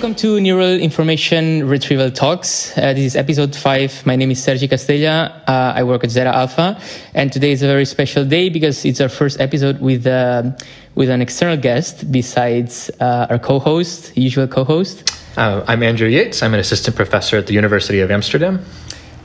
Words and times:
Welcome 0.00 0.16
to 0.20 0.40
Neural 0.40 0.80
Information 0.80 1.68
Retrieval 1.68 2.10
Talks. 2.10 2.72
Uh, 2.78 2.94
this 2.94 3.04
is 3.04 3.16
episode 3.16 3.54
five. 3.54 4.06
My 4.06 4.16
name 4.16 4.30
is 4.30 4.42
Sergi 4.42 4.66
Castella. 4.66 5.42
Uh, 5.46 5.74
I 5.76 5.82
work 5.82 6.04
at 6.04 6.10
Zeta 6.10 6.34
Alpha, 6.34 6.80
and 7.12 7.30
today 7.30 7.52
is 7.52 7.62
a 7.62 7.66
very 7.66 7.84
special 7.84 8.24
day 8.24 8.48
because 8.48 8.82
it's 8.86 8.98
our 9.02 9.10
first 9.10 9.38
episode 9.42 9.78
with 9.82 10.06
uh, 10.06 10.52
with 10.94 11.10
an 11.10 11.20
external 11.20 11.58
guest 11.58 12.10
besides 12.10 12.90
uh, 12.98 13.26
our 13.28 13.38
co-host, 13.38 14.16
usual 14.16 14.46
co-host. 14.48 15.14
Uh, 15.36 15.62
I'm 15.68 15.82
Andrew 15.82 16.08
Yates. 16.08 16.42
I'm 16.42 16.54
an 16.54 16.60
assistant 16.60 16.96
professor 16.96 17.36
at 17.36 17.46
the 17.46 17.52
University 17.52 18.00
of 18.00 18.10
Amsterdam. 18.10 18.64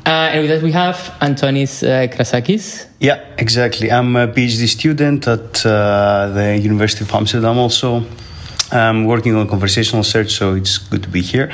Uh, 0.06 0.10
and 0.10 0.42
with 0.42 0.50
that, 0.50 0.62
we 0.62 0.74
have 0.74 0.98
Antonis 1.22 1.84
Krasakis. 2.12 2.86
Yeah, 3.00 3.24
exactly. 3.38 3.94
I'm 3.94 4.14
a 4.18 4.28
PhD 4.28 4.68
student 4.68 5.26
at 5.26 5.54
the 5.54 6.60
University 6.62 7.06
of 7.06 7.14
Amsterdam 7.14 7.60
also. 7.60 8.04
I'm 8.72 9.06
working 9.06 9.36
on 9.36 9.48
conversational 9.48 10.04
search, 10.04 10.32
so 10.34 10.56
it's 10.56 10.78
good 10.78 11.04
to 11.04 11.10
be 11.10 11.22
here. 11.22 11.52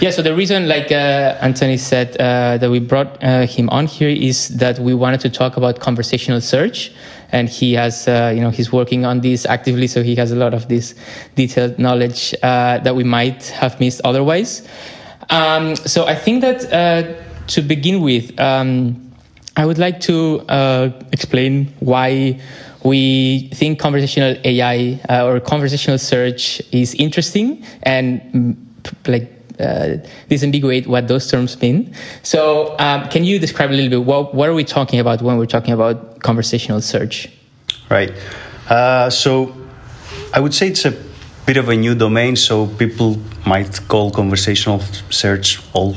Yeah, 0.00 0.10
so 0.10 0.20
the 0.20 0.34
reason, 0.34 0.68
like 0.68 0.90
uh, 0.90 1.38
Anthony 1.40 1.76
said, 1.76 2.16
uh, 2.18 2.58
that 2.58 2.70
we 2.70 2.80
brought 2.80 3.22
uh, 3.22 3.46
him 3.46 3.70
on 3.70 3.86
here 3.86 4.08
is 4.08 4.48
that 4.58 4.78
we 4.78 4.94
wanted 4.94 5.20
to 5.20 5.30
talk 5.30 5.56
about 5.56 5.80
conversational 5.80 6.40
search, 6.40 6.92
and 7.30 7.48
he 7.48 7.74
has, 7.74 8.08
uh, 8.08 8.32
you 8.34 8.40
know, 8.40 8.50
he's 8.50 8.72
working 8.72 9.04
on 9.04 9.20
this 9.20 9.46
actively, 9.46 9.86
so 9.86 10.02
he 10.02 10.14
has 10.16 10.32
a 10.32 10.36
lot 10.36 10.54
of 10.54 10.68
this 10.68 10.94
detailed 11.36 11.78
knowledge 11.78 12.34
uh, 12.42 12.78
that 12.78 12.96
we 12.96 13.04
might 13.04 13.46
have 13.46 13.78
missed 13.80 14.00
otherwise. 14.04 14.66
Um, 15.30 15.76
so 15.76 16.06
I 16.06 16.16
think 16.16 16.40
that 16.42 16.72
uh, 16.72 17.14
to 17.46 17.62
begin 17.62 18.02
with, 18.02 18.38
um, 18.40 19.12
I 19.56 19.64
would 19.64 19.78
like 19.78 20.00
to 20.00 20.42
explain 21.12 21.72
why 21.78 22.40
we 22.84 23.48
think 23.54 23.78
conversational 23.78 24.36
AI 24.44 25.00
uh, 25.08 25.24
or 25.26 25.40
conversational 25.40 25.98
search 25.98 26.60
is 26.72 26.94
interesting 26.94 27.64
and 27.82 28.20
mm, 28.32 28.56
like 29.06 29.30
uh, 29.60 29.98
disambiguate 30.28 30.86
what 30.86 31.08
those 31.08 31.30
terms 31.30 31.60
mean. 31.60 31.94
So, 32.22 32.76
um, 32.78 33.08
can 33.08 33.24
you 33.24 33.38
describe 33.38 33.70
a 33.70 33.74
little 33.74 33.90
bit 33.90 34.04
what, 34.04 34.34
what 34.34 34.48
are 34.48 34.54
we 34.54 34.64
talking 34.64 34.98
about 34.98 35.22
when 35.22 35.36
we're 35.36 35.46
talking 35.46 35.74
about 35.74 36.20
conversational 36.20 36.80
search? 36.80 37.28
Right. 37.88 38.12
Uh, 38.68 39.10
so, 39.10 39.54
I 40.34 40.40
would 40.40 40.54
say 40.54 40.68
it's 40.68 40.84
a 40.84 40.92
bit 41.46 41.56
of 41.56 41.68
a 41.68 41.76
new 41.76 41.94
domain. 41.94 42.36
So, 42.36 42.66
people 42.66 43.18
might 43.46 43.80
call 43.88 44.10
conversational 44.10 44.80
search 45.10 45.60
all 45.74 45.96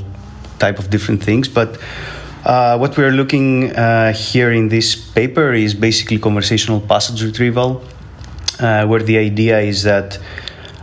type 0.60 0.78
of 0.78 0.90
different 0.90 1.24
things, 1.24 1.48
but 1.48 1.80
uh, 2.46 2.78
what 2.78 2.96
we're 2.98 3.12
looking 3.12 3.72
uh, 3.72 4.14
here 4.14 4.52
in 4.52 4.70
this 4.70 4.96
paper 4.96 5.54
is 5.54 5.74
basically 5.74 6.20
conversational 6.20 6.80
passage 6.80 7.24
retrieval, 7.24 7.84
uh, 8.60 8.86
where 8.86 9.02
the 9.02 9.18
idea 9.18 9.60
is 9.60 9.84
that 9.84 10.20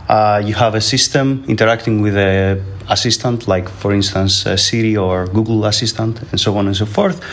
uh, 0.09 0.41
you 0.43 0.53
have 0.53 0.75
a 0.75 0.81
system 0.81 1.43
interacting 1.47 2.01
with 2.01 2.17
a 2.17 2.61
assistant, 2.89 3.47
like 3.47 3.69
for 3.69 3.93
instance 3.93 4.45
Siri 4.57 4.97
or 4.97 5.25
Google 5.27 5.63
Assistant, 5.65 6.21
and 6.31 6.39
so 6.39 6.57
on 6.57 6.67
and 6.67 6.75
so 6.75 6.85
forth, 6.85 7.23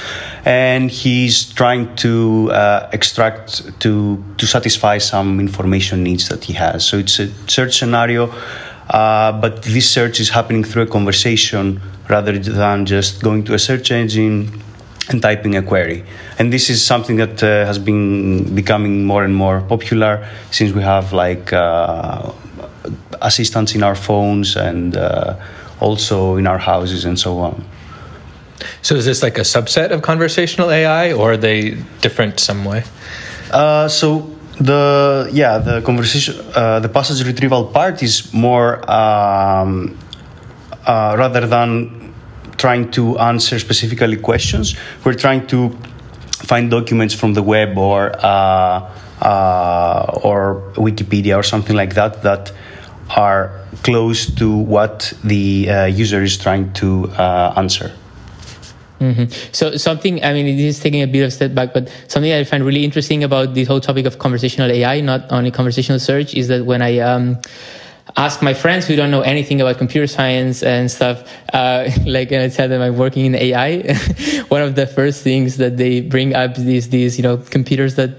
and 0.44 0.90
he's 0.90 1.52
trying 1.52 1.94
to 1.96 2.50
uh, 2.52 2.88
extract 2.92 3.80
to 3.80 4.24
to 4.38 4.46
satisfy 4.46 4.98
some 4.98 5.40
information 5.40 6.04
needs 6.04 6.28
that 6.28 6.44
he 6.44 6.52
has. 6.52 6.86
So 6.86 6.98
it's 6.98 7.18
a 7.18 7.28
search 7.48 7.78
scenario. 7.78 8.32
Uh, 8.90 9.32
but 9.40 9.62
this 9.62 9.88
search 9.88 10.18
is 10.20 10.30
happening 10.30 10.64
through 10.64 10.82
a 10.82 10.86
conversation 10.86 11.80
rather 12.08 12.36
than 12.38 12.84
just 12.84 13.22
going 13.22 13.44
to 13.44 13.54
a 13.54 13.58
search 13.58 13.92
engine 13.92 14.60
and 15.08 15.22
typing 15.22 15.56
a 15.56 15.62
query. 15.62 16.04
And 16.38 16.52
this 16.52 16.68
is 16.70 16.84
something 16.84 17.16
that 17.16 17.42
uh, 17.42 17.64
has 17.66 17.78
been 17.78 18.54
becoming 18.54 19.04
more 19.04 19.24
and 19.24 19.34
more 19.34 19.60
popular 19.60 20.28
since 20.50 20.72
we 20.72 20.82
have 20.82 21.12
like 21.12 21.52
uh, 21.52 22.32
assistants 23.22 23.74
in 23.74 23.82
our 23.82 23.94
phones 23.94 24.56
and 24.56 24.96
uh, 24.96 25.36
also 25.78 26.36
in 26.36 26.46
our 26.46 26.58
houses 26.58 27.04
and 27.04 27.18
so 27.18 27.38
on. 27.38 27.64
So 28.82 28.94
is 28.96 29.04
this 29.04 29.22
like 29.22 29.38
a 29.38 29.42
subset 29.42 29.90
of 29.90 30.02
conversational 30.02 30.70
AI, 30.70 31.12
or 31.12 31.32
are 31.32 31.36
they 31.36 31.76
different 32.00 32.40
some 32.40 32.64
way? 32.64 32.84
Uh, 33.50 33.88
so 33.88 34.29
the 34.60 35.28
yeah 35.32 35.58
the 35.58 35.80
conversation 35.82 36.34
uh, 36.54 36.80
the 36.80 36.88
passage 36.88 37.26
retrieval 37.26 37.64
part 37.66 38.02
is 38.02 38.32
more 38.34 38.78
um, 38.90 39.96
uh, 40.86 41.14
rather 41.18 41.46
than 41.46 42.12
trying 42.58 42.90
to 42.90 43.18
answer 43.18 43.58
specifically 43.58 44.16
questions. 44.18 44.76
We're 45.02 45.14
trying 45.14 45.46
to 45.46 45.70
find 46.44 46.70
documents 46.70 47.14
from 47.14 47.32
the 47.32 47.42
web 47.42 47.78
or 47.78 48.12
uh, 48.18 48.90
uh, 49.22 50.20
or 50.22 50.62
Wikipedia 50.74 51.36
or 51.36 51.42
something 51.42 51.76
like 51.76 51.94
that 51.94 52.22
that 52.22 52.52
are 53.16 53.50
close 53.82 54.26
to 54.34 54.56
what 54.56 55.12
the 55.24 55.70
uh, 55.70 55.84
user 55.86 56.22
is 56.22 56.36
trying 56.36 56.72
to 56.74 57.08
uh, 57.10 57.54
answer. 57.56 57.92
Mm-hmm. 59.00 59.32
So 59.52 59.76
something, 59.76 60.22
I 60.22 60.34
mean, 60.34 60.56
this 60.56 60.76
is 60.76 60.80
taking 60.82 61.02
a 61.02 61.06
bit 61.06 61.22
of 61.22 61.28
a 61.28 61.30
step 61.30 61.54
back, 61.54 61.72
but 61.72 61.90
something 62.08 62.32
I 62.32 62.44
find 62.44 62.64
really 62.64 62.84
interesting 62.84 63.24
about 63.24 63.54
this 63.54 63.66
whole 63.66 63.80
topic 63.80 64.04
of 64.04 64.18
conversational 64.18 64.70
AI, 64.70 65.00
not 65.00 65.32
only 65.32 65.50
conversational 65.50 65.98
search, 65.98 66.34
is 66.34 66.48
that 66.48 66.66
when 66.66 66.82
I 66.82 66.98
um, 66.98 67.38
ask 68.16 68.42
my 68.42 68.52
friends 68.52 68.86
who 68.86 68.96
don't 68.96 69.10
know 69.10 69.22
anything 69.22 69.60
about 69.60 69.78
computer 69.78 70.06
science 70.06 70.62
and 70.62 70.90
stuff, 70.90 71.24
uh, 71.54 71.88
like, 72.06 72.30
and 72.30 72.42
I 72.42 72.48
tell 72.50 72.68
them 72.68 72.82
I'm 72.82 72.98
working 72.98 73.24
in 73.24 73.34
AI, 73.34 73.94
one 74.48 74.60
of 74.60 74.74
the 74.74 74.86
first 74.86 75.22
things 75.22 75.56
that 75.56 75.78
they 75.78 76.02
bring 76.02 76.34
up 76.34 76.58
is 76.58 76.90
these, 76.90 77.16
you 77.16 77.22
know, 77.22 77.38
computers 77.38 77.94
that 77.94 78.10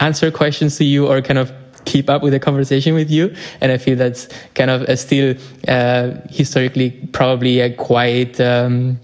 answer 0.00 0.30
questions 0.30 0.78
to 0.78 0.84
you 0.84 1.06
or 1.06 1.20
kind 1.20 1.38
of 1.38 1.52
keep 1.84 2.08
up 2.08 2.22
with 2.22 2.32
the 2.32 2.40
conversation 2.40 2.94
with 2.94 3.10
you. 3.10 3.34
And 3.60 3.72
I 3.72 3.78
feel 3.78 3.96
that's 3.96 4.28
kind 4.54 4.70
of 4.70 4.98
still, 4.98 5.34
uh, 5.68 6.12
historically, 6.30 6.90
probably 7.12 7.60
a 7.60 7.74
quite, 7.74 8.40
um, 8.40 8.98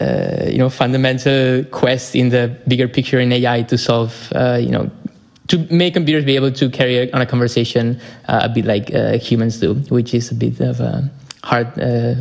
uh, 0.00 0.46
you 0.48 0.58
know, 0.58 0.70
fundamental 0.70 1.64
quest 1.64 2.14
in 2.16 2.30
the 2.30 2.56
bigger 2.68 2.88
picture 2.88 3.20
in 3.20 3.32
AI 3.32 3.62
to 3.62 3.78
solve, 3.78 4.32
uh, 4.34 4.58
you 4.60 4.70
know, 4.70 4.90
to 5.48 5.58
make 5.70 5.94
computers 5.94 6.24
be 6.24 6.36
able 6.36 6.52
to 6.52 6.70
carry 6.70 7.12
on 7.12 7.20
a 7.20 7.26
conversation 7.26 8.00
uh, 8.28 8.40
a 8.44 8.48
bit 8.48 8.64
like 8.64 8.94
uh, 8.94 9.18
humans 9.18 9.60
do, 9.60 9.74
which 9.90 10.14
is 10.14 10.30
a 10.30 10.34
bit 10.34 10.60
of 10.60 10.80
a 10.80 11.10
hard 11.42 11.78
uh, 11.78 12.14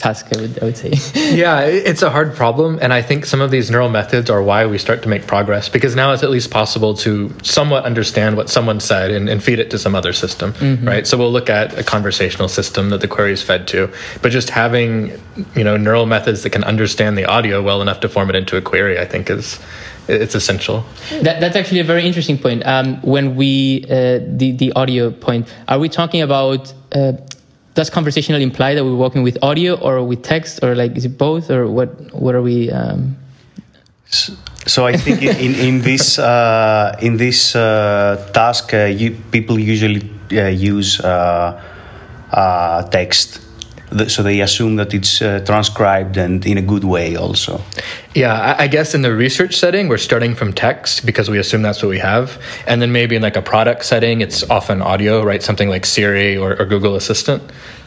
task, 0.00 0.26
I 0.34 0.40
would, 0.40 0.62
I 0.62 0.64
would 0.64 0.76
say. 0.76 0.92
yeah, 1.36 1.60
it's 1.60 2.02
a 2.02 2.10
hard 2.10 2.34
problem. 2.34 2.78
And 2.82 2.92
I 2.92 3.02
think 3.02 3.26
some 3.26 3.40
of 3.40 3.50
these 3.50 3.70
neural 3.70 3.90
methods 3.90 4.30
are 4.30 4.42
why 4.42 4.66
we 4.66 4.78
start 4.78 5.02
to 5.02 5.08
make 5.08 5.26
progress 5.26 5.68
because 5.68 5.94
now 5.94 6.12
it's 6.12 6.22
at 6.22 6.30
least 6.30 6.50
possible 6.50 6.94
to 6.94 7.32
somewhat 7.42 7.84
understand 7.84 8.36
what 8.36 8.48
someone 8.48 8.80
said 8.80 9.10
and, 9.10 9.28
and 9.28 9.42
feed 9.42 9.58
it 9.58 9.70
to 9.70 9.78
some 9.78 9.94
other 9.94 10.12
system, 10.12 10.52
mm-hmm. 10.54 10.86
right? 10.86 11.06
So 11.06 11.18
we'll 11.18 11.32
look 11.32 11.50
at 11.50 11.78
a 11.78 11.84
conversational 11.84 12.48
system 12.48 12.90
that 12.90 13.00
the 13.00 13.08
query 13.08 13.32
is 13.32 13.42
fed 13.42 13.68
to. 13.68 13.92
But 14.22 14.32
just 14.32 14.50
having, 14.50 15.12
you 15.54 15.64
know, 15.64 15.76
neural 15.76 16.06
methods 16.06 16.42
that 16.42 16.50
can 16.50 16.64
understand 16.64 17.16
the 17.16 17.26
audio 17.26 17.62
well 17.62 17.82
enough 17.82 18.00
to 18.00 18.08
form 18.08 18.30
it 18.30 18.36
into 18.36 18.56
a 18.56 18.62
query, 18.62 18.98
I 18.98 19.04
think 19.04 19.30
is 19.30 19.60
it's 20.08 20.34
essential. 20.34 20.84
That, 21.22 21.40
that's 21.40 21.54
actually 21.56 21.80
a 21.80 21.84
very 21.84 22.04
interesting 22.04 22.38
point. 22.38 22.66
Um, 22.66 23.00
when 23.02 23.36
we 23.36 23.84
uh, 23.84 24.18
the 24.26 24.52
the 24.56 24.72
audio 24.72 25.10
point, 25.10 25.52
are 25.68 25.78
we 25.78 25.88
talking 25.88 26.22
about? 26.22 26.72
Uh, 26.92 27.12
does 27.74 27.90
conversational 27.90 28.40
imply 28.40 28.74
that 28.74 28.84
we're 28.84 28.96
working 28.96 29.22
with 29.22 29.38
audio 29.42 29.74
or 29.74 30.02
with 30.04 30.22
text, 30.22 30.62
or 30.62 30.74
like 30.74 30.96
is 30.96 31.04
it 31.04 31.16
both, 31.18 31.50
or 31.50 31.66
what? 31.66 31.88
What 32.14 32.34
are 32.34 32.42
we? 32.42 32.70
Um... 32.70 33.16
So 34.66 34.86
I 34.86 34.96
think 34.96 35.22
in, 35.22 35.54
in 35.54 35.80
this 35.82 36.18
uh, 36.18 36.96
in 37.00 37.16
this 37.16 37.56
uh, 37.56 38.16
task, 38.34 38.74
uh, 38.74 38.84
you, 38.84 39.16
people 39.30 39.58
usually 39.58 40.02
uh, 40.32 40.48
use 40.48 41.00
text 42.90 43.40
so 44.08 44.22
they 44.22 44.40
assume 44.40 44.76
that 44.76 44.94
it's 44.94 45.20
uh, 45.20 45.40
transcribed 45.44 46.16
and 46.16 46.46
in 46.46 46.58
a 46.58 46.62
good 46.62 46.84
way 46.84 47.16
also. 47.16 47.60
Yeah 48.14 48.56
i 48.58 48.66
guess 48.66 48.94
in 48.94 49.02
the 49.02 49.14
research 49.14 49.56
setting 49.56 49.88
we're 49.88 49.98
starting 49.98 50.34
from 50.34 50.52
text 50.52 51.06
because 51.06 51.30
we 51.30 51.38
assume 51.38 51.62
that's 51.62 51.82
what 51.82 51.88
we 51.90 51.98
have. 51.98 52.40
And 52.66 52.80
then 52.80 52.92
maybe 52.92 53.16
in 53.16 53.22
like 53.22 53.36
a 53.36 53.42
product 53.42 53.84
setting 53.84 54.20
it's 54.20 54.48
often 54.50 54.82
audio 54.82 55.22
right? 55.24 55.42
Something 55.42 55.68
like 55.68 55.86
siri 55.86 56.36
or, 56.36 56.60
or 56.60 56.64
google 56.64 56.96
assistant 56.96 57.42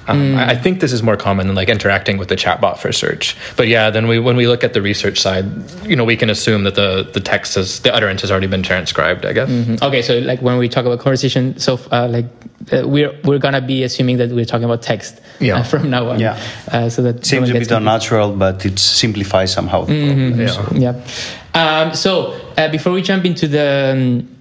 um, 0.08 0.34
mm. 0.34 0.38
I, 0.38 0.52
I 0.52 0.56
think 0.56 0.80
this 0.80 0.92
is 0.92 1.02
more 1.02 1.16
common 1.16 1.48
than 1.48 1.56
like 1.56 1.70
interacting 1.70 2.18
with 2.18 2.30
the 2.30 2.36
chatbot 2.36 2.78
for 2.78 2.92
search. 2.92 3.38
But 3.56 3.68
yeah, 3.68 3.90
then 3.90 4.08
we 4.08 4.20
when 4.20 4.36
we 4.36 4.48
look 4.48 4.64
at 4.64 4.74
the 4.74 4.82
research 4.82 5.20
side, 5.20 5.46
you 5.86 5.96
know, 5.96 6.04
we 6.04 6.18
can 6.18 6.30
assume 6.30 6.64
that 6.64 6.76
the 6.76 7.10
the 7.14 7.20
text 7.20 7.56
has 7.56 7.80
the 7.82 7.94
utterance 7.94 8.22
has 8.22 8.32
already 8.32 8.48
been 8.48 8.64
transcribed. 8.64 9.26
I 9.26 9.34
guess. 9.34 9.50
Mm-hmm. 9.50 9.84
Okay, 9.84 10.02
so 10.02 10.20
like 10.20 10.42
when 10.42 10.58
we 10.58 10.70
talk 10.70 10.86
about 10.86 11.00
conversation, 11.00 11.58
so 11.58 11.80
uh, 11.92 12.08
like 12.08 12.26
uh, 12.72 12.88
we're 12.88 13.18
we're 13.24 13.40
gonna 13.40 13.62
be 13.62 13.84
assuming 13.84 14.18
that 14.18 14.30
we're 14.32 14.46
talking 14.46 14.66
about 14.66 14.82
text 14.82 15.22
yeah. 15.40 15.58
Uh, 15.58 15.64
from 15.64 15.90
now 15.90 16.10
on. 16.10 16.20
Yeah. 16.20 16.42
Uh, 16.72 16.90
so 16.90 17.02
that 17.04 17.26
seems 17.26 17.50
a 17.50 17.54
bit 17.54 17.72
unnatural, 17.72 18.36
but 18.36 18.66
it 18.66 18.80
simplifies 18.80 19.52
somehow. 19.52 19.86
Mm-hmm. 19.86 20.42
Yeah. 20.42 20.48
So. 20.48 20.68
yeah. 20.76 21.06
Um, 21.54 21.94
so 21.94 22.34
uh, 22.58 22.70
before 22.70 22.94
we 22.94 23.02
jump 23.02 23.26
into 23.26 23.48
the 23.48 23.94
um, 23.96 24.33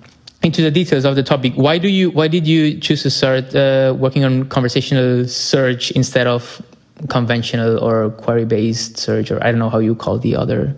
into 0.43 0.62
the 0.62 0.71
details 0.71 1.05
of 1.05 1.15
the 1.15 1.23
topic, 1.23 1.53
why 1.55 1.79
do 1.79 1.89
you 1.89 2.11
why 2.11 2.29
did 2.29 2.47
you 2.47 2.79
choose 2.81 3.03
to 3.03 3.11
start 3.11 3.55
uh, 3.55 3.94
working 3.97 4.25
on 4.25 4.44
conversational 4.49 5.27
search 5.29 5.91
instead 5.93 6.27
of 6.27 6.61
conventional 7.09 7.79
or 7.79 8.11
query 8.11 8.44
based 8.44 8.97
search, 8.97 9.31
or 9.31 9.43
I 9.43 9.50
don't 9.50 9.59
know 9.59 9.71
how 9.71 9.79
you 9.79 9.94
call 9.94 10.19
the 10.19 10.37
other? 10.37 10.75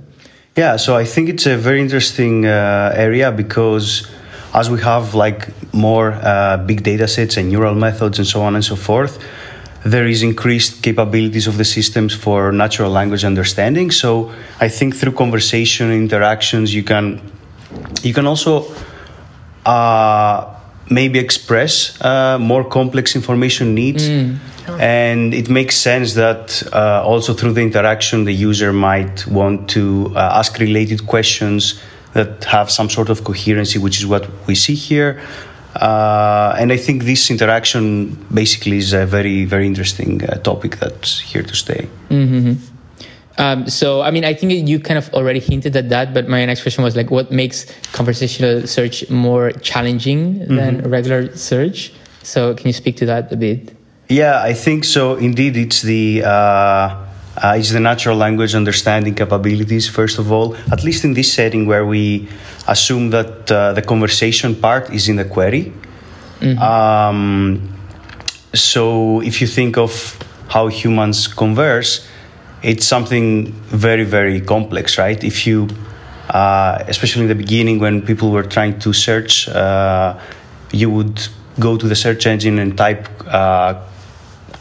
Yeah, 0.57 0.77
so 0.77 0.97
I 0.97 1.05
think 1.05 1.29
it's 1.29 1.47
a 1.47 1.57
very 1.57 1.81
interesting 1.81 2.47
uh, 2.47 2.93
area 2.95 3.33
because 3.33 4.07
as 4.55 4.71
we 4.71 4.81
have 4.83 5.15
like 5.15 5.49
more 5.75 6.13
uh, 6.13 6.59
big 6.59 6.85
data 6.85 7.09
sets 7.09 7.37
and 7.37 7.49
neural 7.49 7.75
methods 7.75 8.19
and 8.19 8.27
so 8.27 8.43
on 8.43 8.55
and 8.55 8.65
so 8.65 8.77
forth, 8.77 9.19
there 9.85 10.07
is 10.07 10.23
increased 10.23 10.83
capabilities 10.83 11.49
of 11.49 11.59
the 11.59 11.65
systems 11.65 12.15
for 12.15 12.53
natural 12.53 12.91
language 12.91 13.25
understanding. 13.25 13.91
So 13.91 14.33
I 14.61 14.69
think 14.69 14.95
through 14.95 15.13
conversation 15.13 15.91
interactions, 15.91 16.73
you 16.73 16.85
can 16.85 17.21
you 18.03 18.15
can 18.15 18.27
also 18.27 18.73
uh, 19.67 20.55
maybe 20.91 21.19
express 21.19 22.01
uh, 22.01 22.39
more 22.39 22.65
complex 22.65 23.17
information 23.17 23.75
needs. 23.75 24.09
Mm. 24.09 24.39
And 24.81 25.35
it 25.35 25.51
makes 25.51 25.77
sense 25.77 26.15
that 26.15 26.63
uh, 26.73 27.03
also 27.05 27.35
through 27.35 27.53
the 27.53 27.61
interaction, 27.61 28.25
the 28.25 28.33
user 28.33 28.73
might 28.73 29.27
want 29.27 29.69
to 29.71 30.13
uh, 30.15 30.39
ask 30.39 30.59
related 30.59 31.07
questions 31.07 31.81
that 32.15 32.45
have 32.45 32.71
some 32.71 32.89
sort 32.89 33.11
of 33.11 33.25
coherency, 33.25 33.79
which 33.79 33.99
is 33.99 34.07
what 34.07 34.27
we 34.47 34.55
see 34.55 34.75
here. 34.75 35.21
Uh, 35.75 36.57
and 36.59 36.73
I 36.73 36.77
think 36.77 37.05
this 37.05 37.31
interaction 37.31 38.15
basically 38.33 38.79
is 38.79 38.93
a 38.93 39.05
very, 39.05 39.45
very 39.45 39.67
interesting 39.67 40.25
uh, 40.25 40.37
topic 40.37 40.79
that's 40.79 41.21
here 41.21 41.43
to 41.43 41.55
stay. 41.55 41.89
Mm-hmm. 42.09 42.74
Um, 43.37 43.69
so, 43.69 44.01
I 44.01 44.11
mean, 44.11 44.25
I 44.25 44.33
think 44.33 44.69
you 44.69 44.79
kind 44.79 44.97
of 44.97 45.13
already 45.13 45.41
hinted 45.41 45.75
at 45.77 45.89
that, 45.89 46.15
but 46.15 46.29
my 46.29 46.45
next 46.45 46.63
question 46.63 46.85
was 46.85 46.95
like, 46.95 47.11
what 47.11 47.33
makes 47.33 47.67
conversational 47.93 48.67
search 48.67 49.11
more 49.11 49.51
challenging 49.51 50.37
mm-hmm. 50.37 50.57
than 50.57 50.91
regular 50.91 51.35
search? 51.37 51.93
So, 52.23 52.55
can 52.55 52.67
you 52.67 52.73
speak 52.73 52.97
to 52.99 53.07
that 53.07 53.33
a 53.33 53.37
bit? 53.37 53.75
Yeah, 54.09 54.41
I 54.43 54.53
think 54.53 54.85
so. 54.85 55.17
Indeed, 55.17 55.57
it's 55.57 55.83
the 55.83 56.23
uh, 56.25 56.29
uh, 56.29 57.57
it's 57.59 57.73
the 57.73 57.81
natural 57.81 58.17
language 58.17 58.55
understanding 58.55 59.15
capabilities 59.15 59.89
first 59.89 60.19
of 60.19 60.31
all. 60.31 60.55
At 60.71 60.85
least 60.85 61.05
in 61.05 61.15
this 61.15 61.33
setting 61.33 61.67
where 61.67 61.85
we 61.85 62.29
assume 62.69 63.11
that 63.11 63.51
uh, 63.51 63.73
the 63.73 63.83
conversation 63.83 64.55
part 64.55 64.91
is 64.91 65.09
in 65.09 65.17
the 65.17 65.25
query. 65.25 65.73
Mm-hmm. 66.41 66.59
Um, 66.63 67.75
so, 68.55 69.21
if 69.23 69.41
you 69.41 69.47
think 69.47 69.77
of 69.77 70.19
how 70.49 70.69
humans 70.69 71.27
converse 71.27 72.07
it's 72.65 72.87
something 72.87 73.53
very 73.87 74.05
very 74.05 74.41
complex 74.41 74.99
right? 74.99 75.23
If 75.23 75.47
you 75.47 75.69
uh, 76.31 76.83
especially 76.89 77.23
in 77.23 77.29
the 77.29 77.35
beginning 77.35 77.79
when 77.79 78.01
people 78.03 78.31
were 78.31 78.43
trying 78.43 78.79
to 78.81 78.93
search 78.93 79.49
uh, 79.49 80.19
you 80.73 80.91
would 80.91 81.29
go 81.61 81.77
to 81.77 81.87
the 81.87 81.95
search 81.95 82.27
engine 82.27 82.59
and 82.59 82.77
type 82.77 83.07
uh, 83.27 83.75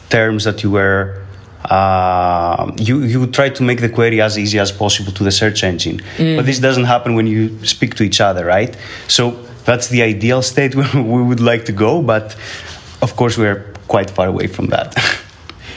terms 0.10 0.44
that 0.44 0.62
you 0.62 0.70
were 0.70 1.24
uh, 1.66 2.72
you 2.78 3.04
you 3.04 3.20
would 3.22 3.34
try 3.34 3.48
to 3.50 3.64
make 3.64 3.80
the 3.80 3.90
query 3.90 4.20
as 4.22 4.38
easy 4.38 4.60
as 4.60 4.72
possible 4.72 5.14
to 5.14 5.24
the 5.24 5.32
search 5.32 5.64
engine. 5.64 6.00
Mm. 6.18 6.36
but 6.36 6.46
this 6.46 6.60
doesn't 6.60 6.84
happen 6.84 7.16
when 7.16 7.26
you 7.26 7.66
speak 7.66 7.96
to 7.96 8.04
each 8.04 8.20
other 8.20 8.46
right? 8.46 8.76
So 9.08 9.32
that's 9.64 9.88
the 9.88 10.02
ideal 10.02 10.42
state 10.42 10.76
where 10.80 10.92
we 11.02 11.24
would 11.24 11.40
like 11.40 11.64
to 11.66 11.72
go 11.72 12.02
but 12.02 12.36
of 13.02 13.16
course 13.16 13.38
we're 13.38 13.64
quite 13.88 14.10
far 14.10 14.28
away 14.28 14.48
from 14.48 14.68
that 14.68 14.94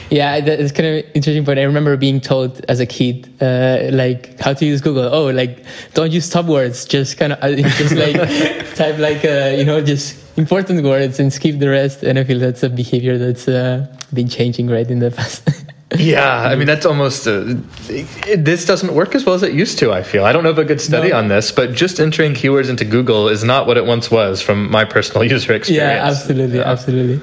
Yeah, 0.09 0.35
it's 0.35 0.71
kind 0.71 0.87
of 0.87 1.05
interesting. 1.13 1.43
But 1.43 1.59
I 1.59 1.63
remember 1.63 1.97
being 1.97 2.21
told 2.21 2.63
as 2.69 2.79
a 2.79 2.85
kid, 2.85 3.29
uh, 3.41 3.89
like 3.91 4.39
how 4.39 4.53
to 4.53 4.65
use 4.65 4.81
Google. 4.81 5.13
Oh, 5.13 5.29
like 5.29 5.65
don't 5.93 6.11
use 6.11 6.29
top 6.29 6.45
words. 6.45 6.85
Just 6.85 7.17
kind 7.17 7.33
of 7.33 7.39
uh, 7.43 7.55
just 7.77 7.95
like 7.95 8.15
type 8.75 8.97
like 8.99 9.25
uh, 9.25 9.55
you 9.57 9.65
know 9.65 9.81
just 9.81 10.17
important 10.37 10.83
words 10.83 11.19
and 11.19 11.31
skip 11.31 11.59
the 11.59 11.69
rest. 11.69 12.03
And 12.03 12.17
I 12.17 12.23
feel 12.23 12.39
that's 12.39 12.63
a 12.63 12.69
behavior 12.69 13.17
that's 13.17 13.47
uh, 13.47 13.87
been 14.13 14.29
changing 14.29 14.67
right 14.67 14.89
in 14.89 14.99
the 14.99 15.11
past. 15.11 15.49
yeah, 15.97 16.41
I 16.41 16.55
mean 16.55 16.67
that's 16.67 16.85
almost 16.85 17.27
uh, 17.27 17.55
it, 17.89 18.45
this 18.45 18.65
doesn't 18.65 18.93
work 18.93 19.13
as 19.15 19.25
well 19.25 19.35
as 19.35 19.43
it 19.43 19.53
used 19.53 19.77
to. 19.79 19.91
I 19.91 20.03
feel 20.03 20.23
I 20.23 20.31
don't 20.31 20.43
know 20.43 20.51
of 20.51 20.59
a 20.59 20.65
good 20.65 20.79
study 20.79 21.09
no. 21.09 21.17
on 21.17 21.27
this, 21.27 21.51
but 21.51 21.73
just 21.73 21.99
entering 21.99 22.33
keywords 22.33 22.69
into 22.69 22.85
Google 22.85 23.27
is 23.27 23.43
not 23.43 23.67
what 23.67 23.77
it 23.77 23.85
once 23.85 24.09
was 24.09 24.41
from 24.41 24.71
my 24.71 24.85
personal 24.85 25.23
user 25.23 25.53
experience. 25.53 25.69
Yeah, 25.69 26.05
absolutely, 26.05 26.59
yeah. 26.59 26.71
absolutely. 26.71 27.21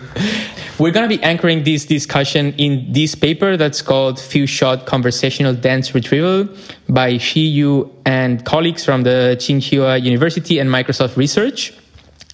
We're 0.77 0.91
going 0.91 1.09
to 1.09 1.17
be 1.17 1.23
anchoring 1.23 1.63
this 1.63 1.85
discussion 1.85 2.53
in 2.55 2.93
this 2.93 3.15
paper 3.15 3.57
that's 3.57 3.81
called 3.81 4.19
Few 4.19 4.45
Shot 4.45 4.87
Conversational 4.87 5.55
Dense 5.55 5.95
Retrieval 5.95 6.49
by 6.89 7.17
Shi 7.17 7.43
Yu 7.43 7.95
and 8.05 8.45
colleagues 8.45 8.85
from 8.85 9.05
the 9.05 9.37
Tsinghua 9.39 10.03
University 10.03 10.59
and 10.59 10.69
Microsoft 10.69 11.17
Research. 11.17 11.73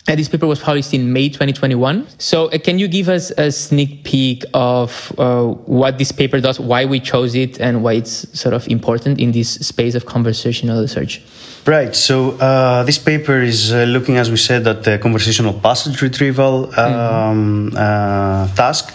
And 0.09 0.19
this 0.19 0.29
paper 0.29 0.47
was 0.47 0.61
published 0.61 0.95
in 0.95 1.13
May 1.13 1.29
2021. 1.29 2.07
So, 2.19 2.47
uh, 2.49 2.59
can 2.59 2.79
you 2.79 2.89
give 2.89 3.09
us 3.09 3.31
a 3.33 3.53
sneak 3.53 4.03
peek 4.03 4.45
of 4.55 5.13
uh, 5.19 5.45
what 5.45 5.99
this 5.99 6.11
paper 6.11 6.41
does, 6.41 6.59
why 6.59 6.85
we 6.87 7.01
chose 7.01 7.35
it, 7.35 7.61
and 7.61 7.83
why 7.83 7.95
it's 7.95 8.27
sort 8.39 8.55
of 8.55 8.67
important 8.69 9.21
in 9.21 9.33
this 9.33 9.55
space 9.55 9.95
of 9.95 10.07
conversational 10.07 10.81
research? 10.81 11.23
Right. 11.67 11.95
So 11.95 12.33
uh, 12.39 12.85
this 12.85 12.99
paper 12.99 13.41
is 13.41 13.73
uh, 13.73 13.85
looking, 13.85 14.17
as 14.17 14.31
we 14.31 14.39
said, 14.39 14.67
at 14.67 14.83
the 14.83 14.99
conversational 14.99 15.53
passage 15.53 16.01
retrieval 16.01 16.67
um, 16.81 17.71
mm-hmm. 17.71 17.77
uh, 17.77 18.49
task, 18.57 18.95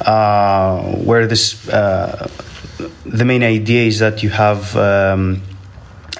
uh, 0.00 0.80
where 1.04 1.26
this 1.26 1.68
uh, 1.68 2.28
the 3.04 3.24
main 3.24 3.42
idea 3.42 3.82
is 3.84 3.98
that 3.98 4.22
you 4.22 4.30
have 4.30 4.74
um, 4.76 5.42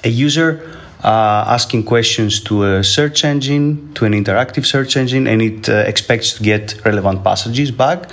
a 0.03 0.09
user 0.09 0.61
uh, 0.63 0.76
asking 1.03 1.83
questions 1.83 2.39
to 2.41 2.63
a 2.63 2.83
search 2.83 3.23
engine, 3.23 3.93
to 3.93 4.05
an 4.05 4.13
interactive 4.13 4.65
search 4.65 4.97
engine, 4.97 5.27
and 5.27 5.41
it 5.41 5.69
expects 5.69 6.33
to 6.33 6.43
get 6.43 6.83
relevant 6.85 7.23
passages 7.23 7.71
back. 7.71 8.09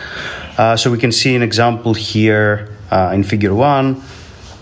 so 0.76 0.90
we 0.90 0.98
can 0.98 1.12
see 1.12 1.34
an 1.34 1.42
example 1.42 1.94
here 1.94 2.69
in 3.12 3.25
Figure 3.25 3.54
One. 3.54 4.02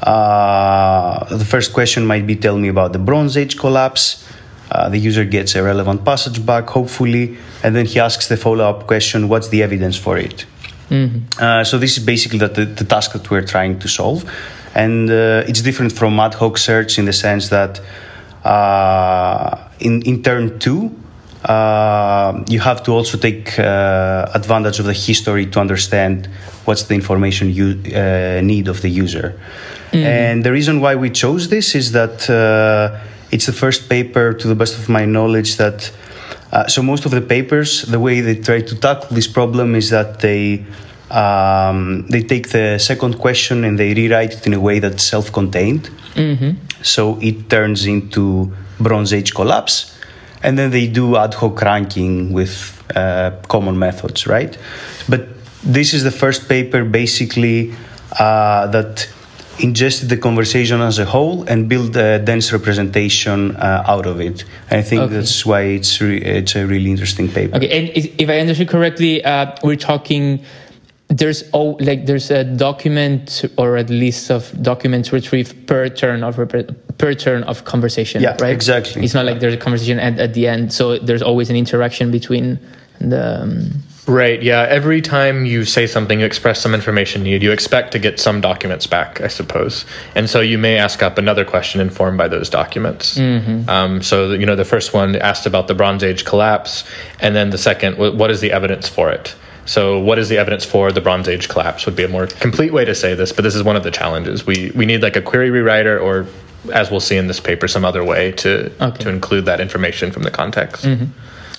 Uh, 0.02 1.24
the 1.36 1.44
first 1.44 1.72
question 1.72 2.04
might 2.04 2.26
be 2.26 2.34
tell 2.34 2.58
me 2.58 2.69
about 2.69 2.92
the 2.92 2.98
Bronze 2.98 3.36
Age 3.36 3.56
collapse. 3.56 4.28
Uh, 4.70 4.88
the 4.88 4.98
user 4.98 5.24
gets 5.24 5.54
a 5.54 5.62
relevant 5.62 6.04
passage 6.04 6.44
back, 6.44 6.69
hopefully, 6.69 7.36
and 7.62 7.76
then 7.76 7.86
he 7.86 8.00
asks 8.00 8.28
the 8.28 8.36
follow 8.36 8.64
up 8.64 8.86
question 8.86 9.28
what's 9.28 9.48
the 9.48 9.62
evidence 9.62 9.96
for 9.96 10.19
it? 10.19 10.46
Mm-hmm. 10.88 11.19
Uh, 11.38 11.62
so, 11.64 11.78
this 11.78 11.96
is 11.96 12.04
basically 12.04 12.38
the, 12.38 12.48
the, 12.48 12.64
the, 12.64 12.84
task 12.84 13.12
that 13.12 13.30
we're 13.30 13.44
trying 13.44 13.78
to 13.78 13.88
solve. 13.88 14.28
And 14.74 15.10
uh, 15.10 15.44
it's 15.46 15.60
different 15.62 15.92
from 15.92 16.19
ad 16.19 16.34
hoc 16.34 16.58
search 16.58 16.98
in 16.98 17.04
the 17.04 17.12
sense 17.12 17.50
that 17.50 17.78
uh, 17.78 17.82
in, 18.44 20.02
in 20.02 20.22
turn 20.22 20.58
two, 20.58 20.90
uh, 21.44 22.44
you 22.48 22.60
have 22.60 22.82
to 22.84 22.92
also 22.92 23.18
take 23.18 23.58
uh, 23.58 24.30
advantage 24.34 24.78
of 24.78 24.86
the 24.86 24.92
history 24.92 25.46
to 25.46 25.60
understand 25.60 26.28
what's 26.64 26.84
the 26.84 26.94
information 26.94 27.52
you 27.52 27.80
uh, 27.94 28.40
need 28.42 28.68
of 28.68 28.80
the 28.82 28.88
user. 28.88 29.38
Mm. 29.92 30.04
And 30.04 30.44
the 30.44 30.52
reason 30.52 30.80
why 30.80 30.94
we 30.94 31.10
chose 31.10 31.48
this 31.48 31.74
is 31.74 31.92
that 31.92 32.30
uh, 32.30 32.98
it's 33.30 33.46
the 33.46 33.52
first 33.52 33.88
paper, 33.88 34.32
to 34.32 34.48
the 34.48 34.54
best 34.54 34.78
of 34.78 34.88
my 34.88 35.04
knowledge, 35.04 35.56
that 35.56 35.90
uh, 36.52 36.66
so 36.68 36.82
most 36.82 37.04
of 37.04 37.10
the 37.10 37.20
papers, 37.20 37.82
the 37.82 37.98
way 37.98 38.20
they 38.20 38.36
try 38.36 38.60
to 38.60 38.74
tackle 38.76 39.08
this 39.10 39.26
problem 39.26 39.74
is 39.74 39.90
that 39.90 40.20
they 40.20 40.64
um, 41.10 42.06
they 42.08 42.22
take 42.22 42.50
the 42.50 42.78
second 42.78 43.19
question 43.19 43.64
and 43.64 43.78
they 43.78 43.93
rewrite 43.93 44.32
it 44.32 44.46
in 44.46 44.55
a 44.55 44.60
way 44.60 44.78
that's 44.78 45.02
self-contained. 45.02 45.90
Mm-hmm. 46.14 46.52
So 46.82 47.19
it 47.20 47.48
turns 47.48 47.86
into 47.86 48.53
Bronze 48.79 49.12
Age 49.12 49.34
collapse, 49.34 49.96
and 50.43 50.58
then 50.58 50.70
they 50.70 50.86
do 50.86 51.17
ad 51.17 51.34
hoc 51.34 51.62
ranking 51.62 52.32
with 52.32 52.82
uh, 52.96 53.32
common 53.48 53.79
methods, 53.79 54.27
right? 54.27 54.56
But 55.08 55.29
this 55.62 55.94
is 55.94 56.03
the 56.03 56.10
first 56.10 56.48
paper 56.48 56.84
basically 56.84 57.74
uh, 58.19 58.67
that 58.69 59.08
ingested 59.58 60.08
the 60.08 60.17
conversation 60.17 60.81
as 60.81 60.98
a 60.98 61.05
whole 61.05 61.44
and 61.44 61.69
built 61.69 61.94
a 61.96 62.19
dense 62.19 62.53
representation 62.53 63.55
uh, 63.56 63.84
out 63.86 64.06
of 64.06 64.20
it. 64.20 64.44
I 64.70 64.82
think 64.82 65.03
okay. 65.03 65.15
that's 65.15 65.46
why 65.46 65.62
it's 65.62 66.01
re- 66.01 66.20
it's 66.20 66.56
a 66.56 66.67
really 66.67 66.91
interesting 66.91 67.29
paper. 67.29 67.56
Okay, 67.56 67.69
and 67.79 67.91
if 67.94 68.29
I 68.29 68.41
understood 68.41 68.69
correctly, 68.69 69.24
uh, 69.24 69.55
we're 69.62 69.77
talking. 69.77 70.44
There's 71.14 71.44
oh, 71.52 71.76
like 71.78 72.06
there's 72.06 72.31
a 72.31 72.42
document 72.42 73.44
or 73.58 73.76
a 73.76 73.82
list 73.82 74.31
of 74.31 74.50
documents 74.62 75.12
retrieved 75.12 75.66
per 75.66 75.90
turn 75.90 76.24
of 76.24 76.36
per 76.98 77.14
turn 77.14 77.42
of 77.44 77.64
conversation. 77.64 78.22
Yeah, 78.22 78.36
right. 78.40 78.54
Exactly. 78.54 79.04
It's 79.04 79.12
not 79.12 79.26
like 79.26 79.40
there's 79.40 79.54
a 79.54 79.58
conversation 79.58 79.98
at, 79.98 80.19
at 80.19 80.32
the 80.32 80.48
end, 80.48 80.72
so 80.72 80.98
there's 80.98 81.22
always 81.22 81.50
an 81.50 81.56
interaction 81.56 82.10
between 82.10 82.58
the. 82.98 83.42
Um, 83.42 83.82
Right. 84.06 84.42
Yeah. 84.42 84.66
Every 84.69 85.00
time 85.00 85.46
you 85.46 85.64
say 85.64 85.86
something, 85.86 86.19
you 86.19 86.26
express 86.26 86.60
some 86.60 86.74
information 86.74 87.22
need, 87.22 87.40
you 87.40 87.52
expect 87.52 87.92
to 87.92 88.00
get 88.00 88.19
some 88.19 88.40
documents 88.40 88.84
back, 88.84 89.20
I 89.20 89.28
suppose. 89.28 89.84
And 90.16 90.28
so 90.28 90.40
you 90.40 90.58
may 90.58 90.76
ask 90.76 91.04
up 91.04 91.19
another 91.19 91.44
question 91.44 91.81
informed 91.81 92.19
by 92.19 92.26
those 92.26 92.50
documents. 92.50 93.16
Mm-hmm. 93.16 93.70
Um, 93.70 94.02
so, 94.02 94.32
you 94.32 94.44
know, 94.44 94.56
the 94.56 94.64
first 94.64 94.92
one 94.92 95.14
asked 95.16 95.46
about 95.46 95.69
the 95.69 95.74
Bronze 95.74 96.02
Age 96.02 96.24
collapse. 96.24 96.82
And 97.20 97.36
then 97.36 97.50
the 97.50 97.58
second, 97.58 97.96
what 97.96 98.31
is 98.32 98.40
the 98.40 98.50
evidence 98.50 98.88
for 98.88 99.08
it? 99.08 99.36
So, 99.64 99.98
what 99.98 100.19
is 100.19 100.28
the 100.28 100.38
evidence 100.38 100.64
for 100.64 100.90
the 100.90 101.00
Bronze 101.00 101.28
Age 101.28 101.48
collapse? 101.48 101.86
Would 101.86 101.96
be 101.96 102.04
a 102.04 102.08
more 102.08 102.26
complete 102.26 102.72
way 102.72 102.84
to 102.84 102.94
say 102.94 103.14
this, 103.14 103.32
but 103.32 103.42
this 103.42 103.54
is 103.54 103.62
one 103.62 103.76
of 103.76 103.84
the 103.84 103.90
challenges. 103.90 104.46
We 104.46 104.72
we 104.74 104.86
need 104.86 105.02
like 105.02 105.16
a 105.16 105.22
query 105.22 105.50
rewriter, 105.50 106.00
or 106.02 106.26
as 106.72 106.90
we'll 106.90 107.00
see 107.00 107.16
in 107.16 107.28
this 107.28 107.40
paper, 107.40 107.69
some 107.69 107.84
other 107.84 108.04
way 108.04 108.32
to 108.32 108.72
okay. 108.81 109.04
to 109.04 109.08
include 109.08 109.44
that 109.46 109.60
information 109.60 110.10
from 110.10 110.24
the 110.24 110.31
context. 110.31 110.84
Mm-hmm. 110.84 111.06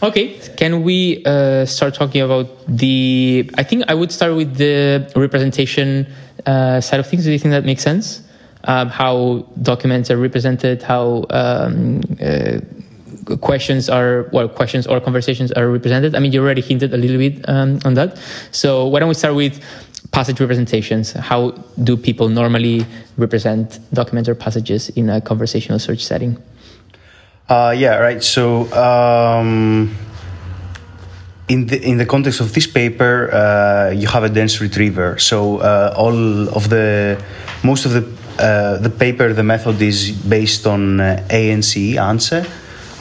Okay, 0.03 0.37
can 0.57 0.83
we 0.83 1.23
uh, 1.25 1.65
start 1.65 1.93
talking 1.93 2.21
about 2.21 2.47
the? 2.67 3.49
I 3.57 3.63
think 3.63 3.85
I 3.87 3.93
would 3.93 4.11
start 4.11 4.35
with 4.35 4.57
the 4.57 5.09
representation 5.15 6.05
uh, 6.45 6.81
side 6.81 6.99
of 6.99 7.07
things. 7.07 7.23
Do 7.23 7.31
you 7.31 7.39
think 7.39 7.51
that 7.51 7.63
makes 7.63 7.83
sense? 7.83 8.21
Um, 8.65 8.89
how 8.89 9.45
documents 9.61 10.11
are 10.11 10.17
represented, 10.17 10.83
how 10.83 11.25
um, 11.29 12.01
uh, 12.21 12.59
questions 13.41 13.89
are, 13.89 14.29
well, 14.31 14.47
questions 14.47 14.87
or 14.87 14.99
conversations 14.99 15.51
are 15.51 15.69
represented. 15.69 16.15
I 16.15 16.19
mean, 16.19 16.31
you 16.31 16.41
already 16.41 16.61
hinted 16.61 16.93
a 16.93 16.97
little 16.97 17.17
bit 17.17 17.47
um, 17.49 17.79
on 17.85 17.93
that. 17.95 18.19
So 18.51 18.87
why 18.87 18.99
don't 18.99 19.09
we 19.09 19.15
start 19.15 19.35
with 19.35 19.61
passage 20.11 20.39
representations. 20.39 21.13
How 21.13 21.51
do 21.83 21.97
people 21.97 22.29
normally 22.29 22.85
represent 23.17 23.79
documents 23.93 24.29
or 24.29 24.35
passages 24.35 24.89
in 24.89 25.09
a 25.09 25.19
conversational 25.19 25.79
search 25.79 26.03
setting? 26.03 26.37
Uh, 27.49 27.73
yeah, 27.75 27.97
right. 27.97 28.23
So, 28.23 28.71
um, 28.73 29.93
in 31.49 31.67
the 31.67 31.81
in 31.81 31.97
the 31.97 32.05
context 32.05 32.39
of 32.39 32.53
this 32.53 32.67
paper, 32.67 33.29
uh, 33.33 33.91
you 33.91 34.07
have 34.07 34.23
a 34.23 34.29
dense 34.29 34.61
retriever. 34.61 35.19
So, 35.19 35.57
uh, 35.57 35.93
all 35.97 36.49
of 36.49 36.69
the 36.69 37.21
most 37.63 37.85
of 37.85 37.91
the 37.91 38.03
uh, 38.39 38.77
the 38.77 38.89
paper, 38.89 39.33
the 39.33 39.43
method 39.43 39.81
is 39.81 40.11
based 40.11 40.65
on 40.65 40.99
uh, 40.99 41.27
ANC, 41.29 41.97
ANCE, 41.97 42.47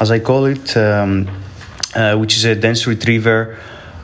as 0.00 0.10
I 0.10 0.18
call 0.18 0.46
it, 0.46 0.76
um, 0.76 1.28
uh, 1.94 2.16
which 2.16 2.36
is 2.36 2.44
a 2.44 2.54
dense 2.54 2.86
retriever 2.86 3.58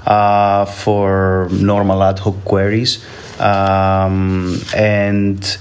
for 0.04 1.48
normal 1.52 2.02
ad 2.02 2.18
hoc 2.18 2.44
queries, 2.44 3.04
um, 3.40 4.60
and 4.74 5.58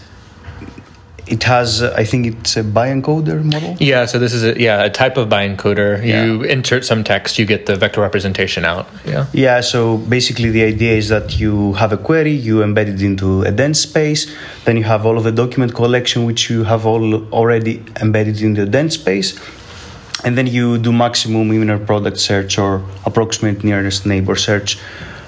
it 1.29 1.43
has 1.43 1.83
i 1.83 2.03
think 2.03 2.25
it's 2.25 2.57
a 2.57 2.63
bi-encoder 2.63 3.43
model? 3.43 3.75
Yeah 3.79 4.05
so 4.05 4.19
this 4.19 4.33
is 4.33 4.43
a 4.43 4.59
yeah 4.59 4.83
a 4.83 4.89
type 4.89 5.17
of 5.17 5.29
bi-encoder 5.29 6.03
yeah. 6.03 6.23
you 6.23 6.43
insert 6.43 6.85
some 6.85 7.03
text 7.03 7.37
you 7.37 7.45
get 7.45 7.65
the 7.65 7.75
vector 7.75 8.01
representation 8.01 8.65
out. 8.65 8.87
Yeah. 9.05 9.25
Yeah 9.33 9.61
so 9.61 9.97
basically 9.97 10.49
the 10.49 10.63
idea 10.63 10.93
is 10.93 11.09
that 11.09 11.39
you 11.39 11.73
have 11.73 11.91
a 11.91 11.97
query 11.97 12.31
you 12.31 12.57
embed 12.57 12.87
it 12.87 13.01
into 13.01 13.41
a 13.43 13.51
dense 13.51 13.79
space 13.79 14.33
then 14.65 14.77
you 14.77 14.83
have 14.83 15.05
all 15.05 15.17
of 15.17 15.23
the 15.23 15.31
document 15.31 15.75
collection 15.75 16.25
which 16.25 16.49
you 16.49 16.63
have 16.63 16.85
all 16.85 17.27
already 17.31 17.83
embedded 18.01 18.41
in 18.41 18.53
the 18.53 18.65
dense 18.65 18.93
space 18.95 19.37
and 20.23 20.37
then 20.37 20.47
you 20.47 20.77
do 20.77 20.91
maximum 20.91 21.51
inner 21.51 21.79
product 21.79 22.17
search 22.17 22.57
or 22.57 22.83
approximate 23.05 23.63
nearest 23.63 24.05
neighbor 24.05 24.35
search 24.35 24.77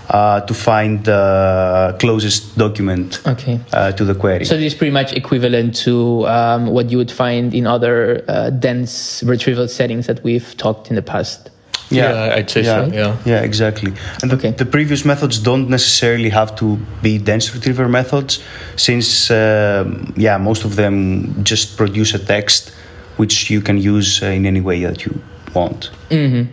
uh, 0.10 0.41
to 0.41 0.53
find 0.53 1.05
the 1.05 1.96
closest 2.00 2.58
document 2.58 3.22
okay. 3.27 3.60
uh, 3.74 3.91
to 3.91 4.03
the 4.03 4.15
query. 4.15 4.46
So 4.46 4.55
this 4.55 4.74
is 4.74 4.75
pretty 4.75 4.91
much 4.91 5.13
equivalent 5.13 5.75
to 5.84 6.27
um, 6.27 6.67
what 6.67 6.89
you 6.89 6.98
would 6.98 7.12
find 7.12 7.53
in 7.53 7.67
other 7.67 8.24
uh, 8.27 8.50
dense 8.50 9.24
retrieval 9.24 9.67
settings 9.67 10.08
that 10.08 10.24
we've 10.24 10.58
talked 10.58 10.89
in 10.89 10.96
the 10.96 11.01
past. 11.01 11.51
Yeah, 11.91 12.27
yeah 12.27 12.36
I'd 12.36 12.50
say 12.50 12.62
yeah, 12.62 12.88
so. 12.88 12.93
Yeah, 12.93 13.17
yeah, 13.25 13.41
exactly. 13.41 13.93
And 14.22 14.31
the, 14.31 14.36
okay. 14.36 14.51
the, 14.51 14.65
previous 14.65 15.05
methods 15.05 15.39
don't 15.39 15.69
necessarily 15.69 16.29
have 16.29 16.55
to 16.58 16.77
be 17.01 17.17
dense 17.17 17.53
retriever 17.53 17.88
methods, 17.88 18.43
since 18.75 19.31
um, 19.31 20.13
yeah, 20.15 20.38
most 20.38 20.65
of 20.65 20.75
them 20.75 21.43
just 21.43 21.77
produce 21.77 22.13
a 22.13 22.19
text 22.19 22.72
which 23.19 23.49
you 23.49 23.59
can 23.59 23.77
use 23.77 24.23
uh, 24.23 24.27
in 24.27 24.45
any 24.45 24.61
way 24.61 24.81
that 24.85 25.05
you 25.05 25.21
want. 25.53 25.91
Mm-hmm. 26.09 26.43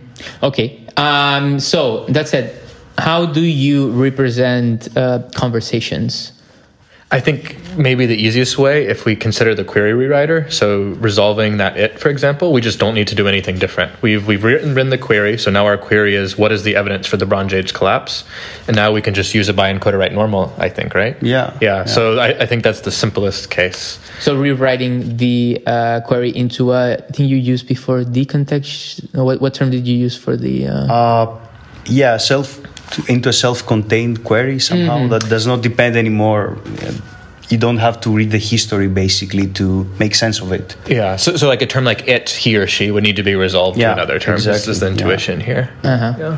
Okay. 0.43 0.85
Um, 0.97 1.61
so 1.61 2.05
that 2.07 2.27
said, 2.27 2.53
how 2.97 3.25
do 3.25 3.41
you 3.41 3.89
represent 3.91 4.89
uh, 4.97 5.23
conversations? 5.33 6.33
I 7.09 7.21
think 7.21 7.55
maybe 7.77 8.05
the 8.05 8.17
easiest 8.21 8.57
way, 8.57 8.85
if 8.85 9.05
we 9.05 9.15
consider 9.15 9.55
the 9.55 9.63
query 9.63 9.93
rewriter, 9.93 10.51
so 10.51 10.89
resolving 10.99 11.55
that 11.55 11.77
it, 11.77 11.99
for 11.99 12.09
example, 12.09 12.51
we 12.51 12.59
just 12.59 12.79
don't 12.79 12.93
need 12.95 13.07
to 13.07 13.15
do 13.15 13.29
anything 13.29 13.57
different. 13.57 14.01
We've 14.01 14.27
we've 14.27 14.43
written, 14.43 14.75
written 14.75 14.89
the 14.89 14.97
query, 14.97 15.37
so 15.37 15.49
now 15.49 15.65
our 15.65 15.77
query 15.77 16.15
is 16.15 16.37
what 16.37 16.51
is 16.51 16.63
the 16.63 16.75
evidence 16.75 17.07
for 17.07 17.15
the 17.15 17.25
Bronze 17.25 17.53
Age 17.53 17.73
collapse, 17.73 18.25
and 18.67 18.75
now 18.75 18.91
we 18.91 19.01
can 19.01 19.13
just 19.13 19.33
use 19.33 19.47
a 19.47 19.53
bi-encoder 19.53 19.97
write 19.97 20.11
normal. 20.11 20.53
I 20.57 20.67
think, 20.67 20.93
right? 20.95 21.15
Yeah. 21.23 21.57
Yeah. 21.61 21.77
yeah. 21.77 21.85
So 21.85 22.19
I, 22.19 22.41
I, 22.41 22.45
think 22.45 22.63
that's 22.63 22.81
the 22.81 22.91
simplest 22.91 23.49
case. 23.51 23.99
So 24.19 24.37
rewriting 24.37 25.15
the 25.15 25.63
uh, 25.65 26.01
query 26.01 26.35
into 26.35 26.73
a 26.73 26.97
thing 27.13 27.27
you 27.27 27.37
used 27.37 27.69
before 27.69 28.03
decontext. 28.03 29.15
What 29.15 29.39
what 29.39 29.53
term 29.53 29.71
did 29.71 29.87
you 29.87 29.95
use 29.95 30.17
for 30.17 30.35
the? 30.35 30.67
Uh... 30.67 30.93
Uh, 30.93 31.39
yeah, 31.85 32.17
self 32.17 32.66
into 33.07 33.29
a 33.29 33.33
self-contained 33.33 34.23
query 34.23 34.59
somehow 34.59 34.97
mm-hmm. 34.97 35.09
that 35.09 35.27
does 35.29 35.45
not 35.45 35.61
depend 35.61 35.95
anymore 35.95 36.57
you 37.49 37.57
don't 37.57 37.77
have 37.77 37.99
to 38.01 38.09
read 38.09 38.31
the 38.31 38.37
history 38.37 38.87
basically 38.87 39.47
to 39.47 39.85
make 39.99 40.15
sense 40.15 40.41
of 40.41 40.51
it. 40.51 40.75
Yeah. 40.87 41.15
So, 41.15 41.37
so 41.37 41.47
like 41.47 41.61
a 41.61 41.65
term 41.65 41.85
like 41.85 42.07
it, 42.07 42.29
he 42.29 42.57
or 42.57 42.67
she 42.67 42.91
would 42.91 43.03
need 43.03 43.15
to 43.15 43.23
be 43.23 43.35
resolved 43.35 43.77
yeah, 43.77 43.87
to 43.87 43.93
another 43.93 44.19
term. 44.19 44.35
Exactly. 44.35 44.59
This 44.59 44.67
is 44.67 44.79
the 44.81 44.87
intuition 44.87 45.39
yeah. 45.39 45.45
here. 45.45 45.73
Uh-huh. 45.83 46.13
Yeah. 46.17 46.37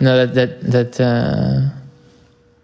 No, 0.00 0.26
that 0.26 0.34
that 0.34 0.62
that 0.62 1.00
uh, 1.00 1.68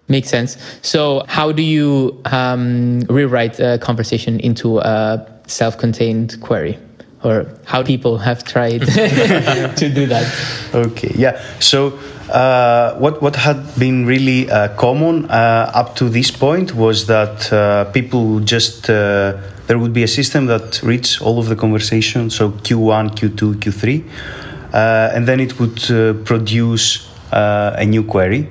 makes 0.08 0.28
sense. 0.28 0.56
So, 0.82 1.24
how 1.28 1.52
do 1.52 1.62
you 1.62 2.20
um, 2.24 3.00
rewrite 3.08 3.60
a 3.60 3.78
conversation 3.78 4.40
into 4.40 4.78
a 4.78 5.24
self-contained 5.46 6.40
query? 6.40 6.78
Or 7.24 7.46
how 7.64 7.82
people 7.82 8.18
have 8.18 8.44
tried 8.44 8.80
to 9.80 9.90
do 9.94 10.06
that? 10.06 10.26
Okay, 10.74 11.12
yeah. 11.16 11.42
So 11.60 11.98
uh, 12.30 12.94
what 12.98 13.22
what 13.22 13.36
had 13.36 13.78
been 13.78 14.04
really 14.04 14.50
uh, 14.50 14.68
common 14.76 15.26
uh, 15.26 15.70
up 15.72 15.94
to 15.94 16.08
this 16.08 16.30
point 16.30 16.74
was 16.74 17.06
that 17.06 17.52
uh, 17.52 17.84
people 17.92 18.40
just 18.40 18.90
uh, 18.90 19.36
there 19.68 19.78
would 19.78 19.92
be 19.92 20.02
a 20.02 20.08
system 20.08 20.46
that 20.46 20.82
reads 20.82 21.20
all 21.20 21.38
of 21.38 21.48
the 21.48 21.56
conversation, 21.56 22.30
so 22.30 22.50
Q1, 22.50 23.14
Q2, 23.14 23.54
Q3, 23.54 24.04
uh, 24.72 25.12
and 25.14 25.26
then 25.26 25.40
it 25.40 25.58
would 25.60 26.24
produce 26.24 27.08
a 27.32 27.84
new 27.84 28.04
query. 28.04 28.48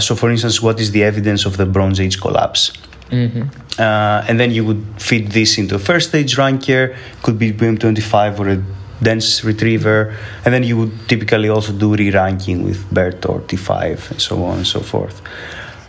so, 0.00 0.14
for 0.16 0.30
instance, 0.30 0.60
what 0.60 0.80
is 0.80 0.90
the 0.90 1.04
evidence 1.04 1.46
of 1.46 1.56
the 1.56 1.66
Bronze 1.66 2.00
Age 2.00 2.20
collapse? 2.20 2.72
Mm-hmm. 3.12 3.80
and 4.28 4.40
then 4.40 4.50
you 4.50 4.64
would 4.64 4.82
feed 4.96 5.32
this 5.32 5.58
into 5.58 5.74
a 5.74 5.78
first 5.78 6.08
stage 6.08 6.38
ranker, 6.38 6.96
could 7.22 7.38
be 7.38 7.52
BM25 7.52 8.38
or 8.38 8.48
a 8.48 8.64
dense 9.02 9.44
retriever, 9.44 10.16
and 10.44 10.54
then 10.54 10.62
you 10.62 10.76
would 10.78 11.08
typically 11.08 11.48
also 11.48 11.72
do 11.72 11.94
re-ranking 11.94 12.62
with 12.62 12.78
BERT 12.94 13.26
or 13.26 13.40
T5 13.40 14.10
and 14.12 14.20
so 14.20 14.42
on 14.44 14.58
and 14.58 14.66
so 14.66 14.80
forth. 14.80 15.20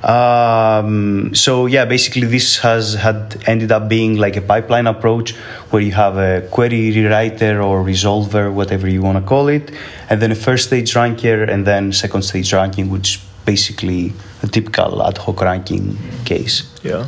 Um, 0.04 1.34
so 1.34 1.66
yeah, 1.66 1.86
basically 1.86 2.28
this 2.28 2.58
has 2.58 2.96
had 2.96 3.42
ended 3.48 3.72
up 3.72 3.88
being 3.88 4.18
like 4.18 4.36
a 4.36 4.42
pipeline 4.42 4.86
approach 4.86 5.34
where 5.70 5.82
you 5.82 5.94
have 5.94 6.18
a 6.18 6.46
query 6.52 6.92
rewriter 6.92 7.64
or 7.66 7.86
resolver, 7.86 8.52
whatever 8.52 8.90
you 8.90 9.02
want 9.02 9.18
to 9.18 9.24
call 9.24 9.48
it, 9.48 9.72
and 10.10 10.22
then 10.22 10.32
a 10.32 10.36
first 10.36 10.68
stage 10.68 10.94
ranker 10.96 11.44
and 11.44 11.66
then 11.66 11.94
second 11.94 12.24
stage 12.24 12.52
ranking, 12.52 12.90
which 12.90 13.22
basically 13.46 14.12
a 14.42 14.48
typical 14.48 15.02
ad 15.08 15.18
hoc 15.18 15.42
ranking 15.42 15.98
case. 16.26 16.73
Yeah. 16.84 17.08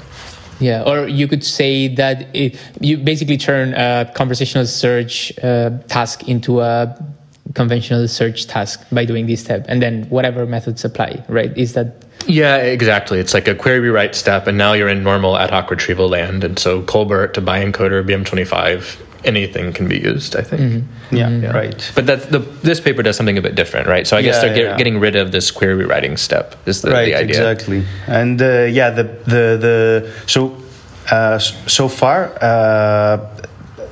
Yeah, 0.60 0.84
or 0.84 1.08
you 1.08 1.27
could 1.27 1.44
say 1.44 1.89
that 1.96 2.34
it, 2.34 2.58
you 2.79 2.98
basically 2.98 3.38
turn 3.38 3.74
a 3.74 4.10
conversational 4.15 4.65
search 4.65 5.38
uh, 5.39 5.72
task 5.89 6.29
into 6.29 6.62
a 6.62 6.96
conventional 7.55 8.08
search 8.08 8.48
task 8.48 8.86
by 8.91 9.03
doing 9.03 9.27
this 9.27 9.41
step, 9.41 9.65
and 9.67 9.82
then 9.82 10.03
whatever 10.10 10.46
methods 10.46 10.86
apply, 10.86 11.24
right? 11.27 11.55
Is 11.58 11.74
that? 11.74 12.05
Yeah, 12.25 12.58
exactly. 12.58 13.20
It's 13.20 13.34
like 13.34 13.50
a 13.50 13.55
query 13.55 13.79
rewrite 13.79 14.15
step, 14.15 14.48
and 14.48 14.58
now 14.58 14.72
you're 14.72 14.88
in 14.88 15.03
normal 15.03 15.38
ad 15.38 15.50
hoc 15.50 15.70
retrieval 15.70 16.08
land. 16.08 16.46
And 16.46 16.58
so 16.58 16.82
ColBERT 16.84 17.34
to 17.34 17.41
bi-encoder 17.41 18.08
BM25 18.08 18.98
anything 19.25 19.74
can 19.74 19.88
be 19.88 20.00
used. 20.00 20.36
I 20.36 20.41
think. 20.41 20.62
Mm-hmm. 20.62 21.15
Yeah, 21.15 21.29
yeah, 21.29 21.51
right. 21.51 21.91
But 21.96 22.05
that 22.05 22.32
the 22.32 22.39
this 22.39 22.79
paper 22.79 23.03
does 23.03 23.17
something 23.17 23.38
a 23.38 23.41
bit 23.41 23.55
different, 23.55 23.88
right? 23.88 24.08
So 24.08 24.17
I 24.17 24.22
guess 24.22 24.44
yeah, 24.44 24.53
they're 24.53 24.70
yeah. 24.70 24.77
getting 24.77 25.00
rid 25.00 25.15
of 25.15 25.32
this 25.32 25.51
query 25.51 25.75
rewriting 25.75 26.17
step. 26.17 26.55
Is 26.65 26.82
the, 26.82 26.91
right, 26.91 27.05
the 27.05 27.15
idea? 27.15 27.51
Exactly. 27.51 27.86
And 28.08 28.41
uh, 28.41 28.63
yeah, 28.63 28.89
the 28.89 29.03
the 29.25 29.58
the 29.65 30.12
so 30.27 30.55
uh, 31.12 31.39
so 31.39 31.88
far. 31.88 32.32
Uh, 32.41 33.32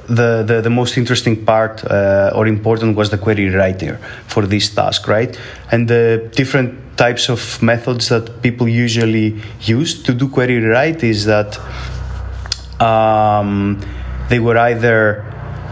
the, 0.08 0.44
the, 0.46 0.62
the 0.62 0.70
most 0.70 0.98
interesting 0.98 1.46
part 1.46 1.84
uh, 1.86 2.32
or 2.36 2.46
important 2.46 2.98
was 2.98 3.10
the 3.10 3.18
query 3.18 3.50
writer 3.50 3.98
for 4.28 4.46
this 4.46 4.70
task, 4.70 5.08
right? 5.08 5.40
And 5.72 5.88
the 5.88 6.30
different 6.36 6.98
types 6.98 7.30
of 7.30 7.62
methods 7.62 8.10
that 8.10 8.42
people 8.42 8.68
usually 8.68 9.40
use 9.62 10.04
to 10.04 10.14
do 10.14 10.28
query 10.28 10.60
write 10.60 11.04
is 11.04 11.26
that 11.26 11.58
um, 12.82 13.80
they 14.30 14.40
were 14.40 14.58
either 14.58 15.26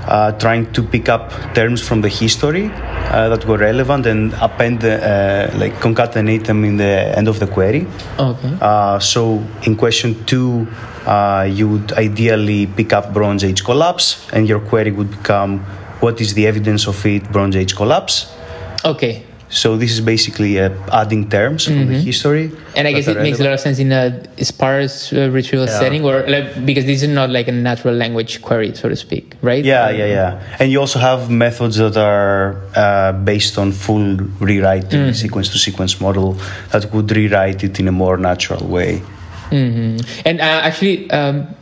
uh, 0.07 0.31
trying 0.33 0.71
to 0.73 0.83
pick 0.83 1.09
up 1.09 1.31
terms 1.53 1.81
from 1.81 2.01
the 2.01 2.09
history 2.09 2.71
uh, 2.73 3.29
that 3.29 3.45
were 3.45 3.57
relevant 3.57 4.05
and 4.05 4.33
append, 4.41 4.83
uh, 4.83 5.49
like 5.55 5.73
concatenate 5.75 6.45
them 6.45 6.63
in 6.65 6.77
the 6.77 7.13
end 7.17 7.27
of 7.27 7.39
the 7.39 7.47
query. 7.47 7.85
Okay. 8.17 8.57
Uh, 8.61 8.99
so 8.99 9.43
in 9.63 9.75
question 9.75 10.23
two, 10.25 10.67
uh, 11.05 11.47
you 11.49 11.67
would 11.67 11.91
ideally 11.93 12.67
pick 12.67 12.93
up 12.93 13.13
Bronze 13.13 13.43
Age 13.43 13.63
collapse, 13.63 14.27
and 14.33 14.47
your 14.47 14.59
query 14.59 14.91
would 14.91 15.11
become, 15.11 15.59
"What 15.99 16.21
is 16.21 16.33
the 16.33 16.47
evidence 16.47 16.87
of 16.87 17.05
it? 17.05 17.31
Bronze 17.31 17.55
Age 17.55 17.75
collapse." 17.75 18.27
Okay. 18.83 19.23
So 19.51 19.75
this 19.75 19.91
is 19.91 19.99
basically 19.99 20.59
uh, 20.59 20.71
adding 20.91 21.29
terms 21.29 21.67
mm-hmm. 21.67 21.77
from 21.77 21.87
the 21.87 21.95
mm-hmm. 21.95 22.05
history. 22.05 22.51
And 22.73 22.87
I 22.87 22.93
guess 22.93 23.07
it 23.07 23.17
makes 23.17 23.39
a 23.39 23.43
lot 23.43 23.51
of 23.51 23.59
sense 23.59 23.79
in 23.79 23.91
a 23.91 24.23
sparse 24.43 25.11
uh, 25.11 25.29
retrieval 25.29 25.67
yeah. 25.67 25.79
setting, 25.79 26.05
or 26.05 26.25
like, 26.27 26.65
because 26.65 26.85
this 26.85 27.03
is 27.03 27.09
not 27.09 27.29
like 27.29 27.49
a 27.49 27.51
natural 27.51 27.93
language 27.93 28.41
query, 28.41 28.73
so 28.73 28.87
to 28.87 28.95
speak, 28.95 29.35
right? 29.41 29.63
Yeah, 29.63 29.89
yeah, 29.89 30.05
yeah. 30.05 30.57
And 30.59 30.71
you 30.71 30.79
also 30.79 30.99
have 30.99 31.29
methods 31.29 31.75
that 31.77 31.97
are 31.97 32.61
uh, 32.75 33.11
based 33.11 33.57
on 33.57 33.73
full 33.73 34.15
rewriting, 34.39 35.11
mm-hmm. 35.11 35.11
sequence 35.13 35.49
to 35.49 35.59
sequence 35.59 35.99
model 35.99 36.37
that 36.71 36.91
would 36.93 37.11
rewrite 37.11 37.61
it 37.63 37.77
in 37.77 37.89
a 37.89 37.91
more 37.91 38.15
natural 38.15 38.65
way. 38.65 39.03
Mm-hmm. 39.49 40.21
And 40.25 40.39
uh, 40.39 40.43
actually. 40.43 41.11
Um, 41.11 41.55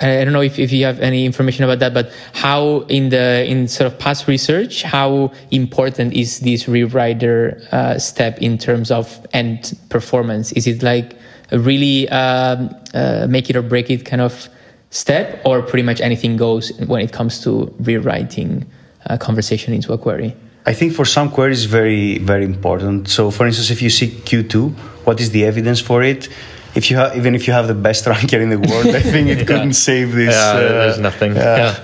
I 0.00 0.24
don't 0.24 0.34
know 0.34 0.42
if, 0.42 0.58
if 0.58 0.72
you 0.72 0.84
have 0.84 1.00
any 1.00 1.24
information 1.24 1.64
about 1.64 1.78
that, 1.78 1.94
but 1.94 2.12
how 2.34 2.80
in 2.88 3.08
the 3.08 3.46
in 3.46 3.66
sort 3.66 3.90
of 3.90 3.98
past 3.98 4.28
research, 4.28 4.82
how 4.82 5.32
important 5.50 6.12
is 6.12 6.40
this 6.40 6.64
rewriter 6.64 7.60
uh, 7.72 7.98
step 7.98 8.38
in 8.42 8.58
terms 8.58 8.90
of 8.90 9.26
end 9.32 9.78
performance? 9.88 10.52
Is 10.52 10.66
it 10.66 10.82
like 10.82 11.16
a 11.50 11.58
really 11.58 12.08
um, 12.10 12.74
uh, 12.92 13.26
make 13.28 13.48
it 13.48 13.56
or 13.56 13.62
break 13.62 13.90
it 13.90 14.04
kind 14.04 14.20
of 14.20 14.48
step, 14.90 15.40
or 15.46 15.62
pretty 15.62 15.82
much 15.82 16.02
anything 16.02 16.36
goes 16.36 16.72
when 16.80 17.00
it 17.00 17.12
comes 17.12 17.42
to 17.44 17.74
rewriting 17.80 18.66
a 19.06 19.16
conversation 19.16 19.72
into 19.72 19.94
a 19.94 19.98
query? 19.98 20.36
I 20.66 20.74
think 20.74 20.92
for 20.92 21.06
some 21.06 21.30
queries, 21.30 21.64
very 21.64 22.18
very 22.18 22.44
important. 22.44 23.08
So, 23.08 23.30
for 23.30 23.46
instance, 23.46 23.70
if 23.70 23.80
you 23.80 23.88
see 23.88 24.08
Q2, 24.08 24.72
what 25.06 25.22
is 25.22 25.30
the 25.30 25.46
evidence 25.46 25.80
for 25.80 26.02
it? 26.02 26.28
If 26.76 26.90
you 26.90 26.96
have 26.96 27.16
even 27.16 27.34
if 27.34 27.46
you 27.46 27.52
have 27.52 27.68
the 27.68 27.74
best 27.74 28.06
ranker 28.06 28.40
in 28.40 28.50
the 28.50 28.58
world, 28.58 28.86
I 28.86 29.00
think 29.00 29.28
it 29.28 29.46
couldn't 29.46 29.74
save 29.74 30.12
this. 30.12 30.34
Yeah, 30.34 30.50
uh, 30.50 30.60
there's 30.60 30.98
nothing. 30.98 31.34
Yeah. 31.34 31.78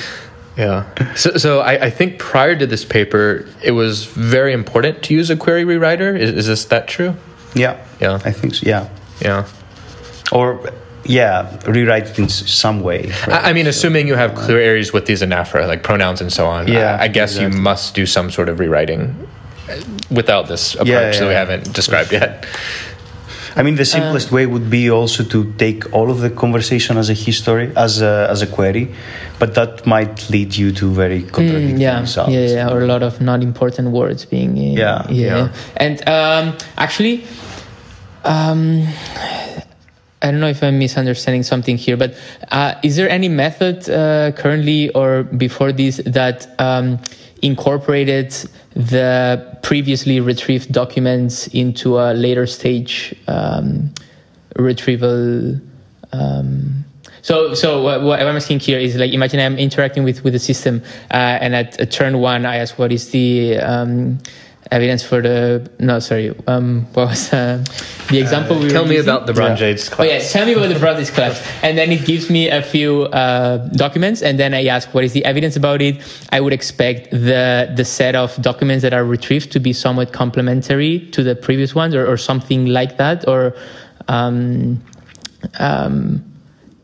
yeah. 0.56 1.14
So, 1.14 1.36
so 1.36 1.60
I, 1.60 1.86
I, 1.86 1.90
think 1.90 2.18
prior 2.18 2.56
to 2.56 2.66
this 2.66 2.84
paper, 2.84 3.46
it 3.62 3.72
was 3.72 4.04
very 4.04 4.52
important 4.52 5.02
to 5.04 5.14
use 5.14 5.30
a 5.30 5.36
query 5.36 5.64
rewriter. 5.64 6.18
Is, 6.18 6.30
is 6.30 6.46
this 6.46 6.64
that 6.66 6.88
true? 6.88 7.14
Yeah. 7.54 7.84
Yeah. 8.00 8.20
I 8.24 8.32
think 8.32 8.54
so. 8.54 8.66
Yeah. 8.66 8.88
Yeah. 9.20 9.48
Or 10.32 10.72
yeah, 11.04 11.58
rewrite 11.66 12.10
it 12.10 12.18
in 12.18 12.28
some 12.28 12.82
way. 12.82 13.06
Right? 13.26 13.44
I 13.44 13.52
mean, 13.52 13.66
assuming 13.66 14.06
you 14.06 14.14
have 14.14 14.34
clear 14.34 14.58
areas 14.58 14.92
with 14.92 15.06
these 15.06 15.22
anaphora, 15.22 15.66
like 15.66 15.82
pronouns 15.82 16.20
and 16.20 16.32
so 16.32 16.46
on. 16.46 16.68
Yeah, 16.68 16.96
I, 17.00 17.04
I 17.04 17.08
guess 17.08 17.32
exactly. 17.32 17.56
you 17.56 17.62
must 17.62 17.94
do 17.94 18.06
some 18.06 18.30
sort 18.30 18.48
of 18.48 18.60
rewriting 18.60 19.28
without 20.10 20.48
this 20.48 20.74
approach 20.74 20.88
yeah, 20.88 21.12
yeah, 21.12 21.18
that 21.18 21.28
we 21.28 21.34
haven't 21.34 21.72
described 21.72 22.12
yet. 22.12 22.46
I 23.56 23.62
mean, 23.62 23.74
the 23.74 23.84
simplest 23.84 24.32
uh, 24.32 24.36
way 24.36 24.46
would 24.46 24.70
be 24.70 24.90
also 24.90 25.24
to 25.24 25.52
take 25.54 25.92
all 25.92 26.10
of 26.10 26.20
the 26.20 26.30
conversation 26.30 26.96
as 26.96 27.10
a 27.10 27.14
history, 27.14 27.72
as 27.76 28.00
a, 28.00 28.28
as 28.30 28.42
a 28.42 28.46
query, 28.46 28.94
but 29.38 29.54
that 29.54 29.86
might 29.86 30.30
lead 30.30 30.56
you 30.56 30.72
to 30.72 30.90
very 30.90 31.22
mm, 31.22 31.32
contradictory 31.32 31.78
mm, 31.78 31.80
yeah, 31.80 32.00
results. 32.00 32.32
Yeah, 32.32 32.46
yeah, 32.46 32.70
or 32.70 32.82
a 32.82 32.86
lot 32.86 33.02
of 33.02 33.20
not 33.20 33.42
important 33.42 33.90
words 33.90 34.24
being. 34.24 34.52
Uh, 34.52 34.62
yeah, 34.62 35.06
yeah, 35.10 35.36
yeah. 35.36 35.52
And 35.76 36.08
um, 36.08 36.56
actually, 36.76 37.24
um, 38.24 38.86
I 40.22 40.30
don't 40.30 40.40
know 40.40 40.48
if 40.48 40.62
I'm 40.62 40.78
misunderstanding 40.78 41.42
something 41.42 41.76
here, 41.76 41.96
but 41.96 42.14
uh, 42.50 42.74
is 42.82 42.96
there 42.96 43.08
any 43.08 43.28
method 43.28 43.88
uh, 43.88 44.32
currently 44.32 44.90
or 44.90 45.22
before 45.22 45.72
this 45.72 46.00
that 46.04 46.46
um, 46.58 46.98
incorporated 47.42 48.30
the 48.74 49.58
previously 49.62 50.20
retrieved 50.20 50.72
documents 50.72 51.46
into 51.48 51.98
a 51.98 52.12
later 52.14 52.46
stage 52.46 53.14
um, 53.28 53.92
retrieval. 54.56 55.58
Um, 56.12 56.84
so, 57.22 57.54
so 57.54 57.82
what, 57.82 58.02
what, 58.02 58.20
I'm 58.20 58.36
asking 58.36 58.60
here 58.60 58.78
is 58.78 58.96
like, 58.96 59.12
imagine 59.12 59.40
I'm 59.40 59.58
interacting 59.58 60.04
with 60.04 60.24
with 60.24 60.32
the 60.32 60.38
system, 60.38 60.82
uh, 61.10 61.38
and 61.40 61.54
at, 61.54 61.78
at, 61.78 61.90
turn 61.90 62.18
one, 62.18 62.46
I 62.46 62.56
ask 62.56 62.78
what 62.78 62.92
is 62.92 63.10
the 63.10 63.58
um, 63.58 64.18
evidence 64.72 65.02
for 65.02 65.20
the 65.20 65.68
no 65.78 65.98
sorry 65.98 66.34
um 66.46 66.86
what 66.94 67.08
was 67.08 67.32
uh, 67.32 67.62
the 68.08 68.18
example 68.18 68.56
uh, 68.56 68.60
we 68.62 68.68
tell 68.68 68.84
me 68.84 68.94
using? 68.94 69.08
about 69.08 69.26
the 69.26 69.32
Bronze 69.32 69.60
Age 69.60 69.82
yeah. 69.82 69.94
collapse. 69.94 70.00
oh 70.00 70.04
yeah 70.04 70.18
tell 70.20 70.46
me 70.46 70.52
about 70.52 70.68
the 70.68 70.78
Bronze 70.78 71.00
Age 71.00 71.14
class, 71.14 71.46
and 71.62 71.76
then 71.76 71.90
it 71.90 72.04
gives 72.04 72.30
me 72.30 72.48
a 72.48 72.62
few 72.62 73.04
uh, 73.04 73.58
documents 73.72 74.22
and 74.22 74.38
then 74.38 74.54
I 74.54 74.66
ask 74.66 74.94
what 74.94 75.04
is 75.04 75.12
the 75.12 75.24
evidence 75.24 75.56
about 75.56 75.82
it 75.82 76.00
I 76.30 76.40
would 76.40 76.52
expect 76.52 77.10
the 77.10 77.72
the 77.74 77.84
set 77.84 78.14
of 78.14 78.40
documents 78.40 78.82
that 78.82 78.92
are 78.92 79.04
retrieved 79.04 79.50
to 79.52 79.60
be 79.60 79.72
somewhat 79.72 80.12
complementary 80.12 81.00
to 81.10 81.22
the 81.22 81.34
previous 81.34 81.74
ones 81.74 81.94
or, 81.94 82.06
or 82.06 82.16
something 82.16 82.66
like 82.66 82.96
that 82.98 83.26
or 83.26 83.54
um, 84.08 84.82
um, 85.58 86.29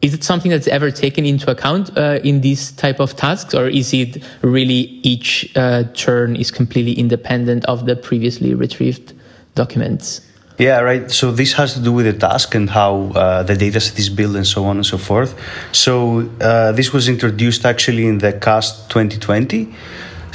is 0.03 0.15
it 0.15 0.23
something 0.23 0.50
that's 0.50 0.69
ever 0.69 0.91
taken 0.91 1.25
into 1.25 1.50
account 1.50 1.97
uh, 1.97 2.21
in 2.23 2.41
these 2.41 2.73
type 2.73 3.00
of 3.00 3.17
tasks 3.17 3.55
or 3.55 3.69
is 3.69 3.93
it 3.93 4.23
really 4.43 5.00
each 5.03 5.50
uh, 5.57 5.85
turn 5.95 6.37
is 6.37 6.50
completely 6.50 6.93
independent 6.93 7.65
of 7.65 7.87
the 7.87 7.97
previously 7.97 8.55
retrieved 8.55 9.15
documents? 9.55 10.21
Yeah 10.59 10.80
right. 10.80 11.11
So 11.11 11.32
this 11.32 11.52
has 11.54 11.75
to 11.75 11.80
do 11.80 11.93
with 11.93 12.06
the 12.06 12.15
task 12.15 12.54
and 12.54 12.71
how 12.71 13.13
uh, 13.15 13.43
the 13.43 13.54
dataset 13.54 13.99
is 13.99 14.09
built 14.09 14.37
and 14.37 14.47
so 14.47 14.65
on 14.65 14.76
and 14.76 14.87
so 14.87 14.97
forth. 14.97 15.35
So 15.73 16.30
uh, 16.41 16.73
this 16.73 16.93
was 16.93 17.09
introduced 17.09 17.67
actually 17.67 18.06
in 18.06 18.19
the 18.19 18.32
CAsT 18.32 18.89
2020 18.91 19.75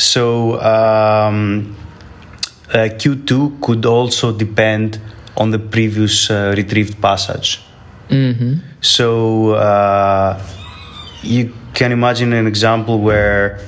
so 0.02 0.60
um, 0.62 1.76
uh, 2.69 2.89
q2 2.97 3.62
could 3.62 3.86
also 3.86 4.32
depend 4.36 5.00
on 5.38 5.52
the 5.52 5.60
previous 5.60 6.30
uh, 6.30 6.54
retrieved 6.58 7.00
passage 7.02 7.62
Mm-hmm. 8.12 8.60
So 8.82 9.52
uh, 9.52 10.41
you 11.24 11.54
can 11.74 11.91
imagine 11.91 12.34
an 12.34 12.47
example 12.47 13.00
where 13.00 13.60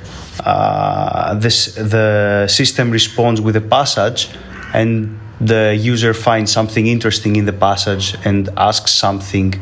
uh, 0.46 1.36
this 1.36 1.76
the 1.76 2.48
system 2.48 2.92
responds 2.92 3.40
with 3.42 3.56
a 3.56 3.62
passage, 3.62 4.30
and 4.74 5.20
the 5.40 5.76
user 5.76 6.14
finds 6.14 6.52
something 6.52 6.88
interesting 6.88 7.36
in 7.36 7.46
the 7.46 7.54
passage 7.54 8.16
and 8.26 8.50
asks 8.58 8.92
something 8.92 9.54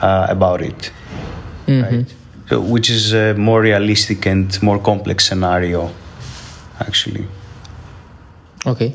uh, 0.00 0.26
about 0.28 0.60
it. 0.60 0.92
Mm-hmm. 1.66 1.96
Right? 1.96 2.14
So, 2.48 2.60
which 2.60 2.90
is 2.90 3.12
a 3.12 3.34
more 3.34 3.60
realistic 3.60 4.26
and 4.26 4.62
more 4.62 4.78
complex 4.78 5.26
scenario, 5.26 5.90
actually. 6.78 7.26
Okay. 8.64 8.94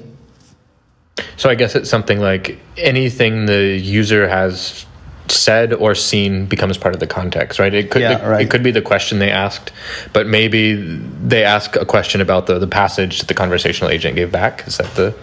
So 1.36 1.50
I 1.50 1.56
guess 1.56 1.76
it's 1.76 1.90
something 1.90 2.20
like 2.20 2.58
anything 2.78 3.46
the 3.46 3.78
user 3.78 4.28
has 4.28 4.86
said 5.32 5.74
or 5.74 5.96
seen 5.96 6.46
becomes 6.46 6.78
part 6.78 6.94
of 6.94 7.00
the 7.00 7.08
context, 7.08 7.60
right? 7.60 7.74
It 7.74 7.92
could 7.92 8.02
yeah, 8.02 8.18
it, 8.18 8.30
right. 8.30 8.42
it, 8.42 8.50
could 8.50 8.64
be 8.64 8.72
the 8.72 8.82
question 8.82 9.20
they 9.20 9.32
asked, 9.32 9.72
but 10.14 10.28
maybe 10.28 10.76
they 10.76 11.44
ask 11.44 11.76
a 11.76 11.86
question 11.86 12.22
about 12.22 12.48
the, 12.48 12.60
the 12.60 12.68
passage 12.68 13.20
that 13.20 13.28
the 13.28 13.34
conversational 13.34 13.90
agent 13.90 14.16
gave 14.16 14.32
back. 14.32 14.68
Is 14.68 14.78
that 14.78 14.94
the 14.96 15.16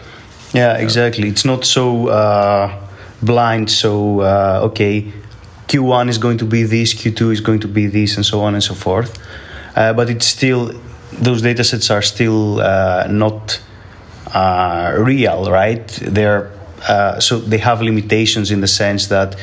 Yeah, 0.52 0.76
exactly. 0.76 1.28
It's 1.28 1.44
not 1.44 1.64
so 1.64 2.08
uh, 2.08 2.88
blind, 3.22 3.70
so 3.70 4.20
uh, 4.20 4.60
okay, 4.64 5.12
Q1 5.68 6.08
is 6.08 6.18
going 6.18 6.38
to 6.38 6.44
be 6.44 6.62
this, 6.62 6.94
Q2 6.94 7.32
is 7.32 7.40
going 7.40 7.60
to 7.60 7.68
be 7.68 7.86
this, 7.86 8.16
and 8.16 8.24
so 8.24 8.40
on 8.40 8.54
and 8.54 8.62
so 8.62 8.74
forth. 8.74 9.18
Uh, 9.76 9.92
but 9.92 10.10
it's 10.10 10.26
still 10.26 10.72
those 11.12 11.42
data 11.42 11.64
sets 11.64 11.90
are 11.90 12.02
still 12.02 12.60
uh, 12.60 13.06
not 13.08 13.60
uh, 14.34 14.94
real, 14.98 15.50
right? 15.50 15.86
They're 16.02 16.52
uh, 16.86 17.18
so 17.20 17.38
they 17.38 17.58
have 17.58 17.82
limitations 17.82 18.50
in 18.50 18.60
the 18.60 18.68
sense 18.68 19.08
that 19.08 19.36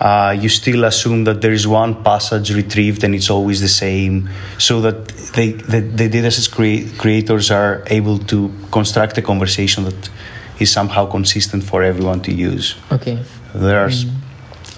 uh, 0.00 0.34
you 0.38 0.48
still 0.48 0.84
assume 0.84 1.24
that 1.24 1.42
there 1.42 1.52
is 1.52 1.66
one 1.68 2.02
passage 2.02 2.54
retrieved 2.54 3.04
and 3.04 3.14
it's 3.14 3.30
always 3.30 3.60
the 3.60 3.68
same, 3.68 4.28
so 4.58 4.80
that 4.80 5.08
they, 5.34 5.52
the, 5.52 5.80
the 5.80 6.08
dataset 6.08 6.50
cre- 6.50 6.98
creators 6.98 7.50
are 7.50 7.84
able 7.88 8.18
to 8.18 8.50
construct 8.70 9.18
a 9.18 9.22
conversation 9.22 9.84
that 9.84 10.10
is 10.58 10.72
somehow 10.72 11.06
consistent 11.06 11.62
for 11.62 11.82
everyone 11.82 12.20
to 12.22 12.32
use. 12.32 12.76
Okay. 12.90 13.22
There 13.54 13.78
are 13.84 13.88
mm. 13.88 14.10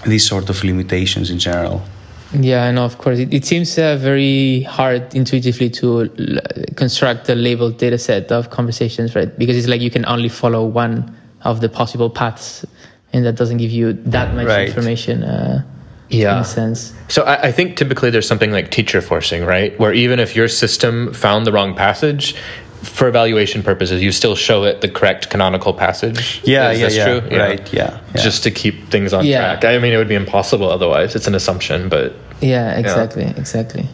these 0.05 0.27
sort 0.27 0.49
of 0.49 0.63
limitations 0.63 1.29
in 1.29 1.39
general. 1.39 1.81
Yeah, 2.33 2.65
I 2.65 2.71
know. 2.71 2.83
Of 2.83 2.97
course, 2.97 3.19
it, 3.19 3.33
it 3.33 3.45
seems 3.45 3.77
uh, 3.77 3.95
very 3.95 4.63
hard 4.63 5.13
intuitively 5.13 5.69
to 5.69 6.09
l- 6.17 6.39
construct 6.75 7.29
a 7.29 7.35
labeled 7.35 7.77
data 7.77 7.97
set 7.97 8.31
of 8.31 8.49
conversations, 8.49 9.15
right? 9.15 9.37
Because 9.37 9.55
it's 9.55 9.67
like 9.67 9.81
you 9.81 9.91
can 9.91 10.05
only 10.07 10.29
follow 10.29 10.65
one 10.65 11.15
of 11.43 11.61
the 11.61 11.69
possible 11.69 12.09
paths 12.09 12.65
and 13.13 13.25
that 13.25 13.35
doesn't 13.35 13.57
give 13.57 13.71
you 13.71 13.93
that 13.93 14.33
much 14.33 14.47
right. 14.47 14.67
information. 14.67 15.23
Uh, 15.23 15.63
yeah. 16.09 16.35
In 16.35 16.41
a 16.41 16.45
sense. 16.45 16.93
So 17.07 17.23
I, 17.23 17.47
I, 17.47 17.51
think 17.51 17.75
typically 17.75 18.11
there's 18.11 18.27
something 18.27 18.51
like 18.51 18.69
teacher 18.69 19.01
forcing, 19.01 19.45
right? 19.45 19.77
Where 19.79 19.93
even 19.93 20.19
if 20.19 20.35
your 20.35 20.47
system 20.47 21.11
found 21.11 21.47
the 21.47 21.51
wrong 21.51 21.75
passage, 21.75 22.35
for 22.83 23.07
evaluation 23.07 23.63
purposes, 23.63 24.01
you 24.03 24.11
still 24.11 24.35
show 24.35 24.65
it 24.65 24.81
the 24.81 24.89
correct 24.89 25.29
canonical 25.29 25.73
passage. 25.73 26.41
Yeah, 26.43 26.71
Is 26.71 26.79
yeah, 26.79 26.89
yeah. 26.89 27.19
True? 27.19 27.37
Right, 27.37 27.73
yeah, 27.73 28.01
yeah, 28.13 28.21
Just 28.21 28.43
to 28.43 28.51
keep 28.51 28.89
things 28.89 29.13
on 29.13 29.25
yeah. 29.25 29.55
track. 29.55 29.65
I 29.65 29.79
mean, 29.79 29.93
it 29.93 29.97
would 29.97 30.09
be 30.09 30.15
impossible 30.15 30.69
otherwise. 30.69 31.15
It's 31.15 31.27
an 31.27 31.35
assumption, 31.35 31.89
but. 31.89 32.13
Yeah, 32.41 32.77
exactly, 32.77 33.23
yeah. 33.23 33.37
exactly. 33.37 33.87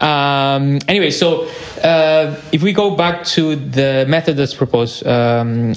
Um, 0.00 0.80
anyway, 0.88 1.10
so 1.10 1.48
uh, 1.82 2.36
if 2.52 2.62
we 2.62 2.72
go 2.72 2.96
back 2.96 3.24
to 3.26 3.56
the 3.56 4.06
method 4.08 4.36
that's 4.36 4.54
proposed, 4.54 5.06
um, 5.06 5.74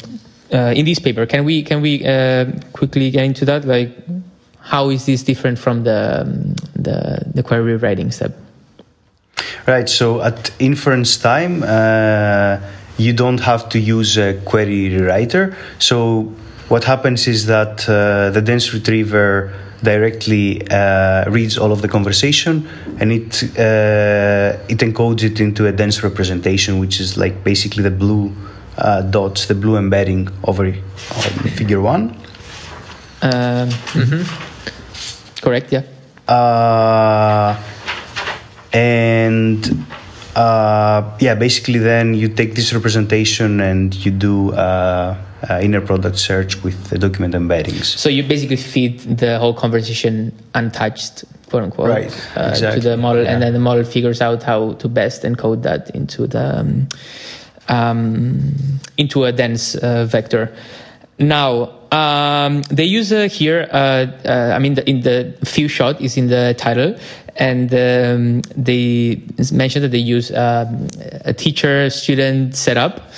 uh, 0.53 0.73
in 0.75 0.85
this 0.85 0.99
paper. 0.99 1.25
Can 1.25 1.45
we 1.45 1.63
can 1.63 1.81
we 1.81 2.05
uh, 2.05 2.45
quickly 2.73 3.09
get 3.11 3.23
into 3.23 3.45
that? 3.45 3.65
Like, 3.65 3.91
how 4.59 4.89
is 4.89 5.05
this 5.05 5.23
different 5.23 5.57
from 5.57 5.83
the 5.83 6.21
um, 6.21 6.55
the, 6.75 7.23
the 7.33 7.43
query 7.43 7.75
writing 7.77 8.11
step? 8.11 8.33
Right. 9.67 9.89
So 9.89 10.21
at 10.21 10.51
inference 10.59 11.17
time, 11.17 11.63
uh, 11.63 12.59
you 12.97 13.13
don't 13.13 13.39
have 13.39 13.69
to 13.69 13.79
use 13.79 14.17
a 14.17 14.39
query 14.45 14.97
writer. 14.97 15.55
So 15.79 16.33
what 16.67 16.83
happens 16.83 17.27
is 17.27 17.45
that 17.47 17.87
uh, 17.89 18.29
the 18.31 18.41
dense 18.41 18.73
retriever 18.73 19.53
directly 19.83 20.61
uh, 20.69 21.29
reads 21.29 21.57
all 21.57 21.71
of 21.71 21.81
the 21.81 21.87
conversation 21.87 22.67
and 22.99 23.11
it 23.11 23.43
uh, 23.57 24.57
it 24.69 24.77
encodes 24.77 25.23
it 25.23 25.39
into 25.39 25.67
a 25.67 25.71
dense 25.71 26.03
representation, 26.03 26.79
which 26.79 26.99
is 26.99 27.17
like 27.17 27.43
basically 27.43 27.83
the 27.83 27.91
blue 27.91 28.31
dots, 29.09 29.45
the 29.45 29.55
blue 29.55 29.77
embedding 29.77 30.29
over 30.43 30.71
figure 31.55 31.81
one. 31.81 32.17
Um, 33.21 33.69
mm-hmm. 33.93 34.23
Correct, 35.41 35.71
yeah. 35.71 35.83
uh, 36.27 37.61
and 38.73 39.85
uh, 40.35 41.17
yeah, 41.19 41.35
basically, 41.35 41.79
then 41.79 42.13
you 42.13 42.29
take 42.29 42.55
this 42.55 42.73
representation 42.73 43.59
and 43.59 43.93
you 44.05 44.11
do 44.11 44.53
uh, 44.53 45.17
uh, 45.49 45.59
inner 45.61 45.81
product 45.81 46.17
search 46.17 46.63
with 46.63 46.89
the 46.89 46.97
document 46.97 47.33
embeddings. 47.33 47.85
So 47.85 48.09
you 48.09 48.23
basically 48.23 48.55
feed 48.55 48.99
the 49.17 49.39
whole 49.39 49.53
conversation 49.53 50.31
untouched, 50.53 51.25
quote 51.49 51.63
unquote, 51.63 51.89
Right, 51.89 52.37
uh, 52.37 52.49
exactly, 52.51 52.81
to 52.81 52.89
the 52.89 52.97
model, 52.97 53.27
and 53.27 53.41
then 53.41 53.53
the 53.53 53.59
model 53.59 53.83
figures 53.83 54.21
out 54.21 54.43
how 54.43 54.73
to 54.73 54.87
best 54.87 55.23
encode 55.23 55.63
that 55.63 55.89
into 55.91 56.27
the 56.27 56.59
um, 56.59 56.87
um, 57.67 58.53
into 58.97 59.25
a 59.25 59.31
dense 59.31 59.75
uh, 59.75 60.05
vector. 60.05 60.53
Now 61.19 61.81
um, 61.91 62.61
they 62.63 62.85
use 62.85 63.11
uh, 63.11 63.27
here. 63.27 63.67
Uh, 63.71 64.07
uh, 64.25 64.53
I 64.55 64.59
mean, 64.59 64.75
the, 64.75 64.89
in 64.89 65.01
the 65.01 65.37
few 65.43 65.67
shot 65.67 65.99
is 66.01 66.17
in 66.17 66.27
the 66.27 66.55
title, 66.57 66.97
and 67.35 67.73
um, 67.73 68.41
they 68.55 69.21
mentioned 69.51 69.83
that 69.83 69.91
they 69.91 69.97
use 69.97 70.31
um, 70.31 70.87
a 71.25 71.33
teacher-student 71.33 72.55
setup 72.55 73.11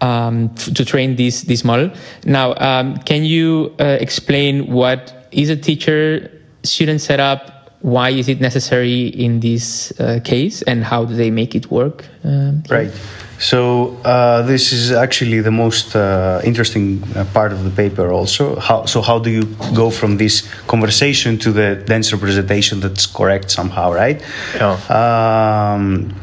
um, 0.00 0.54
to 0.54 0.84
train 0.84 1.16
this 1.16 1.42
this 1.42 1.64
model. 1.64 1.90
Now, 2.24 2.54
um, 2.56 2.96
can 2.98 3.24
you 3.24 3.74
uh, 3.80 3.98
explain 4.00 4.72
what 4.72 5.28
is 5.32 5.50
a 5.50 5.56
teacher-student 5.56 7.00
setup? 7.00 7.53
Why 7.84 8.08
is 8.08 8.28
it 8.28 8.40
necessary 8.40 9.08
in 9.08 9.40
this 9.40 9.92
uh, 10.00 10.18
case, 10.24 10.62
and 10.62 10.82
how 10.82 11.04
do 11.04 11.14
they 11.14 11.30
make 11.30 11.54
it 11.54 11.70
work? 11.70 12.06
Um, 12.24 12.62
Right. 12.70 12.90
So 13.38 13.98
uh, 14.04 14.40
this 14.42 14.72
is 14.72 14.90
actually 14.90 15.42
the 15.42 15.50
most 15.50 15.94
uh, 15.94 16.40
interesting 16.44 17.02
uh, 17.14 17.26
part 17.34 17.52
of 17.52 17.62
the 17.62 17.68
paper. 17.70 18.10
Also, 18.10 18.56
how 18.58 18.86
so? 18.86 19.02
How 19.02 19.18
do 19.18 19.28
you 19.28 19.44
go 19.74 19.90
from 19.90 20.16
this 20.16 20.48
conversation 20.66 21.36
to 21.38 21.52
the 21.52 21.76
dense 21.84 22.10
representation 22.10 22.80
that's 22.80 23.04
correct 23.04 23.50
somehow? 23.50 23.92
Right. 23.92 24.22
Yeah. 24.54 24.78
Um, 24.88 26.14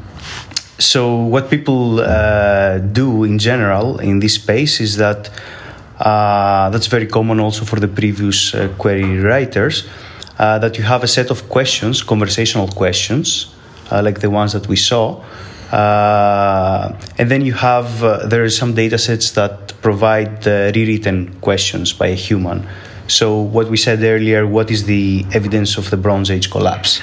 so 0.80 1.15
what 1.17 1.52
people 1.52 2.00
uh, 2.00 2.80
do 2.80 3.24
in 3.24 3.38
general 3.38 4.00
in 4.00 4.19
this 4.19 4.34
space 4.34 4.80
is 4.80 4.97
that 4.97 5.30
uh, 6.00 6.71
that's 6.71 6.88
very 6.88 7.06
common 7.06 7.39
also 7.39 7.65
for 7.65 7.80
the 7.80 7.88
previous 7.88 8.56
uh, 8.56 8.67
query 8.80 9.19
writers 9.19 9.86
uh, 10.41 10.58
that 10.58 10.75
you 10.75 10.84
have 10.84 11.04
a 11.04 11.08
set 11.08 11.30
of 11.30 11.47
questions, 11.49 12.01
conversational 12.01 12.67
questions, 12.67 13.54
uh, 13.91 14.01
like 14.01 14.21
the 14.21 14.30
ones 14.30 14.54
that 14.54 14.67
we 14.67 14.75
saw. 14.75 15.23
Uh, 15.71 16.97
and 17.19 17.30
then 17.30 17.45
you 17.45 17.54
have 17.54 18.04
uh, 18.04 18.25
there 18.25 18.43
are 18.43 18.49
some 18.49 18.73
data 18.73 18.97
sets 18.97 19.32
that 19.32 19.80
provide 19.84 20.47
uh, 20.47 20.71
rewritten 20.73 21.32
questions 21.41 21.93
by 21.93 22.08
a 22.08 22.15
human. 22.15 22.67
So 23.08 23.39
what 23.39 23.69
we 23.69 23.77
said 23.77 24.01
earlier, 24.01 24.47
what 24.47 24.71
is 24.71 24.86
the 24.86 25.25
evidence 25.32 25.77
of 25.77 25.91
the 25.91 25.97
Bronze 25.97 26.32
Age 26.32 26.49
collapse? 26.49 27.01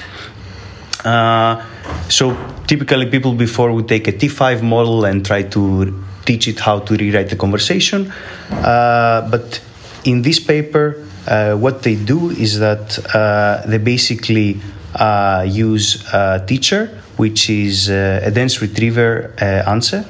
Uh, 1.05 1.65
so 2.09 2.35
typically, 2.67 3.05
people 3.05 3.33
before 3.33 3.71
would 3.71 3.87
take 3.87 4.09
a 4.09 4.11
T5 4.11 4.61
model 4.61 5.05
and 5.05 5.25
try 5.25 5.43
to 5.43 6.03
teach 6.25 6.49
it 6.49 6.59
how 6.59 6.79
to 6.79 6.97
rewrite 6.97 7.29
the 7.29 7.37
conversation. 7.37 8.11
But 8.49 9.61
in 10.03 10.23
this 10.23 10.41
paper, 10.41 11.05
uh, 11.27 11.55
what 11.55 11.83
they 11.83 11.95
do 11.95 12.29
is 12.29 12.59
that 12.59 12.99
uh, 13.13 13.65
they 13.67 13.77
basically 13.77 14.59
uh, 14.95 15.45
use 15.47 16.03
a 16.13 16.43
teacher, 16.45 16.87
which 17.17 17.49
is 17.49 17.89
uh, 17.89 18.21
a 18.23 18.31
dense 18.31 18.61
retriever 18.61 19.33
uh, 19.41 19.69
ANCE. 19.71 20.05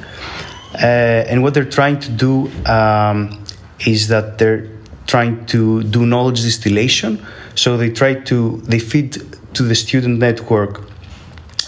And 0.74 1.44
what 1.44 1.54
they're 1.54 1.70
trying 1.70 2.00
to 2.00 2.12
do 2.12 2.52
um, 2.66 3.44
is 3.86 4.08
that 4.08 4.38
they're 4.38 4.70
trying 5.08 5.46
to 5.48 5.84
do 5.84 6.06
knowledge 6.06 6.42
distillation. 6.42 7.26
So 7.56 7.76
they 7.78 7.90
try 7.90 8.14
to 8.14 8.58
they 8.66 8.80
feed 8.80 9.18
to 9.56 9.64
the 9.64 9.76
student 9.76 10.20
network 10.20 10.90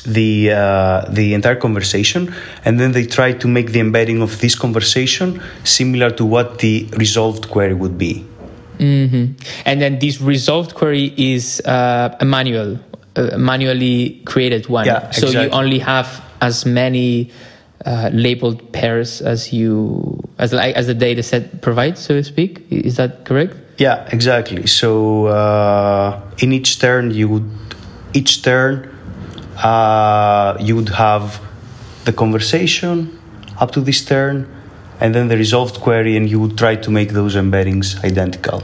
the 0.05 0.51
uh, 0.51 1.05
the 1.09 1.33
entire 1.33 1.55
conversation, 1.55 2.33
and 2.65 2.79
then 2.79 2.91
they 2.91 3.05
try 3.05 3.33
to 3.33 3.47
make 3.47 3.71
the 3.71 3.79
embedding 3.79 4.21
of 4.21 4.39
this 4.39 4.55
conversation 4.55 5.41
similar 5.63 6.09
to 6.11 6.25
what 6.25 6.59
the 6.59 6.87
resolved 6.97 7.49
query 7.49 7.73
would 7.73 7.97
be. 7.97 8.25
And 8.81 9.81
then 9.81 9.99
this 9.99 10.21
resolved 10.21 10.75
query 10.75 11.13
is 11.17 11.61
uh, 11.61 12.15
a 12.19 12.25
manual, 12.25 12.79
a 13.15 13.37
manually 13.37 14.21
created 14.25 14.67
one. 14.67 14.85
Yeah, 14.85 15.11
so 15.11 15.27
you 15.29 15.49
only 15.49 15.79
have 15.79 16.23
as 16.41 16.65
many 16.65 17.31
uh, 17.85 18.09
labeled 18.13 18.71
pairs 18.73 19.21
as 19.21 19.53
you 19.53 20.19
as 20.37 20.53
like 20.53 20.75
as 20.75 20.87
the 20.87 20.93
data 20.93 21.23
set 21.23 21.61
provides, 21.61 21.99
so 22.01 22.15
to 22.15 22.23
speak. 22.23 22.65
Is 22.69 22.97
that 22.97 23.25
correct? 23.25 23.55
Yeah, 23.77 24.07
exactly. 24.11 24.67
So 24.67 25.27
uh, 25.27 26.21
in 26.39 26.51
each 26.51 26.79
turn, 26.79 27.11
you 27.11 27.29
would 27.29 27.49
each 28.13 28.43
turn 28.43 28.91
uh, 29.57 30.57
you 30.59 30.75
would 30.75 30.89
have 30.89 31.41
the 32.05 32.13
conversation 32.13 33.19
up 33.59 33.71
to 33.71 33.81
this 33.81 34.03
turn, 34.03 34.47
and 35.01 35.13
then 35.13 35.27
the 35.27 35.35
resolved 35.35 35.81
query, 35.81 36.15
and 36.15 36.29
you 36.29 36.39
would 36.39 36.57
try 36.57 36.75
to 36.75 36.91
make 36.91 37.09
those 37.09 37.35
embeddings 37.35 38.01
identical. 38.05 38.63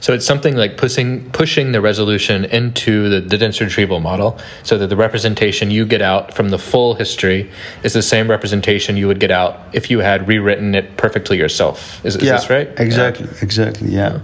So 0.00 0.14
it's 0.14 0.24
something 0.24 0.56
like 0.56 0.78
pushing 0.78 1.30
pushing 1.30 1.72
the 1.72 1.80
resolution 1.80 2.46
into 2.46 3.10
the, 3.10 3.20
the 3.20 3.36
dense 3.36 3.60
retrieval 3.60 4.00
model, 4.00 4.38
so 4.62 4.78
that 4.78 4.86
the 4.88 4.96
representation 4.96 5.70
you 5.70 5.84
get 5.84 6.00
out 6.00 6.34
from 6.34 6.48
the 6.48 6.58
full 6.58 6.94
history 6.94 7.50
is 7.82 7.92
the 7.92 8.02
same 8.02 8.30
representation 8.30 8.96
you 8.96 9.06
would 9.06 9.20
get 9.20 9.30
out 9.30 9.60
if 9.74 9.90
you 9.90 10.00
had 10.00 10.26
rewritten 10.26 10.74
it 10.74 10.96
perfectly 10.96 11.36
yourself. 11.36 12.04
Is, 12.04 12.16
is 12.16 12.22
yeah, 12.22 12.36
this 12.36 12.48
right? 12.48 12.68
Exactly, 12.80 13.28
exactly. 13.42 13.90
Yeah. 13.90 14.20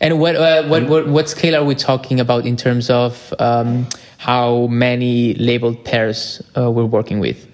And 0.00 0.20
what 0.20 0.36
uh, 0.36 0.64
what, 0.68 0.86
what 0.86 1.08
what 1.08 1.28
scale 1.30 1.54
are 1.56 1.64
we 1.64 1.74
talking 1.74 2.20
about 2.20 2.44
in 2.44 2.56
terms 2.56 2.90
of 2.90 3.32
um, 3.38 3.86
how 4.24 4.68
many 4.68 5.34
labeled 5.34 5.84
pairs 5.84 6.42
uh, 6.56 6.70
we're 6.70 6.86
working 6.86 7.20
with? 7.20 7.46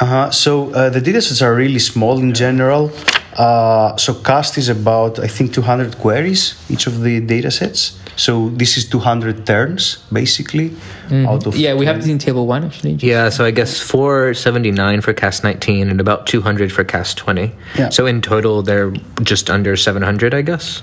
Uh-huh. 0.00 0.32
So 0.32 0.74
uh, 0.74 0.90
the 0.90 1.00
datasets 1.00 1.40
are 1.42 1.54
really 1.54 1.78
small 1.78 2.18
in 2.18 2.34
general. 2.34 2.90
Uh, 3.36 3.96
so 3.96 4.12
CAsT 4.12 4.58
is 4.58 4.68
about 4.68 5.20
I 5.20 5.28
think 5.28 5.54
200 5.54 5.98
queries 5.98 6.60
each 6.68 6.88
of 6.88 7.02
the 7.02 7.20
datasets. 7.20 7.96
So 8.16 8.50
this 8.50 8.76
is 8.76 8.88
200 8.88 9.46
turns 9.46 9.98
basically 10.12 10.74
out 11.10 11.46
of 11.46 11.56
Yeah, 11.56 11.74
we 11.74 11.86
have 11.86 11.96
this 11.96 12.08
in 12.08 12.18
table 12.18 12.46
one 12.48 12.64
actually. 12.64 12.94
Yeah, 12.94 13.30
so 13.30 13.44
I 13.44 13.52
guess 13.52 13.78
479 13.80 15.00
for 15.02 15.14
CAsT 15.14 15.44
19 15.44 15.88
and 15.88 16.00
about 16.00 16.26
200 16.26 16.72
for 16.72 16.82
CAsT 16.84 17.16
20. 17.16 17.52
Yeah. 17.78 17.88
So 17.90 18.06
in 18.06 18.20
total, 18.20 18.62
they're 18.62 18.90
just 19.22 19.48
under 19.48 19.76
700, 19.76 20.34
I 20.34 20.42
guess. 20.42 20.82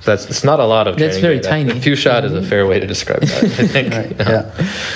So 0.00 0.12
that's 0.12 0.26
it's 0.30 0.44
not 0.44 0.60
a 0.60 0.64
lot 0.64 0.86
of. 0.88 0.96
That's 0.96 1.18
very 1.18 1.36
data. 1.36 1.48
tiny. 1.48 1.70
A 1.72 1.80
few 1.80 1.96
shot 1.96 2.24
is 2.24 2.32
a 2.32 2.42
fair 2.42 2.66
way 2.66 2.78
to 2.80 2.86
describe 2.86 3.20
that. 3.22 3.44
I 3.44 3.66
think. 3.74 3.92
Right, 3.94 4.16
yeah. 4.18 4.50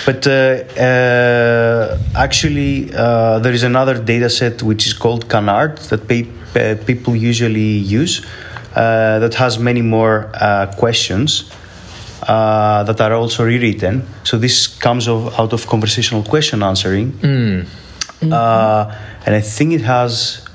But 0.07 0.27
uh, 0.27 0.33
uh, 0.81 1.99
actually, 2.15 2.93
uh, 2.95 3.39
there 3.41 3.53
is 3.53 3.63
another 3.65 3.95
data 3.99 4.31
set 4.31 4.63
which 4.63 4.87
is 4.87 4.93
called 4.95 5.29
CANARD 5.29 5.79
that 5.91 6.07
pe- 6.07 6.29
uh, 6.55 6.77
people 6.87 7.17
usually 7.17 7.79
use 8.01 8.25
uh, 8.77 9.19
that 9.19 9.35
has 9.35 9.59
many 9.59 9.83
more 9.83 10.31
uh, 10.35 10.73
questions 10.79 11.51
uh, 12.29 12.85
that 12.85 13.01
are 13.01 13.15
also 13.15 13.45
rewritten. 13.45 14.05
So 14.23 14.39
this 14.39 14.67
comes 14.69 15.09
of, 15.09 15.39
out 15.41 15.53
of 15.53 15.67
conversational 15.67 16.23
question 16.23 16.63
answering. 16.63 17.13
Uh, 18.23 18.95
and 19.27 19.35
I 19.35 19.41
think 19.41 19.73
it 19.73 19.81
has 19.83 20.47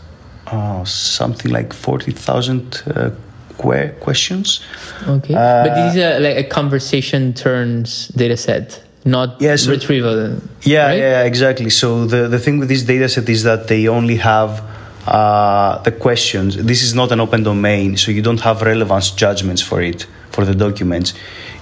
uh, 0.48 0.86
something 0.86 1.52
like 1.52 1.74
40,000 1.74 2.84
uh, 2.88 3.10
que- 3.58 3.92
questions. 4.00 4.62
Okay, 5.08 5.34
but 5.34 5.74
this 5.76 5.96
is 5.96 6.02
a, 6.02 6.20
like 6.20 6.38
a 6.38 6.44
conversation 6.44 7.34
turns 7.34 8.08
data 8.10 8.38
set, 8.38 8.82
not 9.06 9.42
Yes. 9.42 9.68
retrieval. 9.68 10.40
Yeah, 10.64 10.88
right? 10.88 10.98
yeah, 11.00 11.24
exactly. 11.24 11.70
So 11.70 12.06
the, 12.06 12.28
the 12.28 12.40
thing 12.40 12.60
with 12.60 12.70
this 12.70 12.84
data 12.84 13.08
set 13.10 13.28
is 13.30 13.44
that 13.44 13.68
they 13.68 13.88
only 13.88 14.18
have 14.18 14.62
uh, 15.08 15.82
the 15.84 15.92
questions. 15.92 16.58
This 16.58 16.84
is 16.84 16.94
not 16.94 17.12
an 17.12 17.20
open 17.20 17.44
domain, 17.44 17.98
so 17.98 18.12
you 18.12 18.22
don't 18.22 18.42
have 18.42 18.62
relevance 18.62 19.12
judgments 19.12 19.62
for 19.62 19.82
it, 19.82 20.06
for 20.32 20.44
the 20.46 20.54
documents. 20.56 21.14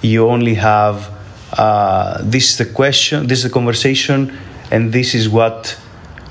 You 0.02 0.28
only 0.28 0.54
have 0.54 1.10
uh, 1.52 2.20
this 2.22 2.50
is 2.50 2.56
the 2.58 2.66
question, 2.66 3.26
this 3.28 3.38
is 3.38 3.44
the 3.44 3.50
conversation, 3.50 4.36
and 4.70 4.92
this 4.92 5.14
is 5.14 5.28
what 5.28 5.78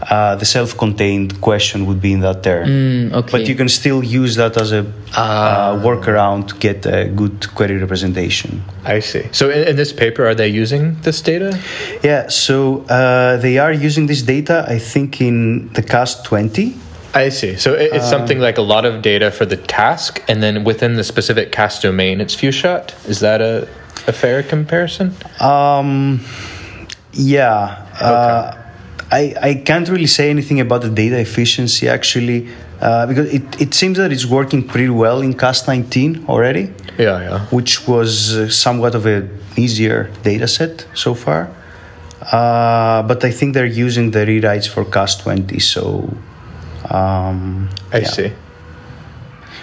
uh, 0.10 0.36
the 0.36 0.46
self 0.46 0.78
contained 0.78 1.42
question 1.42 1.86
would 1.88 2.02
be 2.02 2.14
in 2.14 2.20
that 2.22 2.44
turn. 2.44 2.68
Mm, 2.68 3.14
okay. 3.14 3.32
But 3.32 3.48
you 3.48 3.56
can 3.56 3.70
still 3.70 4.04
use 4.04 4.36
that 4.36 4.56
as 4.58 4.72
a 4.72 4.86
uh, 5.16 5.82
workaround 5.82 6.48
to 6.50 6.56
get 6.56 6.86
a 6.86 7.08
good 7.08 7.54
query 7.56 7.78
representation. 7.78 8.64
I 8.84 9.00
see. 9.00 9.28
So 9.32 9.50
in, 9.50 9.68
in 9.70 9.76
this 9.76 9.92
paper, 9.92 10.28
are 10.28 10.36
they 10.36 10.48
using 10.48 11.00
this 11.02 11.22
data? 11.22 11.60
Yeah, 12.04 12.28
so 12.28 12.86
uh, 12.90 13.38
they 13.38 13.58
are 13.58 13.74
using 13.74 14.06
this 14.06 14.22
data, 14.22 14.66
I 14.68 14.80
think, 14.80 15.22
in 15.22 15.70
the 15.74 15.82
CAsT 15.82 16.26
20. 16.26 16.76
I 17.16 17.30
see. 17.30 17.56
So 17.56 17.74
it, 17.74 17.94
it's 17.94 18.10
something 18.10 18.40
like 18.40 18.58
a 18.58 18.62
lot 18.62 18.86
of 18.86 19.02
data 19.02 19.32
for 19.32 19.46
the 19.46 19.58
task, 19.58 20.22
and 20.28 20.44
then 20.44 20.64
within 20.66 20.96
the 20.96 21.04
specific 21.04 21.52
CAsT 21.52 21.82
domain, 21.82 22.22
it's 22.22 22.36
few 22.36 22.52
shot. 22.52 22.94
Is 23.08 23.22
that 23.22 23.42
a, 23.42 23.68
a 24.06 24.14
fair 24.14 24.44
comparison? 24.44 25.16
Um, 25.40 26.20
yeah, 27.14 27.88
uh, 28.02 28.65
I, 29.12 29.36
I 29.42 29.54
can't 29.56 29.88
really 29.88 30.08
say 30.08 30.30
anything 30.30 30.60
about 30.60 30.82
the 30.82 30.90
data 30.90 31.18
efficiency 31.20 31.88
actually. 31.88 32.48
uh, 32.82 33.06
because 33.08 33.34
it, 33.34 33.44
it 33.62 33.74
seems 33.74 33.98
that 33.98 34.12
it's 34.12 34.26
working 34.26 34.62
pretty 34.68 34.90
well 34.90 35.22
in 35.22 35.34
CAsT19 35.34 36.28
already, 36.28 36.74
Yeah, 36.98 37.20
yeah. 37.22 37.40
which 37.52 37.88
was 37.88 38.36
uh, 38.36 38.50
somewhat 38.50 38.96
of 38.96 39.06
an 39.06 39.30
easier 39.56 40.10
data 40.24 40.48
set 40.48 40.86
so 40.94 41.14
far. 41.14 41.50
Uh, 42.22 43.04
but 43.04 43.24
I 43.24 43.32
think 43.32 43.54
they're 43.54 43.66
using 43.88 44.12
the 44.12 44.26
rewrites 44.26 44.68
for 44.68 44.84
CAsT20, 44.86 45.62
so. 45.62 46.10
Um, 46.90 47.70
I 47.94 48.00
yeah. 48.00 48.08
see. 48.08 48.32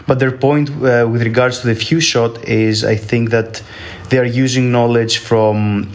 But 0.06 0.18
their 0.18 0.32
point 0.32 0.70
uh, 0.70 1.06
with 1.10 1.22
regards 1.22 1.60
to 1.60 1.66
the 1.68 1.74
few 1.74 2.00
shot 2.00 2.44
is, 2.48 2.84
I 2.84 2.96
think 2.96 3.30
that 3.30 3.62
they 4.08 4.18
are 4.18 4.24
using 4.24 4.72
knowledge 4.72 5.18
from 5.18 5.88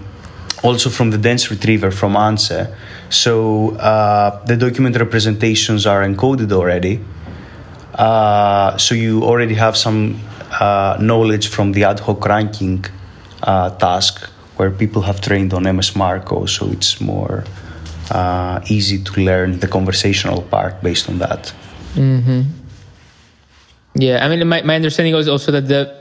also 0.63 0.89
from 0.89 1.11
the 1.11 1.17
dense 1.17 1.51
retriever 1.51 1.91
from 1.91 2.15
ANCE. 2.15 2.73
So 3.09 3.75
uh, 3.77 4.43
the 4.45 4.57
document 4.57 4.97
representations 4.97 5.85
are 5.85 6.01
encoded 6.03 6.51
already. 6.51 6.99
Uh, 7.93 8.77
so 8.77 8.95
you 8.95 9.23
already 9.23 9.55
have 9.55 9.75
some 9.77 10.19
uh, 10.59 10.97
knowledge 10.99 11.47
from 11.47 11.71
the 11.71 11.83
ad 11.83 11.99
hoc 11.99 12.25
ranking 12.25 12.85
uh, 13.43 13.69
task 13.77 14.29
where 14.57 14.71
people 14.71 15.03
have 15.03 15.21
trained 15.21 15.53
on 15.53 15.63
MS 15.63 15.95
MARCO. 15.95 16.45
So 16.45 16.69
it's 16.69 16.99
more 16.99 17.43
uh, 18.11 18.59
easy 18.67 19.03
to 19.03 19.21
learn 19.21 19.59
the 19.59 19.67
conversational 19.67 20.41
part 20.41 20.81
based 20.81 21.09
on 21.09 21.19
that. 21.19 21.53
Mm-hmm. 21.93 22.41
Yeah, 23.95 24.23
I 24.23 24.29
mean, 24.29 24.47
my, 24.47 24.61
my 24.61 24.75
understanding 24.75 25.15
was 25.15 25.27
also 25.27 25.51
that 25.51 25.67
the 25.67 25.96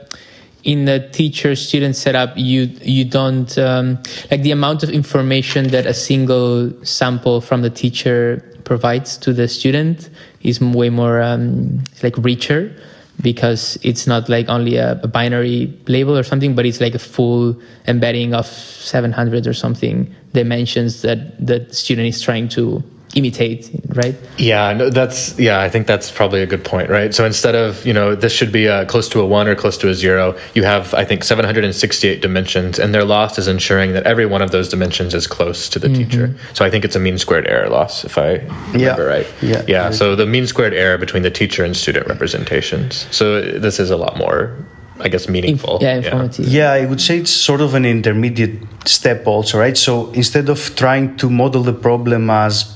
in 0.67 0.85
the 0.85 0.99
teacher 1.13 1.55
student 1.55 1.95
setup, 1.95 2.33
you 2.37 2.63
you 2.83 3.05
don't 3.05 3.57
um, 3.57 3.99
like 4.31 4.43
the 4.43 4.51
amount 4.51 4.83
of 4.83 4.91
information 4.91 5.69
that 5.69 5.87
a 5.87 5.95
single 5.95 6.73
sample 6.85 7.41
from 7.41 7.63
the 7.63 7.71
teacher 7.71 8.43
provides 8.65 9.17
to 9.19 9.33
the 9.33 9.47
student 9.47 10.11
is 10.43 10.61
way 10.61 10.91
more 10.91 11.23
um, 11.23 11.83
like 12.03 12.19
richer 12.19 12.77
because 13.23 13.79
it's 13.83 14.09
not 14.09 14.29
like 14.29 14.49
only 14.49 14.77
a, 14.77 15.01
a 15.03 15.09
binary 15.09 15.73
label 15.87 16.19
or 16.19 16.25
something, 16.25 16.55
but 16.55 16.67
it's 16.67 16.81
like 16.81 16.97
a 16.97 16.99
full 16.99 17.57
embedding 17.87 18.35
of 18.35 18.47
700 18.47 19.47
or 19.47 19.55
something 19.55 20.13
dimensions 20.33 21.03
that 21.03 21.47
the 21.47 21.65
student 21.73 22.09
is 22.09 22.21
trying 22.21 22.49
to 22.49 22.83
imitate, 23.17 23.71
right? 23.95 24.15
Yeah, 24.39 24.73
no, 24.73 24.91
that's 24.91 25.39
yeah. 25.39 25.61
I 25.61 25.69
think 25.69 25.87
that's 25.87 26.11
probably 26.11 26.43
a 26.43 26.47
good 26.47 26.65
point, 26.65 26.91
right? 26.91 27.13
So 27.13 27.25
instead 27.25 27.55
of 27.55 27.85
you 27.85 27.93
know 27.93 28.15
this 28.15 28.33
should 28.33 28.53
be 28.53 28.69
uh 28.69 28.85
close 28.85 29.09
to 29.09 29.21
a 29.21 29.27
one 29.27 29.49
or 29.49 29.57
close 29.57 29.77
to 29.79 29.89
a 29.89 29.95
zero, 29.95 30.39
you 30.55 30.63
have 30.63 30.95
I 30.95 31.05
think 31.05 31.25
768 31.25 32.23
dimensions, 32.23 32.79
and 32.79 32.95
their 32.95 33.05
loss 33.05 33.39
is 33.39 33.49
ensuring 33.49 33.93
that 33.95 34.05
every 34.05 34.27
one 34.27 34.43
of 34.43 34.51
those 34.51 34.69
dimensions 34.69 35.15
is 35.15 35.27
close 35.27 35.69
to 35.71 35.79
the 35.79 35.89
teacher. 35.89 36.35
So 36.53 36.65
I 36.65 36.71
think 36.71 36.85
it's 36.85 36.95
a 36.95 37.01
mean 37.01 37.19
squared 37.19 37.47
error 37.49 37.69
loss, 37.69 38.05
if 38.05 38.19
I 38.19 38.41
remember 38.73 39.07
right. 39.07 39.27
Yeah. 39.43 39.65
yeah. 39.67 39.91
So 39.91 40.15
the 40.15 40.27
mean 40.27 40.47
squared 40.47 40.75
error 40.75 40.99
between 40.99 41.23
the 41.23 41.31
teacher 41.31 41.65
and 41.65 41.77
student 41.77 42.07
representations. 42.07 43.07
So 43.11 43.41
this 43.41 43.81
is 43.81 43.91
a 43.91 43.97
lot 43.97 44.17
more, 44.19 44.57
I 45.01 45.09
guess, 45.09 45.29
meaningful. 45.29 45.79
Yeah, 45.81 45.97
informative. 45.97 46.47
Yeah, 46.47 46.73
I 46.73 46.85
would 46.85 47.01
say 47.01 47.19
it's 47.19 47.31
sort 47.31 47.61
of 47.61 47.75
an 47.75 47.85
intermediate 47.85 48.89
step, 48.89 49.27
also, 49.27 49.59
right? 49.59 49.77
So 49.77 50.11
instead 50.13 50.49
of 50.49 50.75
trying 50.77 51.17
to 51.19 51.31
model 51.31 51.63
the 51.63 51.73
problem 51.73 52.31
as 52.31 52.76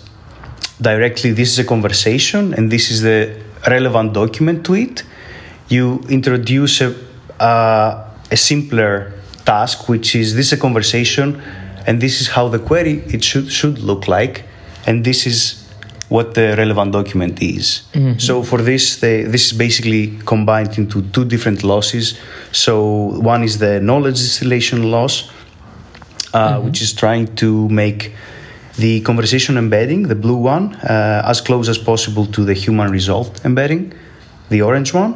directly 0.80 1.32
this 1.32 1.50
is 1.52 1.58
a 1.58 1.64
conversation 1.64 2.54
and 2.54 2.70
this 2.70 2.90
is 2.90 3.02
the 3.02 3.36
relevant 3.68 4.12
document 4.12 4.64
to 4.66 4.74
it, 4.74 5.02
you 5.68 6.00
introduce 6.08 6.80
a, 6.80 6.94
uh, 7.40 8.08
a 8.30 8.36
simpler 8.36 9.12
task, 9.44 9.88
which 9.88 10.14
is 10.14 10.34
this 10.34 10.46
is 10.46 10.52
a 10.54 10.56
conversation 10.56 11.40
and 11.86 12.00
this 12.00 12.20
is 12.20 12.28
how 12.28 12.48
the 12.48 12.58
query 12.58 13.02
it 13.08 13.22
should 13.24 13.50
should 13.50 13.78
look 13.78 14.08
like, 14.08 14.44
and 14.86 15.04
this 15.04 15.26
is 15.26 15.68
what 16.08 16.34
the 16.34 16.56
relevant 16.56 16.92
document 16.92 17.40
is. 17.40 17.82
So 18.18 18.42
for 18.42 18.58
this, 18.60 18.96
they, 18.98 19.22
this 19.22 19.46
is 19.46 19.52
basically 19.56 20.18
combined 20.26 20.76
into 20.76 21.02
two 21.10 21.24
different 21.24 21.62
losses. 21.62 22.18
So 22.50 22.74
one 23.32 23.44
is 23.44 23.58
the 23.58 23.80
knowledge 23.80 24.16
distillation 24.16 24.90
loss, 24.90 25.30
uh, 26.34 26.60
which 26.60 26.82
is 26.82 26.92
trying 26.92 27.34
to 27.36 27.68
make 27.68 28.12
the 28.80 29.00
conversation 29.02 29.56
embedding, 29.56 30.08
the 30.08 30.14
blue 30.14 30.36
one, 30.36 30.74
uh, 30.76 31.22
as 31.26 31.40
close 31.40 31.68
as 31.68 31.78
possible 31.78 32.26
to 32.26 32.44
the 32.44 32.54
human 32.54 32.90
result 32.90 33.44
embedding, 33.44 33.92
the 34.48 34.62
orange 34.62 34.94
one. 34.94 35.12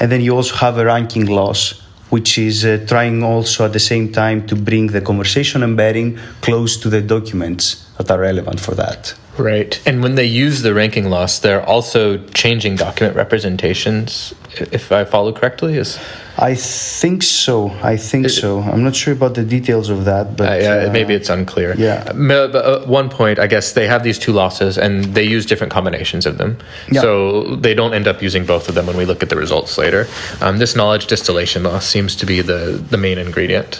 And 0.00 0.10
then 0.10 0.20
you 0.20 0.36
also 0.36 0.54
have 0.56 0.78
a 0.78 0.84
ranking 0.84 1.26
loss, 1.26 1.80
which 2.10 2.38
is 2.38 2.64
uh, 2.64 2.84
trying 2.86 3.22
also 3.22 3.64
at 3.64 3.72
the 3.72 3.80
same 3.92 4.12
time 4.12 4.46
to 4.46 4.56
bring 4.56 4.88
the 4.88 5.00
conversation 5.00 5.62
embedding 5.62 6.18
close 6.40 6.76
to 6.78 6.90
the 6.90 7.00
documents 7.00 7.86
that 7.96 8.10
are 8.10 8.20
relevant 8.20 8.60
for 8.60 8.74
that. 8.74 9.14
Right. 9.38 9.80
And 9.86 10.02
when 10.02 10.14
they 10.14 10.26
use 10.26 10.60
the 10.60 10.74
ranking 10.74 11.08
loss, 11.08 11.38
they're 11.38 11.64
also 11.64 12.18
changing 12.34 12.76
document 12.76 13.16
representations, 13.16 14.34
if 14.70 14.92
I 14.92 15.04
follow 15.04 15.32
correctly. 15.32 15.78
Is 15.78 15.98
I 16.38 16.54
think 16.54 17.22
so. 17.22 17.70
I 17.82 17.96
think 17.96 18.30
so. 18.30 18.60
I'm 18.60 18.82
not 18.82 18.96
sure 18.96 19.12
about 19.12 19.34
the 19.34 19.44
details 19.44 19.90
of 19.90 20.06
that, 20.06 20.36
but 20.36 20.48
uh, 20.48 20.54
yeah, 20.56 20.88
uh, 20.88 20.92
maybe 20.92 21.14
it's 21.14 21.28
unclear. 21.28 21.74
yeah. 21.76 22.04
Uh, 22.08 22.48
But 22.48 22.88
one 22.88 23.08
point, 23.10 23.38
I 23.38 23.46
guess 23.46 23.72
they 23.72 23.86
have 23.86 24.02
these 24.02 24.18
two 24.18 24.32
losses, 24.32 24.78
and 24.78 25.04
they 25.14 25.24
use 25.24 25.44
different 25.44 25.72
combinations 25.72 26.24
of 26.26 26.38
them. 26.38 26.56
Yeah. 26.90 27.02
So 27.02 27.56
they 27.56 27.74
don't 27.74 27.92
end 27.92 28.08
up 28.08 28.22
using 28.22 28.46
both 28.46 28.68
of 28.68 28.74
them 28.74 28.86
when 28.86 28.96
we 28.96 29.04
look 29.04 29.22
at 29.22 29.28
the 29.28 29.36
results 29.36 29.76
later. 29.76 30.06
Um, 30.40 30.58
this 30.58 30.74
knowledge 30.74 31.06
distillation 31.06 31.62
loss 31.64 31.86
seems 31.86 32.16
to 32.16 32.26
be 32.26 32.40
the 32.42 32.82
the 32.90 32.96
main 32.96 33.18
ingredient. 33.18 33.78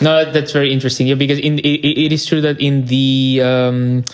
No, 0.00 0.24
that's 0.24 0.52
very 0.52 0.72
interesting. 0.72 1.06
Yeah, 1.06 1.16
because 1.16 1.38
in 1.38 1.58
it, 1.58 1.84
it 2.06 2.12
is 2.12 2.24
true 2.24 2.40
that 2.40 2.60
in 2.60 2.86
the 2.86 3.40
um, 3.44 4.04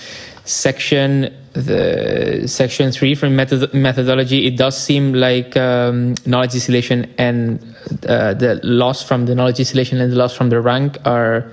section 0.48 1.34
the 1.52 2.46
section 2.46 2.92
three 2.92 3.14
from 3.14 3.34
method, 3.34 3.72
methodology, 3.74 4.46
it 4.46 4.56
does 4.56 4.76
seem 4.80 5.12
like 5.12 5.56
um, 5.56 6.14
knowledge 6.24 6.52
distillation 6.52 7.12
and 7.18 7.60
uh, 8.08 8.34
the 8.34 8.60
loss 8.62 9.02
from 9.02 9.26
the 9.26 9.34
knowledge 9.34 9.56
distillation 9.56 10.00
and 10.00 10.12
the 10.12 10.16
loss 10.16 10.34
from 10.34 10.50
the 10.50 10.60
rank 10.60 10.96
are 11.04 11.50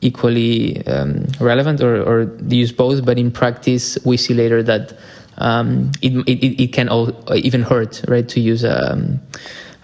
equally 0.00 0.84
um, 0.86 1.26
relevant 1.38 1.80
or, 1.80 2.02
or 2.02 2.30
use 2.48 2.72
both. 2.72 3.04
But 3.04 3.18
in 3.18 3.30
practice, 3.30 3.98
we 4.04 4.16
see 4.16 4.32
later 4.34 4.62
that 4.62 4.96
um, 5.38 5.92
it, 6.00 6.12
it, 6.26 6.62
it 6.62 6.72
can 6.72 6.88
all, 6.88 7.12
even 7.34 7.62
hurt, 7.62 8.02
right, 8.08 8.28
to 8.28 8.40
use 8.40 8.64
um, 8.64 9.20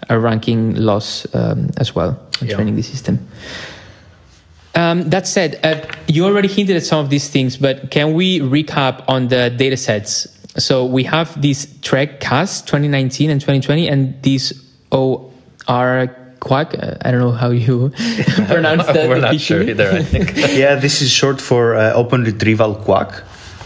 a 0.08 0.18
ranking 0.18 0.74
loss 0.76 1.26
um, 1.34 1.70
as 1.76 1.94
well 1.94 2.18
in 2.40 2.48
Yeah. 2.48 2.54
training 2.54 2.76
the 2.76 2.82
system. 2.82 3.18
Um, 4.78 5.10
that 5.10 5.26
said, 5.26 5.58
uh, 5.64 5.84
you 6.06 6.24
already 6.24 6.46
hinted 6.46 6.76
at 6.76 6.84
some 6.84 7.04
of 7.04 7.10
these 7.10 7.28
things, 7.28 7.56
but 7.56 7.90
can 7.90 8.14
we 8.14 8.38
recap 8.38 9.04
on 9.08 9.26
the 9.26 9.50
data 9.50 9.76
sets? 9.76 10.28
So 10.56 10.84
we 10.84 11.02
have 11.02 11.28
these 11.42 11.66
TREC 11.82 12.20
CAsT 12.20 12.68
2019 12.68 13.28
and 13.28 13.40
2020, 13.40 13.88
and 13.88 14.22
these 14.22 14.52
OR 14.92 16.14
quack. 16.38 16.74
Uh, 16.78 16.94
I 17.02 17.10
don't 17.10 17.18
know 17.18 17.32
how 17.32 17.50
you 17.50 17.90
pronounce 18.46 18.86
that. 18.86 19.08
We're 19.10 19.18
not 19.18 19.40
sure 19.40 19.62
either. 19.62 19.90
I 19.90 20.04
think. 20.04 20.36
yeah, 20.36 20.76
this 20.76 21.02
is 21.02 21.10
short 21.10 21.40
for 21.40 21.74
uh, 21.74 21.92
Open 21.94 22.22
Retrieval 22.22 22.76
QuAC. 22.76 23.24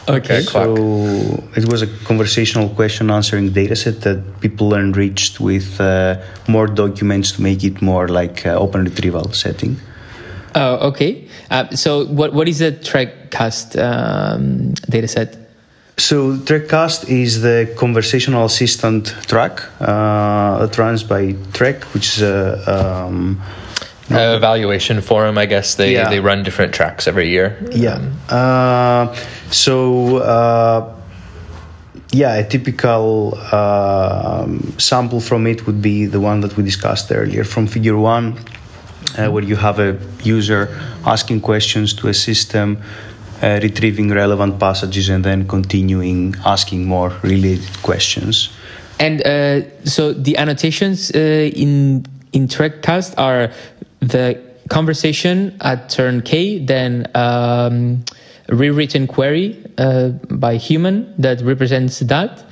Okay. 0.09 0.45
Quack. 0.45 0.65
So 0.65 1.45
it 1.55 1.71
was 1.71 1.83
a 1.83 1.89
conversational 2.05 2.71
question 2.71 3.11
answering 3.11 3.51
dataset 3.51 4.01
that 4.01 4.41
people 4.41 4.73
enriched 4.75 5.41
with 5.41 5.79
uh, 5.79 6.23
more 6.49 6.69
documents 6.69 7.33
to 7.33 7.43
make 7.43 7.63
it 7.65 7.83
more 7.83 8.09
like 8.09 8.47
uh, 8.47 8.55
open 8.55 8.85
retrieval 8.85 9.31
setting. 9.35 9.77
Oh, 10.55 10.89
okay. 10.89 11.27
Uh, 11.51 11.69
so 11.75 12.05
what 12.07 12.33
what 12.35 12.49
is 12.49 12.59
the 12.59 12.73
TREC 12.73 13.31
CAsT 13.31 13.77
um, 13.79 14.73
data 14.91 15.09
set? 15.09 15.37
So 15.99 16.37
TREC 16.39 16.69
CAsT 16.69 17.09
is 17.09 17.41
the 17.43 17.73
conversational 17.77 18.45
assistant 18.45 19.15
track 19.29 19.63
uh, 19.81 20.67
that 20.67 20.77
runs 20.79 21.03
by 21.05 21.33
TREC, 21.53 21.85
which 21.95 22.07
is 22.17 22.23
a 22.23 23.05
um, 23.07 23.41
Uh, 24.11 24.37
evaluation 24.37 25.01
forum, 25.01 25.39
I 25.39 25.47
guess 25.47 25.75
they 25.77 25.93
Yeah. 25.93 26.11
they 26.11 26.21
run 26.21 26.43
different 26.43 26.75
tracks 26.75 27.07
every 27.07 27.29
year. 27.31 27.57
Yeah. 27.73 27.99
Uh, 28.29 29.07
so, 29.51 30.17
uh, 30.19 30.81
yeah, 32.13 32.35
a 32.37 32.45
typical 32.45 33.39
um 33.53 34.75
sample 34.79 35.21
from 35.21 35.47
it 35.47 35.65
would 35.67 35.81
be 35.81 36.07
the 36.11 36.21
one 36.21 36.41
that 36.47 36.57
we 36.57 36.63
discussed 36.63 37.11
earlier 37.13 37.45
from 37.45 37.67
figure 37.67 37.97
one, 37.97 38.35
uh, 39.19 39.31
where 39.31 39.43
you 39.43 39.57
have 39.57 39.79
a 39.79 39.99
user 40.23 40.69
asking 41.07 41.41
questions 41.41 41.95
to 41.95 42.09
a 42.09 42.15
system, 42.15 42.83
uh, 43.43 43.59
retrieving 43.63 44.11
relevant 44.11 44.59
passages, 44.59 45.09
and 45.09 45.25
then 45.25 45.47
continuing 45.47 46.35
asking 46.45 46.85
more 46.85 47.11
related 47.23 47.83
questions. 47.83 48.51
And 48.99 49.27
uh, 49.27 49.85
so 49.85 50.13
the 50.13 50.37
annotations 50.37 51.11
uh, 51.11 51.19
in 51.19 52.05
in 52.33 52.49
TREC 52.49 52.83
CAsT 52.83 53.15
are 53.19 53.51
the 54.01 54.41
conversation 54.69 55.57
at 55.61 55.91
turn 55.91 56.23
K, 56.23 56.59
then 56.59 57.07
um, 57.15 58.05
rewritten 58.49 59.07
query 59.07 59.63
uh, 59.79 60.11
by 60.31 60.57
human 60.57 61.15
that 61.19 61.41
represents 61.43 62.01
that. 62.01 62.45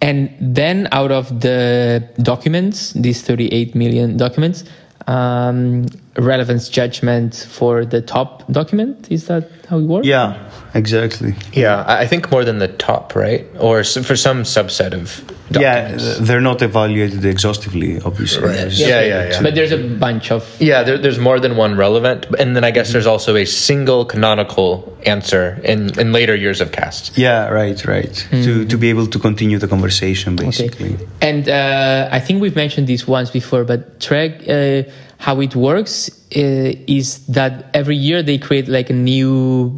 And 0.00 0.30
then 0.38 0.88
out 0.92 1.10
of 1.10 1.40
the 1.40 2.06
documents, 2.22 2.92
these 2.92 3.22
38 3.22 3.74
million 3.74 4.16
documents, 4.16 4.64
um, 5.06 5.86
relevance 6.16 6.68
judgment 6.68 7.46
for 7.50 7.84
the 7.84 8.00
top 8.00 8.46
document. 8.52 9.10
Is 9.10 9.26
that 9.26 9.50
how 9.68 9.78
it 9.78 9.84
works? 9.84 10.06
Yeah, 10.06 10.36
exactly. 10.74 11.34
Yeah, 11.52 11.82
I 11.86 12.02
I 12.02 12.06
think 12.06 12.30
more 12.30 12.44
than 12.44 12.58
the 12.58 12.68
top, 12.68 13.14
right? 13.16 13.44
Or 13.58 13.82
for 13.84 14.16
some 14.16 14.42
subset 14.44 14.92
of 14.94 15.22
documents. 15.50 16.04
Yeah, 16.04 16.24
they're 16.26 16.40
not 16.40 16.62
evaluated 16.62 17.24
exhaustively, 17.24 18.00
obviously. 18.00 18.42
Right. 18.44 18.56
There's- 18.56 18.78
Yeah, 18.78 19.00
yeah, 19.00 19.28
yeah. 19.30 19.42
But 19.42 19.54
there's 19.54 19.72
a 19.72 19.78
bunch 19.78 20.30
of 20.30 20.42
Yeah, 20.60 20.82
there, 20.84 20.98
there's 20.98 21.18
more 21.18 21.40
than 21.40 21.56
one 21.56 21.76
relevant, 21.76 22.26
and 22.38 22.54
then 22.54 22.64
I 22.64 22.70
guess 22.70 22.92
there's 22.92 23.06
also 23.06 23.36
a 23.36 23.44
single 23.46 24.04
canonical 24.04 24.96
answer 25.06 25.58
in, 25.64 25.98
in 25.98 26.12
later 26.12 26.34
years 26.36 26.60
of 26.60 26.70
CAsTs. 26.70 27.16
Yeah, 27.16 27.48
right, 27.48 27.78
right. 27.86 28.14
To 28.44 28.64
to 28.64 28.76
be 28.78 28.88
able 28.90 29.06
to 29.08 29.18
continue 29.18 29.58
the 29.58 29.68
conversation, 29.68 30.36
basically. 30.36 30.96
And 31.20 31.48
uh, 31.48 32.08
I 32.16 32.20
think 32.20 32.40
we've 32.42 32.56
mentioned 32.56 32.86
this 32.86 33.06
once 33.08 33.30
before, 33.30 33.64
but 33.64 33.80
TREC, 34.00 34.30
uh, 34.48 34.90
how 35.24 35.40
it 35.40 35.56
works 35.56 36.10
uh, 36.36 36.76
is 36.86 37.24
that 37.28 37.70
every 37.72 37.96
year 37.96 38.22
they 38.22 38.36
create 38.36 38.68
like 38.68 38.90
a 38.90 38.92
new 38.92 39.72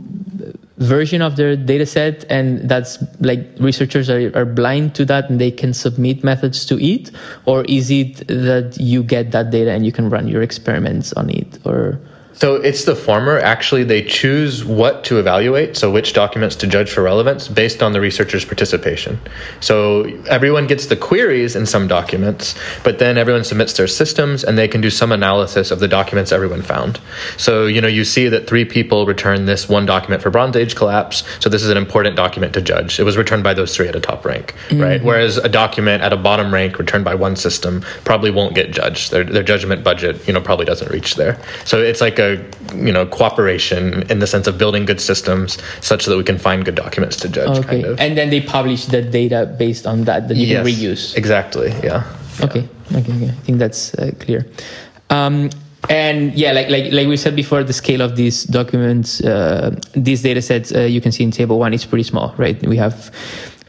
version 0.78 1.22
of 1.22 1.36
their 1.36 1.54
data 1.54 1.86
set, 1.86 2.24
and 2.28 2.68
that's 2.68 2.98
like 3.20 3.46
researchers 3.60 4.10
are, 4.10 4.36
are 4.36 4.44
blind 4.44 4.96
to 4.96 5.04
that 5.04 5.30
and 5.30 5.40
they 5.40 5.52
can 5.52 5.72
submit 5.72 6.24
methods 6.24 6.66
to 6.66 6.84
it? 6.84 7.12
Or 7.44 7.64
is 7.66 7.92
it 7.92 8.26
that 8.26 8.76
you 8.80 9.04
get 9.04 9.30
that 9.30 9.52
data 9.52 9.70
and 9.70 9.86
you 9.86 9.92
can 9.92 10.10
run 10.10 10.26
your 10.26 10.42
experiments 10.42 11.12
on 11.12 11.30
it? 11.30 11.60
Or 11.64 12.00
So 12.36 12.56
it's 12.56 12.84
the 12.84 12.94
former. 12.94 13.38
Actually, 13.38 13.84
they 13.84 14.02
choose 14.02 14.64
what 14.64 15.04
to 15.04 15.18
evaluate, 15.18 15.76
so 15.76 15.90
which 15.90 16.12
documents 16.12 16.54
to 16.56 16.66
judge 16.66 16.92
for 16.92 17.02
relevance 17.02 17.48
based 17.48 17.82
on 17.82 17.92
the 17.92 18.00
researcher's 18.00 18.44
participation. 18.44 19.18
So 19.60 20.04
everyone 20.28 20.66
gets 20.66 20.86
the 20.86 20.96
queries 20.96 21.56
in 21.56 21.64
some 21.64 21.88
documents, 21.88 22.54
but 22.84 22.98
then 22.98 23.16
everyone 23.16 23.42
submits 23.44 23.72
their 23.72 23.86
systems 23.86 24.44
and 24.44 24.58
they 24.58 24.68
can 24.68 24.82
do 24.82 24.90
some 24.90 25.12
analysis 25.12 25.70
of 25.70 25.80
the 25.80 25.88
documents 25.88 26.30
everyone 26.30 26.60
found. 26.60 27.00
So, 27.38 27.66
you 27.66 27.80
know, 27.80 27.88
you 27.88 28.04
see 28.04 28.28
that 28.28 28.46
three 28.46 28.66
people 28.66 29.06
return 29.06 29.46
this 29.46 29.66
one 29.66 29.86
document 29.86 30.22
for 30.22 30.30
Bronze 30.30 30.56
Age 30.56 30.76
collapse. 30.76 31.22
So 31.40 31.48
this 31.48 31.62
is 31.62 31.70
an 31.70 31.78
important 31.78 32.16
document 32.16 32.52
to 32.54 32.60
judge. 32.60 33.00
It 33.00 33.04
was 33.04 33.16
returned 33.16 33.44
by 33.44 33.54
those 33.54 33.74
three 33.74 33.88
at 33.88 33.96
a 33.96 34.00
top 34.00 34.26
rank, 34.26 34.54
right? 34.72 34.98
Mm-hmm. 34.98 35.06
Whereas 35.06 35.38
a 35.38 35.48
document 35.48 36.02
at 36.02 36.12
a 36.12 36.16
bottom 36.18 36.52
rank 36.52 36.78
returned 36.78 37.04
by 37.04 37.14
one 37.14 37.36
system 37.36 37.80
probably 38.04 38.30
won't 38.30 38.54
get 38.54 38.72
judged. 38.72 39.10
Their, 39.10 39.24
their 39.24 39.42
judgment 39.42 39.82
budget, 39.82 40.26
you 40.26 40.34
know, 40.34 40.40
probably 40.42 40.66
doesn't 40.66 40.90
reach 40.90 41.14
there. 41.14 41.40
So 41.64 41.80
it's 41.80 42.02
like 42.02 42.18
a, 42.18 42.25
you 42.74 42.92
know, 42.92 43.06
cooperation 43.06 44.02
in 44.10 44.18
the 44.18 44.26
sense 44.26 44.46
of 44.46 44.58
building 44.58 44.84
good 44.84 45.00
systems 45.00 45.58
such 45.80 46.06
that 46.06 46.16
we 46.16 46.24
can 46.24 46.38
find 46.38 46.64
good 46.64 46.74
documents 46.74 47.16
to 47.16 47.28
judge, 47.28 47.58
okay, 47.58 47.82
kind 47.82 47.84
of. 47.84 48.00
and 48.00 48.16
then 48.16 48.30
they 48.30 48.40
publish 48.40 48.86
the 48.86 49.02
data 49.02 49.54
based 49.58 49.86
on 49.86 50.04
that 50.04 50.28
that 50.28 50.36
you 50.36 50.46
can 50.54 50.64
reuse. 50.64 51.16
Exactly, 51.16 51.70
yeah. 51.82 52.04
Okay, 52.40 52.68
okay, 52.94 53.12
okay. 53.16 53.28
I 53.28 53.40
think 53.44 53.58
that's 53.58 53.94
uh, 53.94 54.10
clear. 54.18 54.46
Um, 55.10 55.50
and 55.88 56.34
yeah, 56.34 56.52
like 56.52 56.68
like 56.68 56.92
like 56.92 57.06
we 57.06 57.16
said 57.16 57.36
before, 57.36 57.62
the 57.62 57.72
scale 57.72 58.00
of 58.00 58.16
these 58.16 58.44
documents, 58.44 59.20
uh, 59.22 59.74
these 59.92 60.22
data 60.22 60.42
sets, 60.42 60.74
uh, 60.74 60.80
you 60.80 61.00
can 61.00 61.12
see 61.12 61.24
in 61.24 61.30
table 61.30 61.58
one, 61.58 61.72
is 61.72 61.84
pretty 61.84 62.02
small, 62.02 62.34
right? 62.36 62.60
We 62.66 62.76
have 62.76 63.10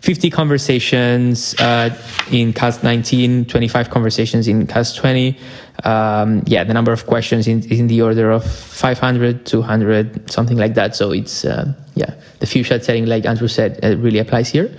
50 0.08 0.30
conversations 0.30 1.54
uh, 1.60 1.90
in 2.32 2.54
CAsT 2.54 2.82
19, 2.82 3.44
25 3.44 3.90
conversations 3.90 4.48
in 4.48 4.66
CAsT 4.66 4.96
20. 4.96 5.38
Um, 5.84 6.44
yeah, 6.48 6.64
the 6.64 6.74
number 6.74 6.94
of 6.94 7.06
questions 7.06 7.46
in, 7.46 7.60
is 7.70 7.78
in 7.78 7.88
the 7.88 8.02
order 8.02 8.32
of 8.32 8.46
500, 8.46 9.46
200, 9.46 10.32
something 10.32 10.56
like 10.56 10.76
that. 10.76 10.96
So 10.96 11.12
it's, 11.12 11.44
uh, 11.44 11.74
yeah, 11.96 12.14
the 12.40 12.48
few 12.48 12.64
shot 12.64 12.86
setting, 12.86 13.06
like 13.06 13.26
Andrew 13.26 13.50
said, 13.50 13.82
uh, 13.84 13.98
really 13.98 14.20
applies 14.20 14.48
here. 14.48 14.72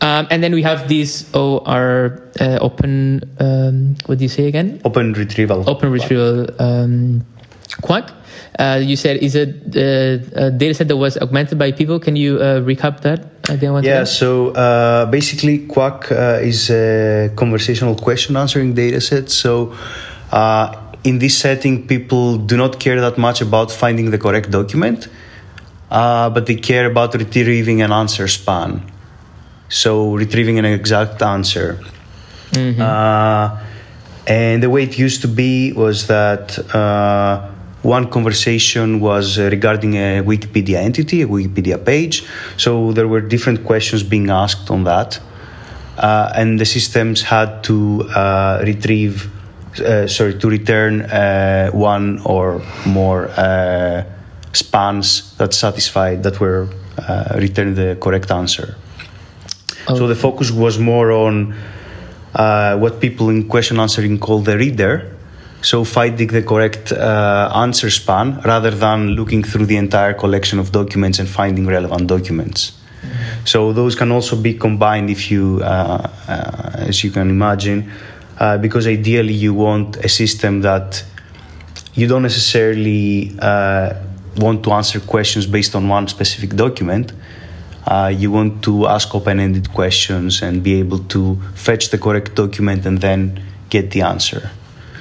Um, 0.00 0.26
and 0.28 0.42
then 0.42 0.52
we 0.52 0.62
have 0.62 0.88
this 0.88 1.32
OR 1.36 2.20
uh, 2.40 2.58
open, 2.60 3.30
um, 3.38 3.94
what 4.06 4.18
do 4.18 4.24
you 4.24 4.28
say 4.28 4.48
again? 4.48 4.80
Open 4.84 5.12
retrieval. 5.12 5.70
Open 5.70 5.92
retrieval 5.92 6.50
um, 6.60 7.24
QuAC. 7.82 8.12
Uh, 8.58 8.80
you 8.82 8.96
said 8.96 9.18
is 9.18 9.36
a, 9.36 9.46
uh, 9.46 10.46
a 10.46 10.50
data 10.50 10.74
set 10.74 10.88
that 10.88 10.96
was 10.96 11.16
augmented 11.18 11.58
by 11.58 11.70
people. 11.70 12.00
Can 12.00 12.16
you 12.16 12.38
uh, 12.38 12.60
recap 12.60 13.00
that? 13.02 13.20
I 13.48 13.52
didn't 13.52 13.72
want 13.72 13.86
Yeah, 13.86 14.04
so 14.04 14.50
uh, 14.50 15.06
basically, 15.06 15.66
QuAC 15.66 16.10
uh, 16.10 16.40
is 16.42 16.68
a 16.70 17.32
conversational 17.36 17.94
question 17.94 18.36
answering 18.36 18.74
data 18.74 19.00
set. 19.00 19.30
So, 19.30 19.74
uh, 20.32 20.74
in 21.04 21.18
this 21.20 21.38
setting, 21.38 21.86
people 21.86 22.36
do 22.36 22.56
not 22.56 22.80
care 22.80 23.00
that 23.00 23.16
much 23.16 23.40
about 23.40 23.70
finding 23.70 24.10
the 24.10 24.18
correct 24.18 24.50
document, 24.50 25.08
uh, 25.90 26.28
but 26.28 26.46
they 26.46 26.56
care 26.56 26.86
about 26.90 27.14
retrieving 27.14 27.80
an 27.80 27.92
answer 27.92 28.26
span. 28.26 28.82
So, 29.68 30.14
retrieving 30.14 30.58
an 30.58 30.64
exact 30.64 31.22
answer. 31.22 31.78
Uh, 32.56 33.64
and 34.26 34.62
the 34.62 34.68
way 34.68 34.82
it 34.82 34.98
used 34.98 35.22
to 35.22 35.28
be 35.28 35.72
was 35.72 36.06
that 36.08 36.58
uh, 36.74 37.48
one 37.82 38.10
conversation 38.10 39.00
was 39.00 39.38
uh, 39.38 39.48
regarding 39.50 39.94
a 39.94 40.22
Wikipedia 40.22 40.76
entity, 40.76 41.22
a 41.22 41.26
Wikipedia 41.26 41.82
page. 41.82 42.24
So 42.56 42.92
there 42.92 43.06
were 43.06 43.20
different 43.20 43.64
questions 43.64 44.02
being 44.02 44.30
asked 44.30 44.70
on 44.70 44.84
that. 44.84 45.20
Uh, 45.96 46.32
and 46.34 46.60
the 46.60 46.64
systems 46.64 47.22
had 47.22 47.62
to 47.64 48.02
uh, 48.14 48.62
retrieve, 48.64 49.30
uh, 49.80 50.06
sorry, 50.06 50.38
to 50.38 50.48
return 50.48 51.02
uh, 51.02 51.70
one 51.70 52.20
or 52.24 52.62
more 52.86 53.28
uh, 53.28 54.04
spans 54.52 55.36
that 55.36 55.54
satisfied, 55.54 56.22
that 56.22 56.40
were 56.40 56.68
uh, 56.98 57.36
return 57.36 57.74
the 57.74 57.96
correct 58.00 58.30
answer. 58.30 58.76
So 59.86 60.06
the 60.06 60.14
focus 60.14 60.50
was 60.50 60.78
more 60.78 61.12
on 61.12 61.54
uh, 62.34 62.76
what 62.76 63.00
people 63.00 63.30
in 63.30 63.48
question 63.48 63.80
answering 63.80 64.18
call 64.18 64.40
the 64.40 64.58
reader. 64.58 65.16
So 65.60 65.84
finding 65.84 66.28
the 66.28 66.42
correct 66.42 66.92
uh, 66.92 67.50
answer 67.54 67.90
span 67.90 68.40
rather 68.44 68.70
than 68.70 69.10
looking 69.10 69.42
through 69.42 69.66
the 69.66 69.76
entire 69.76 70.14
collection 70.14 70.58
of 70.58 70.70
documents 70.70 71.18
and 71.18 71.28
finding 71.28 71.66
relevant 71.66 72.06
documents. 72.06 72.78
So 73.44 73.72
those 73.72 73.94
can 73.94 74.12
also 74.12 74.36
be 74.36 74.54
combined 74.54 75.10
if 75.10 75.30
you, 75.30 75.60
uh, 75.62 76.10
uh, 76.28 76.70
as 76.88 77.02
you 77.02 77.10
can 77.10 77.30
imagine, 77.30 77.90
uh, 78.38 78.58
because 78.58 78.86
ideally 78.86 79.34
you 79.34 79.54
want 79.54 79.96
a 79.96 80.08
system 80.08 80.60
that 80.60 81.04
you 81.94 82.06
don't 82.06 82.22
necessarily 82.22 83.34
uh, 83.40 83.94
want 84.36 84.62
to 84.64 84.72
answer 84.72 85.00
questions 85.00 85.46
based 85.46 85.74
on 85.74 85.88
one 85.88 86.06
specific 86.06 86.50
document. 86.50 87.12
Uh, 87.86 88.12
you 88.14 88.30
want 88.30 88.62
to 88.62 88.86
ask 88.86 89.14
open-ended 89.14 89.72
questions 89.72 90.42
and 90.42 90.62
be 90.62 90.78
able 90.78 90.98
to 90.98 91.36
fetch 91.54 91.88
the 91.90 91.98
correct 91.98 92.34
document 92.34 92.86
and 92.86 93.00
then 93.00 93.42
get 93.70 93.90
the 93.90 94.02
answer. 94.02 94.50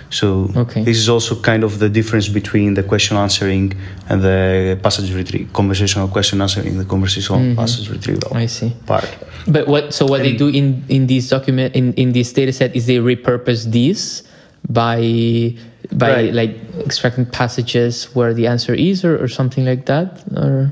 So 0.10 0.50
Okay. 0.56 0.84
this 0.84 0.98
is 0.98 1.10
also 1.10 1.36
kind 1.36 1.64
of 1.64 1.80
the 1.80 1.90
difference 1.90 2.28
between 2.30 2.74
the 2.76 2.84
question 2.84 3.18
answering 3.18 3.74
and 4.10 4.22
the 4.22 4.78
passage 4.82 5.14
retrieval, 5.14 5.52
conversational 5.54 6.08
question 6.08 6.42
answering, 6.42 6.78
the 6.78 6.86
conversational 6.86 7.56
passage 7.56 7.90
retrieval 7.90 8.30
Mm-hmm. 8.30 8.38
I 8.38 8.46
see. 8.48 8.72
part. 8.86 9.10
But 9.48 9.68
what? 9.68 9.94
So 9.94 10.06
what 10.06 10.22
they 10.24 10.34
do 10.36 10.48
in 10.48 10.84
in 10.90 11.08
these 11.08 11.30
document 11.30 11.76
in 11.76 11.94
in 11.94 12.12
this 12.14 12.32
data 12.34 12.52
set 12.54 12.76
is 12.76 12.86
they 12.86 12.98
repurpose 13.00 13.70
these 13.72 14.24
by 14.70 15.54
by 15.92 16.12
Right. 16.12 16.34
like 16.34 16.54
extracting 16.86 17.26
passages 17.26 18.08
where 18.16 18.34
the 18.34 18.48
answer 18.48 18.74
is 18.74 19.04
or, 19.06 19.16
or 19.24 19.28
something 19.28 19.66
like 19.66 19.86
that 19.86 20.24
or 20.36 20.72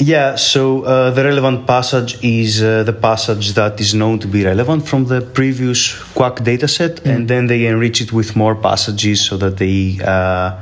Yeah, 0.00 0.34
so 0.34 0.82
uh, 0.82 1.10
the 1.12 1.22
relevant 1.24 1.66
passage 1.66 2.22
is 2.22 2.62
uh, 2.62 2.82
the 2.82 2.92
passage 2.92 3.52
that 3.54 3.80
is 3.80 3.94
known 3.94 4.18
to 4.18 4.26
be 4.26 4.44
relevant 4.44 4.88
from 4.88 5.04
the 5.04 5.20
previous 5.20 5.92
QuAC 6.14 6.38
dataset, 6.38 7.06
and 7.06 7.28
then 7.28 7.46
they 7.46 7.66
enrich 7.66 8.00
it 8.00 8.12
with 8.12 8.34
more 8.34 8.56
passages 8.56 9.20
so 9.20 9.36
that 9.36 9.56
they 9.56 10.00
uh, 10.04 10.58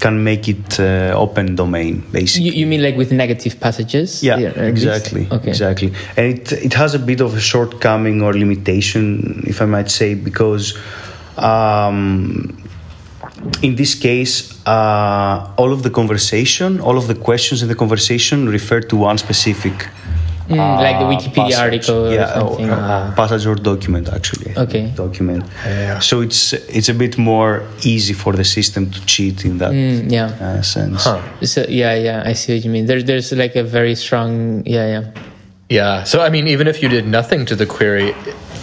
can 0.00 0.22
make 0.22 0.48
it 0.48 0.78
uh, 0.78 1.14
open 1.16 1.54
domain, 1.54 2.04
basically. 2.12 2.50
you, 2.50 2.52
you 2.52 2.66
mean 2.66 2.82
like 2.82 2.96
with 2.96 3.10
negative 3.10 3.58
passages? 3.58 4.22
Yeah, 4.22 4.36
least? 4.36 4.58
exactly. 4.58 5.26
Okay. 5.30 5.48
Exactly. 5.48 5.92
And 6.16 6.38
it, 6.38 6.52
it 6.52 6.74
has 6.74 6.94
a 6.94 6.98
bit 6.98 7.20
of 7.20 7.34
a 7.34 7.40
shortcoming 7.40 8.22
or 8.22 8.34
limitation, 8.34 9.44
if 9.46 9.62
I 9.62 9.64
might 9.64 9.90
say, 9.90 10.14
because 10.14 10.76
um, 11.38 12.67
in 13.62 13.76
this 13.76 13.94
case, 13.94 14.36
uh, 14.66 15.52
all 15.56 15.72
of 15.72 15.82
the 15.82 15.90
conversation, 15.90 16.80
all 16.80 16.96
of 16.96 17.06
the 17.06 17.14
questions 17.14 17.62
in 17.62 17.68
the 17.68 17.74
conversation 17.74 18.48
refer 18.48 18.80
to 18.80 18.96
one 18.96 19.18
specific. 19.18 19.88
Mm, 20.48 20.56
like 20.80 20.98
the 20.98 21.04
uh, 21.04 21.12
Wikipedia 21.12 21.50
passage. 21.52 21.58
article 21.58 22.06
or 22.08 22.14
yeah, 22.14 22.32
something. 22.32 22.70
uh, 22.70 23.12
passage 23.14 23.44
or 23.46 23.54
document 23.54 24.08
actually. 24.08 24.56
Okay. 24.56 24.90
Document. 24.96 25.44
Yeah. 25.66 25.98
So 25.98 26.22
it's 26.22 26.54
it's 26.54 26.88
a 26.88 26.94
bit 26.94 27.18
more 27.18 27.62
easy 27.82 28.14
for 28.14 28.32
the 28.32 28.44
system 28.44 28.90
to 28.90 28.98
cheat 29.04 29.44
in 29.44 29.58
that 29.58 29.72
Mm, 29.72 30.10
yeah. 30.10 30.26
uh, 30.40 30.62
sense. 30.62 31.04
Huh. 31.04 31.20
So 31.42 31.66
yeah, 31.68 31.94
yeah, 31.94 32.22
I 32.30 32.32
see 32.32 32.54
what 32.54 32.64
you 32.64 32.70
mean. 32.70 32.86
There's 32.86 33.04
there's 33.04 33.30
like 33.32 33.56
a 33.56 33.62
very 33.62 33.94
strong 33.94 34.62
yeah, 34.64 34.86
yeah. 34.94 35.04
Yeah. 35.68 36.04
So, 36.04 36.22
I 36.22 36.30
mean, 36.30 36.48
even 36.48 36.66
if 36.66 36.82
you 36.82 36.88
did 36.88 37.06
nothing 37.06 37.44
to 37.44 37.54
the 37.54 37.66
query, 37.66 38.14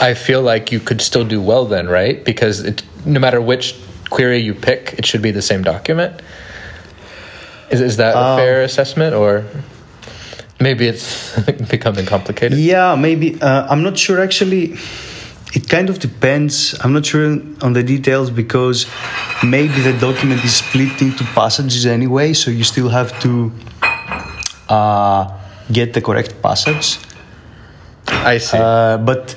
I 0.02 0.16
feel 0.16 0.42
like 0.42 0.72
you 0.72 0.80
could 0.80 1.02
still 1.02 1.24
do 1.24 1.40
well 1.40 1.66
then, 1.66 1.88
right? 1.88 2.26
Because 2.26 2.62
it, 2.66 2.82
no 3.06 3.20
matter 3.20 3.40
which 3.40 3.76
query 4.10 4.40
you 4.40 4.54
pick, 4.54 4.96
it 4.98 5.06
should 5.06 5.22
be 5.22 5.32
the 5.32 5.42
same 5.42 5.64
document. 5.64 6.22
Is, 7.70 7.82
is 7.82 7.98
that 7.98 8.14
a 8.16 8.38
fair 8.38 8.64
assessment 8.64 9.16
or 9.16 9.44
maybe 10.60 10.88
it's 10.88 11.40
becoming 11.70 12.06
complicated? 12.06 12.58
Yeah, 12.60 12.96
maybe. 12.96 13.42
Uh, 13.42 13.68
I'm 13.68 13.84
not 13.84 13.98
sure 13.98 14.22
actually. 14.22 14.78
it 15.56 15.70
kind 15.70 15.90
of 15.90 16.00
depends. 16.00 16.76
I'm 16.82 16.94
not 16.94 17.06
sure 17.06 17.40
on 17.62 17.74
the 17.74 17.84
details 17.84 18.30
because 18.30 18.86
maybe 19.44 19.80
the 19.82 19.94
document 19.94 20.44
is 20.44 20.56
split 20.58 21.02
into 21.02 21.24
passages 21.34 21.86
anyway, 21.86 22.34
so 22.34 22.52
you 22.52 22.64
still 22.64 22.90
have 22.90 23.18
to 23.22 23.52
uh, 24.70 25.32
get 25.72 25.94
the 25.94 26.02
correct 26.02 26.42
passage. 26.42 27.00
I 28.08 28.38
see. 28.38 28.58
Uh, 28.58 28.98
but 28.98 29.36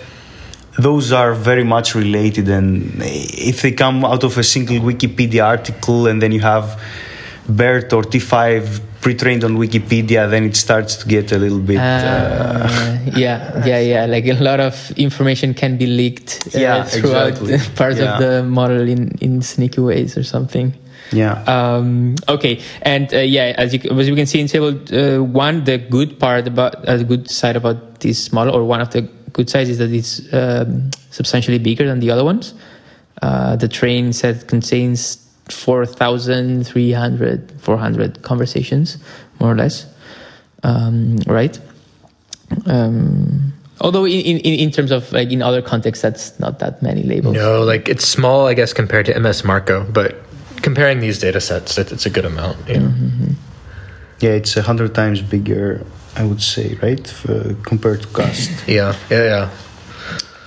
those 0.78 1.12
are 1.12 1.34
very 1.34 1.64
much 1.64 1.94
related, 1.94 2.48
and 2.48 2.92
if 3.02 3.62
they 3.62 3.72
come 3.72 4.04
out 4.04 4.24
of 4.24 4.38
a 4.38 4.42
single 4.44 4.76
Wikipedia 4.78 5.44
article 5.44 6.06
and 6.06 6.22
then 6.22 6.32
you 6.32 6.40
have 6.40 6.80
BERT 7.48 7.92
or 7.92 8.02
T5 8.02 8.80
pre-trained 9.00 9.44
on 9.44 9.56
Wikipedia, 9.56 10.28
then 10.28 10.44
it 10.44 10.56
starts 10.56 10.96
to 10.96 11.06
get 11.08 11.32
a 11.32 11.38
little 11.38 11.60
bit. 11.60 11.78
Uh, 11.78 11.80
Uh, 11.80 12.98
yeah, 13.16 13.64
yeah, 13.70 13.78
yeah. 13.80 14.06
Like 14.06 14.26
a 14.26 14.34
lot 14.42 14.60
of 14.60 14.90
information 14.96 15.54
can 15.54 15.76
be 15.78 15.86
leaked 15.86 16.46
uh, 16.54 16.58
Yeah, 16.60 16.82
throughout 16.84 17.28
exactly. 17.40 17.58
parts 17.76 17.98
Yeah. 17.98 18.14
of 18.14 18.20
the 18.20 18.42
model 18.44 18.82
in, 18.88 19.16
in 19.20 19.42
sneaky 19.42 19.80
ways 19.80 20.16
or 20.16 20.24
something. 20.24 20.74
yeah. 21.12 21.42
Um, 21.46 22.16
okay, 22.28 22.60
and 22.82 23.12
uh, 23.14 23.18
yeah, 23.18 23.54
as 23.56 23.72
you 23.72 23.80
as 23.98 24.08
you 24.08 24.14
can 24.14 24.26
see 24.26 24.40
in 24.40 24.46
table 24.48 24.74
uh, 24.92 25.22
one, 25.24 25.64
the 25.64 25.78
good 25.78 26.18
part 26.18 26.46
about 26.46 26.84
uh, 26.86 26.96
the 26.98 27.04
good 27.04 27.30
side 27.30 27.56
about 27.56 28.00
this 28.00 28.30
model, 28.32 28.52
or 28.54 28.62
one 28.64 28.80
of 28.82 28.90
the 28.90 29.02
good 29.32 29.50
sides, 29.50 29.70
is 29.70 29.78
that 29.78 29.92
it's 29.92 30.32
um, 30.32 30.90
substantially 31.10 31.58
bigger 31.58 31.86
than 31.86 32.00
the 32.00 32.10
other 32.10 32.24
ones. 32.24 32.54
Uh, 33.22 33.56
the 33.56 33.68
train 33.68 34.12
set 34.12 34.48
contains 34.48 35.24
4,300, 35.50 37.60
400 37.60 38.22
conversations, 38.22 38.98
more 39.40 39.52
or 39.52 39.56
less. 39.56 39.86
Um, 40.62 41.16
right? 41.26 41.58
Um, 42.66 43.52
although 43.80 44.06
in, 44.06 44.38
in, 44.38 44.60
in 44.60 44.70
terms 44.70 44.90
of 44.90 45.10
like 45.12 45.30
in 45.30 45.42
other 45.42 45.62
contexts, 45.62 46.02
that's 46.02 46.38
not 46.38 46.58
that 46.60 46.82
many 46.82 47.02
labels. 47.02 47.34
no, 47.34 47.62
like 47.62 47.88
it's 47.88 48.06
small, 48.06 48.46
I 48.46 48.54
guess, 48.54 48.72
compared 48.72 49.06
to 49.06 49.18
MS 49.18 49.44
MARCO, 49.44 49.84
but 49.92 50.16
comparing 50.62 51.00
these 51.00 51.18
data 51.18 51.40
sets, 51.40 51.78
it, 51.78 51.92
it's 51.92 52.06
a 52.06 52.10
good 52.10 52.24
amount. 52.24 52.56
Yeah. 52.68 52.78
Mm-hmm. 52.78 53.32
yeah, 54.20 54.30
it's 54.30 54.56
a 54.56 54.62
hundred 54.62 54.94
times 54.94 55.22
bigger, 55.22 55.84
I 56.18 56.24
would 56.24 56.42
say, 56.42 56.76
right, 56.82 57.00
f- 57.00 57.30
uh, 57.30 57.54
compared 57.62 58.02
to 58.02 58.08
CAsT. 58.08 58.50
Yeah, 58.66 58.94
yeah, 59.10 59.24
yeah. 59.24 59.50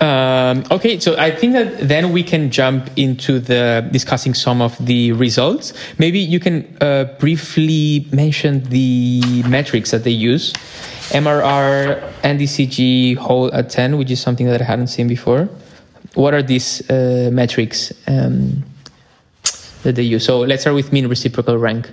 Um, 0.02 0.64
okay, 0.72 1.00
so 1.00 1.16
I 1.18 1.30
think 1.30 1.54
that 1.54 1.88
then 1.88 2.12
we 2.12 2.24
can 2.24 2.50
jump 2.50 2.90
into 2.98 3.40
the 3.40 3.88
discussing 3.92 4.34
some 4.34 4.60
of 4.62 4.76
the 4.84 5.12
results. 5.12 5.74
Maybe 6.00 6.20
you 6.20 6.40
can 6.40 6.66
uh, 6.82 7.04
briefly 7.20 8.08
mention 8.12 8.64
the 8.70 9.44
metrics 9.48 9.92
that 9.92 10.04
they 10.04 10.12
use. 10.12 10.54
MRR, 11.14 12.02
NDCG, 12.24 13.16
whole 13.18 13.54
at 13.54 13.70
10, 13.70 13.98
which 13.98 14.10
is 14.10 14.20
something 14.20 14.48
that 14.48 14.60
I 14.60 14.64
hadn't 14.66 14.88
seen 14.88 15.08
before. 15.08 15.48
What 16.16 16.34
are 16.34 16.42
these 16.42 16.82
uh, 16.90 17.30
metrics 17.32 17.94
um, 18.08 18.64
that 19.84 19.96
they 19.96 20.04
use? 20.04 20.26
So 20.26 20.40
let's 20.40 20.64
start 20.64 20.76
with 20.76 20.92
mean 20.92 21.08
reciprocal 21.08 21.58
rank. 21.58 21.90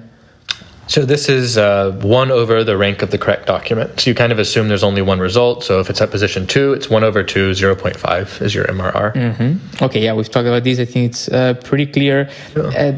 So 0.89 1.05
this 1.05 1.28
is 1.28 1.59
uh, 1.59 1.93
one 2.03 2.30
over 2.30 2.64
the 2.64 2.76
rank 2.76 3.03
of 3.03 3.11
the 3.11 3.18
correct 3.18 3.47
document. 3.47 4.01
So 4.01 4.11
you 4.11 4.14
kind 4.14 4.32
of 4.32 4.39
assume 4.39 4.68
there's 4.68 4.82
only 4.82 5.03
one 5.03 5.20
result. 5.20 5.62
So 5.62 5.80
if 5.80 5.91
it's 5.91 6.01
at 6.01 6.11
position 6.11 6.47
two, 6.47 6.72
it's 6.72 6.89
one 6.89 7.05
over 7.05 7.22
two, 7.22 7.51
0.5 7.51 8.43
is 8.43 8.55
your 8.55 8.64
MRR. 8.64 9.12
Mm-hmm. 9.14 9.84
Okay, 9.84 10.03
yeah, 10.03 10.14
we've 10.14 10.30
talked 10.30 10.49
about 10.49 10.64
this. 10.64 10.80
I 10.80 10.86
think 10.86 11.11
it's 11.11 11.28
uh, 11.28 11.55
pretty 11.62 11.84
clear. 11.86 12.30
Uh, 12.57 12.93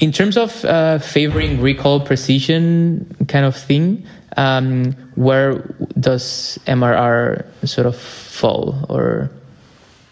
in 0.00 0.12
terms 0.12 0.36
of 0.36 0.62
uh, 0.66 0.98
favoring 0.98 1.60
recall 1.62 2.00
precision 2.00 3.06
kind 3.28 3.46
of 3.46 3.56
thing, 3.56 4.06
um, 4.36 4.92
where 5.14 5.54
does 5.98 6.58
MRR 6.66 7.46
sort 7.66 7.86
of 7.86 7.96
fall, 7.96 8.84
or 8.90 9.30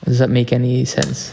does 0.04 0.18
that 0.20 0.30
make 0.30 0.52
any 0.52 0.84
sense? 0.86 1.32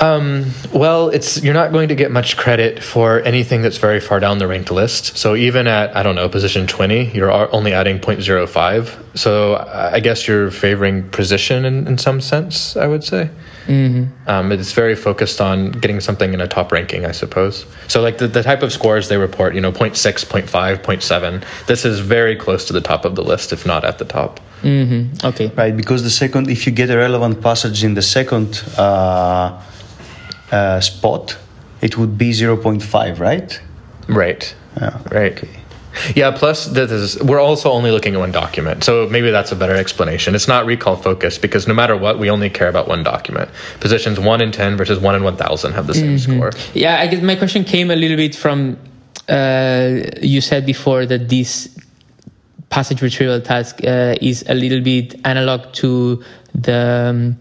Um, 0.00 0.52
well, 0.72 1.08
it's 1.08 1.42
you're 1.42 1.54
not 1.54 1.72
going 1.72 1.88
to 1.88 1.94
get 1.94 2.10
much 2.10 2.36
credit 2.36 2.82
for 2.82 3.20
anything 3.20 3.62
that's 3.62 3.78
very 3.78 4.00
far 4.00 4.20
down 4.20 4.38
the 4.38 4.46
ranked 4.46 4.70
list. 4.70 5.16
So 5.16 5.34
even 5.34 5.66
at 5.66 5.96
I 5.96 6.02
don't 6.02 6.14
know 6.14 6.28
position 6.28 6.66
20, 6.66 7.10
you're 7.10 7.30
only 7.30 7.72
adding 7.72 7.98
0.05. 7.98 9.18
So 9.18 9.54
I 9.54 9.98
I 9.98 10.00
guess 10.00 10.28
you're 10.28 10.50
favoring 10.52 11.08
position 11.10 11.64
in, 11.64 11.88
in 11.88 11.98
some 11.98 12.20
sense. 12.20 12.76
I 12.76 12.86
would 12.86 13.02
say. 13.02 13.30
Um, 14.26 14.52
it's 14.52 14.72
very 14.72 14.94
focused 14.94 15.40
on 15.40 15.72
getting 15.72 16.00
something 16.00 16.32
in 16.32 16.40
a 16.40 16.48
top 16.48 16.72
ranking, 16.72 17.04
I 17.04 17.12
suppose. 17.12 17.66
So 17.86 18.00
like 18.00 18.16
the, 18.18 18.26
the 18.26 18.42
type 18.42 18.62
of 18.62 18.72
scores 18.72 19.08
they 19.08 19.18
report, 19.18 19.54
you 19.54 19.60
know, 19.60 19.72
0.6, 19.72 20.24
0.5, 20.24 20.82
0.7. 20.82 21.66
This 21.66 21.84
is 21.84 22.00
very 22.00 22.34
close 22.34 22.64
to 22.66 22.72
the 22.72 22.80
top 22.80 23.04
of 23.04 23.14
the 23.14 23.22
list, 23.22 23.52
if 23.52 23.66
not 23.66 23.84
at 23.84 23.98
the 23.98 24.06
top. 24.06 24.40
Mm-hmm. 24.62 25.26
Okay. 25.26 25.48
Right, 25.54 25.76
because 25.76 26.02
the 26.02 26.10
second, 26.10 26.48
if 26.48 26.66
you 26.66 26.72
get 26.72 26.88
a 26.90 26.96
relevant 26.96 27.42
passage 27.42 27.84
in 27.84 27.92
the 27.94 28.02
second 28.02 28.62
uh, 28.78 29.60
uh, 30.50 30.80
spot, 30.80 31.36
it 31.80 31.96
would 31.96 32.18
be 32.18 32.30
0.5, 32.30 33.18
right? 33.18 33.60
Right. 34.08 34.54
Yeah. 34.76 34.98
Right. 35.10 35.44
Yeah. 36.14 36.30
Plus, 36.30 36.66
this 36.66 36.90
is, 36.90 37.22
we're 37.22 37.40
also 37.40 37.70
only 37.70 37.90
looking 37.90 38.14
at 38.14 38.20
one 38.20 38.32
document, 38.32 38.84
so 38.84 39.08
maybe 39.08 39.30
that's 39.30 39.52
a 39.52 39.56
better 39.56 39.74
explanation. 39.74 40.34
It's 40.34 40.48
not 40.48 40.64
recall 40.66 40.96
focused 40.96 41.42
because 41.42 41.66
no 41.66 41.74
matter 41.74 41.96
what, 41.96 42.18
we 42.18 42.30
only 42.30 42.50
care 42.50 42.68
about 42.68 42.88
one 42.88 43.02
document. 43.02 43.50
Positions 43.80 44.20
one 44.20 44.40
in 44.40 44.52
ten 44.52 44.76
versus 44.76 44.98
one 44.98 45.14
in 45.14 45.24
one 45.24 45.36
thousand 45.36 45.72
have 45.72 45.86
the 45.86 45.94
same 45.94 46.18
score. 46.18 46.52
Yeah, 46.74 47.00
I 47.00 47.06
guess 47.08 47.22
my 47.22 47.34
question 47.34 47.64
came 47.64 47.90
a 47.90 47.96
little 47.96 48.16
bit 48.16 48.36
from 48.36 48.78
uh, 49.28 50.00
you 50.22 50.40
said 50.40 50.64
before 50.64 51.04
that 51.06 51.28
this 51.28 51.68
passage 52.70 53.02
retrieval 53.02 53.40
task 53.40 53.80
uh, 53.84 54.14
is 54.20 54.44
a 54.48 54.54
little 54.54 54.80
bit 54.80 55.14
analog 55.24 55.72
to 55.72 56.22
the 56.54 57.08
um, 57.10 57.38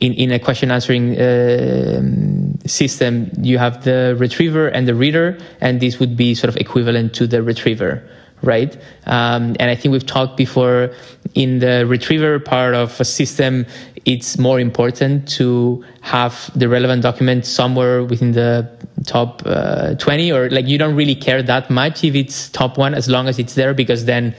in 0.00 0.12
in 0.14 0.30
a 0.32 0.38
question 0.38 0.70
answering 0.70 1.20
um 1.20 2.58
system. 2.66 3.30
You 3.40 3.58
have 3.58 3.84
the 3.84 4.16
retriever 4.18 4.68
and 4.68 4.86
the 4.86 4.94
reader, 4.94 5.38
and 5.60 5.80
this 5.80 5.98
would 5.98 6.16
be 6.16 6.34
sort 6.34 6.48
of 6.48 6.56
equivalent 6.56 7.14
to 7.14 7.26
the 7.26 7.42
retriever. 7.42 8.02
Right, 8.44 8.74
um, 9.06 9.54
and 9.60 9.70
I 9.70 9.76
think 9.76 9.92
we've 9.92 10.06
talked 10.06 10.36
before 10.36 10.90
in 11.34 11.60
the 11.60 11.86
retriever 11.86 12.40
part 12.40 12.74
of 12.74 13.00
a 13.00 13.04
system. 13.04 13.66
It's 14.04 14.36
more 14.36 14.58
important 14.58 15.28
to 15.38 15.84
have 16.00 16.50
the 16.58 16.68
relevant 16.68 17.02
document 17.02 17.46
somewhere 17.46 18.02
within 18.02 18.32
the 18.32 18.68
top 19.06 19.42
uh, 19.46 19.94
20 19.94 20.32
or 20.32 20.50
like 20.50 20.66
you 20.66 20.78
don't 20.78 20.94
really 20.94 21.14
care 21.14 21.42
that 21.42 21.70
much 21.70 22.04
if 22.04 22.14
it's 22.14 22.48
top 22.50 22.78
one 22.78 22.94
as 22.94 23.08
long 23.08 23.28
as 23.28 23.38
it's 23.38 23.54
there 23.54 23.74
because 23.74 24.04
then 24.04 24.34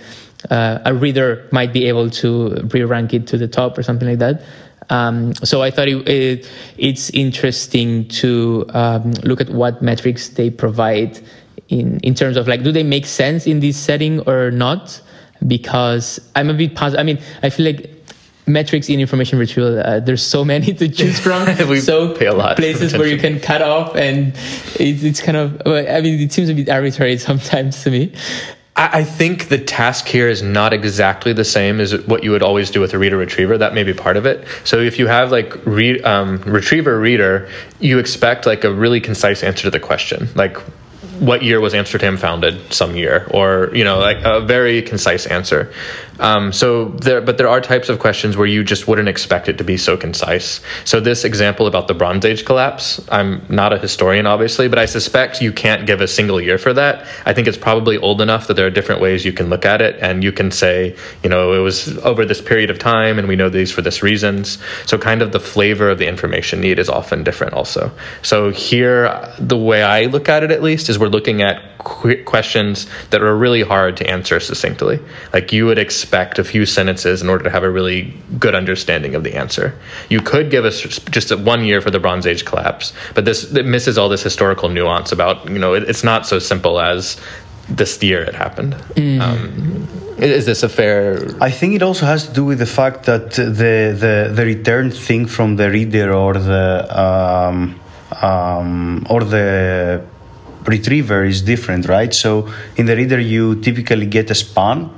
uh, 0.50 0.80
a 0.86 0.94
reader 0.94 1.48
might 1.52 1.72
be 1.72 1.86
able 1.88 2.10
to 2.10 2.56
re-rank 2.74 3.14
it 3.14 3.28
to 3.28 3.38
the 3.38 3.48
top 3.48 3.78
or 3.78 3.84
something 3.84 4.08
like 4.08 4.20
that 4.20 4.44
um, 4.90 5.34
so 5.36 5.62
i 5.62 5.72
thought 5.72 5.88
it, 5.88 6.08
it, 6.08 6.50
it's 6.78 7.10
interesting 7.12 8.08
to 8.08 8.66
um, 8.70 9.12
look 9.24 9.42
at 9.42 9.50
what 9.50 9.82
metrics 9.82 10.30
they 10.30 10.50
provide 10.50 11.20
in, 11.70 12.00
in 12.00 12.14
terms 12.14 12.38
of 12.38 12.48
like 12.48 12.64
do 12.64 12.72
they 12.72 12.84
make 12.84 13.06
sense 13.06 13.48
in 13.48 13.60
this 13.60 13.78
setting 13.78 14.20
or 14.22 14.52
not? 14.52 15.02
Because 15.48 16.20
i'm 16.36 16.50
a 16.50 16.54
bit 16.54 16.74
puzzled 16.76 17.00
i 17.00 17.04
mean 17.04 17.20
i 17.42 17.50
feel 17.50 17.66
like 17.66 17.90
metrics 18.46 18.90
in 18.90 19.00
information 19.00 19.40
retrieval 19.40 19.80
uh, 19.80 20.00
there's 20.00 20.24
so 20.24 20.44
many 20.44 20.74
to 20.74 20.88
choose 20.90 21.20
from. 21.20 21.48
We 21.68 21.80
so 21.80 22.16
pay 22.16 22.28
a 22.28 22.34
lot 22.34 22.58
places 22.58 22.94
where 22.94 23.08
you 23.08 23.18
can 23.18 23.40
cut 23.40 23.62
off 23.62 23.96
and 23.96 24.34
it's, 24.80 25.04
it's 25.04 25.22
kind 25.22 25.38
of 25.38 25.62
i 25.66 26.02
mean 26.02 26.20
it 26.22 26.32
seems 26.32 26.50
a 26.50 26.54
bit 26.54 26.70
arbitrary 26.70 27.18
sometimes 27.18 27.84
to 27.84 27.92
me 27.92 28.14
I 28.76 29.00
I 29.00 29.04
think 29.04 29.50
the 29.50 29.58
task 29.58 30.08
here 30.08 30.30
is 30.30 30.42
not 30.42 30.74
exactly 30.74 31.34
the 31.34 31.46
same 31.46 31.80
as 31.80 31.96
what 32.06 32.24
you 32.24 32.32
would 32.32 32.44
always 32.44 32.70
do 32.70 32.80
with 32.80 32.94
a 32.94 32.98
reader 32.98 33.18
retriever. 33.18 33.58
That 33.58 33.74
may 33.74 33.84
be 33.84 33.94
part 33.94 34.18
of 34.18 34.26
it. 34.26 34.48
So 34.64 34.80
if 34.80 35.00
you 35.00 35.08
have 35.08 35.32
like 35.32 35.54
re- 35.66 36.02
um, 36.02 36.38
retriever 36.42 37.00
reader, 37.00 37.50
you 37.80 38.00
expect 38.00 38.46
like 38.46 38.64
a 38.64 38.74
really 38.74 39.02
concise 39.02 39.44
answer 39.44 39.64
to 39.64 39.72
the 39.72 39.80
question, 39.80 40.30
like 40.36 40.58
what 41.20 41.44
year 41.44 41.60
was 41.60 41.74
Amsterdam 41.74 42.18
founded? 42.18 42.74
Some 42.74 42.96
year, 42.96 43.28
or 43.32 43.70
you 43.74 43.84
know, 43.84 44.00
like 44.00 44.18
a 44.24 44.42
very 44.42 44.82
concise 44.82 45.26
answer. 45.26 45.72
Um, 46.20 46.54
so 46.54 46.90
there, 46.90 47.22
but 47.22 47.38
there 47.38 47.50
are 47.50 47.60
types 47.60 47.90
of 47.90 48.00
questions 48.00 48.38
where 48.38 48.46
you 48.46 48.64
just 48.64 48.88
wouldn't 48.88 49.08
expect 49.08 49.50
it 49.50 49.58
to 49.58 49.64
be 49.64 49.78
so 49.78 49.98
concise. 49.98 50.62
So 50.86 51.00
this 51.00 51.24
example 51.24 51.66
about 51.66 51.88
the 51.88 51.94
Bronze 51.94 52.24
Age 52.24 52.46
collapse, 52.46 53.04
I'm 53.10 53.44
not 53.50 53.74
a 53.74 53.80
historian, 53.80 54.28
obviously, 54.28 54.68
but 54.68 54.78
I 54.78 54.86
suspect 54.86 55.42
you 55.42 55.52
can't 55.52 55.88
give 55.88 56.02
a 56.02 56.08
single 56.08 56.40
year 56.40 56.58
for 56.58 56.72
that. 56.74 57.08
I 57.26 57.34
think 57.34 57.48
it's 57.48 57.58
probably 57.58 57.98
old 57.98 58.22
enough 58.22 58.48
that 58.48 58.54
there 58.54 58.68
are 58.68 58.72
different 58.72 59.02
ways 59.02 59.26
you 59.26 59.34
can 59.34 59.50
look 59.50 59.66
at 59.66 59.82
it, 59.82 59.98
and 60.02 60.24
you 60.24 60.32
can 60.32 60.52
say, 60.52 60.96
you 61.24 61.30
know, 61.30 61.54
it 61.54 61.60
was 61.60 61.98
over 62.00 62.26
this 62.26 62.42
period 62.42 62.70
of 62.70 62.78
time, 62.78 63.18
and 63.18 63.28
we 63.28 63.36
know 63.36 63.50
these 63.50 63.72
for 63.72 63.82
this 63.82 64.04
reasons. 64.04 64.60
So 64.86 64.98
kind 64.98 65.22
of 65.22 65.32
the 65.32 65.40
flavor 65.40 65.90
of 65.90 65.98
the 65.98 66.08
information 66.08 66.62
need 66.62 66.78
is 66.78 66.90
often 66.90 67.24
different, 67.24 67.54
also. 67.54 67.92
So 68.22 68.52
here, 68.52 69.34
the 69.40 69.58
way 69.58 69.82
I 69.82 70.06
look 70.06 70.30
at 70.30 70.44
it, 70.44 70.52
at 70.52 70.62
least, 70.62 70.90
is 70.90 71.00
we're 71.04 71.10
looking 71.10 71.42
at 71.42 71.78
qu- 71.80 72.24
questions 72.24 72.88
that 73.10 73.22
are 73.22 73.36
really 73.36 73.62
hard 73.62 73.98
to 73.98 74.10
answer 74.10 74.40
succinctly. 74.40 75.00
Like 75.34 75.52
you 75.52 75.66
would 75.66 75.78
expect 75.78 76.40
a 76.40 76.46
few 76.46 76.66
sentences 76.66 77.22
in 77.22 77.28
order 77.28 77.44
to 77.44 77.50
have 77.50 77.64
a 77.64 77.70
really 77.70 78.14
good 78.40 78.56
understanding 78.56 79.14
of 79.14 79.24
the 79.26 79.34
answer. 79.36 79.78
You 80.10 80.22
could 80.22 80.50
give 80.50 80.64
us 80.64 80.80
just 81.18 81.32
a 81.32 81.38
one 81.38 81.66
year 81.66 81.82
for 81.82 81.92
the 81.92 82.00
Bronze 82.00 82.26
Age 82.26 82.46
collapse, 82.46 82.94
but 83.16 83.26
this 83.26 83.54
it 83.54 83.66
misses 83.66 83.98
all 83.98 84.08
this 84.08 84.24
historical 84.24 84.70
nuance 84.70 85.12
about 85.12 85.36
you 85.50 85.60
know 85.60 85.74
it, 85.74 85.84
it's 85.92 86.06
not 86.06 86.26
so 86.26 86.40
simple 86.40 86.80
as 86.80 87.20
this 87.68 88.02
year 88.02 88.22
it 88.22 88.36
happened. 88.36 88.74
Um, 89.22 89.88
Is 90.18 90.46
this 90.46 90.64
a 90.64 90.70
fair? 90.70 91.28
I 91.42 91.52
think 91.52 91.76
it 91.76 91.84
also 91.84 92.06
has 92.06 92.28
to 92.28 92.34
do 92.34 92.46
with 92.46 92.60
the 92.60 92.72
fact 92.80 93.04
that 93.10 93.32
the 93.32 93.46
the, 94.04 94.32
the 94.38 94.46
return 94.46 94.92
thing 94.92 95.26
from 95.28 95.58
the 95.58 95.70
reader 95.70 96.14
or 96.14 96.34
the 96.52 96.66
um, 97.06 97.58
um, 98.22 99.06
or 99.10 99.22
the 99.24 100.06
retriever 100.66 101.24
is 101.24 101.42
different, 101.42 101.88
right? 101.88 102.14
So 102.14 102.52
in 102.76 102.86
the 102.86 102.96
reader, 102.96 103.20
you 103.20 103.56
typically 103.62 104.06
get 104.06 104.30
a 104.32 104.36
span. 104.36 104.90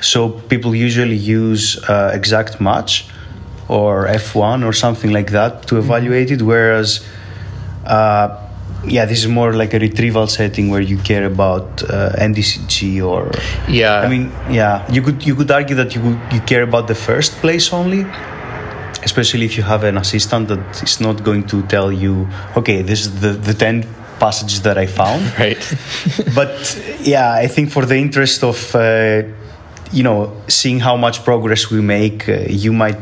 So 0.00 0.28
people 0.28 0.74
usually 0.74 1.16
use 1.16 1.78
uh, 1.88 2.10
exact 2.14 2.60
match 2.60 3.08
or 3.68 4.06
F1 4.06 4.64
or 4.64 4.72
something 4.72 5.12
like 5.12 5.30
that 5.32 5.66
to 5.68 5.78
evaluate 5.78 6.30
it, 6.30 6.42
whereas 6.42 7.04
uh, 7.84 8.46
yeah, 8.86 9.04
this 9.04 9.18
is 9.18 9.28
more 9.28 9.52
like 9.52 9.74
a 9.74 9.78
retrieval 9.78 10.26
setting 10.26 10.70
where 10.70 10.80
you 10.80 10.98
care 10.98 11.24
about 11.24 11.82
uh, 11.84 12.12
NDCG 12.18 13.04
or 13.04 13.30
Yeah. 13.68 14.00
I 14.00 14.08
mean, 14.08 14.32
yeah, 14.50 14.90
you 14.90 15.02
could 15.02 15.26
you 15.26 15.34
could 15.34 15.50
argue 15.50 15.76
that 15.76 15.94
you 15.94 16.02
you 16.32 16.40
care 16.40 16.62
about 16.62 16.86
the 16.86 16.94
first 16.94 17.32
place 17.40 17.72
only, 17.72 18.06
especially 19.02 19.44
if 19.44 19.56
you 19.56 19.64
have 19.64 19.82
an 19.84 19.96
assistant 19.96 20.48
that 20.48 20.82
is 20.82 21.00
not 21.00 21.24
going 21.24 21.46
to 21.48 21.62
tell 21.62 21.90
you, 21.92 22.28
okay, 22.56 22.82
this 22.82 23.00
is 23.00 23.20
the 23.20 23.32
the 23.32 23.54
ten 23.54 23.84
passages 24.18 24.62
that 24.62 24.78
I 24.78 24.86
found. 24.86 25.22
right. 25.38 25.58
but 26.34 26.80
yeah, 27.00 27.32
I 27.32 27.46
think 27.46 27.70
for 27.70 27.84
the 27.86 27.96
interest 27.96 28.42
of 28.44 28.74
uh, 28.74 29.22
you 29.92 30.02
know 30.02 30.32
seeing 30.48 30.80
how 30.80 30.96
much 30.96 31.24
progress 31.24 31.70
we 31.70 31.80
make, 31.80 32.28
uh, 32.28 32.44
you 32.48 32.72
might. 32.72 32.96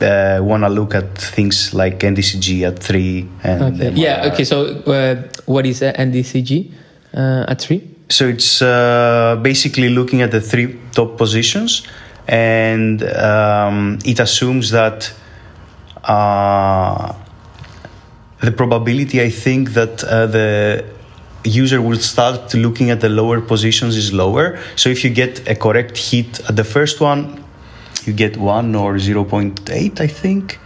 Uh, 0.00 0.38
want 0.40 0.62
to 0.62 0.68
look 0.68 0.94
at 0.94 1.18
things 1.18 1.74
like 1.74 1.98
NDCG 1.98 2.62
at 2.62 2.78
three 2.78 3.28
and 3.42 3.74
Okay. 3.74 3.90
Yeah. 3.96 4.30
Okay. 4.32 4.44
So, 4.44 4.66
uh, 4.86 5.26
what 5.46 5.66
is 5.66 5.82
uh, 5.82 5.92
NDCG 5.92 6.70
uh, 7.14 7.46
at 7.48 7.60
three? 7.60 7.82
So 8.08 8.28
it's 8.28 8.62
uh, 8.62 9.40
basically 9.42 9.88
looking 9.88 10.22
at 10.22 10.30
the 10.30 10.40
three 10.40 10.78
top 10.92 11.18
positions, 11.18 11.82
and 12.28 13.02
um, 13.02 13.98
it 14.04 14.20
assumes 14.20 14.70
that 14.70 15.12
uh, 16.04 17.12
the 18.40 18.52
probability, 18.52 19.20
I 19.20 19.30
think, 19.30 19.70
that 19.74 20.04
uh, 20.04 20.26
the 20.26 20.84
user 21.44 21.80
will 21.80 21.98
start 21.98 22.54
looking 22.54 22.90
at 22.90 23.00
the 23.00 23.08
lower 23.08 23.40
positions 23.40 23.96
is 23.96 24.12
lower. 24.12 24.58
So 24.76 24.90
if 24.90 25.04
you 25.04 25.10
get 25.10 25.48
a 25.48 25.54
correct 25.54 25.96
hit 25.96 26.40
at 26.48 26.56
the 26.56 26.64
first 26.64 27.00
one, 27.00 27.44
you 28.04 28.12
get 28.12 28.36
one 28.36 28.74
or 28.74 28.94
0.8, 28.94 30.00
I 30.00 30.06
think. 30.06 30.58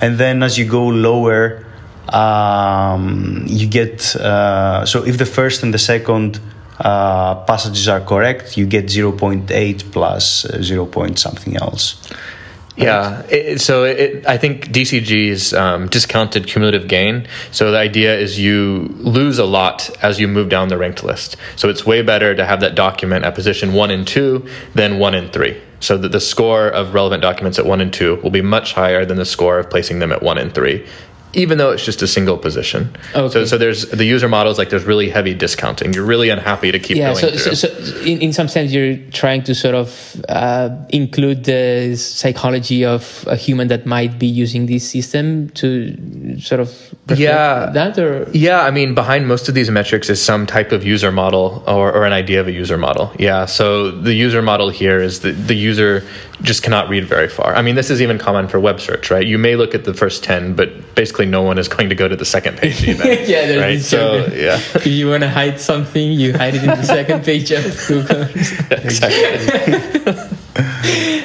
And 0.00 0.18
then 0.18 0.42
as 0.42 0.58
you 0.58 0.64
go 0.64 0.86
lower, 0.86 1.64
um, 2.08 3.44
you 3.46 3.66
get 3.68 4.16
uh, 4.16 4.84
so 4.84 5.04
if 5.04 5.18
the 5.18 5.26
first 5.26 5.62
and 5.62 5.72
the 5.72 5.78
second 5.78 6.40
uh, 6.80 7.36
passages 7.44 7.88
are 7.88 8.00
correct, 8.00 8.56
you 8.56 8.66
get 8.66 8.86
0.8 8.86 9.96
uh, 9.96 10.62
0. 10.62 10.86
Point 10.86 11.18
something 11.18 11.56
else. 11.56 12.02
Yeah. 12.76 13.22
It, 13.28 13.60
so 13.60 13.84
it, 13.84 14.26
I 14.26 14.38
think 14.38 14.68
DCG 14.68 15.28
is 15.28 15.52
um, 15.54 15.88
discounted 15.88 16.46
cumulative 16.46 16.88
gain. 16.88 17.26
So 17.50 17.70
the 17.70 17.78
idea 17.78 18.18
is 18.18 18.38
you 18.38 18.88
lose 18.98 19.38
a 19.38 19.44
lot 19.44 19.90
as 20.02 20.18
you 20.18 20.28
move 20.28 20.48
down 20.48 20.68
the 20.68 20.78
ranked 20.78 21.04
list. 21.04 21.36
So 21.56 21.68
it's 21.68 21.84
way 21.84 22.02
better 22.02 22.34
to 22.34 22.46
have 22.46 22.60
that 22.60 22.74
document 22.74 23.24
at 23.24 23.34
position 23.34 23.74
one 23.74 23.90
and 23.90 24.06
two 24.06 24.46
than 24.74 24.98
one 24.98 25.14
and 25.14 25.32
three. 25.32 25.60
So 25.80 25.98
that 25.98 26.12
the 26.12 26.20
score 26.20 26.68
of 26.68 26.94
relevant 26.94 27.22
documents 27.22 27.58
at 27.58 27.66
one 27.66 27.80
and 27.80 27.92
two 27.92 28.16
will 28.22 28.30
be 28.30 28.42
much 28.42 28.72
higher 28.72 29.04
than 29.04 29.16
the 29.16 29.24
score 29.24 29.58
of 29.58 29.68
placing 29.68 29.98
them 29.98 30.12
at 30.12 30.22
one 30.22 30.38
and 30.38 30.54
three. 30.54 30.86
Even 31.34 31.56
though 31.58 31.70
it's 31.70 31.84
just 31.84 32.02
a 32.02 32.06
single 32.06 32.36
position, 32.36 32.94
Okay. 33.14 33.32
so 33.32 33.44
so 33.46 33.58
there's 33.58 33.88
the 33.90 34.04
user 34.04 34.28
models 34.28 34.58
like 34.58 34.68
there's 34.70 34.84
really 34.84 35.08
heavy 35.08 35.34
discounting. 35.34 35.92
You're 35.94 36.04
really 36.04 36.28
unhappy 36.28 36.70
to 36.72 36.78
keep 36.78 36.96
yeah. 36.96 37.14
going 37.14 37.38
So, 37.38 37.54
so, 37.54 37.54
so 37.54 37.68
in, 38.02 38.20
in 38.20 38.32
some 38.32 38.48
sense, 38.48 38.72
you're 38.72 38.96
trying 39.12 39.42
to 39.44 39.54
sort 39.54 39.74
of 39.74 40.16
uh, 40.28 40.68
include 40.90 41.44
the 41.44 41.96
psychology 41.96 42.84
of 42.84 43.24
a 43.26 43.36
human 43.36 43.68
that 43.68 43.86
might 43.86 44.18
be 44.18 44.26
using 44.26 44.66
this 44.66 44.88
system 44.88 45.48
to 45.60 45.96
sort 46.40 46.60
of 46.60 46.68
Yeah. 47.16 47.70
that 47.72 47.98
or 47.98 48.28
Yeah, 48.32 48.62
I 48.62 48.70
mean, 48.70 48.94
behind 48.94 49.26
most 49.26 49.48
of 49.48 49.54
these 49.54 49.70
metrics 49.70 50.08
is 50.10 50.20
some 50.22 50.46
type 50.46 50.72
of 50.72 50.84
user 50.84 51.10
model 51.12 51.62
or, 51.66 51.92
or 51.92 52.04
an 52.04 52.12
idea 52.12 52.40
of 52.40 52.46
a 52.48 52.52
user 52.52 52.76
model. 52.78 53.10
Yeah, 53.18 53.46
so 53.46 53.90
the 53.90 54.12
user 54.14 54.42
model 54.42 54.70
here 54.70 54.98
is 55.00 55.20
that 55.20 55.32
the 55.48 55.54
user 55.56 56.02
just 56.42 56.62
cannot 56.62 56.88
read 56.88 57.04
very 57.04 57.28
far. 57.28 57.54
I 57.54 57.62
mean, 57.62 57.74
this 57.74 57.90
is 57.90 58.02
even 58.02 58.18
common 58.18 58.48
for 58.48 58.58
web 58.60 58.80
search, 58.80 59.10
right? 59.10 59.26
You 59.26 59.38
may 59.38 59.56
look 59.56 59.74
at 59.74 59.84
the 59.84 59.94
first 59.94 60.24
10, 60.24 60.54
but 60.54 60.94
basically 60.94 61.26
no 61.26 61.42
one 61.42 61.58
is 61.58 61.68
going 61.68 61.88
to 61.88 61.94
go 61.94 62.08
to 62.08 62.16
the 62.16 62.24
second 62.24 62.58
page 62.58 62.82
even. 62.88 63.06
yeah, 63.06 63.46
there's 63.46 63.60
right? 63.60 63.80
So, 63.80 64.26
yeah. 64.34 64.56
if 64.74 64.86
you 64.86 65.08
want 65.08 65.22
to 65.22 65.30
hide 65.30 65.60
something, 65.60 66.12
you 66.12 66.32
hide 66.36 66.54
it 66.54 66.62
in 66.62 66.68
the 66.68 66.82
second 66.82 67.24
page 67.24 67.50
of 67.52 67.62
Google. 67.88 68.28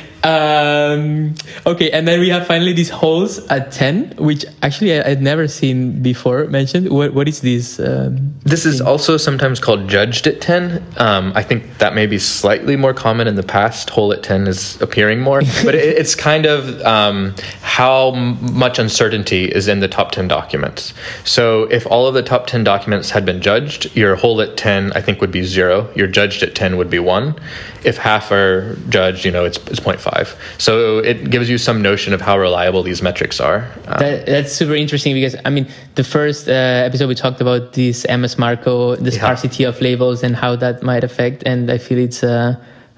um, 0.24 1.36
okay, 1.66 1.92
and 1.92 2.08
then 2.08 2.20
we 2.20 2.30
have 2.30 2.48
finally 2.48 2.74
these 2.74 2.90
holes 2.90 3.40
at 3.48 3.72
10, 3.72 4.16
which 4.18 4.46
actually 4.64 5.00
I, 5.00 5.12
I'd 5.12 5.22
never 5.22 5.48
seen 5.48 6.02
before 6.02 6.46
mentioned. 6.46 6.90
What, 6.90 7.14
what 7.14 7.28
is 7.28 7.42
this? 7.42 7.80
Um, 7.80 8.34
This 8.44 8.66
is 8.66 8.82
also 8.82 9.18
sometimes 9.18 9.60
called 9.60 9.88
judged 9.88 10.28
at 10.28 10.42
10. 10.42 10.84
Um, 10.98 11.32
I 11.36 11.44
think 11.44 11.78
that 11.78 11.94
may 11.94 12.08
be 12.08 12.18
slightly 12.18 12.76
more 12.76 12.94
common 12.94 13.28
in 13.28 13.36
the 13.36 13.44
past. 13.44 13.90
Hole 13.90 14.12
at 14.12 14.24
10 14.24 14.48
is 14.48 14.82
appearing 14.82 15.22
more. 15.22 15.42
but 15.64 15.76
it, 15.76 15.98
it's 15.98 16.16
kind 16.16 16.46
of 16.46 16.82
um, 16.82 17.36
how 17.62 18.12
much 18.12 18.80
uncertainty 18.80 19.46
is 19.46 19.68
in 19.68 19.80
the 19.80 19.88
top 19.88 20.12
10 20.12 20.28
documents. 20.28 20.94
So 21.26 21.64
if 21.66 21.86
all 21.88 22.08
of 22.08 22.14
the 22.14 22.24
top 22.24 22.48
10 22.48 22.64
documents 22.64 23.12
had 23.12 23.26
been 23.26 23.42
judged, 23.42 23.96
your 23.96 24.16
hole 24.16 24.42
at 24.42 24.58
10, 24.58 24.94
I 24.94 25.02
think, 25.02 25.22
would 25.22 25.32
be 25.32 25.44
zero. 25.44 25.90
Your 25.96 26.08
judged 26.08 26.44
at 26.44 26.56
10 26.56 26.78
would 26.78 26.90
be 26.90 27.00
one. 27.00 27.36
If 27.84 27.98
half 27.98 28.32
are 28.32 28.76
judged, 28.90 29.24
you 29.24 29.32
know, 29.32 29.46
it's, 29.46 29.58
it's 29.68 29.80
0.5. 29.80 30.17
So 30.58 31.00
it 31.00 31.30
gives 31.30 31.50
you 31.50 31.58
some 31.58 31.82
notion 31.82 32.14
of 32.14 32.22
how 32.22 32.38
reliable 32.38 32.84
these 32.84 33.02
metrics 33.02 33.40
are. 33.40 33.64
Um, 33.88 34.00
that, 34.00 34.26
that's 34.26 34.54
super 34.54 34.76
interesting 34.76 35.14
because 35.14 35.36
I 35.46 35.50
mean 35.50 35.68
the 35.96 36.04
first 36.04 36.48
uh, 36.48 36.88
episode 36.88 37.08
we 37.08 37.16
talked 37.16 37.42
about 37.42 37.74
this 37.74 38.06
MS 38.10 38.38
MARCO, 38.38 38.96
the 38.96 39.12
sparsity 39.12 39.64
of 39.64 39.80
labels 39.82 40.24
and 40.24 40.36
how 40.36 40.56
that 40.56 40.84
might 40.84 41.04
affect, 41.04 41.44
and 41.46 41.70
I 41.72 41.78
feel 41.78 42.00
it's 42.00 42.24
uh, 42.24 42.56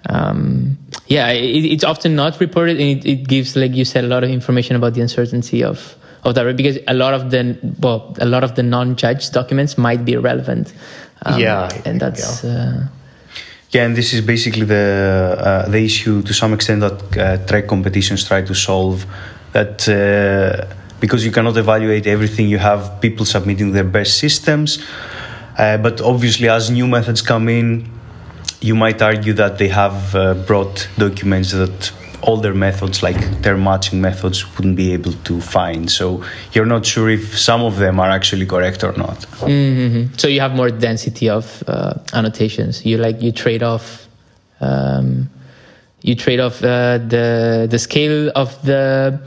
um, 0.07 0.77
yeah, 1.07 1.29
it, 1.29 1.65
it's 1.65 1.83
often 1.83 2.15
not 2.15 2.39
reported, 2.39 2.79
and 2.79 2.99
it, 2.99 3.05
it 3.05 3.27
gives 3.27 3.55
like 3.55 3.73
you 3.73 3.85
said 3.85 4.03
a 4.03 4.07
lot 4.07 4.23
of 4.23 4.29
information 4.29 4.75
about 4.75 4.93
the 4.93 5.01
uncertainty 5.01 5.63
of 5.63 5.95
of 6.23 6.35
that 6.35 6.55
because 6.55 6.77
a 6.87 6.93
lot 6.93 7.13
of 7.13 7.31
the 7.31 7.57
well 7.79 8.15
a 8.19 8.25
lot 8.25 8.43
of 8.43 8.55
the 8.55 8.63
non-judged 8.63 9.33
documents 9.33 9.77
might 9.77 10.05
be 10.05 10.15
relevant. 10.17 10.73
Um, 11.25 11.39
Yeah, 11.39 11.69
and 11.85 11.99
that's. 11.99 12.43
Uh, 12.43 12.87
Yeah, 13.71 13.85
and 13.85 13.95
this 13.95 14.13
is 14.13 14.21
basically 14.21 14.65
the 14.65 15.37
uh, 15.37 15.69
the 15.69 15.85
issue 15.85 16.23
to 16.23 16.33
some 16.33 16.53
extent 16.53 16.81
that 16.81 17.17
uh, 17.17 17.45
track 17.45 17.67
competitions 17.67 18.27
try 18.27 18.41
to 18.41 18.55
solve. 18.55 19.05
That 19.51 19.87
uh, 19.87 20.73
because 20.99 21.23
you 21.23 21.31
cannot 21.31 21.55
evaluate 21.55 22.07
everything, 22.07 22.49
you 22.49 22.57
have 22.57 22.99
people 22.99 23.25
submitting 23.25 23.71
their 23.73 23.83
best 23.83 24.17
systems. 24.17 24.83
Uh, 25.55 25.77
but 25.77 26.01
obviously, 26.01 26.49
as 26.49 26.71
new 26.71 26.87
methods 26.87 27.21
come 27.21 27.47
in, 27.47 27.87
you 28.59 28.73
might 28.73 29.01
argue 29.03 29.33
that 29.33 29.59
they 29.59 29.67
have 29.67 30.15
uh, 30.15 30.33
brought 30.33 30.89
documents 30.97 31.51
that 31.51 31.91
older 32.23 32.53
methods, 32.53 33.01
like 33.01 33.41
term 33.41 33.63
matching 33.63 34.01
methods, 34.01 34.45
wouldn't 34.57 34.75
be 34.75 34.93
able 34.93 35.13
to 35.13 35.41
find. 35.41 35.89
So 35.89 36.23
you're 36.53 36.65
not 36.65 36.85
sure 36.85 37.09
if 37.09 37.37
some 37.37 37.61
of 37.61 37.77
them 37.77 37.99
are 37.99 38.09
actually 38.09 38.45
correct 38.45 38.83
or 38.83 38.93
not. 38.93 39.17
mhm. 39.41 40.19
So 40.19 40.27
you 40.27 40.41
have 40.41 40.53
more 40.55 40.69
density 40.69 41.29
of 41.29 41.63
uh, 41.67 41.93
annotations. 42.13 42.85
You 42.85 42.97
like 42.97 43.21
you 43.21 43.31
trade 43.31 43.63
off. 43.63 44.07
Um, 44.61 45.29
you 46.01 46.15
trade 46.15 46.39
off 46.39 46.63
uh, 46.63 46.97
the 46.97 47.67
the 47.69 47.79
scale 47.79 48.31
of 48.35 48.61
the 48.63 49.19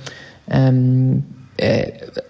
um, 0.50 1.22
uh, 1.62 1.82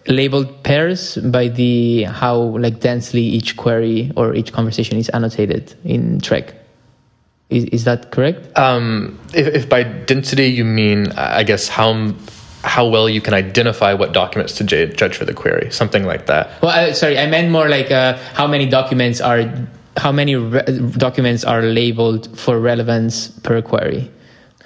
labeled 0.09 0.63
pairs 0.63 1.17
by 1.17 1.49
the 1.49 2.05
how 2.05 2.37
like 2.59 2.81
densely 2.81 3.23
each 3.23 3.57
query 3.57 4.11
or 4.17 4.35
each 4.35 4.53
conversation 4.53 4.99
is 4.99 5.09
annotated 5.11 5.75
in 5.85 6.21
TREC. 6.21 6.55
Is, 7.53 7.65
is 7.67 7.85
that 7.85 8.11
correct? 8.11 8.57
Um, 8.59 9.19
if, 9.35 9.47
if 9.55 9.69
by 9.69 9.83
density 9.85 10.47
you 10.47 10.65
mean, 10.65 11.13
I 11.13 11.43
guess 11.45 11.69
how 11.69 12.13
how 12.65 12.87
well 12.87 13.09
you 13.09 13.21
can 13.21 13.35
identify 13.35 13.93
what 13.93 14.13
documents 14.13 14.55
to 14.57 14.65
j- 14.65 14.87
judge 14.93 15.17
for 15.17 15.25
the 15.25 15.35
query, 15.35 15.69
something 15.73 16.05
like 16.07 16.27
that. 16.27 16.51
Well, 16.63 16.71
uh, 16.91 16.93
sorry, 16.95 17.19
I 17.19 17.27
meant 17.27 17.51
more 17.51 17.69
like 17.69 17.91
uh, 17.91 18.17
how 18.35 18.47
many 18.47 18.67
documents 18.69 19.21
are 19.21 19.43
how 19.97 20.13
many 20.13 20.37
re- 20.37 20.63
documents 20.97 21.45
are 21.45 21.63
labeled 21.63 22.39
for 22.39 22.59
relevance 22.59 23.29
per 23.43 23.61
query. 23.63 24.11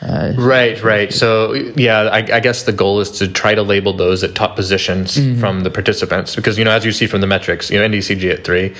Uh, 0.03 0.35
Right, 0.37 0.81
right. 0.85 1.11
So 1.13 1.55
yeah, 1.75 2.01
I, 2.13 2.19
I 2.19 2.41
guess 2.41 2.65
the 2.65 2.73
goal 2.73 3.01
is 3.01 3.11
to 3.13 3.27
try 3.29 3.55
to 3.55 3.63
label 3.63 3.95
those 3.95 4.23
at 4.23 4.35
top 4.35 4.55
positions 4.55 5.17
from 5.41 5.61
the 5.63 5.71
participants 5.71 6.37
because 6.37 6.59
you 6.59 6.65
know 6.67 6.71
as 6.71 6.85
you 6.85 6.93
see 6.93 7.07
from 7.07 7.23
the 7.23 7.27
metrics, 7.27 7.71
you 7.71 7.79
know 7.79 7.89
NDCG 7.89 8.31
at 8.31 8.45
three, 8.45 8.75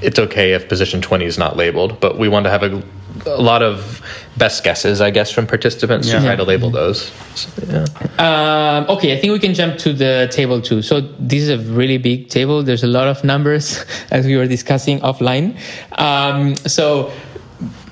it's 0.00 0.18
okay 0.18 0.54
if 0.54 0.66
position 0.68 1.02
twenty 1.02 1.26
is 1.26 1.36
not 1.36 1.56
labeled, 1.58 2.00
but 2.00 2.16
we 2.18 2.26
want 2.26 2.44
to 2.44 2.50
have 2.50 2.62
a, 2.62 2.82
a 3.26 3.40
lot 3.42 3.62
of 3.62 4.00
best 4.36 4.64
guesses, 4.64 5.00
I 5.00 5.10
guess, 5.10 5.30
from 5.30 5.46
participants 5.46 6.10
to 6.10 6.20
try 6.20 6.36
to 6.36 6.44
label 6.44 6.70
those. 6.70 7.12
So, 7.34 7.50
yeah. 7.66 7.84
Um, 8.18 8.88
okay, 8.96 9.16
I 9.16 9.20
think 9.20 9.32
we 9.32 9.38
can 9.38 9.54
jump 9.54 9.78
to 9.78 9.92
the 9.92 10.28
table 10.30 10.60
too. 10.60 10.82
So 10.82 11.00
this 11.00 11.42
is 11.42 11.48
a 11.48 11.58
really 11.72 11.98
big 11.98 12.28
table. 12.28 12.62
There's 12.62 12.84
a 12.84 12.88
lot 12.88 13.08
of 13.08 13.22
numbers 13.24 13.84
as 14.10 14.26
we 14.26 14.36
were 14.36 14.46
discussing 14.46 15.00
offline. 15.00 15.58
Um, 15.98 16.56
so 16.56 17.12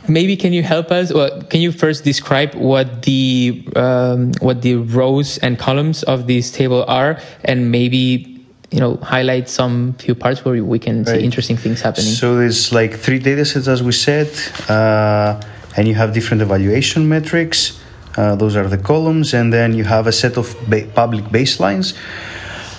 maybe 0.09 0.37
can 0.37 0.53
you 0.53 0.63
help 0.63 0.91
us? 0.91 1.13
Well, 1.13 1.43
can 1.43 1.61
you 1.61 1.73
first 1.73 2.05
describe 2.05 2.55
what 2.55 3.03
the 3.03 3.65
um, 3.77 4.33
what 4.41 4.63
the 4.63 4.77
rows 4.77 5.39
and 5.39 5.59
columns 5.59 6.03
of 6.05 6.27
this 6.27 6.51
table 6.51 6.85
are, 6.89 7.19
and 7.45 7.71
maybe 7.71 8.30
you 8.71 8.81
know 8.81 8.97
highlight 8.97 9.49
some 9.49 9.95
few 9.95 10.15
parts 10.15 10.45
where 10.45 10.63
we 10.65 10.79
can 10.79 10.99
right. 11.05 11.19
see 11.19 11.25
interesting 11.25 11.57
things 11.57 11.81
happening. 11.81 12.13
So 12.13 12.37
there's 12.37 12.73
like 12.73 12.95
three 12.95 13.19
data 13.19 13.45
sets, 13.45 13.69
as 13.69 13.83
we 13.83 13.93
said, 13.93 14.31
uh, 14.69 15.41
and 15.77 15.89
you 15.89 15.95
have 15.95 16.13
different 16.13 16.43
evaluation 16.43 17.09
metrics. 17.09 17.81
Uh, 18.17 18.35
those 18.37 18.57
are 18.57 18.67
the 18.67 18.79
columns, 18.79 19.35
and 19.35 19.53
then 19.53 19.75
you 19.75 19.85
have 19.85 20.07
a 20.07 20.13
set 20.13 20.37
of 20.37 20.55
ba- 20.69 20.89
public 20.95 21.25
baselines 21.27 21.97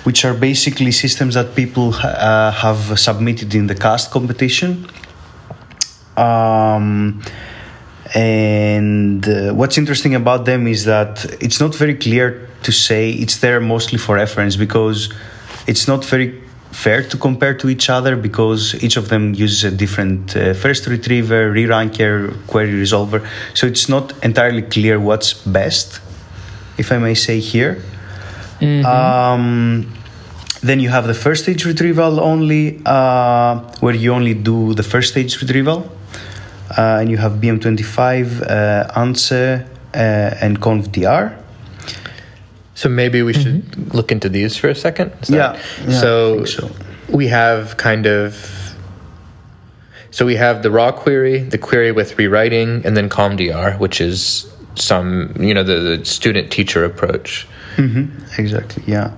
which 0.03 0.25
are 0.25 0.33
basically 0.33 0.91
systems 0.91 1.35
that 1.35 1.55
people 1.55 1.93
uh, 1.93 2.51
have 2.51 2.99
submitted 2.99 3.53
in 3.53 3.67
the 3.67 3.75
CAsT 3.75 4.11
competition. 4.11 4.87
Um, 6.17 7.21
and 8.13 9.27
uh, 9.27 9.53
what's 9.53 9.77
interesting 9.77 10.15
about 10.15 10.45
them 10.45 10.67
is 10.67 10.85
that 10.85 11.25
it's 11.39 11.59
not 11.59 11.75
very 11.75 11.95
clear 11.95 12.49
to 12.63 12.71
say 12.71 13.11
it's 13.11 13.37
there 13.37 13.59
mostly 13.59 13.97
for 13.97 14.15
reference 14.15 14.55
because 14.55 15.13
it's 15.67 15.87
not 15.87 16.05
very 16.05 16.41
fair 16.71 17.03
to 17.03 17.17
compare 17.17 17.53
to 17.53 17.69
each 17.69 17.89
other 17.89 18.15
because 18.15 18.81
each 18.83 18.97
of 18.97 19.09
them 19.09 19.33
uses 19.33 19.63
a 19.63 19.71
different 19.71 20.35
uh, 20.35 20.53
first 20.53 20.87
retriever, 20.87 21.51
re-ranker, 21.51 22.33
query 22.47 22.71
resolver. 22.71 23.27
So 23.53 23.67
it's 23.67 23.89
not 23.89 24.13
entirely 24.23 24.61
clear 24.61 24.99
what's 24.99 25.33
best, 25.33 26.01
if 26.77 26.91
I 26.91 26.97
may 26.97 27.13
say 27.13 27.39
here. 27.39 27.81
Mm-hmm. 28.59 28.85
Um, 28.85 29.93
then 30.61 30.79
you 30.79 30.89
have 30.89 31.07
the 31.07 31.13
first 31.13 31.43
stage 31.43 31.65
retrieval 31.65 32.19
only, 32.19 32.81
uh, 32.85 33.59
where 33.79 33.95
you 33.95 34.13
only 34.13 34.33
do 34.33 34.73
the 34.73 34.83
first 34.83 35.11
stage 35.11 35.41
retrieval. 35.41 35.91
Uh, 36.77 36.99
and 37.01 37.09
you 37.09 37.17
have 37.17 37.33
BM25, 37.33 38.41
uh, 38.43 38.87
ANCE, 38.95 39.31
uh, 39.31 39.57
and 39.93 40.61
ConvDR. 40.61 41.40
So 42.81 42.89
maybe 42.89 43.21
we 43.21 43.33
should 43.33 43.63
mm-hmm. 43.63 43.95
look 43.95 44.11
into 44.11 44.27
these 44.27 44.57
for 44.57 44.67
a 44.67 44.73
second. 44.73 45.11
Yeah, 45.29 45.61
yeah, 45.85 45.99
so, 45.99 46.45
so 46.45 46.71
we 47.09 47.27
have 47.27 47.77
kind 47.77 48.07
of 48.07 48.33
so 50.09 50.25
we 50.25 50.35
have 50.35 50.63
the 50.63 50.71
raw 50.71 50.91
query, 50.91 51.43
the 51.43 51.59
query 51.59 51.91
with 51.91 52.17
rewriting, 52.17 52.83
and 52.83 52.97
then 52.97 53.07
ConvDR, 53.07 53.77
which 53.77 54.01
is 54.01 54.51
some 54.73 55.31
you 55.39 55.53
know 55.53 55.61
the, 55.61 55.75
the 55.75 56.05
student 56.05 56.51
teacher 56.51 56.83
approach. 56.83 57.47
Mm-hmm. 57.75 58.41
Exactly. 58.41 58.83
Yeah. 58.87 59.13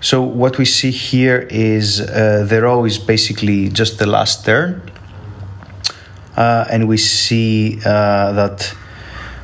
So 0.00 0.20
what 0.20 0.58
we 0.58 0.64
see 0.64 0.90
here 0.90 1.46
is 1.48 2.00
uh, 2.00 2.44
the 2.48 2.60
row 2.62 2.84
is 2.86 2.98
basically 2.98 3.68
just 3.68 4.00
the 4.00 4.06
last 4.06 4.44
turn, 4.44 4.82
uh, 6.36 6.64
and 6.68 6.88
we 6.88 6.96
see 6.96 7.78
uh, 7.86 8.32
that 8.32 8.74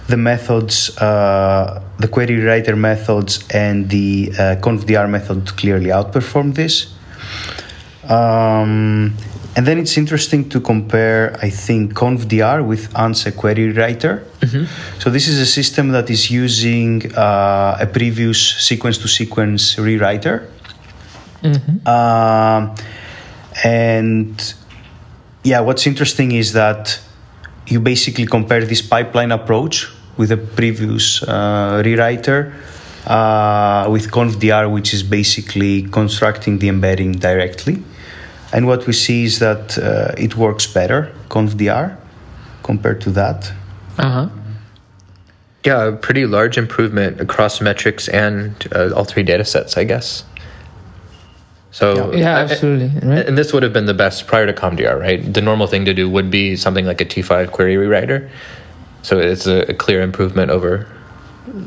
the 0.09 0.17
methods, 0.17 0.99
uh, 0.99 1.81
the 1.99 2.09
query 2.09 2.41
writer 2.43 2.77
methods, 2.77 3.47
and 3.53 3.89
the 3.89 4.33
uh, 4.33 4.57
ConvDR 4.61 5.09
method 5.09 5.57
clearly 5.57 5.87
outperform 5.87 6.55
this. 6.55 6.95
Um, 8.09 9.17
and 9.57 9.67
then 9.67 9.79
it's 9.79 9.97
interesting 9.97 10.51
to 10.51 10.61
compare, 10.61 11.35
I 11.41 11.49
think, 11.49 11.95
ConvDR 11.95 12.65
with 12.65 12.93
ANCE 12.95 13.35
query 13.35 13.73
writer. 13.73 14.27
Mm-hmm. 14.41 15.01
So 15.01 15.09
this 15.09 15.29
is 15.29 15.39
a 15.39 15.47
system 15.47 15.93
that 15.93 16.11
is 16.11 16.31
using 16.31 17.11
uh, 17.17 17.79
a 17.81 17.87
previous 17.87 18.39
sequence-to-sequence 18.39 19.77
rewriter. 19.77 20.51
Mm-hmm. 21.43 21.79
Uh, 21.87 22.77
and 23.65 24.55
yeah, 25.43 25.61
what's 25.61 25.87
interesting 25.87 26.33
is 26.33 26.53
that 26.53 27.01
you 27.67 27.81
basically 27.81 28.27
compare 28.27 28.63
this 28.65 28.83
pipeline 28.83 29.33
approach 29.33 29.91
with 30.17 30.33
a 30.33 30.37
previous 30.37 31.23
uh, 31.23 31.83
rewriter 31.85 32.53
uh, 33.07 33.89
with 33.91 34.11
ConvDR, 34.11 34.73
which 34.73 34.93
is 34.93 35.03
basically 35.03 35.83
constructing 35.83 36.59
the 36.59 36.69
embedding 36.69 37.13
directly. 37.13 37.83
And 38.53 38.67
what 38.67 38.87
we 38.87 38.93
see 38.93 39.25
is 39.25 39.39
that 39.41 39.79
uh, 39.79 40.15
it 40.17 40.37
works 40.37 40.67
better, 40.67 41.13
ConvDR, 41.29 41.97
compared 42.63 43.01
to 43.03 43.11
that. 43.11 43.53
Uh 43.99 44.11
huh. 44.11 44.29
Yeah, 45.65 45.87
a 45.87 45.93
pretty 45.93 46.27
large 46.27 46.59
improvement 46.59 47.21
across 47.21 47.61
metrics 47.61 48.09
and 48.09 48.55
uh, 48.73 48.95
all 48.95 49.05
three 49.05 49.25
data 49.25 49.45
sets, 49.45 49.77
I 49.77 49.85
guess. 49.85 50.25
So 51.73 52.13
yeah, 52.13 52.19
yeah 52.19 52.37
absolutely. 52.39 53.07
Right? 53.07 53.27
And 53.27 53.37
this 53.37 53.53
would 53.53 53.63
have 53.63 53.73
been 53.73 53.87
the 53.87 53.95
best 53.95 54.27
prior 54.27 54.47
to 54.47 54.53
ConvDR, 54.53 54.99
right? 54.99 55.35
The 55.35 55.43
normal 55.43 55.67
thing 55.67 55.85
to 55.85 55.93
do 55.93 56.09
would 56.09 56.31
be 56.31 56.57
something 56.57 56.87
like 56.87 57.01
a 57.01 57.05
T5 57.05 57.51
query 57.51 57.75
rewriter. 57.75 58.31
So 59.07 59.13
it's 59.19 59.47
a, 59.47 59.59
a 59.71 59.75
clear 59.75 60.01
improvement 60.03 60.51
over 60.51 60.73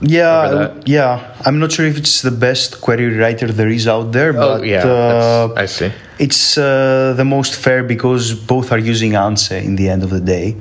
yeah, 0.02 0.74
yeah. 0.86 1.36
I'm 1.46 1.60
not 1.60 1.72
sure 1.72 1.86
if 1.86 1.98
it's 1.98 2.22
the 2.22 2.32
best 2.32 2.82
query 2.82 3.18
writer 3.18 3.52
there 3.52 3.70
is 3.70 3.88
out 3.88 4.12
there, 4.12 4.32
oh, 4.32 4.58
but 4.58 4.68
yeah, 4.68 4.86
uh, 4.86 5.54
I 5.56 5.66
see. 5.66 5.92
It's 6.20 6.58
uh, 6.58 7.14
the 7.16 7.26
most 7.26 7.56
fair 7.56 7.84
because 7.84 8.34
both 8.34 8.72
are 8.72 8.78
using 8.78 9.14
ANCE 9.16 9.52
in 9.52 9.76
the 9.76 9.90
end 9.90 10.04
of 10.04 10.10
the 10.10 10.20
day. 10.20 10.56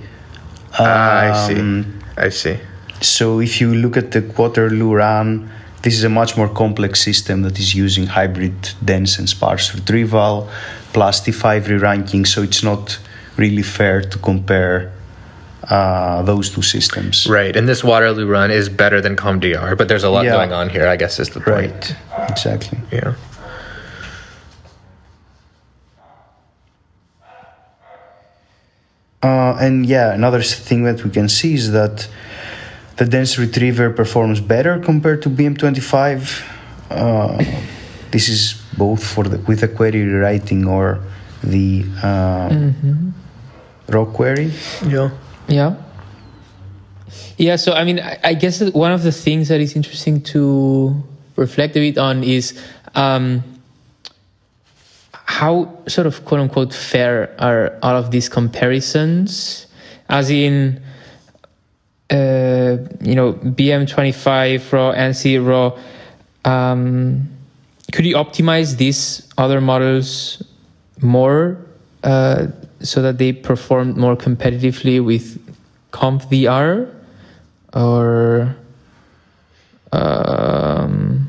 Um, 0.78 0.86
I 0.86 1.46
see. 1.46 1.60
Um, 1.60 2.00
I 2.16 2.28
see. 2.28 2.56
So 3.00 3.40
if 3.40 3.60
you 3.60 3.74
look 3.74 3.96
at 3.96 4.12
the 4.12 4.20
Waterloo 4.36 4.94
run, 4.94 5.50
this 5.82 5.94
is 5.94 6.04
a 6.04 6.08
much 6.08 6.36
more 6.36 6.48
complex 6.48 7.00
system 7.00 7.42
that 7.42 7.58
is 7.58 7.74
using 7.74 8.06
hybrid 8.06 8.70
dense 8.84 9.18
and 9.18 9.28
sparse 9.28 9.74
retrieval 9.74 10.48
plus 10.92 11.20
T5 11.24 11.68
re-ranking. 11.68 12.24
So 12.24 12.42
it's 12.42 12.62
not 12.62 12.98
really 13.36 13.62
fair 13.62 14.00
to 14.02 14.18
compare 14.18 14.92
uh, 15.70 16.22
those 16.22 16.50
two 16.50 16.62
systems. 16.62 17.26
Right, 17.28 17.54
and 17.56 17.68
this 17.68 17.84
Waterloo 17.84 18.26
run 18.26 18.50
is 18.50 18.68
better 18.68 19.00
than 19.00 19.16
ConvDR, 19.16 19.76
but 19.76 19.88
there's 19.88 20.04
a 20.04 20.10
lot 20.10 20.24
yeah. 20.24 20.32
going 20.32 20.52
on 20.52 20.68
here. 20.68 20.86
I 20.86 20.96
guess 20.96 21.18
is 21.18 21.30
the 21.30 21.40
point. 21.40 21.94
Right. 22.10 22.30
Exactly. 22.30 22.78
Yeah. 22.92 23.14
Uh, 29.22 29.56
and 29.60 29.84
yeah, 29.84 30.14
another 30.14 30.42
thing 30.42 30.84
that 30.84 31.02
we 31.04 31.10
can 31.10 31.28
see 31.28 31.54
is 31.54 31.72
that 31.72 32.08
the 32.96 33.04
dense 33.04 33.38
retriever 33.38 33.90
performs 33.90 34.40
better 34.40 34.78
compared 34.78 35.22
to 35.22 35.28
BM25. 35.28 36.44
Uh, 36.90 37.44
this 38.10 38.28
is 38.28 38.62
both 38.76 39.04
for 39.04 39.24
the 39.24 39.38
with 39.40 39.60
the 39.60 39.68
query 39.68 40.04
rewriting 40.04 40.66
or 40.66 41.00
the 41.42 41.84
uh, 42.02 42.48
mm-hmm. 42.48 43.10
raw 43.88 44.04
query. 44.04 44.52
Yeah. 44.86 45.10
Yeah. 45.48 45.76
Yeah, 47.38 47.56
so 47.56 47.72
I 47.72 47.84
mean, 47.84 48.00
I, 48.00 48.18
I 48.22 48.34
guess 48.34 48.60
one 48.72 48.92
of 48.92 49.02
the 49.02 49.12
things 49.12 49.48
that 49.48 49.60
is 49.60 49.74
interesting 49.74 50.20
to 50.24 51.02
reflect 51.36 51.76
a 51.76 51.80
bit 51.80 51.96
on 51.96 52.22
is 52.22 52.60
um, 52.94 53.42
how 55.12 55.72
sort 55.86 56.06
of 56.06 56.24
quote 56.24 56.40
unquote 56.40 56.74
fair 56.74 57.34
are 57.38 57.78
all 57.82 57.96
of 57.96 58.10
these 58.10 58.28
comparisons, 58.28 59.66
as 60.08 60.30
in, 60.30 60.82
uh, 62.10 62.76
you 63.00 63.14
know, 63.14 63.32
BM25 63.34 64.72
raw, 64.72 64.92
NC 64.92 65.46
raw. 65.46 65.78
Um, 66.44 67.28
could 67.92 68.04
you 68.04 68.16
optimize 68.16 68.76
these 68.76 69.26
other 69.38 69.60
models 69.60 70.42
more 71.00 71.56
uh, 72.04 72.48
so 72.80 73.02
that 73.02 73.18
they 73.18 73.32
performed 73.32 73.96
more 73.96 74.16
competitively 74.16 75.04
with 75.04 75.38
ConvDR 75.92 76.94
or 77.74 78.56
um, 79.92 81.28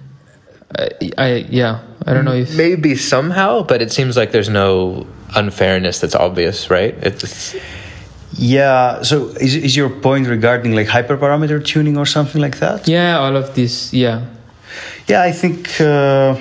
I, 0.77 0.89
I, 1.17 1.27
yeah 1.49 1.81
I 2.05 2.13
don't 2.13 2.25
know 2.25 2.33
if 2.33 2.55
maybe 2.55 2.95
somehow 2.95 3.63
but 3.63 3.81
it 3.81 3.91
seems 3.91 4.15
like 4.15 4.31
there's 4.31 4.49
no 4.49 5.07
unfairness 5.35 5.99
that's 5.99 6.15
obvious 6.15 6.69
right? 6.69 6.95
It's 7.01 7.55
yeah 8.33 9.01
so 9.01 9.29
is, 9.41 9.55
is 9.55 9.75
your 9.75 9.89
point 9.89 10.27
regarding 10.27 10.75
like 10.75 10.87
hyperparameter 10.87 11.65
tuning 11.65 11.97
or 11.97 12.05
something 12.05 12.41
like 12.41 12.59
that? 12.59 12.87
Yeah 12.87 13.17
all 13.17 13.35
of 13.35 13.55
this 13.55 13.93
yeah. 13.93 14.25
Yeah 15.07 15.21
I 15.23 15.31
think 15.31 15.81
uh, 15.81 16.35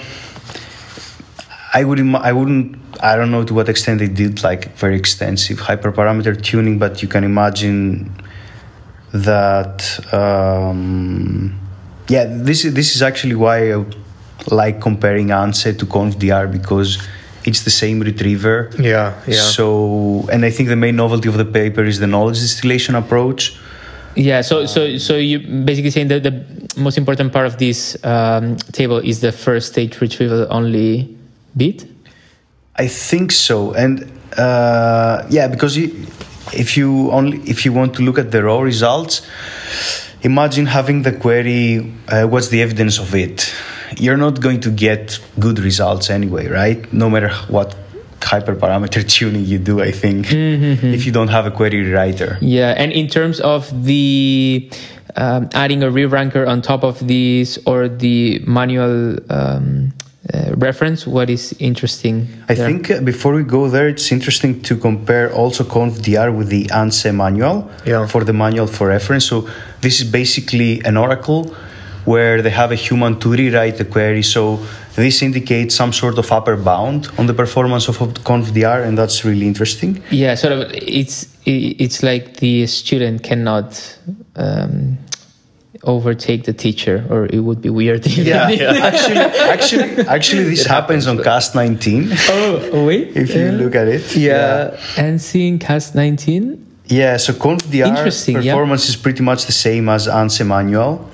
I 1.74 1.84
would 1.84 2.00
I 2.14 2.32
wouldn't 2.32 2.76
I 3.00 3.16
don't 3.16 3.30
know 3.30 3.44
to 3.44 3.54
what 3.54 3.68
extent 3.68 4.00
they 4.00 4.08
did 4.08 4.42
like 4.42 4.74
very 4.76 4.96
extensive 4.96 5.58
hyperparameter 5.58 6.40
tuning, 6.42 6.78
but 6.78 7.02
you 7.02 7.08
can 7.08 7.24
imagine 7.24 8.12
that. 9.12 9.82
Um, 10.12 11.58
yeah, 12.08 12.24
this 12.26 12.64
is 12.64 12.74
this 12.74 12.96
is 12.96 13.02
actually 13.02 13.34
why 13.34 13.72
I 13.72 13.84
like 14.50 14.80
comparing 14.80 15.28
ANCE 15.28 15.76
to 15.76 15.86
ConvDR 15.86 16.50
because 16.50 17.06
it's 17.44 17.64
the 17.64 17.70
same 17.70 18.00
retriever. 18.00 18.70
Yeah, 18.78 19.20
yeah. 19.26 19.40
So, 19.40 20.26
and 20.32 20.44
I 20.44 20.50
think 20.50 20.70
the 20.70 20.76
main 20.76 20.96
novelty 20.96 21.28
of 21.28 21.36
the 21.36 21.44
paper 21.44 21.84
is 21.84 21.98
the 21.98 22.06
knowledge 22.06 22.40
distillation 22.40 22.94
approach. 22.94 23.58
Yeah, 24.16 24.40
so 24.40 24.64
so 24.64 24.96
so 24.96 25.16
you 25.16 25.38
basically 25.40 25.90
saying 25.90 26.08
that 26.08 26.22
the 26.22 26.44
most 26.80 26.96
important 26.96 27.32
part 27.32 27.46
of 27.46 27.58
this 27.58 27.96
um, 28.04 28.56
table 28.72 28.98
is 28.98 29.20
the 29.20 29.32
first 29.32 29.68
stage 29.68 30.00
retrieval 30.00 30.46
only 30.50 31.17
bit. 31.58 31.86
I 32.76 32.86
think 32.86 33.32
so, 33.32 33.72
and 33.72 34.10
uh, 34.36 35.26
yeah, 35.28 35.48
because 35.48 35.76
you, 35.76 36.06
if 36.52 36.76
you 36.76 37.10
only 37.10 37.38
if 37.40 37.64
you 37.64 37.72
want 37.72 37.94
to 37.94 38.02
look 38.02 38.18
at 38.18 38.30
the 38.30 38.44
raw 38.44 38.60
results, 38.60 39.26
imagine 40.22 40.66
having 40.66 41.02
the 41.02 41.12
query. 41.12 41.92
Uh, 42.08 42.26
what's 42.26 42.48
the 42.48 42.62
evidence 42.62 42.98
of 42.98 43.14
it? 43.14 43.52
You're 43.96 44.16
not 44.16 44.40
going 44.40 44.60
to 44.60 44.70
get 44.70 45.18
good 45.38 45.58
results 45.58 46.10
anyway, 46.10 46.46
right? 46.46 46.92
No 46.92 47.10
matter 47.10 47.30
what 47.48 47.74
hyperparameter 48.20 49.08
tuning 49.16 49.44
you 49.44 49.58
do, 49.58 49.80
I 49.80 49.90
think, 49.90 50.26
mm-hmm. 50.26 50.86
if 50.86 51.06
you 51.06 51.12
don't 51.12 51.28
have 51.28 51.46
a 51.46 51.50
query 51.50 51.90
writer. 51.92 52.38
Yeah, 52.40 52.74
and 52.76 52.92
in 52.92 53.08
terms 53.08 53.40
of 53.40 53.84
the 53.84 54.70
um, 55.16 55.48
adding 55.52 55.82
a 55.82 55.90
re-ranker 55.90 56.46
on 56.46 56.62
top 56.62 56.84
of 56.84 57.06
these 57.06 57.58
or 57.66 57.88
the 57.88 58.38
manual 58.46 59.18
um, 59.30 59.92
uh, 60.34 60.54
reference, 60.56 61.06
what 61.06 61.30
is 61.30 61.54
interesting? 61.58 62.28
I 62.48 62.54
there? 62.54 62.66
think 62.66 62.90
uh, 62.90 63.00
before 63.00 63.32
we 63.34 63.44
go 63.44 63.68
there, 63.68 63.88
it's 63.88 64.12
interesting 64.12 64.60
to 64.62 64.76
compare 64.76 65.32
also 65.32 65.64
ConvDR 65.64 66.36
with 66.36 66.48
the 66.48 66.66
ANCE 66.70 67.14
manual 67.14 67.70
yeah. 67.86 68.06
for 68.06 68.24
the 68.24 68.34
manual 68.34 68.66
for 68.66 68.88
reference. 68.88 69.24
So 69.24 69.48
this 69.80 70.00
is 70.00 70.10
basically 70.10 70.84
an 70.84 70.98
oracle 70.98 71.54
where 72.04 72.42
they 72.42 72.50
have 72.50 72.72
a 72.72 72.74
human 72.74 73.18
to 73.20 73.30
rewrite 73.30 73.76
the 73.78 73.84
query. 73.84 74.22
So 74.22 74.60
this 74.96 75.22
indicates 75.22 75.74
some 75.74 75.92
sort 75.92 76.18
of 76.18 76.30
upper 76.30 76.56
bound 76.56 77.08
on 77.18 77.26
the 77.26 77.34
performance 77.34 77.88
of 77.88 77.98
ConvDR, 77.98 78.86
and 78.86 78.98
that's 78.98 79.24
really 79.24 79.46
interesting. 79.46 80.02
Yeah, 80.10 80.34
sort 80.34 80.52
of. 80.52 80.70
It's 80.72 81.26
it's 81.46 82.02
like 82.02 82.38
the 82.38 82.66
student 82.66 83.22
cannot. 83.22 83.98
Um, 84.36 84.98
overtake 85.88 86.44
the 86.44 86.52
teacher 86.52 87.04
or 87.10 87.26
it 87.26 87.40
would 87.40 87.60
be 87.60 87.70
weird 87.70 88.06
yeah, 88.06 88.48
yeah. 88.48 88.72
actually 88.90 89.16
actually 89.16 90.06
actually 90.16 90.44
this 90.44 90.66
happens, 90.66 91.06
happens, 91.06 91.18
on 91.18 91.24
CAsT 91.24 91.54
19 91.54 92.08
oh 92.28 92.86
wait 92.86 93.08
if 93.16 93.34
you 93.34 93.50
look 93.52 93.74
at 93.74 93.88
it 93.88 94.14
yeah, 94.14 94.70
yeah. 94.70 95.02
and 95.02 95.20
seeing 95.20 95.58
CAsT 95.58 95.94
19 95.94 96.64
yeah 96.86 97.16
so 97.16 97.32
ConvDR 97.32 98.04
performance 98.34 98.84
yeah. 98.84 98.90
is 98.90 98.96
pretty 98.96 99.22
much 99.22 99.46
the 99.46 99.52
same 99.52 99.88
as 99.88 100.06
ANCE 100.06 100.44
manual 100.46 101.10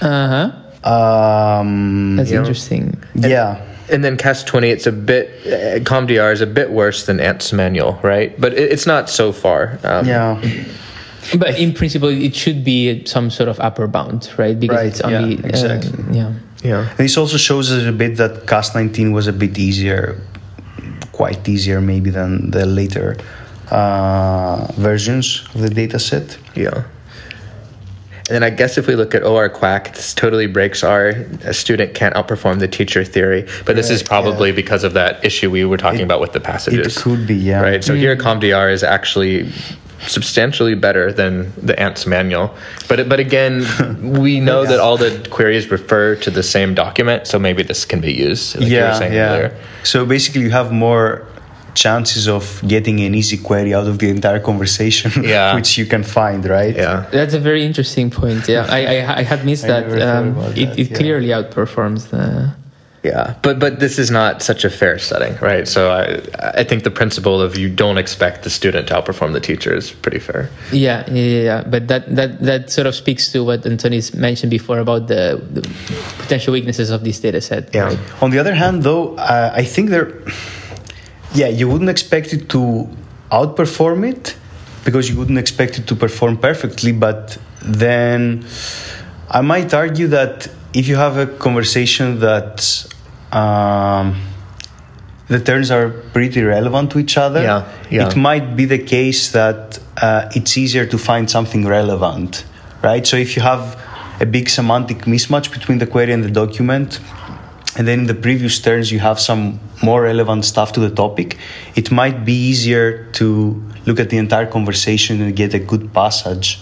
uh-huh 0.00 0.62
um, 0.84 2.16
That's 2.16 2.30
interesting. 2.30 3.02
Yeah. 3.14 3.64
And, 3.88 4.02
then 4.02 4.16
CAsT 4.16 4.46
20, 4.46 4.68
it's 4.68 4.86
a 4.86 4.92
bit, 4.92 5.28
uh, 5.46 5.80
ConvDR 5.80 6.32
is 6.32 6.40
a 6.40 6.46
bit 6.46 6.70
worse 6.70 7.06
than 7.06 7.18
ANCE 7.18 7.52
manual, 7.52 7.98
right? 8.02 8.38
But 8.40 8.54
it, 8.54 8.72
it's 8.72 8.86
not 8.86 9.10
so 9.10 9.32
far. 9.32 9.78
Um, 9.84 10.06
yeah. 10.06 10.40
But 11.38 11.58
in 11.58 11.72
principle, 11.72 12.08
it 12.08 12.34
should 12.34 12.64
be 12.64 13.04
some 13.06 13.30
sort 13.30 13.48
of 13.48 13.60
upper 13.60 13.86
bound, 13.86 14.30
right? 14.36 14.58
Because 14.58 14.76
right, 14.76 14.86
it's 14.86 15.00
only. 15.00 15.36
Yeah, 15.36 15.46
exactly. 15.46 16.04
Uh, 16.04 16.12
yeah. 16.12 16.32
Yeah. 16.62 16.88
And 16.90 16.98
this 16.98 17.16
also 17.16 17.36
shows 17.36 17.72
us 17.72 17.84
a 17.86 17.92
bit 17.92 18.16
that 18.18 18.46
CAsT 18.46 18.74
19 18.74 19.12
was 19.12 19.26
a 19.26 19.32
bit 19.32 19.58
easier, 19.58 20.20
quite 21.12 21.48
easier 21.48 21.80
maybe 21.80 22.10
than 22.10 22.50
the 22.50 22.66
later 22.66 23.16
uh, 23.70 24.66
versions 24.76 25.44
of 25.54 25.62
the 25.62 25.68
dataset. 25.68 26.38
Yeah. 26.54 26.84
And 28.28 28.36
then 28.36 28.42
I 28.44 28.50
guess 28.50 28.78
if 28.78 28.86
we 28.86 28.94
look 28.94 29.14
at 29.14 29.24
OR-QuAC, 29.24 29.94
this 29.94 30.14
totally 30.14 30.46
breaks 30.46 30.84
our 30.84 31.08
a 31.44 31.52
student 31.52 31.94
can't 31.94 32.14
outperform 32.14 32.60
the 32.60 32.68
teacher 32.68 33.04
theory. 33.04 33.48
But 33.66 33.74
this 33.74 33.90
is 33.90 34.02
probably 34.02 34.50
yeah. 34.50 34.56
because 34.56 34.84
of 34.84 34.92
that 34.92 35.24
issue 35.24 35.50
we 35.50 35.64
were 35.64 35.76
talking 35.76 36.00
it, 36.00 36.04
about 36.04 36.20
with 36.20 36.32
the 36.32 36.40
passages. 36.40 36.96
It 36.96 37.00
could 37.00 37.26
be, 37.26 37.34
yeah. 37.34 37.60
Right. 37.60 37.82
So 37.82 37.94
mm. 37.94 37.98
here, 37.98 38.16
ConvDR 38.16 38.72
is 38.72 38.84
actually 38.84 39.50
substantially 40.06 40.74
better 40.74 41.12
than 41.12 41.52
the 41.56 41.74
ANCE 41.80 42.06
manual 42.06 42.54
but 42.88 43.08
but 43.08 43.20
again 43.20 43.64
we 44.20 44.40
know 44.40 44.62
yeah. 44.62 44.70
that 44.70 44.80
all 44.80 44.96
the 44.96 45.26
queries 45.30 45.70
refer 45.70 46.16
to 46.16 46.30
the 46.30 46.42
same 46.42 46.74
document 46.74 47.26
so 47.26 47.38
maybe 47.38 47.62
this 47.62 47.84
can 47.84 48.00
be 48.00 48.12
used 48.12 48.58
like 48.58 48.68
yeah 48.68 48.98
yeah 49.04 49.30
earlier. 49.30 49.56
so 49.84 50.04
basically 50.04 50.42
you 50.42 50.50
have 50.50 50.72
more 50.72 51.26
chances 51.74 52.28
of 52.28 52.62
getting 52.66 53.00
an 53.00 53.14
easy 53.14 53.38
query 53.38 53.74
out 53.74 53.86
of 53.86 53.98
the 53.98 54.08
entire 54.08 54.40
conversation, 54.40 55.10
yeah. 55.24 55.54
which 55.54 55.78
you 55.78 55.86
can 55.86 56.02
find, 56.02 56.44
right? 56.44 56.74
Yeah, 56.74 57.08
that's 57.10 57.34
a 57.34 57.40
very 57.40 57.64
interesting 57.64 58.10
point. 58.10 58.48
Yeah, 58.48 58.66
I, 58.68 58.98
I, 58.98 59.16
I 59.18 59.22
had 59.22 59.44
missed 59.44 59.66
that. 59.66 59.84
Um, 60.00 60.36
it, 60.38 60.66
that. 60.66 60.78
it 60.78 60.90
yeah. 60.90 60.96
clearly 60.96 61.28
outperforms 61.28 62.10
the. 62.10 62.54
Yeah, 63.02 63.34
but 63.42 63.58
but 63.58 63.80
this 63.80 63.98
is 63.98 64.12
not 64.12 64.42
such 64.42 64.64
a 64.64 64.70
fair 64.70 64.96
setting, 64.98 65.34
right? 65.40 65.66
So 65.66 65.90
I 65.90 66.22
I 66.60 66.62
think 66.62 66.84
the 66.84 66.90
principle 66.90 67.40
of 67.42 67.58
you 67.58 67.68
don't 67.68 67.98
expect 67.98 68.44
the 68.44 68.50
student 68.50 68.88
to 68.88 68.94
outperform 68.94 69.32
the 69.32 69.40
teacher 69.40 69.74
is 69.74 69.90
pretty 69.90 70.20
fair. 70.20 70.48
Yeah, 70.70 71.04
yeah, 71.10 71.42
yeah. 71.42 71.64
But 71.64 71.88
that 71.88 72.14
that 72.14 72.40
that 72.42 72.70
sort 72.70 72.86
of 72.86 72.94
speaks 72.94 73.32
to 73.32 73.42
what 73.42 73.62
Antonis 73.62 74.14
mentioned 74.14 74.50
before 74.50 74.78
about 74.78 75.08
the, 75.08 75.42
the 75.50 75.62
potential 76.18 76.52
weaknesses 76.52 76.90
of 76.90 77.02
this 77.02 77.18
data 77.18 77.40
set. 77.40 77.74
Yeah. 77.74 77.86
Right? 77.86 78.22
On 78.22 78.30
the 78.30 78.38
other 78.38 78.54
hand, 78.54 78.84
though, 78.84 79.16
uh, 79.16 79.50
I 79.52 79.64
think 79.64 79.90
there 79.90 80.12
yeah, 81.34 81.48
you 81.48 81.68
wouldn't 81.68 81.90
expect 81.90 82.32
it 82.32 82.48
to 82.50 82.88
outperform 83.30 84.08
it 84.08 84.36
because 84.84 85.08
you 85.08 85.16
wouldn't 85.16 85.38
expect 85.38 85.78
it 85.78 85.86
to 85.88 85.96
perform 85.96 86.36
perfectly. 86.36 86.92
But 86.92 87.38
then 87.60 88.44
I 89.28 89.40
might 89.40 89.72
argue 89.74 90.08
that 90.08 90.48
if 90.74 90.88
you 90.88 90.96
have 90.96 91.16
a 91.16 91.26
conversation 91.26 92.20
that 92.20 92.86
um, 93.30 94.20
the 95.28 95.40
terms 95.40 95.70
are 95.70 95.90
pretty 95.90 96.42
relevant 96.42 96.90
to 96.92 96.98
each 96.98 97.16
other, 97.16 97.42
yeah, 97.42 97.72
yeah. 97.90 98.08
it 98.08 98.16
might 98.16 98.56
be 98.56 98.64
the 98.64 98.78
case 98.78 99.32
that 99.32 99.78
uh, 99.98 100.30
it's 100.34 100.56
easier 100.56 100.86
to 100.86 100.98
find 100.98 101.30
something 101.30 101.66
relevant, 101.66 102.44
right? 102.82 103.06
So 103.06 103.16
if 103.16 103.36
you 103.36 103.42
have 103.42 103.78
a 104.20 104.26
big 104.26 104.48
semantic 104.48 104.98
mismatch 104.98 105.52
between 105.52 105.78
the 105.78 105.86
query 105.86 106.12
and 106.12 106.24
the 106.24 106.30
document, 106.30 107.00
and 107.76 107.88
then 107.88 108.00
in 108.00 108.06
the 108.06 108.14
previous 108.14 108.60
turns 108.60 108.92
you 108.92 108.98
have 108.98 109.18
some 109.18 109.58
more 109.82 110.02
relevant 110.02 110.44
stuff 110.44 110.72
to 110.74 110.80
the 110.80 110.90
topic, 110.90 111.38
it 111.74 111.90
might 111.90 112.24
be 112.24 112.34
easier 112.34 113.10
to 113.12 113.62
look 113.86 113.98
at 113.98 114.10
the 114.10 114.18
entire 114.18 114.46
conversation 114.46 115.20
and 115.20 115.34
get 115.34 115.54
a 115.54 115.58
good 115.58 115.92
passage 115.92 116.60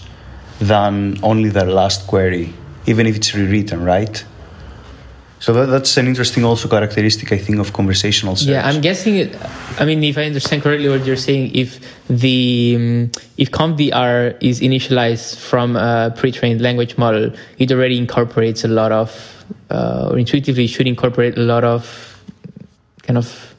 than 0.59 1.17
only 1.23 1.49
the 1.49 1.65
last 1.65 2.07
query, 2.07 2.53
even 2.85 3.07
if 3.07 3.15
it's 3.15 3.33
rewritten, 3.33 3.83
right? 3.83 4.23
So 5.39 5.53
that, 5.53 5.65
that's 5.65 5.97
an 5.97 6.05
interesting 6.05 6.45
also 6.45 6.67
characteristic, 6.67 7.31
I 7.31 7.37
think, 7.39 7.57
of 7.57 7.73
conversational 7.73 8.35
search. 8.35 8.49
Yeah, 8.49 8.67
I'm 8.67 8.79
guessing 8.79 9.15
it. 9.15 9.35
I 9.79 9.85
mean, 9.85 10.03
if 10.03 10.15
I 10.15 10.25
understand 10.25 10.61
correctly, 10.61 10.87
what 10.87 11.03
you're 11.03 11.15
saying, 11.15 11.55
if 11.55 11.79
the 12.07 12.75
um, 12.77 13.11
if 13.37 13.49
ConvDR 13.49 14.37
is 14.39 14.61
initialized 14.61 15.37
from 15.39 15.75
a 15.75 16.13
pre-trained 16.15 16.61
language 16.61 16.95
model, 16.95 17.31
it 17.57 17.71
already 17.71 17.97
incorporates 17.97 18.63
a 18.63 18.67
lot 18.67 18.91
of 18.91 19.09
uh, 19.71 20.09
or 20.11 20.19
intuitively 20.19 20.67
should 20.67 20.87
incorporate 20.87 21.35
a 21.37 21.41
lot 21.41 21.63
of 21.63 22.23
kind 23.01 23.17
of 23.17 23.55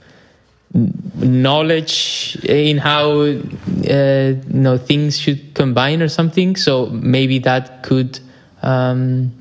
knowledge 1.16 2.38
in 2.44 2.78
how 2.78 3.10
uh, 3.10 3.24
you 3.24 4.42
know 4.46 4.78
things 4.78 5.18
should 5.18 5.54
combine 5.54 6.00
or 6.00 6.08
something. 6.08 6.54
So 6.54 6.86
maybe 6.86 7.40
that 7.40 7.82
could 7.82 8.20
um, 8.62 9.32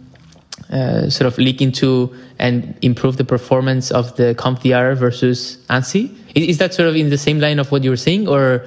uh, 0.72 1.10
sort 1.10 1.28
of 1.28 1.38
leak 1.38 1.62
into 1.62 2.14
and 2.40 2.78
improve 2.82 3.18
the 3.18 3.24
performance 3.24 3.92
of 3.92 4.16
the 4.16 4.36
ConvDR 4.36 4.96
versus 4.96 5.58
ANCE. 5.70 6.10
Is, 6.36 6.58
that 6.60 6.74
sort 6.74 6.88
of 6.88 6.96
in 6.96 7.10
the 7.10 7.18
same 7.18 7.40
line 7.40 7.60
of 7.60 7.72
what 7.72 7.84
you 7.84 7.90
were 7.90 7.98
saying, 7.98 8.28
or 8.28 8.66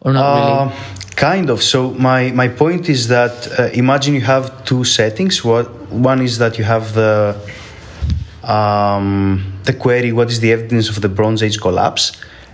or 0.00 0.12
not 0.12 0.24
uh, 0.24 0.64
really? 0.64 0.76
Kind 1.16 1.50
of. 1.50 1.62
So 1.62 1.90
my 1.92 2.30
my 2.32 2.48
point 2.48 2.88
is 2.88 3.08
that 3.08 3.48
uh, 3.58 3.70
imagine 3.74 4.14
you 4.14 4.22
have 4.22 4.64
two 4.64 4.84
settings. 4.84 5.44
What 5.44 5.66
one 5.90 6.22
is 6.22 6.38
that 6.38 6.58
you 6.58 6.64
have 6.64 6.94
the 6.94 7.36
um, 8.42 9.60
the 9.64 9.72
query. 9.72 10.12
What 10.12 10.30
is 10.30 10.40
the 10.40 10.52
evidence 10.52 10.88
of 10.88 11.00
the 11.02 11.08
Bronze 11.08 11.42
Age 11.42 11.60
collapse? 11.60 12.12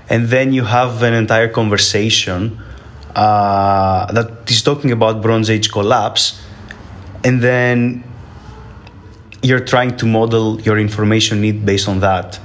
And 0.09 0.29
then 0.29 0.53
you 0.53 0.65
have 0.65 1.03
an 1.03 1.15
entire 1.15 1.49
conversation 1.49 2.61
uh, 3.15 4.11
that 4.13 4.51
is 4.51 4.63
talking 4.63 4.91
about 4.91 5.23
Bronze 5.23 5.51
Age 5.51 5.71
collapse, 5.71 6.43
and 7.25 7.43
then 7.43 8.05
you're 9.43 9.65
trying 9.65 9.97
to 9.97 10.07
model 10.07 10.61
your 10.61 10.79
information 10.79 11.41
need 11.41 11.67
based 11.67 11.89
on 11.89 12.01
that. 12.01 12.39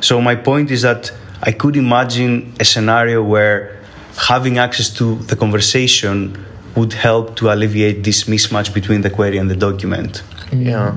So 0.00 0.20
my 0.20 0.36
point 0.36 0.70
is 0.70 0.82
that 0.82 1.12
I 1.42 1.52
could 1.52 1.76
imagine 1.76 2.52
a 2.60 2.64
scenario 2.64 3.22
where 3.22 3.80
having 4.16 4.58
access 4.58 4.90
to 4.98 5.16
the 5.16 5.36
conversation 5.36 6.44
would 6.76 6.92
help 6.92 7.36
to 7.36 7.52
alleviate 7.52 8.04
this 8.04 8.24
mismatch 8.24 8.72
between 8.72 9.00
the 9.00 9.10
query 9.10 9.38
and 9.38 9.50
the 9.50 9.56
document. 9.56 10.22
Yeah. 10.52 10.96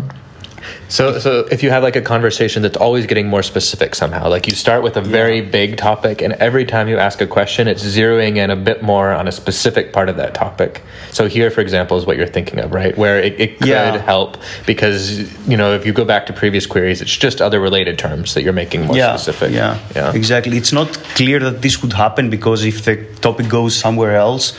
So, 0.89 1.19
so 1.19 1.47
if 1.51 1.63
you 1.63 1.69
have 1.69 1.83
like 1.83 1.95
a 1.95 2.01
conversation 2.01 2.61
that's 2.61 2.77
always 2.77 3.05
getting 3.05 3.27
more 3.27 3.43
specific 3.43 3.95
somehow, 3.95 4.29
like 4.29 4.47
you 4.47 4.55
start 4.55 4.83
with 4.83 4.95
a 4.97 5.01
very 5.01 5.41
yeah. 5.41 5.49
big 5.49 5.77
topic, 5.77 6.21
and 6.21 6.33
every 6.33 6.65
time 6.65 6.87
you 6.87 6.97
ask 6.97 7.21
a 7.21 7.27
question, 7.27 7.67
it's 7.67 7.83
zeroing 7.83 8.37
in 8.37 8.49
a 8.49 8.55
bit 8.55 8.81
more 8.81 9.11
on 9.11 9.27
a 9.27 9.31
specific 9.31 9.91
part 9.91 10.09
of 10.09 10.17
that 10.17 10.33
topic. 10.33 10.81
So 11.11 11.27
here, 11.27 11.51
for 11.51 11.61
example, 11.61 11.97
is 11.97 12.05
what 12.05 12.17
you're 12.17 12.27
thinking 12.27 12.59
of, 12.59 12.71
right? 12.71 12.97
Where 12.97 13.19
it, 13.19 13.39
it 13.39 13.57
could 13.59 13.67
yeah. 13.67 13.97
help 13.97 14.37
because 14.65 15.19
you 15.47 15.57
know 15.57 15.73
if 15.73 15.85
you 15.85 15.93
go 15.93 16.05
back 16.05 16.25
to 16.27 16.33
previous 16.33 16.65
queries, 16.65 17.01
it's 17.01 17.15
just 17.15 17.41
other 17.41 17.59
related 17.59 17.99
terms 17.99 18.33
that 18.33 18.43
you're 18.43 18.53
making 18.53 18.85
more 18.85 18.95
yeah. 18.95 19.15
specific. 19.15 19.51
Yeah, 19.51 19.79
yeah, 19.95 20.13
exactly. 20.13 20.57
It's 20.57 20.73
not 20.73 20.87
clear 21.15 21.39
that 21.39 21.61
this 21.61 21.81
would 21.81 21.93
happen 21.93 22.29
because 22.29 22.63
if 22.65 22.85
the 22.85 23.05
topic 23.21 23.49
goes 23.49 23.75
somewhere 23.75 24.15
else, 24.15 24.57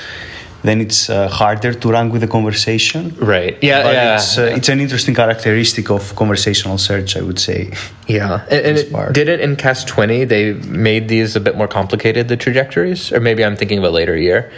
then 0.62 0.80
it's 0.80 1.08
uh, 1.08 1.28
harder 1.28 1.72
to 1.72 1.90
rank 1.90 2.12
with 2.12 2.20
the 2.20 2.28
conversation. 2.28 3.14
Right. 3.16 3.56
Yeah. 3.62 3.82
But 3.82 3.94
yeah. 3.94 4.14
It's, 4.16 4.38
uh, 4.38 4.42
it's 4.56 4.68
an 4.68 4.80
interesting 4.80 5.14
characteristic 5.14 5.90
of 5.90 6.14
conversational 6.16 6.78
search, 6.78 7.16
I 7.16 7.22
would 7.22 7.38
say. 7.38 7.72
Yeah, 8.06 8.44
and, 8.50 8.66
and 8.66 8.78
it, 8.78 8.92
part. 8.92 9.12
didn't 9.12 9.40
in 9.40 9.56
CAsT 9.56 9.86
20 9.88 10.24
they 10.24 10.54
made 10.54 11.08
these 11.08 11.36
a 11.36 11.40
bit 11.40 11.56
more 11.56 11.68
complicated, 11.68 12.28
the 12.28 12.36
trajectories? 12.36 13.12
Or 13.12 13.20
maybe 13.20 13.44
I'm 13.44 13.56
thinking 13.56 13.78
of 13.78 13.84
a 13.84 13.90
later 13.90 14.16
year. 14.16 14.50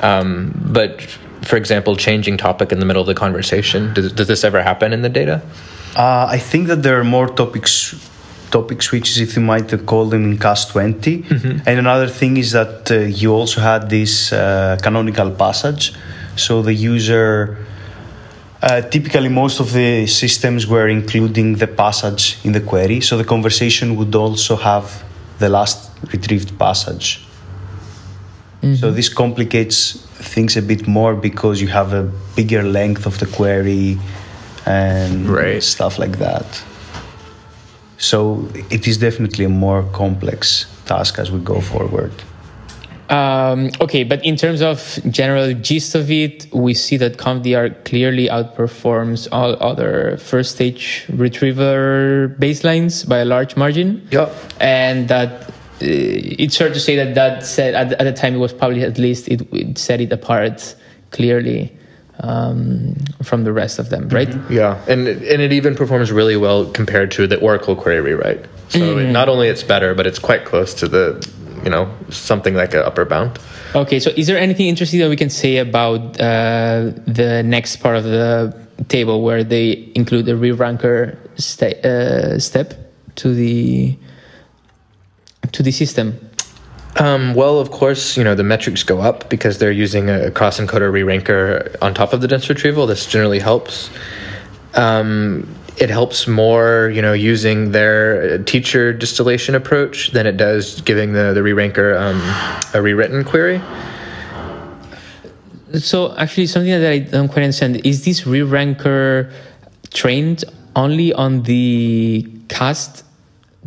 Um, 0.00 0.52
but 0.72 1.02
for 1.42 1.56
example, 1.56 1.96
changing 1.96 2.36
topic 2.38 2.72
in 2.72 2.78
the 2.78 2.86
middle 2.86 3.02
of 3.02 3.06
the 3.06 3.14
conversation, 3.14 3.92
does, 3.94 4.12
does 4.12 4.28
this 4.28 4.44
ever 4.44 4.62
happen 4.62 4.92
in 4.92 5.02
the 5.02 5.08
data? 5.08 5.42
Uh, 5.96 6.26
I 6.28 6.38
think 6.38 6.68
that 6.68 6.82
there 6.82 6.98
are 6.98 7.04
more 7.04 7.28
topics 7.28 7.94
topic 8.52 8.82
switches, 8.82 9.18
if 9.26 9.34
you 9.36 9.42
might 9.42 9.68
call 9.86 10.04
them, 10.06 10.22
in 10.30 10.38
CAsT 10.38 10.70
20. 10.72 11.24
And 11.66 11.78
another 11.86 12.08
thing 12.08 12.36
is 12.36 12.52
that 12.52 12.90
uh, 12.90 12.98
you 13.20 13.32
also 13.32 13.60
had 13.60 13.88
this 13.90 14.32
uh, 14.32 14.76
canonical 14.82 15.30
passage. 15.30 15.92
So 16.36 16.62
the 16.62 16.74
user, 16.74 17.56
uh, 18.62 18.82
typically 18.82 19.28
most 19.28 19.58
of 19.60 19.72
the 19.72 20.06
systems 20.06 20.66
were 20.66 20.88
including 20.88 21.56
the 21.56 21.66
passage 21.66 22.38
in 22.44 22.52
the 22.52 22.60
query. 22.60 23.00
So 23.00 23.16
the 23.16 23.24
conversation 23.24 23.96
would 23.96 24.14
also 24.14 24.54
have 24.56 25.02
the 25.38 25.48
last 25.48 25.90
retrieved 26.12 26.56
passage. 26.58 27.26
So 28.78 28.92
this 28.92 29.08
complicates 29.08 29.78
things 30.34 30.56
a 30.56 30.62
bit 30.62 30.86
more 30.86 31.16
because 31.16 31.60
you 31.60 31.66
have 31.66 31.92
a 31.92 32.04
bigger 32.36 32.62
length 32.62 33.06
of 33.06 33.18
the 33.18 33.26
query 33.26 33.98
and 34.66 35.28
Right. 35.28 35.60
stuff 35.60 35.98
like 35.98 36.18
that. 36.18 36.46
So 38.02 38.48
it 38.68 38.88
is 38.88 38.98
definitely 38.98 39.44
a 39.44 39.48
more 39.48 39.84
complex 39.92 40.66
task 40.86 41.20
as 41.20 41.30
we 41.30 41.38
go 41.38 41.60
forward. 41.60 42.10
Um, 43.08 43.70
okay, 43.80 44.02
but 44.02 44.24
in 44.24 44.34
terms 44.36 44.60
of 44.60 44.98
general 45.08 45.54
gist 45.54 45.94
of 45.94 46.10
it, 46.10 46.48
we 46.52 46.74
see 46.74 46.96
that 46.96 47.16
ConvDR 47.16 47.84
clearly 47.84 48.26
outperforms 48.26 49.28
all 49.30 49.56
other 49.62 50.16
first 50.16 50.52
stage 50.56 51.06
retriever 51.10 52.34
baselines 52.40 53.08
by 53.08 53.18
a 53.18 53.24
large 53.24 53.56
margin. 53.56 54.04
Yeah. 54.10 54.34
And 54.58 55.06
that 55.06 55.42
uh, 55.42 55.50
it's 55.80 56.56
fair 56.56 56.70
to 56.70 56.80
say 56.80 56.96
that 56.96 57.14
that 57.14 57.46
said 57.46 57.74
at, 57.74 57.92
at 57.92 58.04
the 58.04 58.12
time 58.12 58.34
it 58.34 58.38
was 58.38 58.52
probably 58.52 58.82
at 58.82 58.98
least 58.98 59.28
it, 59.28 59.46
it 59.52 59.78
set 59.78 60.00
it 60.00 60.12
apart 60.12 60.74
clearly 61.10 61.72
um, 62.22 62.94
from 63.22 63.44
the 63.44 63.52
rest 63.52 63.78
of 63.78 63.90
them, 63.90 64.08
right? 64.08 64.28
Yeah, 64.50 64.78
and 64.88 65.06
it- 65.08 65.22
and 65.22 65.42
it 65.42 65.52
even 65.52 65.74
performs 65.74 66.10
really 66.12 66.36
well 66.36 66.66
compared 66.66 67.10
to 67.12 67.26
the 67.26 67.38
Oracle 67.40 67.74
query 67.76 68.00
rewrite. 68.00 68.44
So 68.68 68.98
it, 68.98 69.10
not 69.10 69.28
only 69.28 69.48
it's 69.48 69.62
better, 69.62 69.94
but 69.94 70.06
it's 70.06 70.18
quite 70.18 70.44
close 70.44 70.72
to 70.74 70.88
the, 70.88 71.28
you 71.64 71.70
know, 71.70 71.90
something 72.10 72.54
like 72.54 72.72
an 72.74 72.80
upper 72.80 73.04
bound. 73.04 73.38
Okay, 73.74 73.98
so 74.00 74.10
is 74.16 74.26
there 74.26 74.38
anything 74.38 74.66
interesting 74.68 75.00
that 75.00 75.08
we 75.10 75.16
can 75.16 75.30
say 75.30 75.58
about 75.58 76.00
uh, 76.20 76.92
the 77.06 77.42
next 77.44 77.76
part 77.76 77.96
of 77.96 78.04
the 78.04 78.54
table 78.88 79.22
where 79.22 79.44
they 79.44 79.90
include 79.94 80.26
the 80.26 80.36
re-ranker 80.36 81.18
uh, 81.38 82.38
step 82.38 82.74
to 83.16 83.34
the 83.34 83.96
to 85.52 85.62
the 85.62 85.72
system? 85.72 86.18
Um, 86.96 87.34
well, 87.34 87.58
of 87.58 87.70
course, 87.70 88.16
you 88.18 88.24
know 88.24 88.34
the 88.34 88.44
metrics 88.44 88.82
go 88.82 89.00
up 89.00 89.30
because 89.30 89.58
they're 89.58 89.72
using 89.72 90.10
a 90.10 90.30
cross 90.30 90.60
encoder 90.60 90.92
re-ranker 90.92 91.74
on 91.80 91.94
top 91.94 92.12
of 92.12 92.20
the 92.20 92.28
dense 92.28 92.48
retrieval. 92.48 92.86
This 92.86 93.06
generally 93.06 93.38
helps. 93.38 93.90
Um, 94.74 95.48
it 95.78 95.88
helps 95.88 96.28
more, 96.28 96.90
you 96.94 97.00
know, 97.00 97.14
using 97.14 97.72
their 97.72 98.38
teacher 98.44 98.92
distillation 98.92 99.54
approach 99.54 100.10
than 100.10 100.26
it 100.26 100.36
does 100.36 100.82
giving 100.82 101.14
the 101.14 101.32
the 101.32 101.42
re-ranker 101.42 101.96
um, 101.96 102.20
a 102.74 102.82
rewritten 102.82 103.24
query. 103.24 103.60
So 105.78 106.14
actually, 106.18 106.46
something 106.48 106.70
that 106.70 106.92
I 106.92 106.98
don't 106.98 107.28
quite 107.28 107.44
understand 107.44 107.86
is 107.86 108.04
this 108.04 108.26
re-ranker 108.26 109.32
trained 109.94 110.44
only 110.76 111.14
on 111.14 111.42
the 111.44 112.28
CAsT 112.48 113.04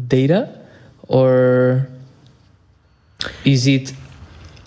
data, 0.08 0.62
or 1.08 1.90
is 3.44 3.68
it 3.68 3.94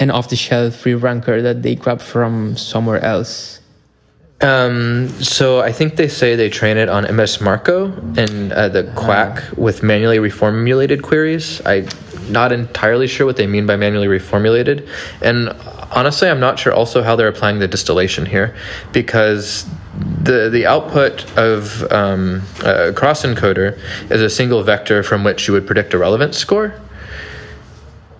an 0.00 0.11
off-the-shelf 0.11 0.84
re-ranker 0.84 1.42
that 1.42 1.62
they 1.62 1.74
grab 1.74 2.00
from 2.00 2.56
somewhere 2.56 3.00
else? 3.04 3.61
Um, 4.40 5.09
so 5.20 5.61
I 5.61 5.72
think 5.72 5.96
they 5.96 6.06
say 6.06 6.36
they 6.36 6.48
train 6.48 6.76
it 6.76 6.88
on 6.88 7.02
MS 7.14 7.40
MARCO 7.40 7.86
and 8.16 8.52
uh, 8.52 8.68
the 8.68 8.84
QuAC 8.84 9.56
with 9.56 9.82
manually 9.82 10.18
reformulated 10.18 11.02
queries. 11.02 11.61
I'm 11.66 11.88
not 12.30 12.52
entirely 12.52 13.09
sure 13.09 13.26
what 13.26 13.36
they 13.36 13.48
mean 13.48 13.66
by 13.66 13.74
manually 13.74 14.06
reformulated, 14.06 14.88
and 15.22 15.48
honestly, 15.90 16.28
I'm 16.28 16.38
not 16.38 16.59
sure 16.59 16.72
also 16.72 17.02
how 17.02 17.16
they're 17.16 17.28
applying 17.28 17.59
the 17.59 17.66
distillation 17.66 18.26
here, 18.26 18.54
because 18.92 19.66
the 20.22 20.48
the 20.50 20.66
output 20.66 21.28
of 21.36 21.90
um, 21.90 22.42
a 22.64 22.92
cross 22.92 23.24
encoder 23.24 23.76
is 24.09 24.22
a 24.22 24.30
single 24.30 24.62
vector 24.62 25.02
from 25.02 25.24
which 25.24 25.48
you 25.48 25.54
would 25.54 25.66
predict 25.66 25.94
a 25.94 25.98
relevance 25.98 26.36
score. 26.38 26.80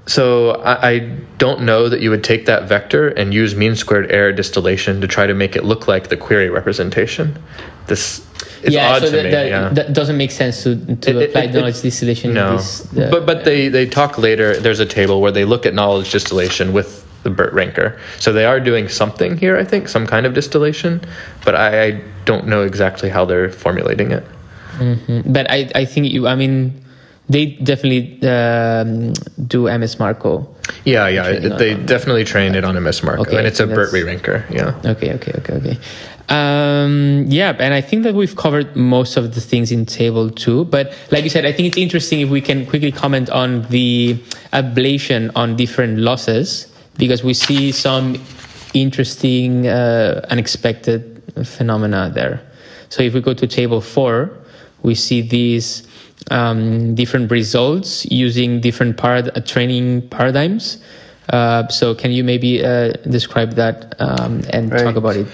So 0.09 0.53
I, 0.63 0.89
I 0.91 0.99
don't 1.37 1.61
know 1.63 1.89
that 1.91 2.01
you 2.01 2.09
would 2.11 2.25
take 2.25 2.47
that 2.47 2.67
vector 2.67 3.09
and 3.09 3.35
use 3.35 3.55
mean 3.55 3.77
squared 3.77 4.11
error 4.11 4.33
distillation 4.33 5.01
to 5.03 5.07
try 5.07 5.27
to 5.27 5.35
make 5.35 5.55
it 5.55 5.65
look 5.65 5.87
like 5.87 6.09
the 6.09 6.17
query 6.17 6.49
representation. 6.49 7.39
This 7.89 8.27
is 8.63 8.75
odd 8.75 9.01
so 9.03 9.11
to 9.11 9.17
that, 9.17 9.25
me. 9.25 9.31
that, 9.31 9.47
yeah. 9.49 9.69
that 9.69 9.93
doesn't 9.93 10.17
make 10.17 10.31
sense 10.31 10.63
to, 10.63 10.77
to 10.77 11.11
It- 11.11 11.17
it- 11.17 11.29
apply 11.29 11.43
it- 11.43 11.55
knowledge 11.55 11.83
distillation. 11.83 12.33
no, 12.33 12.57
this, 12.57 12.91
uh, 12.97 13.09
but 13.11 13.27
but 13.27 13.45
they 13.45 13.69
they 13.69 13.85
talk 13.87 14.17
later. 14.19 14.57
There's 14.59 14.81
a 14.81 14.87
table 14.87 15.21
where 15.21 15.31
they 15.33 15.45
look 15.45 15.67
at 15.67 15.75
knowledge 15.75 16.11
distillation 16.11 16.73
with 16.73 17.05
the 17.23 17.31
BERT 17.31 17.53
ranker. 17.53 17.99
So 18.19 18.33
they 18.33 18.47
are 18.47 18.61
doing 18.61 18.89
something 18.89 19.37
here. 19.37 19.59
I 19.59 19.65
think 19.65 19.89
some 19.89 20.07
kind 20.07 20.25
of 20.25 20.33
distillation, 20.35 21.01
but 21.45 21.55
I, 21.55 21.85
I 21.87 22.01
don't 22.25 22.47
know 22.47 22.63
exactly 22.63 23.11
how 23.11 23.25
they're 23.27 23.51
formulating 23.51 24.11
it. 24.13 24.25
but 25.27 25.51
I, 25.51 25.69
I 25.75 25.85
think 25.85 26.11
you, 26.13 26.29
I 26.29 26.35
mean, 26.37 26.81
they 27.29 27.47
definitely 27.47 28.18
um, 28.29 29.12
do 29.47 29.68
MS 29.68 29.99
MARCO. 29.99 30.49
Yeah, 30.85 31.09
yeah. 31.09 31.26
It- 31.29 31.59
they 31.59 31.74
on- 31.74 31.87
definitely 31.87 32.24
train 32.24 32.55
it 32.55 32.64
on 32.64 32.76
MS 32.83 33.03
MARCO, 33.03 33.22
Okay, 33.22 33.37
and 33.39 33.47
it's 33.47 33.61
a 33.61 33.66
BERT 33.66 33.93
re-ranker. 33.93 34.45
Yeah. 34.51 34.74
Okay, 34.85 35.12
okay, 35.14 35.33
okay, 35.39 35.53
okay. 35.55 35.79
Um, 36.31 37.24
yeah, 37.29 37.57
and 37.59 37.72
I 37.72 37.81
think 37.81 38.03
that 38.03 38.14
we've 38.14 38.37
covered 38.37 38.76
most 38.76 39.16
of 39.16 39.35
the 39.35 39.41
things 39.41 39.72
in 39.72 39.87
table 39.87 40.29
two. 40.29 40.66
But 40.66 40.93
like 41.11 41.24
you 41.24 41.31
said, 41.31 41.47
I 41.47 41.53
think 41.53 41.68
it's 41.68 41.79
interesting 41.79 42.20
if 42.20 42.29
we 42.29 42.43
can 42.43 42.66
quickly 42.66 42.93
comment 42.93 43.31
on 43.31 43.62
the 43.70 44.14
ablation 44.53 45.31
on 45.35 45.57
different 45.57 45.99
losses 45.99 46.66
because 46.99 47.24
we 47.24 47.33
see 47.33 47.72
some 47.72 48.16
interesting, 48.74 49.68
uh, 49.68 50.20
unexpected 50.29 51.22
phenomena 51.45 52.11
there. 52.14 52.43
So 52.91 53.03
if 53.03 53.14
we 53.14 53.22
go 53.22 53.33
to 53.33 53.47
table 53.47 53.81
four, 53.81 54.31
we 54.83 54.95
see 54.95 55.22
these 55.22 55.88
um, 56.31 56.95
different 56.95 57.31
results 57.31 58.07
using 58.11 58.61
different 58.61 58.97
parad- 58.97 59.31
uh, 59.37 59.41
training 59.41 60.09
paradigms. 60.09 60.79
Uh, 61.33 61.68
so 61.68 61.95
can 61.95 62.11
you 62.11 62.24
maybe 62.24 62.64
uh, 62.64 62.93
describe 63.11 63.53
that 63.53 63.95
um, 63.99 64.41
and 64.51 64.72
Right. 64.72 64.85
talk 64.85 64.97
about 64.97 65.16
it? 65.16 65.26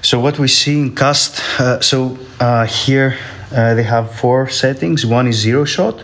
So 0.00 0.18
what 0.18 0.38
we 0.38 0.48
see 0.48 0.78
in 0.78 0.94
CAsT, 0.94 1.42
uh, 1.60 1.80
so 1.80 2.18
uh, 2.40 2.64
here 2.64 3.16
uh, 3.54 3.74
they 3.74 3.82
have 3.82 4.10
four 4.14 4.48
settings. 4.48 5.04
One 5.04 5.26
is 5.28 5.36
zero 5.36 5.64
shot, 5.64 6.00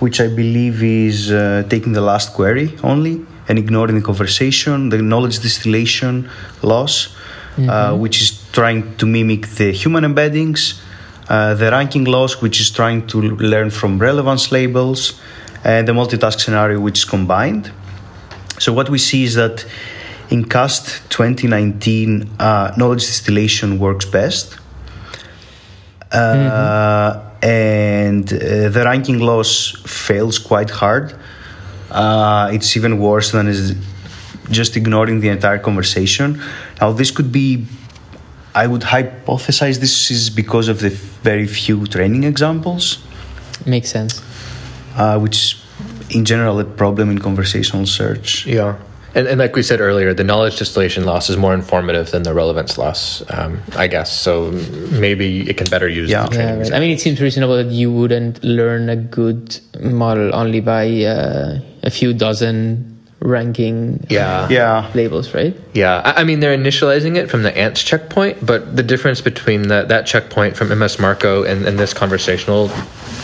which 0.00 0.20
I 0.20 0.28
believe 0.28 0.82
is 0.82 1.32
uh, 1.32 1.64
taking 1.70 1.92
the 1.94 2.02
last 2.02 2.34
query 2.34 2.76
only 2.82 3.24
and 3.48 3.58
ignoring 3.58 3.94
the 3.96 4.02
conversation, 4.02 4.90
the 4.90 5.00
knowledge 5.00 5.38
distillation 5.40 6.28
loss, 6.60 7.16
uh, 7.58 7.96
which 7.96 8.20
is 8.20 8.42
trying 8.52 8.94
to 8.96 9.06
mimic 9.06 9.46
the 9.56 9.72
human 9.72 10.04
embeddings, 10.04 10.80
uh, 11.32 11.54
the 11.54 11.70
ranking 11.70 12.04
loss, 12.04 12.32
which 12.42 12.60
is 12.60 12.70
trying 12.70 13.06
to 13.06 13.16
learn 13.52 13.70
from 13.70 13.98
relevance 13.98 14.44
labels, 14.52 15.00
and 15.64 15.88
the 15.88 15.92
multitask 15.92 16.38
scenario, 16.44 16.78
which 16.86 16.98
is 16.98 17.06
combined. 17.16 17.72
So 18.58 18.72
what 18.72 18.88
we 18.90 18.98
see 18.98 19.24
is 19.24 19.34
that 19.34 19.64
in 20.28 20.44
CAsT 20.44 20.84
2019, 21.10 22.28
uh, 22.38 22.72
knowledge 22.76 23.04
distillation 23.06 23.78
works 23.78 24.04
best. 24.04 24.58
Uh, 26.12 27.32
And 27.42 28.32
uh, 28.32 28.68
the 28.70 28.82
ranking 28.84 29.18
loss 29.18 29.74
fails 29.84 30.38
quite 30.38 30.70
hard. 30.70 31.12
Uh, 31.90 32.54
it's 32.54 32.76
even 32.76 32.98
worse 32.98 33.32
than 33.32 33.48
is 33.48 33.74
just 34.50 34.76
ignoring 34.76 35.20
the 35.20 35.28
entire 35.28 35.58
conversation. 35.58 36.40
Now, 36.80 36.92
this 36.92 37.10
could 37.10 37.32
be, 37.32 37.66
I 38.54 38.66
would 38.66 38.82
hypothesize 38.82 39.78
this 39.80 40.10
is 40.10 40.28
because 40.30 40.68
of 40.68 40.80
the 40.80 40.90
very 41.22 41.46
few 41.46 41.86
training 41.86 42.24
examples 42.24 42.98
Makes 43.66 43.88
sense. 43.90 44.20
uh, 44.96 45.18
which 45.18 45.58
in 46.10 46.24
general 46.24 46.60
a 46.60 46.64
problem 46.64 47.10
in 47.10 47.18
conversational 47.18 47.86
search. 47.86 48.46
Yeah. 48.46 48.76
And, 49.14 49.26
and 49.26 49.38
like 49.38 49.54
we 49.56 49.62
said 49.62 49.80
earlier, 49.80 50.14
the 50.14 50.24
knowledge 50.24 50.56
distillation 50.58 51.04
loss 51.04 51.28
is 51.30 51.36
more 51.36 51.52
informative 51.54 52.10
than 52.10 52.22
the 52.22 52.32
relevance 52.34 52.78
loss, 52.78 53.22
um, 53.30 53.60
I 53.76 53.86
guess. 53.86 54.10
So 54.12 54.50
maybe 54.90 55.48
it 55.48 55.56
can 55.58 55.66
better 55.68 55.88
use 55.88 56.10
Yeah. 56.10 56.26
the 56.28 56.36
Yeah, 56.36 56.56
right. 56.58 56.72
I 56.72 56.80
mean, 56.80 56.90
it 56.90 57.00
seems 57.00 57.20
reasonable 57.20 57.56
that 57.56 57.66
you 57.70 57.92
wouldn't 57.92 58.42
learn 58.42 58.88
a 58.88 58.96
good 58.96 59.58
model 59.80 60.34
only 60.34 60.60
by 60.60 61.04
uh, 61.04 61.60
a 61.82 61.90
few 61.90 62.14
dozen 62.14 62.98
ranking 63.22 64.04
Yeah. 64.08 64.48
Yeah. 64.50 64.90
labels, 64.94 65.32
right? 65.34 65.56
Yeah, 65.74 66.02
I, 66.04 66.20
I 66.20 66.24
mean 66.24 66.40
they're 66.40 66.56
initializing 66.56 67.16
it 67.16 67.30
from 67.30 67.42
the 67.42 67.56
ANCE 67.56 67.82
checkpoint, 67.84 68.44
but 68.44 68.76
the 68.76 68.82
difference 68.82 69.20
between 69.20 69.68
that 69.68 69.88
that 69.88 70.06
checkpoint 70.06 70.56
from 70.56 70.76
MS 70.76 70.98
MARCO 70.98 71.44
and, 71.44 71.66
and 71.66 71.78
this 71.78 71.94
conversational 71.94 72.70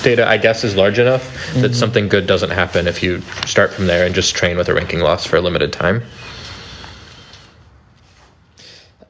data, 0.03 0.29
I 0.29 0.39
guess, 0.39 0.65
is 0.65 0.77
large 0.77 0.99
enough 0.99 1.25
that 1.55 1.75
something 1.75 2.09
good 2.09 2.27
doesn't 2.27 2.51
happen 2.51 2.87
if 2.87 3.03
you 3.03 3.21
start 3.47 3.73
from 3.73 3.87
there 3.87 4.07
and 4.07 4.15
just 4.15 4.35
train 4.35 4.57
with 4.57 4.69
a 4.69 4.75
ranking 4.75 5.01
loss 5.01 5.27
for 5.27 5.37
a 5.37 5.41
limited 5.41 5.73
time. 5.73 6.03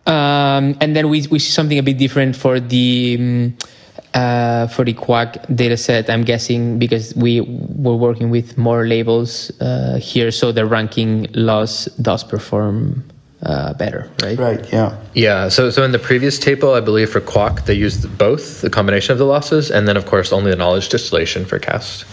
Um, 0.06 0.76
and 0.80 0.96
then 0.96 1.10
we, 1.10 1.26
we 1.30 1.38
see 1.38 1.50
something 1.50 1.78
a 1.78 1.82
bit 1.82 1.98
different 1.98 2.34
for 2.34 2.58
the 2.60 3.16
um, 3.20 3.58
uh, 4.18 4.66
for 4.66 4.84
the 4.84 4.94
QuAC 4.94 5.28
data 5.54 5.76
set. 5.76 6.10
I'm 6.10 6.24
guessing 6.24 6.78
because 6.78 7.14
we 7.14 7.40
were 7.84 7.96
working 7.96 8.30
with 8.30 8.58
more 8.58 8.86
labels 8.86 9.52
uh, 9.60 9.98
here, 10.02 10.30
so 10.30 10.52
the 10.52 10.66
ranking 10.66 11.26
loss 11.34 11.84
does 12.08 12.24
perform 12.24 13.04
uh, 13.42 13.74
better, 13.74 14.10
right? 14.22 14.38
Right. 14.38 14.72
Yeah. 14.72 14.98
Yeah, 15.14 15.48
so 15.48 15.70
so 15.70 15.84
in 15.84 15.92
the 15.92 15.98
previous 16.10 16.38
table, 16.38 16.74
I 16.74 16.80
believe 16.80 17.10
for 17.10 17.20
QuAC 17.20 17.66
they 17.66 17.74
used 17.74 18.02
both 18.18 18.60
the 18.62 18.70
combination 18.70 19.12
of 19.12 19.18
the 19.18 19.28
losses, 19.34 19.70
and 19.70 19.86
then 19.86 19.96
of 19.96 20.06
course 20.06 20.32
only 20.32 20.50
the 20.50 20.56
knowledge 20.56 20.88
distillation 20.88 21.44
for 21.44 21.58
CAsT. 21.58 22.04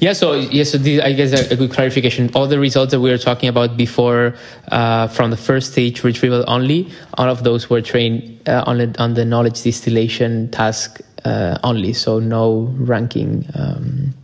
Yeah, 0.00 0.12
so 0.12 0.34
yeah, 0.34 0.62
so 0.64 0.78
the, 0.78 1.02
I 1.02 1.12
guess 1.12 1.32
a, 1.32 1.52
a 1.52 1.56
good 1.56 1.72
clarification. 1.72 2.30
All 2.34 2.46
the 2.46 2.58
results 2.58 2.92
that 2.92 3.00
we 3.00 3.10
were 3.10 3.18
talking 3.18 3.48
about 3.48 3.76
before, 3.76 4.36
uh, 4.70 5.08
from 5.08 5.30
the 5.30 5.36
first 5.36 5.72
stage 5.72 6.04
retrieval 6.04 6.44
only, 6.46 6.88
all 7.14 7.28
of 7.28 7.42
those 7.42 7.68
were 7.68 7.80
trained 7.80 8.40
uh, 8.48 8.62
on 8.66 8.78
the, 8.78 8.94
on 8.98 9.14
the 9.14 9.24
knowledge 9.24 9.62
distillation 9.62 10.50
task 10.50 11.00
uh, 11.24 11.58
only. 11.64 11.92
So 11.92 12.20
no 12.20 12.72
ranking, 12.78 13.46
um, 13.54 14.14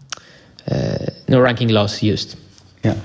uh, 0.71 1.07
no 1.29 1.41
ranking 1.41 1.69
loss 1.69 2.03
used. 2.03 2.37
Yeah. 2.85 2.97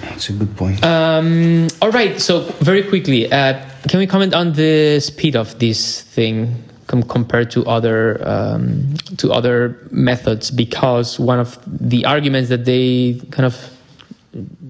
That's 0.00 0.30
a 0.30 0.32
good 0.32 0.56
point. 0.56 0.84
Um, 0.84 1.68
all 1.80 1.90
right. 1.90 2.20
So 2.20 2.40
very 2.60 2.82
quickly, 2.82 3.30
uh, 3.30 3.64
can 3.88 4.00
we 4.00 4.06
comment 4.06 4.34
on 4.34 4.54
the 4.54 4.98
speed 5.00 5.36
of 5.36 5.58
this 5.58 6.02
thing 6.02 6.64
com- 6.88 7.04
compared 7.04 7.50
to 7.52 7.64
other 7.66 8.20
um, 8.26 8.94
to 9.18 9.32
other 9.32 9.78
methods? 9.92 10.50
Because 10.50 11.20
one 11.20 11.38
of 11.38 11.56
the 11.66 12.04
arguments 12.04 12.48
that 12.48 12.64
they 12.64 13.20
kind 13.30 13.46
of 13.46 13.56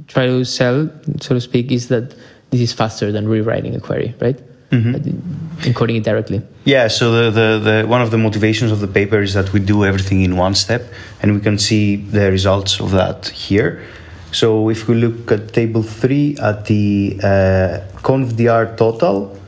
try 0.06 0.26
to 0.26 0.44
sell, 0.44 0.90
so 1.20 1.34
to 1.34 1.40
speak, 1.40 1.72
is 1.72 1.88
that 1.88 2.14
this 2.50 2.60
is 2.60 2.72
faster 2.72 3.10
than 3.10 3.26
rewriting 3.26 3.74
a 3.74 3.80
query, 3.80 4.14
right? 4.20 4.38
Encoding 4.70 5.96
it 5.96 6.04
directly. 6.04 6.42
Yeah, 6.64 6.88
so 6.88 7.10
the, 7.10 7.30
the, 7.30 7.58
the 7.58 7.86
one 7.86 8.02
of 8.02 8.10
the 8.10 8.18
motivations 8.18 8.70
of 8.70 8.80
the 8.80 8.86
paper 8.86 9.20
is 9.22 9.32
that 9.32 9.52
we 9.54 9.60
do 9.60 9.84
everything 9.84 10.20
in 10.22 10.36
one 10.36 10.54
step, 10.54 10.82
and 11.22 11.34
we 11.34 11.40
can 11.40 11.58
see 11.58 11.96
the 11.96 12.30
results 12.30 12.78
of 12.80 12.90
that 12.90 13.28
here. 13.28 13.82
So 14.30 14.68
if 14.68 14.86
we 14.86 14.94
look 14.94 15.32
at 15.32 15.54
table 15.54 15.82
three 15.82 16.36
at 16.36 16.66
the 16.66 17.18
uh, 17.22 17.80
ConvDR 18.02 18.76
total, 18.76 19.38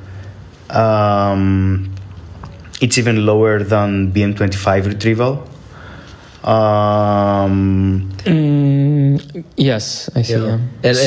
um, 0.71 1.95
it's 2.81 2.99
even 2.99 3.27
lower 3.27 3.63
than 3.63 4.13
BM25 4.13 4.87
retrieval. 4.87 5.49
Um, 6.43 8.11
Mm, 8.25 9.45
yes, 9.57 10.11
I 10.15 10.23
see. 10.23 10.35
Yeah. 10.35 10.59
And 10.83 10.99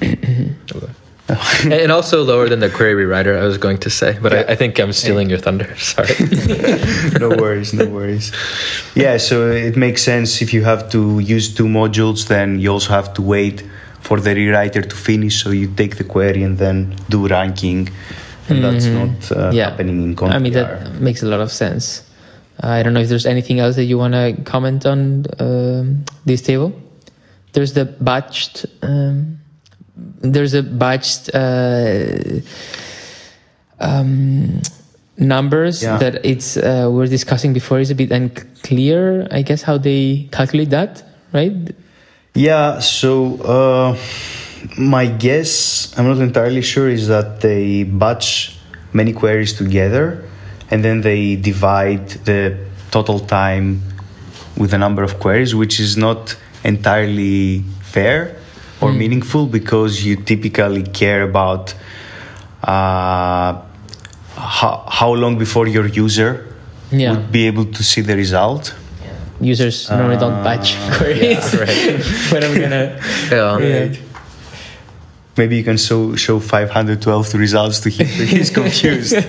and, 0.00 1.72
and 1.72 1.92
also 1.92 2.22
lower 2.24 2.48
than 2.48 2.60
the 2.60 2.70
query 2.70 3.04
rewriter. 3.04 3.38
I 3.40 3.44
was 3.44 3.58
going 3.58 3.78
to 3.78 3.90
say, 3.90 4.18
but 4.20 4.32
I, 4.32 4.52
I 4.52 4.54
think 4.56 4.78
I'm 4.78 4.92
stealing 4.92 5.30
your 5.30 5.38
thunder. 5.38 5.76
Sorry. 5.78 6.08
no 7.20 7.28
worries, 7.28 7.72
no 7.72 7.86
worries. 7.86 8.32
Yeah, 8.94 9.16
so 9.16 9.50
it 9.50 9.76
makes 9.76 10.02
sense 10.02 10.42
if 10.42 10.52
you 10.52 10.64
have 10.64 10.90
to 10.90 11.20
use 11.20 11.54
two 11.54 11.66
modules, 11.66 12.26
then 12.26 12.58
you 12.58 12.70
also 12.72 12.92
have 12.92 13.14
to 13.14 13.22
wait 13.22 13.62
for 14.00 14.18
the 14.18 14.30
rewriter 14.30 14.82
to 14.88 14.96
finish. 14.96 15.42
So 15.42 15.50
you 15.50 15.68
take 15.68 15.96
the 15.98 16.04
query 16.04 16.42
and 16.42 16.58
then 16.58 16.96
do 17.08 17.28
ranking, 17.28 17.90
and 18.50 18.64
that's 18.64 18.86
not 18.86 19.32
uh, 19.32 19.50
yeah. 19.52 19.70
happening 19.70 20.02
in 20.02 20.16
ConvDR. 20.16 20.32
I 20.32 20.38
mean, 20.38 20.52
that 20.52 20.94
makes 21.00 21.22
a 21.22 21.26
lot 21.26 21.40
of 21.40 21.50
sense. 21.52 22.02
I 22.62 22.82
don't 22.82 22.92
know 22.92 23.00
if 23.00 23.08
there's 23.08 23.26
anything 23.26 23.58
else 23.58 23.76
that 23.76 23.84
you 23.84 23.96
want 23.96 24.12
to 24.14 24.36
comment 24.44 24.84
on 24.84 25.24
um, 25.38 26.04
this 26.26 26.42
table. 26.42 26.72
There's 27.52 27.72
the 27.72 27.86
batched. 27.86 28.66
Um, 28.82 29.38
there's 29.96 30.54
a 30.54 30.62
batched 30.62 31.30
uh, 31.34 32.40
um, 33.80 34.60
numbers 35.16 35.82
Yeah. 35.82 35.98
that 35.98 36.24
it's 36.24 36.56
uh, 36.56 36.88
we 36.92 37.02
are 37.02 37.06
discussing 37.06 37.52
before. 37.52 37.80
Is 37.80 37.90
a 37.90 37.94
bit 37.94 38.12
unclear. 38.12 39.26
I 39.30 39.42
guess 39.42 39.62
how 39.62 39.78
they 39.78 40.28
calculate 40.32 40.70
that, 40.70 41.02
right? 41.32 41.52
Yeah, 42.34 42.78
so 42.78 43.36
uh, 43.42 43.96
my 44.78 45.06
guess, 45.06 45.92
I'm 45.98 46.06
not 46.06 46.18
entirely 46.18 46.62
sure, 46.62 46.88
is 46.88 47.08
that 47.08 47.40
they 47.40 47.84
batch 47.84 48.56
many 48.92 49.12
queries 49.12 49.52
together 49.54 50.24
and 50.70 50.84
then 50.84 51.00
they 51.00 51.36
divide 51.36 52.08
the 52.24 52.56
total 52.90 53.18
time 53.20 53.82
with 54.56 54.70
the 54.72 54.78
number 54.78 55.02
of 55.02 55.18
queries, 55.18 55.54
which 55.54 55.80
is 55.80 55.96
not 55.96 56.36
entirely 56.64 57.62
fair 57.82 58.36
or 58.80 58.92
meaningful 58.92 59.46
because 59.46 60.04
you 60.04 60.16
typically 60.16 60.82
care 60.82 61.22
about 61.22 61.74
uh, 62.62 63.60
how, 64.36 64.84
how 64.88 65.12
long 65.12 65.38
before 65.38 65.66
your 65.66 65.86
user 65.86 66.46
Yeah. 66.90 67.12
would 67.12 67.30
be 67.32 67.46
able 67.46 67.66
to 67.66 67.82
see 67.82 68.00
the 68.00 68.16
result. 68.16 68.74
Users 69.40 69.88
normally 69.90 70.16
don't 70.18 70.42
batch 70.44 70.76
queries. 70.98 71.50
but 72.30 72.44
I'm 72.44 72.54
gonna. 72.60 73.00
yeah. 73.30 73.58
Yeah. 73.58 73.94
Maybe 75.40 75.56
you 75.56 75.64
can 75.64 75.78
show, 75.78 76.14
show 76.16 76.38
512 76.38 77.32
results 77.32 77.80
to 77.80 77.88
him 77.88 78.06
he's 78.36 78.50
confused. 78.50 79.14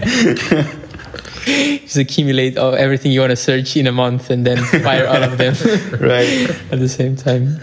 Just 1.45 1.95
accumulate 1.95 2.57
all, 2.57 2.76
everything 2.76 3.14
you 3.14 3.22
want 3.22 3.30
to 3.30 3.38
search 3.38 3.78
in 3.78 3.88
a 3.88 3.93
month 3.93 4.30
and 4.30 4.45
then 4.45 4.57
fire 4.84 5.07
all 5.07 5.24
of 5.24 5.38
them 5.38 5.55
right. 6.01 6.49
at 6.70 6.80
the 6.80 6.89
same 6.89 7.16
time. 7.16 7.57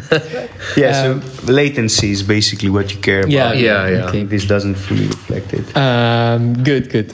Yeah, 0.78 0.92
so 1.03 1.53
latency 1.53 2.11
is 2.11 2.22
basically 2.22 2.70
what 2.70 2.90
you 2.90 2.99
care 3.03 3.20
about. 3.20 3.30
Yeah, 3.30 3.53
Yeah, 3.53 3.88
yeah. 3.88 4.09
Okay. 4.09 4.24
This 4.24 4.46
doesn't 4.46 4.76
fully 4.76 5.09
reflect 5.09 5.53
it. 5.53 5.76
Um, 5.76 6.55
good, 6.64 6.88
good. 6.88 7.11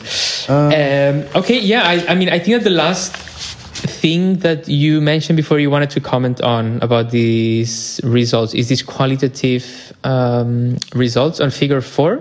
um, 0.49 1.27
okay, 1.35 1.59
yeah. 1.59 1.83
I, 1.83 2.13
I 2.13 2.15
mean, 2.15 2.29
I 2.29 2.39
think 2.39 2.63
that 2.63 2.65
the 2.65 2.77
last 2.77 3.24
thing 4.05 4.37
that 4.47 4.69
you 4.69 5.01
mentioned 5.01 5.35
before 5.35 5.59
you 5.59 5.71
wanted 5.71 5.89
to 5.89 5.99
comment 5.99 6.39
on 6.43 6.65
about 6.83 7.07
these 7.11 7.75
results 8.05 8.53
is 8.53 8.69
these 8.69 8.83
qualitative 8.83 9.65
um, 10.05 10.77
results 10.95 11.41
on 11.41 11.49
Figure 11.49 11.81
Four, 11.81 12.13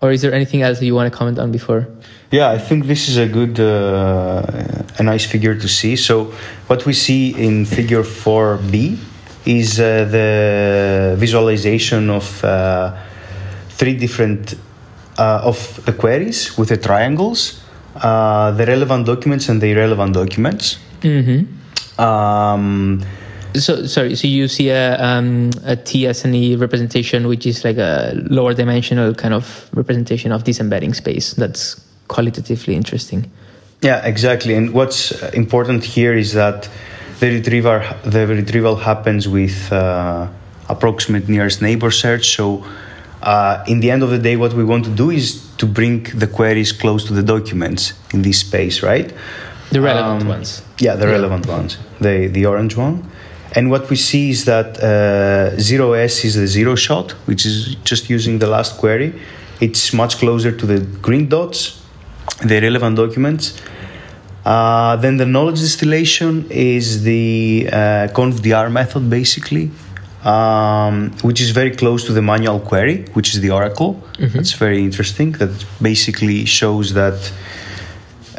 or 0.00 0.08
is 0.10 0.22
there 0.22 0.32
anything 0.32 0.62
else 0.62 0.78
that 0.78 0.86
you 0.86 0.94
want 0.94 1.12
to 1.12 1.14
comment 1.18 1.38
on 1.38 1.52
before? 1.52 1.86
Yeah, 2.30 2.48
I 2.56 2.58
think 2.66 2.86
this 2.86 3.02
is 3.10 3.18
a 3.18 3.28
good, 3.38 3.60
uh, 3.60 5.00
a 5.00 5.02
nice 5.02 5.26
figure 5.26 5.54
to 5.64 5.68
see. 5.68 5.94
So, 5.96 6.32
what 6.68 6.86
we 6.86 6.94
see 6.94 7.22
in 7.46 7.66
figure 7.66 8.02
4b 8.02 8.96
is 9.44 9.78
uh, 9.78 9.84
the 10.16 11.16
visualization 11.18 12.08
of 12.08 12.26
uh, 12.42 12.96
three 13.78 13.96
different 14.04 14.54
uh, 15.18 15.50
of 15.50 15.58
the 15.84 15.92
queries 15.92 16.56
with 16.56 16.70
the 16.70 16.78
triangles, 16.78 17.60
uh, 17.96 18.52
the 18.52 18.66
relevant 18.66 19.06
documents 19.06 19.48
and 19.48 19.60
the 19.60 19.70
irrelevant 19.70 20.14
documents. 20.14 20.78
Mm-hmm. 21.00 22.00
Um, 22.00 23.02
So 23.54 23.86
sorry. 23.86 24.14
So 24.14 24.28
you 24.28 24.46
see 24.48 24.68
a 24.70 25.00
um, 25.00 25.50
a 25.64 25.74
t-SNE 25.74 26.60
representation, 26.60 27.26
which 27.26 27.46
is 27.46 27.64
like 27.64 27.78
a 27.78 28.12
lower 28.30 28.54
dimensional 28.54 29.14
kind 29.14 29.34
of 29.34 29.70
representation 29.72 30.32
of 30.32 30.44
this 30.44 30.60
embedding 30.60 30.94
space. 30.94 31.34
That's 31.34 31.80
qualitatively 32.08 32.74
interesting. 32.74 33.30
Yeah, 33.80 34.04
exactly. 34.04 34.54
And 34.54 34.72
what's 34.72 35.12
important 35.32 35.84
here 35.84 36.14
is 36.14 36.32
that 36.32 36.68
the 37.20 37.30
retrieval 37.30 37.80
the 38.04 38.26
retrieval 38.26 38.76
happens 38.76 39.26
with 39.28 39.72
uh, 39.72 40.28
approximate 40.68 41.28
nearest 41.28 41.62
neighbor 41.62 41.90
search. 41.90 42.36
So, 42.36 42.64
uh, 43.22 43.64
in 43.66 43.80
the 43.80 43.90
end 43.90 44.02
of 44.02 44.10
the 44.10 44.18
day, 44.18 44.36
what 44.36 44.52
we 44.54 44.64
want 44.64 44.84
to 44.84 44.90
do 44.90 45.10
is 45.10 45.44
to 45.58 45.66
bring 45.66 46.04
the 46.14 46.26
queries 46.26 46.72
close 46.72 47.04
to 47.04 47.12
the 47.12 47.22
documents 47.22 47.92
in 48.12 48.22
this 48.22 48.38
space, 48.40 48.82
right? 48.82 49.12
The 49.70 49.80
relevant 49.80 50.22
Um, 50.22 50.28
ones. 50.28 50.62
Yeah, 50.78 50.96
the 50.96 51.06
relevant 51.06 51.46
ones, 51.46 51.78
the 52.00 52.28
the 52.28 52.46
orange 52.46 52.76
one. 52.76 53.02
And 53.56 53.70
what 53.70 53.88
we 53.90 53.96
see 53.96 54.30
is 54.30 54.44
that 54.44 54.78
uh, 54.82 55.56
s 56.10 56.24
is 56.24 56.34
the 56.34 56.46
zero 56.46 56.74
shot, 56.74 57.12
which 57.26 57.44
is 57.46 57.76
just 57.84 58.08
using 58.10 58.38
the 58.38 58.46
last 58.46 58.76
query. 58.78 59.12
It's 59.60 59.92
much 59.92 60.18
closer 60.18 60.52
to 60.52 60.66
the 60.66 60.80
green 61.02 61.28
dots, 61.28 61.80
the 62.44 62.60
relevant 62.60 62.96
documents. 62.96 63.54
Uh, 64.44 64.96
then 64.96 65.16
the 65.16 65.26
knowledge 65.26 65.60
distillation 65.60 66.46
is 66.50 67.02
the 67.02 67.68
uh, 67.70 68.08
ConvDR 68.16 68.70
method, 68.70 69.10
basically, 69.10 69.70
um, 70.24 71.12
which 71.22 71.40
is 71.40 71.50
very 71.50 71.70
close 71.70 72.04
to 72.06 72.12
the 72.12 72.22
manual 72.22 72.60
query, 72.60 73.04
which 73.14 73.34
is 73.34 73.40
the 73.40 73.50
Oracle. 73.50 74.02
That's 74.18 74.52
very 74.52 74.82
interesting. 74.82 75.32
That 75.32 75.64
basically 75.80 76.44
shows 76.44 76.92
that 76.94 77.32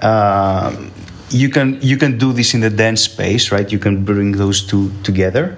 um, 0.01 0.91
you 1.29 1.49
can 1.49 1.77
you 1.81 1.97
can 1.97 2.17
do 2.17 2.33
this 2.33 2.53
in 2.53 2.61
the 2.61 2.69
dense 2.69 3.01
space, 3.03 3.51
right? 3.51 3.71
You 3.71 3.79
can 3.79 4.03
bring 4.03 4.33
those 4.33 4.61
two 4.61 4.91
together. 5.03 5.57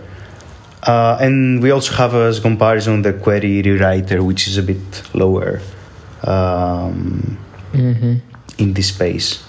Uh, 0.83 1.17
and 1.21 1.61
we 1.61 1.69
also 1.69 1.93
have 1.93 2.15
as 2.15 2.39
comparison 2.39 3.03
the 3.03 3.13
query 3.13 3.61
rewriter, 3.61 4.21
which 4.25 4.47
is 4.47 4.57
a 4.57 4.63
bit 4.63 5.03
lower 5.13 5.61
um, 6.23 7.37
Mm-hmm. 7.73 8.15
in 8.57 8.73
this 8.73 8.87
space. 8.87 9.41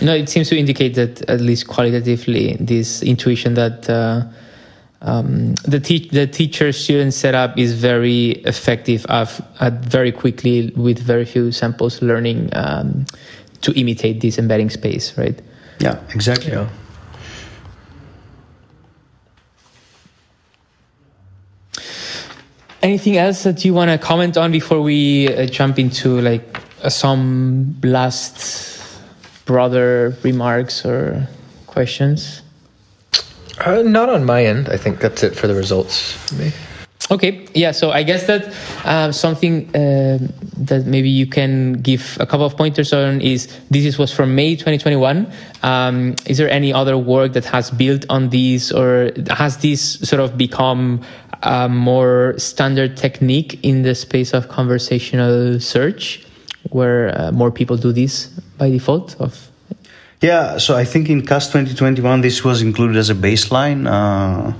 No, 0.00 0.14
it 0.14 0.28
seems 0.28 0.48
to 0.50 0.56
indicate 0.56 0.94
that 0.94 1.28
at 1.28 1.40
least 1.40 1.66
qualitatively, 1.66 2.56
this 2.60 3.02
intuition 3.02 3.54
that 3.54 3.90
uh, 3.90 4.22
um, 5.04 5.54
the 5.56 5.78
te- 5.78 6.08
the 6.08 6.26
teacher 6.26 6.72
student 6.72 7.12
setup 7.12 7.58
is 7.58 7.74
very 7.74 8.30
effective 8.46 9.04
at, 9.10 9.28
at 9.60 9.84
very 9.84 10.10
quickly 10.10 10.72
with 10.76 10.98
very 10.98 11.26
few 11.26 11.52
samples 11.52 12.00
learning 12.00 12.48
um, 12.54 13.04
to 13.60 13.78
imitate 13.78 14.22
this 14.22 14.38
embedding 14.38 14.70
space, 14.70 15.16
right? 15.18 15.38
Yeah, 15.80 16.00
exactly. 16.14 16.52
Yeah. 16.52 16.68
Anything 22.82 23.18
else 23.18 23.42
that 23.44 23.62
you 23.64 23.74
want 23.74 23.90
to 23.90 23.98
comment 23.98 24.38
on 24.38 24.52
before 24.52 24.80
we 24.80 25.28
uh, 25.28 25.46
jump 25.46 25.78
into 25.78 26.20
like 26.22 26.60
uh, 26.82 26.88
some 26.88 27.76
last 27.82 29.00
broader 29.44 30.16
remarks 30.22 30.84
or 30.86 31.28
questions? 31.66 32.43
Uh, 33.60 33.82
not 33.82 34.08
on 34.08 34.24
my 34.24 34.44
end. 34.44 34.68
I 34.68 34.76
think 34.76 35.00
that's 35.00 35.22
it 35.22 35.36
for 35.36 35.46
the 35.46 35.54
results. 35.54 36.32
me. 36.32 36.52
Okay, 37.10 37.46
yeah. 37.54 37.70
So 37.70 37.90
I 37.90 38.02
guess 38.02 38.26
that 38.26 38.54
uh, 38.84 39.12
something 39.12 39.68
uh, 39.76 40.18
that 40.56 40.86
maybe 40.86 41.10
you 41.10 41.26
can 41.26 41.74
give 41.74 42.16
a 42.18 42.24
couple 42.24 42.46
of 42.46 42.56
pointers 42.56 42.94
on 42.94 43.20
is 43.20 43.46
this 43.68 43.84
is, 43.84 43.98
was 43.98 44.10
from 44.10 44.34
May 44.34 44.56
2021. 44.56 45.30
Um, 45.62 46.14
is 46.26 46.38
there 46.38 46.48
any 46.48 46.72
other 46.72 46.96
work 46.96 47.34
that 47.34 47.44
has 47.44 47.70
built 47.70 48.06
on 48.08 48.30
these, 48.30 48.72
or 48.72 49.10
has 49.28 49.58
this 49.58 50.00
sort 50.00 50.20
of 50.20 50.38
become 50.38 51.02
a 51.42 51.68
more 51.68 52.34
standard 52.38 52.96
technique 52.96 53.62
in 53.62 53.82
the 53.82 53.94
space 53.94 54.32
of 54.32 54.48
conversational 54.48 55.60
search, 55.60 56.24
where 56.70 57.14
uh, 57.20 57.32
more 57.32 57.50
people 57.50 57.76
do 57.76 57.92
this 57.92 58.28
by 58.56 58.70
default? 58.70 59.14
Of 59.20 59.50
Yeah, 60.24 60.56
so 60.56 60.74
I 60.74 60.86
think 60.86 61.10
in 61.10 61.26
CAsT 61.26 61.52
2021 61.52 62.22
this 62.22 62.42
was 62.42 62.62
included 62.62 62.96
as 62.96 63.10
a 63.10 63.14
baseline, 63.14 63.86
uh, 63.86 64.54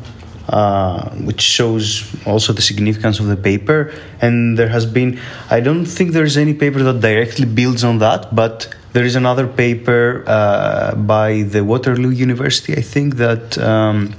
uh, 0.53 1.09
which 1.25 1.41
shows 1.41 2.05
also 2.27 2.53
the 2.53 2.61
significance 2.61 3.19
of 3.19 3.29
the 3.29 3.37
paper. 3.39 3.91
And 4.21 4.59
there 4.59 4.69
has 4.69 4.85
been, 4.85 5.19
I 5.49 5.61
don't 5.61 5.87
think 5.87 6.13
there's 6.13 6.37
any 6.37 6.53
paper 6.53 6.83
that 6.83 7.01
directly 7.01 7.47
builds 7.47 7.83
on 7.83 7.97
that, 8.01 8.35
but 8.35 8.75
there 8.93 9.07
is 9.07 9.17
another 9.17 9.47
paper 9.47 10.23
uh, 10.27 10.97
by 10.97 11.45
the 11.45 11.65
Waterloo 11.65 12.11
University, 12.11 12.75
I 12.77 12.83
think, 12.83 13.17
that 13.17 13.57
um, 13.57 14.15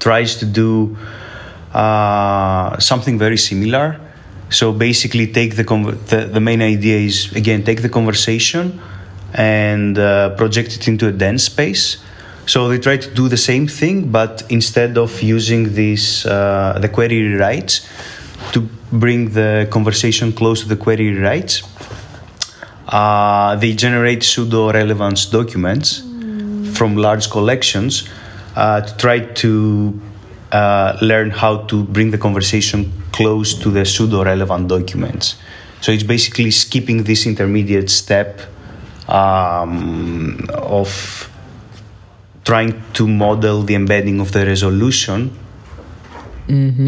tries 0.00 0.34
to 0.40 0.46
do 0.46 0.96
uh, 1.74 2.76
something 2.80 3.20
very 3.20 3.38
similar. 3.38 4.00
So 4.50 4.72
basically, 4.72 5.28
take 5.28 5.54
the, 5.54 5.62
the 6.08 6.26
the 6.26 6.40
main 6.40 6.60
idea 6.60 6.98
is 6.98 7.32
again 7.32 7.62
take 7.64 7.80
the 7.80 7.88
conversation 7.88 8.82
and 9.34 9.98
uh, 9.98 10.30
project 10.36 10.76
it 10.76 10.88
into 10.88 11.08
a 11.08 11.12
dense 11.12 11.44
space. 11.44 11.98
So 12.46 12.68
they 12.68 12.78
try 12.78 12.96
to 12.96 13.10
do 13.14 13.28
the 13.28 13.36
same 13.36 13.68
thing, 13.68 14.10
but 14.10 14.42
instead 14.48 14.98
of 14.98 15.22
using 15.22 15.74
this 15.74 16.26
uh, 16.26 16.78
the 16.80 16.88
query 16.88 17.20
rewrites 17.20 17.86
to 18.52 18.60
bring 18.90 19.30
the 19.30 19.68
conversation 19.70 20.32
close 20.32 20.62
to 20.62 20.68
the 20.68 20.76
query 20.76 21.14
rewrites, 21.14 21.62
uh, 22.88 23.56
they 23.56 23.72
generate 23.74 24.22
pseudo 24.22 24.72
relevance 24.72 25.26
documents 25.26 26.02
from 26.76 26.96
large 26.96 27.30
collections 27.30 28.08
uh, 28.56 28.80
to 28.80 28.96
try 28.96 29.20
to 29.20 30.00
uh, 30.50 30.98
learn 31.00 31.30
how 31.30 31.58
to 31.58 31.84
bring 31.84 32.10
the 32.10 32.18
conversation 32.18 32.92
close 33.12 33.54
to 33.54 33.70
the 33.70 33.84
pseudo 33.84 34.24
relevant 34.24 34.68
documents. 34.68 35.36
So 35.80 35.92
it's 35.92 36.02
basically 36.02 36.50
skipping 36.50 37.04
this 37.04 37.26
intermediate 37.26 37.88
step 37.88 38.40
um, 39.12 40.46
of 40.54 41.28
trying 42.44 42.82
to 42.94 43.06
model 43.06 43.62
the 43.62 43.74
embedding 43.74 44.20
of 44.20 44.32
the 44.32 44.44
resolution 44.46 45.30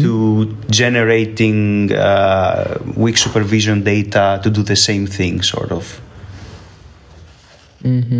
to 0.01 0.55
generating 0.69 1.91
uh, 1.93 2.77
weak 2.95 3.17
supervision 3.17 3.83
data 3.83 4.39
to 4.43 4.49
do 4.49 4.61
the 4.63 4.75
same 4.75 5.07
thing, 5.07 5.41
sort 5.41 5.71
of. 5.71 6.01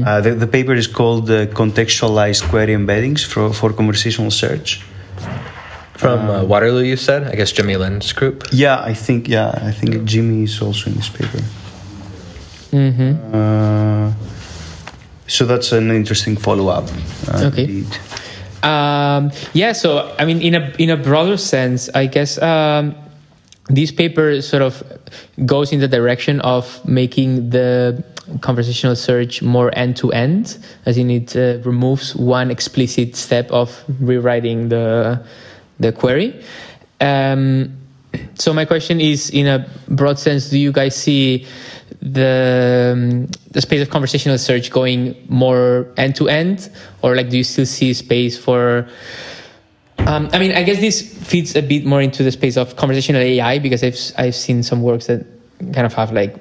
Uh, 0.07 0.21
the, 0.21 0.35
the 0.35 0.47
paper 0.47 0.73
is 0.73 0.87
called 0.87 1.29
uh, 1.29 1.47
Contextualized 1.47 2.47
Query 2.49 2.73
Embeddings 2.75 3.25
for, 3.25 3.51
for 3.51 3.73
Conversational 3.73 4.31
Search. 4.31 4.81
From 5.95 6.29
uh, 6.29 6.43
Waterloo, 6.43 6.83
you 6.83 6.97
said? 6.97 7.23
I 7.23 7.35
guess 7.35 7.51
Jimmy 7.51 7.75
Lin's 7.75 8.13
group. 8.13 8.43
Yeah, 8.51 8.81
I 8.81 8.93
think 8.93 9.27
yeah, 9.27 9.49
I 9.69 9.71
think 9.71 10.03
Jimmy 10.05 10.43
is 10.43 10.61
also 10.61 10.89
in 10.89 10.95
this 10.95 11.09
paper. 11.09 11.41
Uh, 13.33 14.13
so 15.27 15.45
that's 15.45 15.71
an 15.71 15.91
interesting 15.91 16.35
follow 16.37 16.67
up. 16.67 16.85
Uh, 17.27 17.47
Okay. 17.47 17.63
indeed. 17.63 17.97
Um, 18.63 19.31
yeah, 19.53 19.73
so 19.73 20.13
I 20.17 20.25
mean, 20.25 20.41
in 20.41 20.55
a 20.55 20.73
in 20.79 20.89
a 20.89 20.97
broader 20.97 21.37
sense, 21.37 21.89
I 21.93 22.07
guess 22.07 22.41
um, 22.41 22.95
this 23.69 23.91
paper 23.91 24.41
sort 24.41 24.63
of 24.63 24.81
goes 25.45 25.71
in 25.71 25.79
the 25.79 25.87
direction 25.87 26.41
of 26.41 26.81
making 26.87 27.51
the 27.51 28.03
conversational 28.41 28.95
search 28.95 29.41
more 29.43 29.69
end 29.77 29.97
to 29.97 30.11
end, 30.11 30.57
as 30.87 30.97
in 30.97 31.11
it 31.11 31.35
uh, 31.35 31.59
removes 31.63 32.15
one 32.15 32.49
explicit 32.49 33.15
step 33.15 33.51
of 33.51 33.83
rewriting 34.01 34.69
the 34.69 35.19
the 35.79 35.91
query. 35.91 36.33
Um, 37.01 37.69
so 38.33 38.51
my 38.53 38.65
question 38.65 38.99
is, 38.99 39.29
in 39.29 39.45
a 39.45 39.67
broad 39.89 40.17
sense, 40.17 40.49
do 40.49 40.57
you 40.57 40.71
guys 40.71 40.95
see 40.95 41.45
the 42.01 42.91
um, 42.93 43.27
the 43.51 43.61
space 43.61 43.81
of 43.81 43.89
conversational 43.89 44.37
search 44.37 44.71
going 44.71 45.15
more 45.29 45.87
end 45.97 46.15
to 46.15 46.29
end, 46.29 46.69
or 47.01 47.15
like 47.15 47.29
do 47.29 47.37
you 47.37 47.43
still 47.43 47.65
see 47.65 47.93
space 47.93 48.37
for? 48.37 48.87
Um, 49.99 50.29
I 50.33 50.39
mean, 50.39 50.51
I 50.51 50.63
guess 50.63 50.79
this 50.79 51.01
feeds 51.01 51.55
a 51.55 51.61
bit 51.61 51.85
more 51.85 52.01
into 52.01 52.21
the 52.21 52.31
space 52.31 52.57
of 52.57 52.75
conversational 52.75 53.21
AI 53.21 53.59
because 53.59 53.83
I've 53.83 53.97
I've 54.17 54.35
seen 54.35 54.63
some 54.63 54.81
works 54.81 55.07
that 55.07 55.25
kind 55.73 55.85
of 55.85 55.93
have 55.93 56.11
like 56.11 56.35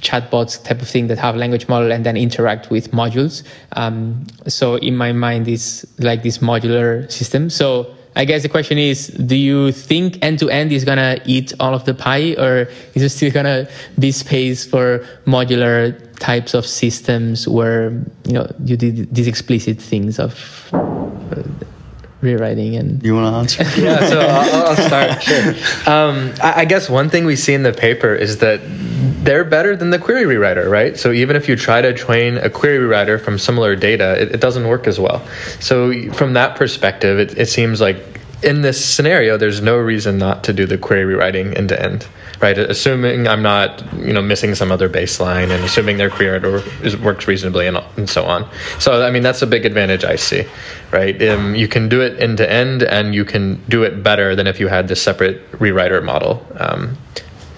chatbots 0.00 0.62
type 0.64 0.80
of 0.80 0.88
thing 0.88 1.06
that 1.08 1.18
have 1.18 1.36
language 1.36 1.68
model 1.68 1.92
and 1.92 2.04
then 2.04 2.16
interact 2.16 2.70
with 2.70 2.90
modules. 2.92 3.42
Um, 3.72 4.26
so 4.46 4.76
in 4.76 4.96
my 4.96 5.12
mind, 5.12 5.46
it's 5.48 5.84
like 6.00 6.22
this 6.22 6.38
modular 6.38 7.10
system. 7.10 7.50
So 7.50 7.94
I 8.14 8.24
guess 8.24 8.42
the 8.42 8.48
question 8.48 8.78
is, 8.78 9.08
do 9.08 9.36
you 9.36 9.72
think 9.72 10.18
end 10.22 10.38
to 10.40 10.50
end 10.50 10.70
is 10.72 10.84
gonna 10.84 11.18
eat 11.24 11.52
all 11.60 11.74
of 11.74 11.84
the 11.84 11.94
pie, 11.94 12.34
or 12.36 12.68
is 12.94 13.02
there 13.02 13.08
still 13.08 13.30
gonna 13.30 13.66
be 13.98 14.12
space 14.12 14.64
for 14.66 15.06
modular 15.26 15.96
types 16.18 16.54
of 16.54 16.66
systems 16.66 17.48
where 17.48 17.90
you 18.26 18.34
know 18.34 18.46
you 18.64 18.76
did 18.76 19.14
these 19.14 19.26
explicit 19.26 19.80
things 19.80 20.18
of 20.18 20.68
uh, 20.72 21.42
rewriting 22.20 22.76
and 22.76 23.02
You 23.02 23.14
want 23.14 23.32
to 23.32 23.38
answer? 23.38 23.80
yeah, 23.80 24.06
so 24.08 24.20
I'll, 24.20 24.68
I'll 24.68 24.76
start. 24.76 25.22
Sure. 25.22 25.54
Um, 25.86 26.32
I, 26.42 26.62
I 26.62 26.64
guess 26.64 26.90
one 26.90 27.08
thing 27.08 27.24
we 27.24 27.36
see 27.36 27.54
in 27.54 27.62
the 27.62 27.72
paper 27.72 28.14
is 28.14 28.38
that 28.38 28.60
they're 29.22 29.44
better 29.44 29.76
than 29.76 29.90
the 29.90 29.98
query 29.98 30.24
rewriter, 30.24 30.68
right? 30.68 30.98
So 30.98 31.12
even 31.12 31.36
if 31.36 31.48
you 31.48 31.56
try 31.56 31.80
to 31.80 31.92
train 31.94 32.38
a 32.38 32.50
query 32.50 32.78
rewriter 32.78 33.20
from 33.20 33.38
similar 33.38 33.76
data, 33.76 34.20
it, 34.20 34.32
it 34.32 34.40
doesn't 34.40 34.66
work 34.66 34.86
as 34.86 34.98
well. 34.98 35.24
So 35.60 36.10
from 36.12 36.32
that 36.34 36.56
perspective, 36.56 37.18
it, 37.18 37.38
it 37.38 37.46
seems 37.46 37.80
like 37.80 37.96
in 38.42 38.62
this 38.62 38.84
scenario, 38.84 39.36
there's 39.36 39.62
no 39.62 39.76
reason 39.76 40.18
not 40.18 40.42
to 40.44 40.52
do 40.52 40.66
the 40.66 40.76
query 40.76 41.04
rewriting 41.04 41.54
end 41.56 41.68
to 41.68 41.80
end, 41.80 42.06
right? 42.40 42.58
Assuming 42.58 43.28
I'm 43.28 43.42
not, 43.42 43.84
you 43.94 44.12
know, 44.12 44.20
missing 44.20 44.56
some 44.56 44.72
other 44.72 44.88
baseline, 44.88 45.50
and 45.50 45.64
assuming 45.64 45.96
their 45.96 46.10
query 46.10 46.40
rewriter 46.40 47.00
works 47.02 47.28
reasonably, 47.28 47.68
and, 47.68 47.78
and 47.96 48.10
so 48.10 48.24
on. 48.24 48.48
So 48.80 49.06
I 49.06 49.12
mean, 49.12 49.22
that's 49.22 49.42
a 49.42 49.46
big 49.46 49.64
advantage 49.64 50.04
I 50.04 50.16
see, 50.16 50.44
right? 50.90 51.20
Um, 51.22 51.54
you 51.54 51.68
can 51.68 51.88
do 51.88 52.00
it 52.00 52.20
end 52.20 52.38
to 52.38 52.50
end, 52.50 52.82
and 52.82 53.14
you 53.14 53.24
can 53.24 53.62
do 53.68 53.84
it 53.84 54.02
better 54.02 54.34
than 54.34 54.48
if 54.48 54.58
you 54.58 54.66
had 54.66 54.88
this 54.88 55.00
separate 55.00 55.48
rewriter 55.52 56.02
model. 56.02 56.44
Um, 56.58 56.98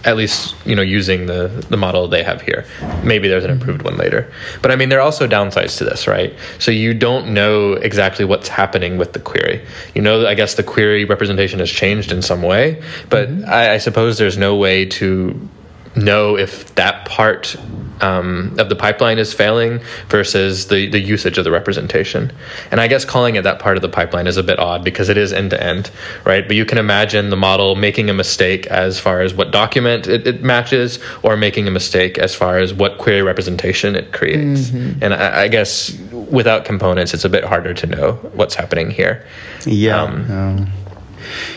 at 0.05 0.16
least 0.16 0.55
you 0.66 0.74
know 0.74 0.82
using 0.82 1.26
the 1.26 1.48
the 1.68 1.76
model 1.76 2.09
they 2.09 2.22
have 2.22 2.43
here. 2.43 2.64
Maybe 3.02 3.28
there's 3.28 3.44
an 3.44 3.51
mm-hmm. 3.51 3.60
improved 3.60 3.82
one 3.82 3.97
later. 3.97 4.31
But 4.62 4.70
i 4.70 4.76
mean 4.76 4.89
there 4.89 4.98
are 4.98 5.02
also 5.02 5.26
downsides 5.26 5.78
to 5.78 5.85
this 5.85 6.06
right? 6.06 6.35
So 6.59 6.70
you 6.70 6.94
don't 6.94 7.32
know 7.32 7.74
exactly 7.74 8.24
what's 8.24 8.48
happening 8.48 8.98
with 8.98 9.12
the 9.12 9.20
query. 9.20 9.64
You 9.94 10.02
know 10.02 10.26
i 10.26 10.35
guess 10.35 10.55
the 10.55 10.62
query 10.62 11.05
representation 11.05 11.59
has 11.59 11.70
changed 11.70 12.12
in 12.12 12.22
some 12.22 12.43
way 12.43 12.82
but 13.10 13.28
mm-hmm. 13.28 13.48
I, 13.48 13.72
I 13.74 13.78
suppose 13.78 14.18
there's 14.18 14.39
no 14.39 14.56
way 14.56 14.85
to 14.86 15.48
know 15.96 16.36
if 16.36 16.74
that 16.74 17.04
part 17.06 17.56
um, 18.00 18.54
of 18.58 18.68
the 18.68 18.76
pipeline 18.76 19.18
is 19.18 19.32
failing 19.32 19.80
versus 20.08 20.68
the, 20.68 20.88
the 20.88 20.98
usage 20.98 21.38
of 21.38 21.44
the 21.44 21.50
representation. 21.50 22.32
And 22.70 22.80
I 22.80 22.88
guess 22.88 23.04
calling 23.04 23.36
it 23.36 23.42
that 23.42 23.58
part 23.58 23.76
of 23.76 23.82
the 23.82 23.88
pipeline 23.88 24.26
is 24.26 24.36
a 24.36 24.42
bit 24.42 24.58
odd 24.58 24.84
because 24.84 25.08
it 25.08 25.16
is 25.16 25.32
end 25.32 25.50
to 25.50 25.62
end, 25.62 25.90
right? 26.24 26.46
But 26.46 26.56
you 26.56 26.64
can 26.64 26.78
imagine 26.78 27.30
the 27.30 27.36
model 27.36 27.76
making 27.76 28.10
a 28.10 28.14
mistake 28.14 28.66
as 28.66 28.98
far 28.98 29.20
as 29.20 29.34
what 29.34 29.50
document 29.50 30.06
it, 30.06 30.26
it 30.26 30.42
matches 30.42 30.98
or 31.22 31.36
making 31.36 31.68
a 31.68 31.70
mistake 31.70 32.18
as 32.18 32.34
far 32.34 32.58
as 32.58 32.74
what 32.74 32.98
query 32.98 33.22
representation 33.22 33.96
it 33.96 34.12
creates. 34.12 34.70
And 35.00 35.14
I, 35.14 35.42
I 35.42 35.48
guess 35.48 35.96
without 36.10 36.64
components, 36.64 37.14
it's 37.14 37.24
a 37.24 37.30
bit 37.30 37.44
harder 37.44 37.74
to 37.74 37.86
know 37.86 38.12
what's 38.34 38.54
happening 38.54 38.90
here. 38.90 39.24
Yeah. 39.64 40.02
Um, 40.02 40.30
um, 40.30 40.72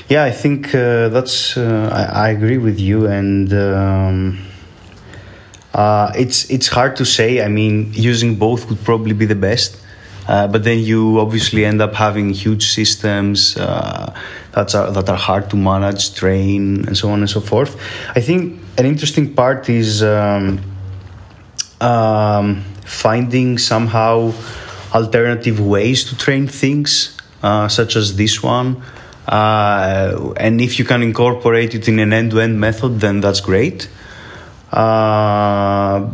Yeah, 0.09 0.23
I 0.23 0.31
think 0.31 0.73
uh, 0.73 1.09
that's. 1.09 1.57
Uh, 1.57 1.89
I, 1.91 2.27
I, 2.27 2.29
agree 2.29 2.57
with 2.57 2.79
you, 2.79 3.07
and 3.07 3.51
um, 3.53 4.39
uh, 5.73 6.11
it's 6.15 6.49
it's 6.49 6.67
hard 6.67 6.95
to 6.97 7.05
say. 7.05 7.43
I 7.43 7.47
mean, 7.47 7.91
using 7.93 8.35
both 8.35 8.69
would 8.69 8.83
probably 8.83 9.13
be 9.13 9.25
the 9.25 9.35
best, 9.35 9.77
uh, 10.27 10.47
but 10.47 10.63
then 10.63 10.79
you 10.79 11.19
obviously 11.19 11.65
end 11.65 11.81
up 11.81 11.93
having 11.93 12.31
huge 12.31 12.69
systems 12.69 13.57
uh, 13.57 14.13
that 14.53 14.73
are 14.75 14.91
that 14.91 15.09
are 15.09 15.17
hard 15.17 15.49
to 15.49 15.55
manage, 15.55 16.13
train, 16.13 16.85
and 16.87 16.97
so 16.97 17.09
on 17.09 17.19
and 17.19 17.29
so 17.29 17.41
forth. 17.41 17.75
I 18.15 18.21
think 18.21 18.59
an 18.77 18.85
interesting 18.85 19.33
part 19.33 19.69
is 19.69 20.03
um, 20.03 20.59
um, 21.81 22.63
finding 22.85 23.57
somehow 23.57 24.33
alternative 24.93 25.59
ways 25.59 26.03
to 26.05 26.17
train 26.17 26.47
things, 26.47 27.17
uh, 27.43 27.67
such 27.67 27.95
as 27.95 28.15
this 28.15 28.41
one. 28.41 28.81
Uh, 29.27 30.33
and 30.37 30.61
if 30.61 30.79
you 30.79 30.85
can 30.85 31.03
incorporate 31.03 31.75
it 31.75 31.87
in 31.87 31.99
an 31.99 32.13
end-to-end 32.13 32.59
method, 32.59 32.99
then 32.99 33.19
that's 33.19 33.41
great. 33.41 33.89
Uh, 34.71 36.09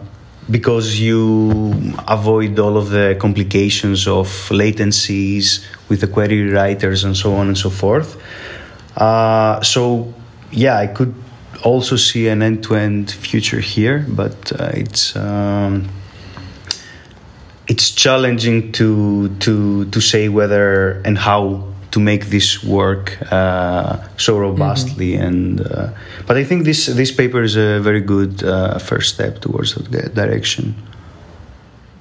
because 0.50 1.00
you 1.00 1.74
avoid 2.08 2.58
all 2.60 2.78
of 2.78 2.90
the 2.90 3.16
complications 3.20 4.08
of 4.08 4.28
latencies 4.50 5.66
with 5.90 6.02
the 6.02 6.08
query 6.08 6.50
writers 6.50 7.04
and 7.04 7.16
so 7.16 7.34
on 7.36 7.48
and 7.48 7.58
so 7.58 7.70
forth. 7.70 8.22
Uh, 8.98 9.62
so, 9.62 10.14
yeah, 10.52 10.78
I 10.78 10.88
could 10.88 11.14
also 11.64 11.96
see 11.96 12.28
an 12.28 12.42
end-to-end 12.42 13.12
future 13.12 13.60
here, 13.60 14.06
but 14.08 14.52
uh, 14.60 14.72
it's 14.74 15.16
um, 15.16 15.88
it's 17.68 17.92
challenging 17.92 18.72
to 18.74 19.30
to 19.40 19.86
to 19.86 20.02
say 20.02 20.28
whether 20.28 21.02
and 21.06 21.18
how 21.18 21.73
to 21.94 22.00
make 22.00 22.26
this 22.26 22.64
work 22.64 23.18
uh, 23.32 24.02
so 24.18 24.40
robustly. 24.40 25.14
Mm-hmm. 25.14 25.28
And 25.28 25.62
uh, 25.62 25.90
but 26.26 26.38
I 26.38 26.44
think 26.44 26.66
this 26.66 26.88
this 26.88 27.12
paper 27.12 27.42
is 27.44 27.56
a 27.56 27.80
very 27.80 28.02
good 28.02 28.44
uh, 28.44 28.80
first 28.80 29.14
step 29.14 29.40
towards 29.40 29.76
that 29.76 30.16
direction. 30.16 30.76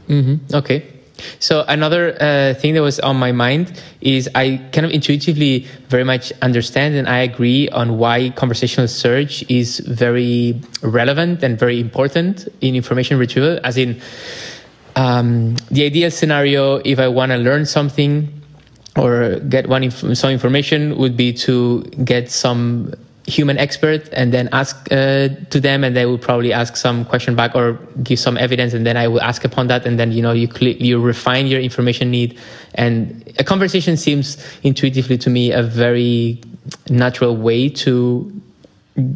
Mm-hmm. 0.09 0.55
Okay. 0.55 0.89
So 1.39 1.65
another 1.69 2.17
uh, 2.19 2.55
thing 2.55 2.73
that 2.75 2.83
was 2.83 2.99
on 3.01 3.17
my 3.17 3.33
mind 3.33 3.81
is 4.01 4.29
I 4.35 4.57
kind 4.73 4.87
of 4.87 4.91
intuitively 4.91 5.69
very 5.89 6.05
much 6.05 6.33
understand 6.41 6.97
and 6.97 7.07
I 7.07 7.19
agree 7.19 7.69
on 7.69 7.99
why 7.99 8.31
conversational 8.31 8.89
search 8.89 9.45
is 9.49 9.79
very 9.81 10.59
relevant 10.83 11.45
and 11.45 11.59
very 11.59 11.79
important 11.79 12.49
in 12.61 12.75
information 12.75 13.19
retrieval. 13.19 13.61
As 13.63 13.77
in, 13.77 14.01
um, 14.97 15.55
the 15.71 15.85
ideal 15.85 16.11
scenario, 16.11 16.77
if 16.79 16.99
I 16.99 17.07
want 17.07 17.31
to 17.31 17.39
learn 17.39 17.67
something 17.67 18.42
or 18.97 19.39
get 19.49 19.69
one 19.69 19.85
inf- 19.85 20.17
some 20.17 20.31
information 20.31 20.97
would 20.99 21.17
be 21.17 21.33
to 21.33 21.83
get 22.05 22.31
some 22.31 22.93
human 23.27 23.57
expert 23.57 24.09
and 24.13 24.33
then 24.33 24.49
ask 24.53 24.77
uh, 24.91 25.29
to 25.51 25.61
them 25.61 25.85
and 25.85 25.97
they 25.97 26.05
will 26.05 26.19
probably 26.19 26.53
ask 26.53 26.77
some 26.77 27.05
question 27.05 27.37
back 27.37 27.55
or 27.55 27.75
give 28.03 28.19
some 28.19 28.37
evidence 28.37 28.75
and 28.75 28.85
then 28.85 28.97
i 28.97 29.07
will 29.07 29.23
ask 29.23 29.45
upon 29.45 29.69
that 29.69 29.87
and 29.87 29.99
then 29.99 30.11
you 30.11 30.21
know 30.21 30.33
you 30.33 30.49
cl- 30.49 30.77
you 30.77 31.01
refine 31.01 31.47
your 31.47 31.61
information 31.61 32.11
need. 32.11 32.39
And 32.75 33.33
a 33.39 33.45
conversation 33.45 33.97
seems 33.97 34.45
intuitively 34.63 35.19
to 35.19 35.31
me 35.31 35.53
a 35.53 35.63
very 35.63 36.41
natural 36.91 37.37
way 37.37 37.69
to 37.69 38.43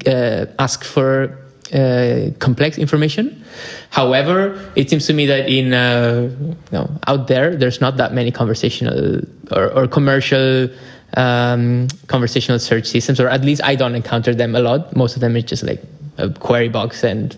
uh, 0.06 0.46
ask 0.58 0.84
for 0.84 1.36
uh, 1.72 2.30
complex 2.38 2.78
information. 2.78 3.44
However, 3.90 4.60
it 4.76 4.90
seems 4.90 5.06
to 5.06 5.12
me 5.12 5.26
that 5.26 5.48
in 5.48 5.72
uh, 5.72 6.30
you 6.40 6.56
know, 6.72 6.90
out 7.06 7.26
there, 7.26 7.56
there's 7.56 7.80
not 7.80 7.96
that 7.96 8.12
many 8.12 8.30
conversational 8.30 9.20
or, 9.50 9.72
or 9.72 9.88
commercial 9.88 10.68
um, 11.14 11.88
conversational 12.06 12.58
search 12.58 12.86
systems, 12.86 13.20
or 13.20 13.28
at 13.28 13.42
least 13.42 13.62
I 13.64 13.74
don't 13.74 13.94
encounter 13.94 14.34
them 14.34 14.54
a 14.54 14.60
lot. 14.60 14.94
Most 14.94 15.16
of 15.16 15.20
them 15.20 15.36
is 15.36 15.44
just 15.44 15.62
like 15.62 15.82
a 16.18 16.30
query 16.30 16.68
box 16.68 17.04
and 17.04 17.36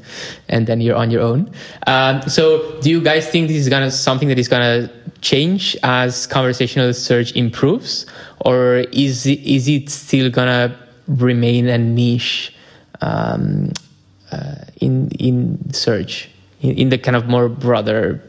and 0.49 0.67
then 0.67 0.81
you're 0.81 0.97
on 0.97 1.11
your 1.11 1.23
own. 1.23 1.51
Um, 1.87 2.23
so, 2.23 2.81
do 2.81 2.91
you 2.91 3.01
guys 3.01 3.29
think 3.29 3.49
this 3.49 3.57
is 3.57 3.69
gonna 3.69 3.91
something 3.91 4.29
that 4.29 4.39
is 4.39 4.49
gonna 4.49 4.91
change 5.21 5.77
as 5.83 6.27
conversational 6.27 6.93
search 6.95 7.35
improves, 7.35 8.07
or 8.41 8.85
is 8.93 9.27
it, 9.27 9.41
is 9.41 9.69
it 9.69 9.91
still 9.91 10.31
gonna 10.31 10.77
remain 11.07 11.69
a 11.69 11.79
niche? 11.79 12.55
Um, 13.01 13.73
in 14.81 15.11
in 15.19 15.73
search 15.73 16.31
in, 16.61 16.77
in, 16.77 16.89
the 16.89 16.99
kind 16.99 17.17
of 17.17 17.27
more 17.27 17.49
broader 17.49 18.23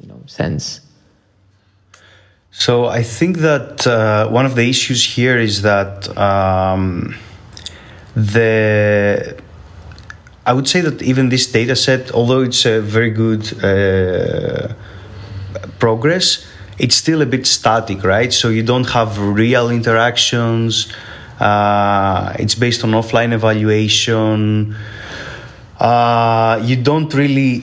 you 0.00 0.08
know 0.08 0.20
sense. 0.26 0.80
So 2.50 2.86
i 2.86 3.02
think 3.02 3.38
that 3.38 3.86
uh, 3.86 4.28
one 4.28 4.46
of 4.46 4.54
the 4.54 4.68
issues 4.68 5.04
here 5.04 5.38
is 5.38 5.62
that 5.62 6.16
um, 6.16 7.14
the 8.14 9.36
i 10.46 10.52
would 10.52 10.68
say 10.68 10.80
that 10.80 11.02
even 11.02 11.28
this 11.30 11.50
data 11.50 11.74
set 11.74 12.12
although 12.12 12.42
it's 12.42 12.64
a 12.64 12.80
very 12.80 13.10
good 13.10 13.42
uh, 13.64 14.72
progress 15.78 16.46
it's 16.78 16.96
still 16.96 17.22
a 17.22 17.26
bit 17.26 17.46
static 17.46 18.02
right? 18.02 18.32
So 18.32 18.48
you 18.48 18.62
don't 18.62 18.88
have 18.90 19.18
real 19.18 19.70
interactions 19.70 20.92
uh, 21.44 22.34
it's 22.38 22.54
based 22.54 22.82
on 22.84 22.90
offline 22.92 23.32
evaluation. 23.32 24.74
Uh, 25.78 26.60
you 26.64 26.76
don't 26.76 27.12
really. 27.12 27.62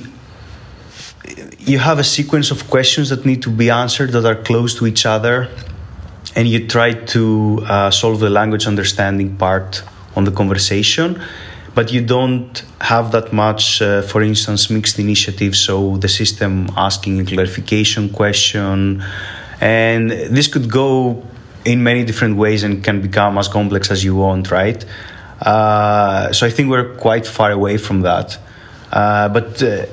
You 1.59 1.79
have 1.79 1.99
a 1.99 2.03
sequence 2.03 2.51
of 2.51 2.69
questions 2.69 3.09
that 3.09 3.25
need 3.25 3.41
to 3.43 3.49
be 3.49 3.69
answered 3.69 4.11
that 4.11 4.25
are 4.25 4.35
close 4.35 4.75
to 4.75 4.87
each 4.87 5.05
other, 5.05 5.49
and 6.35 6.47
you 6.47 6.67
try 6.67 6.93
to 6.93 7.59
uh, 7.65 7.91
solve 7.91 8.19
the 8.19 8.29
language 8.29 8.67
understanding 8.67 9.35
part 9.37 9.83
on 10.15 10.25
the 10.25 10.31
conversation 10.31 11.21
but 11.73 11.91
you 11.91 12.01
don't 12.01 12.63
have 12.81 13.13
that 13.13 13.31
much, 13.31 13.81
uh, 13.81 14.01
for 14.01 14.21
instance, 14.21 14.69
mixed 14.69 14.99
initiative. 14.99 15.55
So 15.55 15.95
the 15.95 16.09
system 16.09 16.67
asking 16.75 17.21
a 17.21 17.23
clarification 17.23 18.09
question, 18.09 19.01
and 19.61 20.11
this 20.11 20.47
could 20.47 20.69
go 20.69 21.23
in 21.65 21.83
many 21.83 22.03
different 22.03 22.37
ways 22.37 22.63
and 22.63 22.83
can 22.83 23.01
become 23.01 23.37
as 23.37 23.47
complex 23.47 23.91
as 23.91 24.03
you 24.03 24.15
want, 24.15 24.51
right? 24.51 24.83
Uh, 25.41 26.31
so 26.31 26.45
I 26.45 26.49
think 26.49 26.69
we're 26.69 26.95
quite 26.95 27.25
far 27.25 27.51
away 27.51 27.77
from 27.77 28.01
that. 28.01 28.37
Uh, 28.91 29.29
but 29.29 29.61
uh, 29.63 29.85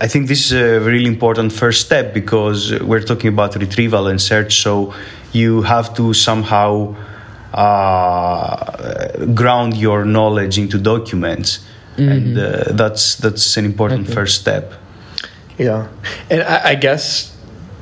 I 0.00 0.06
think 0.06 0.28
this 0.28 0.46
is 0.46 0.52
a 0.52 0.80
really 0.80 1.06
important 1.06 1.52
first 1.52 1.84
step 1.84 2.14
because 2.14 2.78
we're 2.80 3.02
talking 3.02 3.28
about 3.28 3.54
retrieval 3.56 4.06
and 4.06 4.20
search. 4.20 4.62
So 4.62 4.94
you 5.32 5.62
have 5.62 5.94
to 5.96 6.14
somehow 6.14 6.96
uh, 7.52 9.26
ground 9.34 9.76
your 9.76 10.04
knowledge 10.04 10.58
into 10.58 10.78
documents, 10.78 11.64
mm-hmm. 11.96 12.08
and 12.08 12.38
uh, 12.38 12.72
that's 12.72 13.16
that's 13.16 13.56
an 13.56 13.64
important 13.64 14.06
okay. 14.06 14.14
first 14.14 14.40
step. 14.40 14.72
Yeah, 15.58 15.88
and 16.30 16.42
I, 16.42 16.70
I 16.70 16.74
guess 16.74 17.36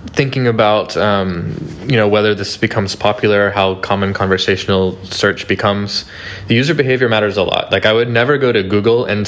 thinking 0.09 0.47
about 0.47 0.97
um, 0.97 1.56
you 1.86 1.96
know 1.96 2.09
whether 2.09 2.34
this 2.34 2.56
becomes 2.56 2.96
popular 2.96 3.50
how 3.50 3.76
common 3.76 4.12
conversational 4.12 5.02
search 5.04 5.46
becomes 5.46 6.04
the 6.48 6.54
user 6.54 6.74
behavior 6.74 7.09
matters 7.09 7.36
a 7.36 7.42
lot. 7.42 7.70
Like 7.70 7.86
i 7.86 7.92
would 7.92 8.09
never 8.09 8.38
go 8.38 8.50
to 8.50 8.62
google 8.62 9.04
and 9.04 9.26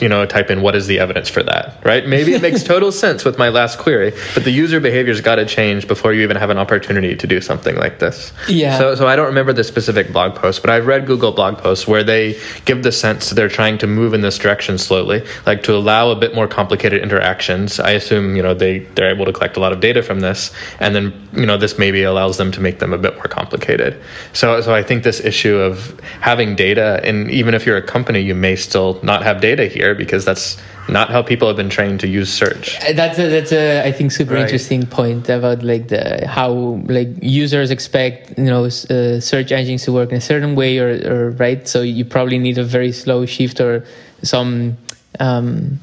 you 0.00 0.08
know 0.08 0.24
type 0.24 0.50
in 0.50 0.62
what 0.62 0.74
is 0.74 0.86
the 0.86 0.98
evidence 0.98 1.28
for 1.28 1.42
that? 1.42 1.84
Right? 1.84 2.06
Maybe 2.06 2.32
it 2.32 2.42
makes 2.42 2.62
total 2.72 2.90
sense 2.90 3.24
with 3.24 3.38
my 3.38 3.50
last 3.50 3.78
query 3.78 4.12
but 4.34 4.44
the 4.44 4.50
user 4.50 4.80
behavior's 4.80 5.20
got 5.20 5.36
to 5.36 5.46
change 5.46 5.86
before 5.86 6.14
you 6.14 6.22
even 6.22 6.36
have 6.36 6.50
an 6.50 6.58
opportunity 6.58 7.14
to 7.16 7.26
do 7.26 7.40
something 7.40 7.76
like 7.76 7.98
this. 7.98 8.32
Yeah. 8.48 8.78
So, 8.78 8.94
so 8.94 9.06
i 9.06 9.16
don't 9.16 9.26
remember 9.26 9.52
the 9.52 9.64
specific 9.64 10.12
blog 10.12 10.34
post 10.34 10.62
but 10.62 10.70
i've 10.70 10.86
read 10.86 11.06
google 11.06 11.32
blog 11.32 11.58
posts 11.58 11.86
where 11.86 12.02
they 12.02 12.40
give 12.64 12.82
the 12.82 12.92
sense 12.92 13.28
that 13.28 13.34
they're 13.34 13.48
trying 13.48 13.76
to 13.78 13.86
move 13.86 14.14
in 14.14 14.22
this 14.22 14.38
direction 14.38 14.78
slowly 14.78 15.24
like 15.46 15.62
to 15.64 15.74
allow 15.74 16.10
a 16.10 16.16
bit 16.16 16.34
more 16.34 16.48
complicated 16.48 17.02
interactions. 17.02 17.78
I 17.78 17.90
assume 17.90 18.36
you 18.36 18.42
know 18.42 18.54
they 18.54 18.78
they're 18.94 19.10
able 19.10 19.26
to 19.26 19.32
collect 19.32 19.56
a 19.56 19.60
lot 19.60 19.72
of 19.72 19.80
data 19.80 20.02
from 20.02 20.14
from 20.14 20.20
this, 20.20 20.52
and 20.78 20.94
then 20.94 21.28
you 21.32 21.44
know 21.44 21.56
this 21.58 21.76
maybe 21.76 21.93
allows 22.02 22.36
them 22.36 22.50
to 22.52 22.60
make 22.60 22.78
them 22.78 22.92
a 22.92 22.98
bit 22.98 23.14
more 23.14 23.24
complicated. 23.24 24.00
So 24.32 24.60
so 24.60 24.74
I 24.74 24.82
think 24.82 25.04
this 25.04 25.20
issue 25.20 25.56
of 25.56 25.98
having 26.20 26.56
data, 26.56 27.00
and 27.04 27.30
even 27.30 27.54
if 27.54 27.64
you're 27.66 27.76
a 27.76 27.82
company, 27.82 28.20
you 28.20 28.34
may 28.34 28.56
still 28.56 29.00
not 29.02 29.22
have 29.22 29.40
data 29.40 29.66
here 29.66 29.94
because 29.94 30.24
that's 30.24 30.58
not 30.88 31.08
how 31.08 31.22
people 31.22 31.48
have 31.48 31.56
been 31.56 31.70
trained 31.70 32.00
to 32.00 32.08
use 32.08 32.30
search. 32.32 32.76
Uh, 32.82 32.92
that's 32.92 33.18
a, 33.18 33.28
that's 33.28 33.52
a 33.52 33.86
I 33.86 33.92
think 33.92 34.12
super 34.12 34.34
right. 34.34 34.42
interesting 34.42 34.86
point 34.86 35.28
about 35.28 35.62
like 35.62 35.88
the 35.88 36.26
how 36.26 36.52
like 36.86 37.08
users 37.22 37.70
expect 37.70 38.36
you 38.38 38.44
know 38.44 38.64
uh, 38.64 39.20
search 39.20 39.52
engines 39.52 39.84
to 39.84 39.92
work 39.92 40.10
in 40.10 40.16
a 40.16 40.20
certain 40.20 40.54
way 40.54 40.78
or, 40.78 40.90
or 41.10 41.30
right. 41.30 41.66
So 41.66 41.82
you 41.82 42.04
probably 42.04 42.38
need 42.38 42.58
a 42.58 42.64
very 42.64 42.92
slow 42.92 43.24
shift 43.26 43.60
or 43.60 43.84
some 44.22 44.76
um, 45.20 45.78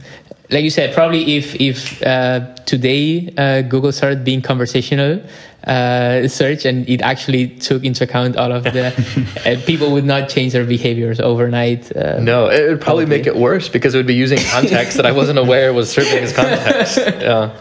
like 0.51 0.63
you 0.63 0.69
said, 0.69 0.93
probably 0.93 1.37
if 1.37 1.55
if 1.55 2.01
uh, 2.03 2.53
today 2.65 3.33
uh, 3.37 3.61
Google 3.61 3.91
started 3.91 4.23
being 4.23 4.41
conversational 4.41 5.21
uh, 5.65 6.27
search 6.27 6.65
and 6.65 6.87
it 6.89 7.01
actually 7.01 7.47
took 7.47 7.83
into 7.83 8.03
account 8.03 8.35
all 8.35 8.51
of 8.51 8.63
the 8.63 8.87
uh, 9.45 9.65
people 9.65 9.91
would 9.91 10.05
not 10.05 10.27
change 10.27 10.53
their 10.53 10.65
behaviors 10.65 11.19
overnight. 11.19 11.95
Uh, 11.95 12.19
no, 12.19 12.47
it 12.47 12.67
would 12.67 12.81
probably, 12.81 13.05
probably, 13.05 13.05
make 13.05 13.27
it 13.27 13.35
worse 13.35 13.69
because 13.69 13.93
it 13.93 13.97
would 13.97 14.07
be 14.07 14.15
using 14.15 14.39
context 14.49 14.97
that 14.97 15.05
I 15.05 15.11
wasn't 15.11 15.39
aware 15.39 15.73
was 15.73 15.91
serving 15.91 16.23
as 16.23 16.33
context. 16.33 16.99
Yeah. 17.21 17.53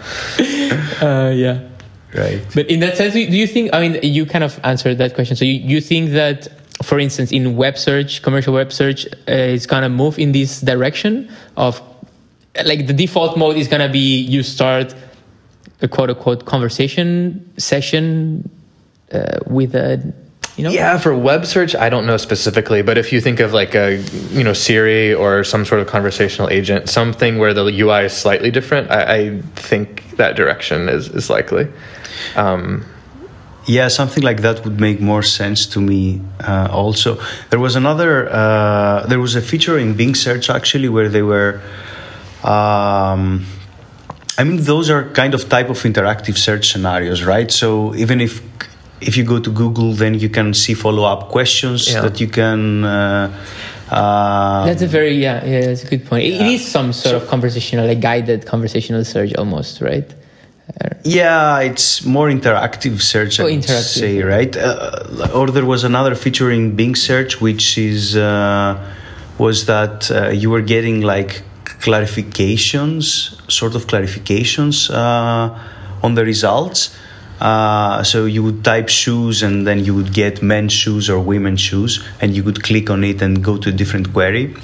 Uh, 1.02 1.30
yeah. 1.30 1.68
right. 2.14 2.40
But 2.54 2.70
in 2.70 2.80
that 2.80 2.96
sense, 2.96 3.14
do 3.14 3.20
you 3.20 3.46
think? 3.46 3.70
I 3.74 3.86
mean, 3.86 4.02
you 4.02 4.24
kind 4.24 4.42
of 4.42 4.58
answered 4.64 4.98
that 4.98 5.14
question. 5.14 5.36
So 5.36 5.44
you, 5.44 5.60
you 5.60 5.80
think 5.80 6.10
that, 6.10 6.48
for 6.82 6.98
instance, 6.98 7.30
in 7.30 7.56
web 7.56 7.76
search, 7.76 8.22
commercial 8.22 8.54
web 8.54 8.72
search, 8.72 9.06
uh, 9.06 9.54
it's 9.54 9.66
gonna 9.66 9.88
move 9.88 10.18
in 10.18 10.32
this 10.32 10.60
direction 10.60 11.30
of, 11.56 11.82
like, 12.64 12.86
the 12.86 12.92
default 12.92 13.36
mode 13.36 13.56
is 13.56 13.68
gonna 13.68 13.88
be 13.88 14.20
you 14.20 14.42
start 14.42 14.94
a 15.82 15.88
quote 15.88 16.10
unquote 16.10 16.44
conversation 16.44 17.52
session 17.58 18.48
uh, 19.12 19.38
with 19.46 19.74
a 19.74 20.14
you 20.56 20.64
know? 20.64 20.70
Yeah, 20.70 20.98
for 20.98 21.16
web 21.16 21.46
search, 21.46 21.74
I 21.74 21.88
don't 21.88 22.06
know 22.06 22.18
specifically, 22.18 22.82
but 22.82 22.98
if 22.98 23.12
you 23.12 23.20
think 23.20 23.40
of 23.40 23.54
like 23.54 23.74
a 23.74 23.96
you 24.30 24.44
know 24.44 24.52
Siri 24.52 25.14
or 25.14 25.42
some 25.42 25.64
sort 25.64 25.80
of 25.80 25.86
conversational 25.86 26.50
agent, 26.50 26.88
something 26.88 27.38
where 27.38 27.54
the 27.54 27.64
UI 27.64 28.04
is 28.04 28.12
slightly 28.12 28.50
different, 28.50 28.90
I, 28.90 29.00
I 29.16 29.40
think 29.54 30.16
that 30.16 30.36
direction 30.36 30.88
is 30.88 31.08
is 31.08 31.30
likely. 31.30 31.68
Um, 32.36 32.84
yeah, 33.66 33.88
something 33.88 34.22
like 34.22 34.42
that 34.42 34.64
would 34.64 34.80
make 34.80 35.00
more 35.00 35.22
sense 35.22 35.66
to 35.68 35.80
me. 35.80 36.20
Uh, 36.40 36.68
also, 36.70 37.18
there 37.50 37.60
was 37.60 37.76
another. 37.76 38.28
Uh, 38.30 39.06
there 39.06 39.20
was 39.20 39.36
a 39.36 39.40
feature 39.40 39.78
in 39.78 39.94
Bing 39.94 40.14
Search 40.14 40.50
actually 40.50 40.88
where 40.88 41.08
they 41.08 41.22
were. 41.22 41.62
Um, 42.44 43.46
I 44.38 44.44
mean, 44.44 44.62
those 44.62 44.88
are 44.88 45.04
kind 45.10 45.34
of 45.34 45.48
type 45.48 45.68
of 45.68 45.78
interactive 45.82 46.36
search 46.38 46.70
scenarios, 46.72 47.22
right? 47.22 47.50
So 47.50 47.94
even 47.94 48.20
if 48.20 48.42
if 49.00 49.16
you 49.16 49.24
go 49.24 49.38
to 49.40 49.50
Google, 49.50 49.92
then 49.92 50.14
you 50.14 50.28
can 50.28 50.54
see 50.54 50.74
follow 50.74 51.04
up 51.04 51.28
questions 51.28 51.92
yeah. 51.92 52.00
that 52.02 52.20
you 52.20 52.28
can. 52.28 52.84
Uh, 52.84 53.32
uh, 53.90 54.66
that's 54.66 54.82
a 54.82 54.86
very 54.86 55.14
yeah 55.16 55.44
yeah 55.44 55.66
that's 55.66 55.84
a 55.84 55.88
good 55.88 56.06
point. 56.06 56.24
Yeah. 56.24 56.42
It 56.42 56.54
is 56.54 56.66
some 56.66 56.92
sort 56.92 57.12
so, 57.12 57.16
of 57.16 57.28
conversational, 57.28 57.86
like 57.86 58.00
guided 58.00 58.46
conversational 58.46 59.04
search 59.04 59.34
almost, 59.34 59.80
right? 59.80 60.08
Yeah, 61.04 61.60
it's 61.60 62.04
more 62.04 62.28
interactive 62.28 63.00
search. 63.00 63.40
I 63.40 63.44
oh, 63.44 63.46
interactive. 63.46 63.98
say 63.98 64.22
right. 64.22 64.54
Uh, 64.56 65.28
or 65.34 65.48
there 65.48 65.64
was 65.64 65.84
another 65.84 66.14
feature 66.14 66.50
in 66.50 66.76
Bing 66.76 66.94
Search, 66.94 67.40
which 67.40 67.78
is 67.78 68.16
uh, 68.16 68.76
was 69.38 69.66
that 69.66 70.10
uh, 70.10 70.28
you 70.28 70.50
were 70.50 70.60
getting 70.60 71.00
like 71.00 71.42
clarifications, 71.80 73.04
sort 73.50 73.74
of 73.74 73.86
clarifications 73.86 74.90
uh, 74.90 75.58
on 76.02 76.14
the 76.14 76.24
results. 76.24 76.96
Uh, 77.40 78.02
so 78.02 78.26
you 78.26 78.42
would 78.42 78.62
type 78.62 78.88
shoes 78.88 79.42
and 79.42 79.66
then 79.66 79.82
you 79.82 79.94
would 79.94 80.12
get 80.12 80.42
men's 80.42 80.74
shoes 80.74 81.08
or 81.08 81.18
women's 81.18 81.60
shoes 81.60 82.04
and 82.20 82.36
you 82.36 82.42
could 82.42 82.62
click 82.62 82.90
on 82.90 83.02
it 83.02 83.22
and 83.22 83.42
go 83.42 83.56
to 83.56 83.70
a 83.70 83.72
different 83.72 84.12
query. 84.12 84.54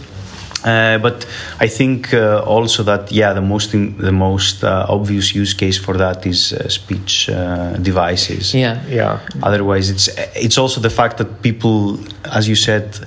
Uh, 0.65 0.99
but 0.99 1.27
I 1.61 1.69
think 1.69 2.13
uh, 2.13 2.43
also 2.45 2.83
that 2.83 3.13
yeah, 3.13 3.33
the 3.33 3.41
most 3.41 3.73
in, 3.73 3.97
the 3.99 4.11
most 4.11 4.65
uh, 4.65 4.87
obvious 4.89 5.35
use 5.35 5.55
case 5.55 5.79
for 5.79 5.97
that 5.97 6.27
is 6.27 6.53
uh, 6.53 6.69
speech 6.69 7.31
uh, 7.31 7.75
devices. 7.75 8.53
Yeah, 8.53 8.85
yeah. 8.89 9.21
Otherwise, 9.43 9.91
it's 9.91 10.09
it's 10.35 10.59
also 10.59 10.81
the 10.81 10.91
fact 10.91 11.19
that 11.19 11.41
people, 11.41 12.01
as 12.25 12.49
you 12.49 12.57
said, 12.57 12.99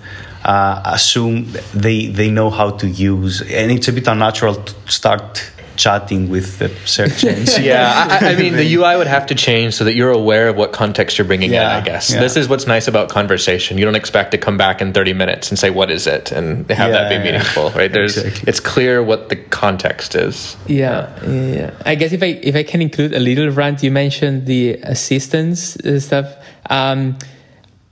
assume 0.44 1.52
they 1.74 2.07
they 2.07 2.30
know 2.30 2.49
how 2.49 2.72
to 2.72 2.88
use, 2.88 3.41
and 3.41 3.72
it's 3.72 3.88
a 3.88 3.94
bit 3.94 4.07
unnatural 4.07 4.56
to 4.56 4.91
start 4.91 5.52
chatting 5.80 6.30
with 6.30 6.60
the 6.60 6.70
search 6.86 7.24
engine. 7.24 7.64
yeah, 7.64 8.07
I, 8.22 8.34
I, 8.34 8.36
mean, 8.36 8.56
the 8.56 8.74
UI 8.76 8.98
would 8.98 9.07
have 9.07 9.26
to 9.28 9.36
change 9.36 9.74
so 9.74 9.86
that 9.86 9.95
you're 9.95 10.11
aware 10.11 10.49
of 10.49 10.57
what 10.57 10.74
context 10.74 11.18
you're 11.18 11.26
bringing 11.26 11.52
yeah, 11.52 11.78
in, 11.78 11.82
I 11.82 11.86
guess. 11.86 12.11
Yeah. 12.11 12.20
This 12.20 12.36
is 12.36 12.49
what's 12.49 12.68
nice 12.68 12.88
about 12.88 13.10
conversation. 13.10 13.78
You 13.78 13.86
don't 13.86 13.95
expect 13.95 14.32
to 14.32 14.38
come 14.38 14.57
back 14.57 14.82
in 14.82 14.94
30 14.94 15.14
minutes 15.14 15.49
and 15.49 15.57
say, 15.57 15.70
what 15.70 15.90
is 15.90 16.06
it? 16.06 16.32
And 16.32 16.70
have 16.70 16.91
yeah, 16.91 17.10
that 17.10 17.10
be 17.10 17.24
meaningful, 17.24 17.72
right? 17.72 17.91
There's, 17.91 18.18
exactly. 18.18 18.49
It's 18.49 18.60
clear 18.60 19.02
what 19.02 19.30
the 19.30 19.38
context 19.38 20.16
is. 20.16 20.57
Yeah, 20.68 21.26
yeah. 21.26 21.74
I 21.86 21.95
guess 21.95 22.11
if 22.11 22.22
I, 22.22 22.40
if 22.44 22.56
I 22.56 22.64
can 22.64 22.82
include 22.82 23.14
a 23.14 23.20
little 23.20 23.49
rant, 23.49 23.82
you 23.82 23.91
mentioned 23.91 24.45
the 24.45 24.74
assistance 24.84 25.78
stuff. 25.99 26.36
Um, 26.70 27.18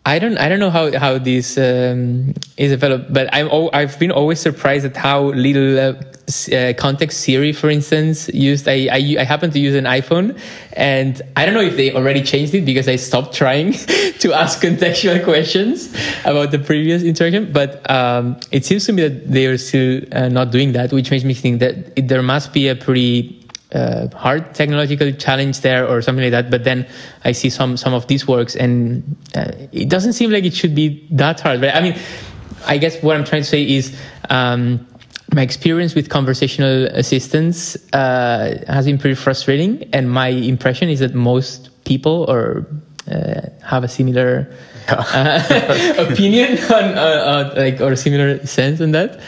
I 0.08 0.20
don't 0.20 0.38
I 0.38 0.48
don't 0.48 0.60
know 0.60 0.70
how 0.70 0.98
how 0.98 1.18
this 1.18 1.58
um, 1.58 2.34
is 2.56 2.72
developed, 2.72 3.12
but 3.12 3.28
I'm 3.34 3.50
I've 3.74 4.00
been 4.00 4.12
always 4.12 4.40
surprised 4.40 4.86
at 4.86 4.96
how 4.96 5.20
little 5.48 5.78
uh, 5.78 5.94
uh, 6.56 6.74
context 6.78 7.20
Siri, 7.20 7.52
for 7.52 7.70
instance, 7.70 8.30
used. 8.30 8.70
I, 8.70 8.88
I, 8.90 9.18
I 9.20 9.24
happen 9.26 9.52
to 9.52 9.60
use 9.60 9.76
an 9.76 9.84
iPhone, 9.84 10.40
and 10.72 11.22
I 11.36 11.46
don't 11.46 11.54
know 11.54 11.68
if 11.72 11.76
they 11.76 11.94
already 11.94 12.24
changed 12.24 12.54
it 12.54 12.64
because 12.64 12.88
I 12.88 12.96
stopped 12.96 13.36
trying 13.36 13.74
to 14.24 14.34
ask 14.34 14.62
contextual 14.62 15.22
questions 15.26 15.94
about 16.24 16.52
the 16.52 16.60
previous 16.60 17.04
interaction. 17.04 17.52
But 17.52 17.84
um, 17.92 18.40
it 18.52 18.64
seems 18.64 18.86
to 18.86 18.94
me 18.94 19.10
that 19.10 19.30
they 19.30 19.46
are 19.48 19.58
still 19.58 20.04
uh, 20.14 20.30
not 20.30 20.52
doing 20.52 20.72
that, 20.72 20.94
which 20.94 21.12
makes 21.12 21.26
me 21.26 21.34
think 21.34 21.60
that 21.60 21.76
it, 21.98 22.08
there 22.08 22.24
must 22.24 22.54
be 22.54 22.70
a 22.70 22.76
pretty 22.76 23.47
uh, 23.74 24.08
hard 24.16 24.56
technological 24.56 25.12
challenge 25.12 25.62
there 25.62 25.88
or 25.88 26.02
something 26.02 26.24
like 26.24 26.32
that. 26.32 26.50
But 26.50 26.64
then 26.64 26.88
I 27.24 27.32
see 27.32 27.50
some 27.50 27.78
some 27.78 27.94
of 27.94 28.08
these 28.08 28.28
works, 28.28 28.56
and 28.56 29.04
uh, 29.36 29.52
it 29.72 29.90
doesn't 29.90 30.14
seem 30.14 30.32
like 30.32 30.46
it 30.46 30.54
should 30.54 30.76
be 30.76 31.08
that 31.12 31.40
hard. 31.40 31.62
But 31.62 31.76
I 31.76 31.82
mean, 31.82 31.96
I 32.66 32.78
guess 32.78 33.02
what 33.04 33.16
I'm 33.16 33.24
trying 33.24 33.44
to 33.44 33.48
say 33.48 33.64
is. 33.64 33.98
Um, 34.30 34.86
my 35.34 35.42
experience 35.42 35.94
with 35.94 36.10
conversational 36.10 36.86
assistants 36.86 37.76
uh, 37.94 38.64
has 38.68 38.86
been 38.86 38.98
pretty 38.98 39.14
frustrating, 39.14 39.84
and 39.92 40.10
my 40.10 40.30
impression 40.30 40.88
is 40.90 41.00
that 41.00 41.14
most 41.14 41.70
people 41.84 42.26
or 42.30 42.66
uh, 43.12 43.42
have 43.64 43.84
a 43.84 43.88
similar 43.88 44.52
uh, 44.90 45.96
opinion 46.10 46.58
on, 46.74 47.56
like 47.56 47.82
or 47.82 47.92
a 47.92 47.98
similar 47.98 48.46
sense 48.46 48.82
on 48.82 48.92
that. 48.92 49.20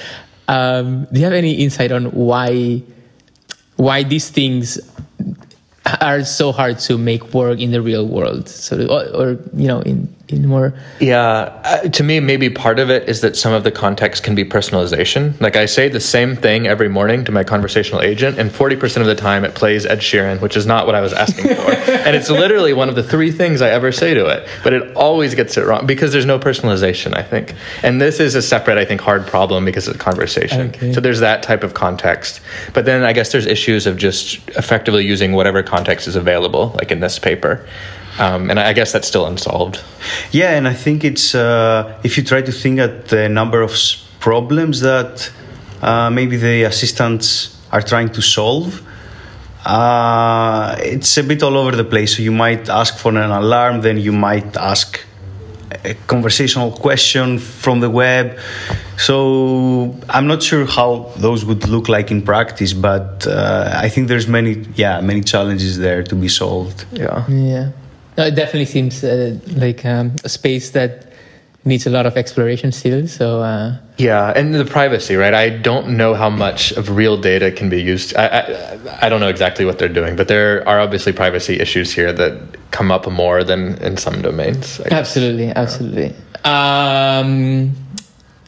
Um, 0.47 1.05
do 1.11 1.19
you 1.19 1.25
have 1.25 1.33
any 1.33 1.53
insight 1.53 1.91
on 1.91 2.05
why? 2.11 2.81
Why 3.79 4.03
these 4.03 4.29
things 4.29 4.77
are 6.01 6.25
so 6.25 6.51
hard 6.51 6.77
to 6.79 6.97
make 6.97 7.33
work 7.33 7.59
in 7.59 7.71
the 7.71 7.81
real 7.81 8.05
world. 8.05 8.49
So 8.49 8.85
or, 8.87 9.07
or 9.15 9.29
you 9.55 9.67
know 9.67 9.79
in 9.81 10.13
in 10.31 10.47
more. 10.47 10.73
Yeah 10.99 11.29
uh, 11.63 11.81
to 11.89 12.03
me 12.03 12.19
maybe 12.19 12.49
part 12.49 12.79
of 12.79 12.89
it 12.89 13.07
is 13.07 13.21
that 13.21 13.35
some 13.35 13.53
of 13.53 13.63
the 13.63 13.71
context 13.71 14.23
can 14.23 14.35
be 14.35 14.43
personalization. 14.43 15.39
Like 15.39 15.55
i 15.55 15.65
say 15.65 15.87
the 15.89 15.99
same 15.99 16.35
thing 16.35 16.67
every 16.67 16.89
morning 16.89 17.23
to 17.25 17.31
my 17.31 17.43
conversational 17.43 18.01
agent 18.01 18.37
and 18.37 18.49
40% 18.49 18.97
of 18.97 19.05
the 19.05 19.15
time 19.15 19.45
it 19.45 19.55
plays 19.55 19.85
ed 19.85 19.99
sheeran 19.99 20.41
which 20.41 20.57
is 20.57 20.65
not 20.65 20.85
what 20.85 20.95
i 20.95 21.01
was 21.01 21.13
asking 21.13 21.55
for. 21.55 21.71
And 22.09 22.15
it's 22.15 22.29
literally 22.29 22.73
one 22.73 22.89
of 22.89 22.95
the 22.95 23.03
three 23.03 23.31
things 23.31 23.61
i 23.61 23.69
ever 23.69 23.91
say 23.91 24.13
to 24.13 24.25
it 24.27 24.47
but 24.63 24.73
it 24.73 24.95
always 24.95 25.35
gets 25.35 25.57
it 25.57 25.65
wrong 25.65 25.85
because 25.85 26.11
there's 26.11 26.25
no 26.25 26.39
personalization 26.39 27.15
i 27.15 27.23
think. 27.23 27.53
And 27.83 28.01
this 28.01 28.19
is 28.19 28.35
a 28.35 28.41
separate 28.41 28.77
i 28.77 28.85
think 28.85 29.01
hard 29.01 29.27
problem 29.27 29.65
because 29.65 29.87
it's 29.87 29.97
conversation. 29.97 30.69
Okay. 30.69 30.93
so 30.93 31.01
there's 31.01 31.19
that 31.19 31.43
type 31.43 31.63
of 31.63 31.73
context. 31.73 32.41
But 32.73 32.85
then 32.85 33.03
i 33.03 33.13
guess 33.13 33.31
there's 33.31 33.45
issues 33.45 33.85
of 33.85 33.97
just 33.97 34.47
effectively 34.49 35.05
using 35.05 35.33
whatever 35.33 35.63
context 35.63 36.07
is 36.07 36.15
available 36.15 36.69
like 36.75 36.91
in 36.91 36.99
this 36.99 37.19
paper 37.19 37.65
um, 38.19 38.49
and 38.49 38.59
I 38.59 38.73
guess 38.73 38.91
that's 38.91 39.07
still 39.07 39.25
unsolved. 39.25 39.81
Yeah, 40.31 40.51
and 40.57 40.67
I 40.67 40.73
think 40.73 41.03
it's 41.03 41.33
uh, 41.33 41.99
if 42.03 42.17
you 42.17 42.23
try 42.23 42.41
to 42.41 42.51
think 42.51 42.79
at 42.79 43.07
the 43.07 43.29
number 43.29 43.61
of 43.61 43.73
problems 44.19 44.81
that 44.81 45.31
uh, 45.81 46.09
maybe 46.09 46.37
the 46.37 46.63
assistants 46.63 47.57
are 47.71 47.81
trying 47.81 48.09
to 48.09 48.21
solve, 48.21 48.81
uh, 49.65 50.75
it's 50.79 51.17
a 51.17 51.23
bit 51.23 51.43
all 51.43 51.57
over 51.57 51.75
the 51.75 51.83
place. 51.83 52.17
So 52.17 52.21
you 52.21 52.31
might 52.31 52.69
ask 52.69 52.97
for 52.97 53.09
an 53.09 53.17
alarm, 53.17 53.81
then 53.81 53.97
you 53.97 54.11
might 54.11 54.55
ask 54.57 55.05
a 55.85 55.93
conversational 56.07 56.71
question 56.71 57.39
from 57.39 57.79
the 57.79 57.89
web. 57.89 58.37
So 58.97 59.95
I'm 60.09 60.27
not 60.27 60.43
sure 60.43 60.65
how 60.65 61.11
those 61.17 61.45
would 61.45 61.67
look 61.67 61.87
like 61.87 62.11
in 62.11 62.21
practice, 62.21 62.73
but 62.73 63.25
uh, 63.27 63.71
I 63.73 63.87
think 63.87 64.07
there's 64.07 64.27
many, 64.27 64.65
yeah, 64.75 64.99
many 65.01 65.21
challenges 65.21 65.77
there 65.77 66.03
to 66.03 66.15
be 66.15 66.27
solved. 66.27 66.85
Yeah. 66.91 67.25
Yeah. 67.29 67.71
No, 68.19 68.25
it 68.25 68.35
definitely 68.35 68.65
seems 68.65 69.01
uh, 69.01 69.39
like 69.55 69.85
um, 69.85 70.13
a 70.25 70.27
space 70.27 70.71
that 70.71 71.13
needs 71.63 71.87
a 71.87 71.89
lot 71.89 72.05
of 72.05 72.17
exploration 72.17 72.73
still. 72.73 73.07
So 73.07 73.39
uh, 73.39 73.77
yeah, 73.97 74.33
and 74.35 74.53
the 74.53 74.65
privacy, 74.65 75.15
right? 75.15 75.33
I 75.33 75.47
don't 75.47 75.95
know 75.95 76.13
how 76.13 76.29
much 76.29 76.73
of 76.73 76.97
real 76.97 77.15
data 77.15 77.49
can 77.49 77.69
be 77.69 77.81
used. 77.81 78.17
I, 78.17 78.25
I, 78.27 79.05
I 79.05 79.07
don't 79.07 79.21
know 79.21 79.29
exactly 79.29 79.63
what 79.63 79.79
they're 79.79 79.87
doing, 79.87 80.17
but 80.17 80.27
there 80.27 80.67
are 80.67 80.81
obviously 80.81 81.13
privacy 81.13 81.61
issues 81.61 81.93
here 81.93 82.11
that 82.11 82.57
come 82.71 82.91
up 82.91 83.09
more 83.09 83.45
than 83.45 83.77
in 83.81 83.95
some 83.95 84.21
domains. 84.21 84.81
Absolutely, 84.91 85.51
absolutely. 85.51 86.13
Um, 86.43 87.73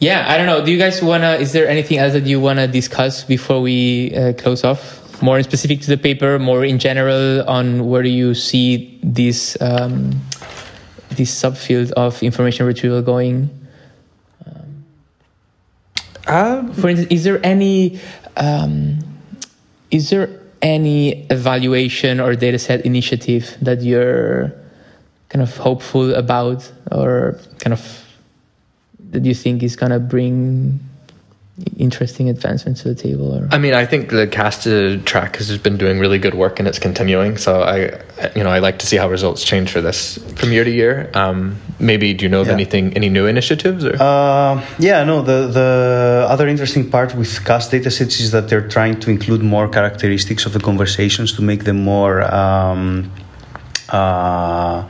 yeah, 0.00 0.26
I 0.28 0.36
don't 0.36 0.44
know. 0.44 0.62
Do 0.62 0.70
you 0.70 0.76
guys 0.76 1.00
wanna? 1.00 1.36
Is 1.36 1.52
there 1.52 1.66
anything 1.66 1.96
else 1.96 2.12
that 2.12 2.26
you 2.26 2.40
wanna 2.40 2.68
discuss 2.68 3.24
before 3.24 3.62
we 3.62 4.14
uh, 4.14 4.34
close 4.34 4.64
off? 4.64 5.01
More 5.22 5.42
specific 5.42 5.80
to 5.82 5.88
the 5.88 5.96
paper, 5.96 6.38
more 6.38 6.64
in 6.64 6.78
general 6.78 7.48
on 7.48 7.86
where 7.88 8.02
do 8.02 8.08
you 8.08 8.34
see 8.34 8.98
this 9.02 9.56
um, 9.60 10.10
this 11.10 11.30
subfield 11.30 11.92
of 11.92 12.22
information 12.22 12.66
retrieval 12.66 13.02
going? 13.02 13.48
Um, 14.46 14.84
um, 16.26 16.72
for 16.74 16.88
instance, 16.88 17.10
is 17.10 17.24
there 17.24 17.40
any 17.44 18.00
um, 18.36 18.98
is 19.90 20.10
there 20.10 20.40
any 20.60 21.26
evaluation 21.30 22.20
or 22.20 22.34
dataset 22.34 22.82
initiative 22.82 23.56
that 23.62 23.82
you're 23.82 24.52
kind 25.28 25.42
of 25.42 25.56
hopeful 25.56 26.14
about, 26.14 26.70
or 26.90 27.38
kind 27.60 27.72
of 27.72 28.04
that 29.10 29.24
you 29.24 29.34
think 29.34 29.62
is 29.62 29.76
gonna 29.76 30.00
bring 30.00 30.80
interesting 31.76 32.30
advancements 32.30 32.82
to 32.82 32.88
the 32.88 32.94
table? 32.94 33.34
Or? 33.36 33.46
I 33.50 33.58
mean, 33.58 33.74
I 33.74 33.84
think 33.84 34.10
the 34.10 34.26
CAsT 34.26 34.64
track 35.04 35.36
has 35.36 35.56
been 35.58 35.76
doing 35.76 35.98
really 35.98 36.18
good 36.18 36.34
work 36.34 36.58
and 36.58 36.66
it's 36.66 36.78
continuing. 36.78 37.36
So 37.36 37.62
I, 37.62 37.76
you 38.34 38.42
know, 38.42 38.50
I 38.50 38.58
like 38.58 38.78
to 38.78 38.86
see 38.86 38.96
how 38.96 39.08
results 39.08 39.44
change 39.44 39.70
for 39.70 39.80
this 39.82 40.18
from 40.36 40.52
year 40.52 40.64
to 40.64 40.70
year. 40.70 41.10
Um, 41.14 41.56
maybe 41.78 42.14
do 42.14 42.24
you 42.24 42.30
know 42.30 42.40
of 42.40 42.46
Yeah. 42.46 42.54
anything, 42.54 42.94
any 42.94 43.10
new 43.10 43.26
initiatives 43.26 43.84
or? 43.84 43.96
Uh, 44.00 44.64
yeah, 44.78 45.04
no. 45.04 45.20
The 45.22 45.48
the 45.48 46.26
other 46.28 46.48
interesting 46.48 46.88
part 46.88 47.14
with 47.14 47.44
CAsT 47.44 47.70
datasets 47.72 48.18
is 48.20 48.30
that 48.30 48.48
they're 48.48 48.68
trying 48.68 48.98
to 49.00 49.10
include 49.10 49.42
more 49.42 49.68
characteristics 49.68 50.46
of 50.46 50.52
the 50.54 50.60
conversations 50.60 51.32
to 51.34 51.42
make 51.42 51.64
them 51.64 51.82
more 51.84 52.22
um, 52.34 53.10
uh, 53.90 54.84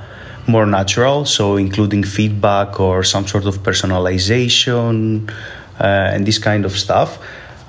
more 0.47 0.66
natural. 0.66 1.24
So, 1.24 1.56
including 1.56 2.05
feedback 2.05 2.78
or 2.78 3.02
some 3.02 3.26
sort 3.26 3.47
of 3.47 3.62
personalization 3.64 5.28
and 5.84 6.26
this 6.26 6.38
kind 6.38 6.64
of 6.64 6.72
stuff. 6.72 7.18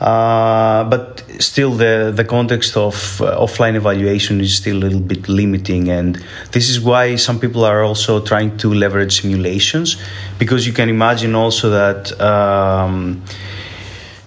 Uh, 0.02 0.84
but 0.90 1.23
still, 1.40 1.72
the, 1.72 2.11
the 2.14 2.26
context 2.26 2.76
of 2.76 3.22
uh, 3.22 3.38
offline 3.40 3.76
evaluation 3.76 4.41
is 4.41 4.56
still 4.56 4.77
a 4.77 4.84
little 4.84 4.99
bit 4.99 5.30
limiting, 5.30 5.90
and 5.90 6.22
this 6.52 6.69
is 6.69 6.81
why 6.81 7.15
some 7.15 7.40
people 7.40 7.64
are 7.64 7.84
also 7.84 8.19
trying 8.19 8.57
to 8.57 8.73
leverage 8.73 9.22
simulations, 9.22 9.95
because 10.40 10.68
you 10.68 10.73
can 10.73 10.90
imagine 10.90 11.35
also 11.35 11.69
that. 11.69 12.19
Um, 12.19 13.23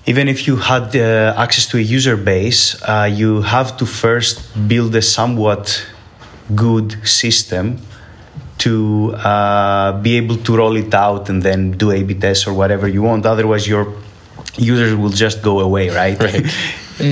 even 0.08 0.28
if 0.28 0.46
you 0.46 0.54
had 0.56 0.94
uh, 0.94 1.34
access 1.36 1.66
to 1.66 1.78
a 1.78 1.80
user 1.80 2.16
base, 2.16 2.80
uh, 2.82 3.10
you 3.12 3.42
have 3.42 3.76
to 3.76 3.84
first 3.84 4.40
build 4.68 4.94
a 4.94 5.02
somewhat 5.02 5.84
good 6.54 6.96
system 7.04 7.78
to 8.58 9.14
uh, 9.16 9.92
be 10.00 10.16
able 10.16 10.36
to 10.36 10.56
roll 10.56 10.76
it 10.76 10.94
out 10.94 11.28
and 11.28 11.42
then 11.42 11.72
do 11.72 11.90
A/B 11.90 12.14
tests 12.14 12.46
or 12.46 12.54
whatever 12.54 12.88
you 12.88 13.02
want. 13.02 13.26
Otherwise, 13.26 13.68
your 13.68 13.92
users 14.56 14.94
will 14.94 15.10
just 15.10 15.42
go 15.42 15.60
away, 15.60 15.90
right? 15.90 16.18
Right. 16.20 16.46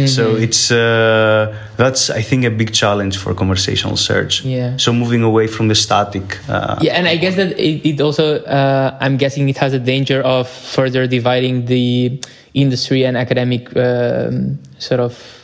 So 0.07 0.35
it's 0.35 0.71
uh, 0.71 1.55
that's 1.77 2.09
I 2.09 2.23
think 2.23 2.47
a 2.47 2.51
big 2.51 2.73
challenge 2.73 3.19
for 3.19 3.35
conversational 3.35 3.99
search. 3.99 4.43
Yeah. 4.43 4.79
So 4.79 4.95
moving 4.95 5.23
away 5.23 5.47
from 5.47 5.69
the 5.69 5.75
static. 5.75 6.39
Uh, 6.49 6.79
Yeah, 6.81 6.95
and 6.95 7.07
I 7.07 7.17
guess 7.17 7.37
that 7.37 7.59
it, 7.59 7.87
it 7.87 8.01
also, 8.01 8.41
uh, 8.45 8.97
I'm 9.01 9.19
guessing 9.19 9.47
it 9.51 9.59
has 9.59 9.75
a 9.75 9.79
danger 9.79 10.23
of 10.23 10.49
further 10.49 11.07
dividing 11.07 11.67
the 11.67 12.19
industry 12.55 13.05
and 13.05 13.15
academic 13.17 13.77
um, 13.77 14.59
sort 14.79 15.01
of 15.01 15.44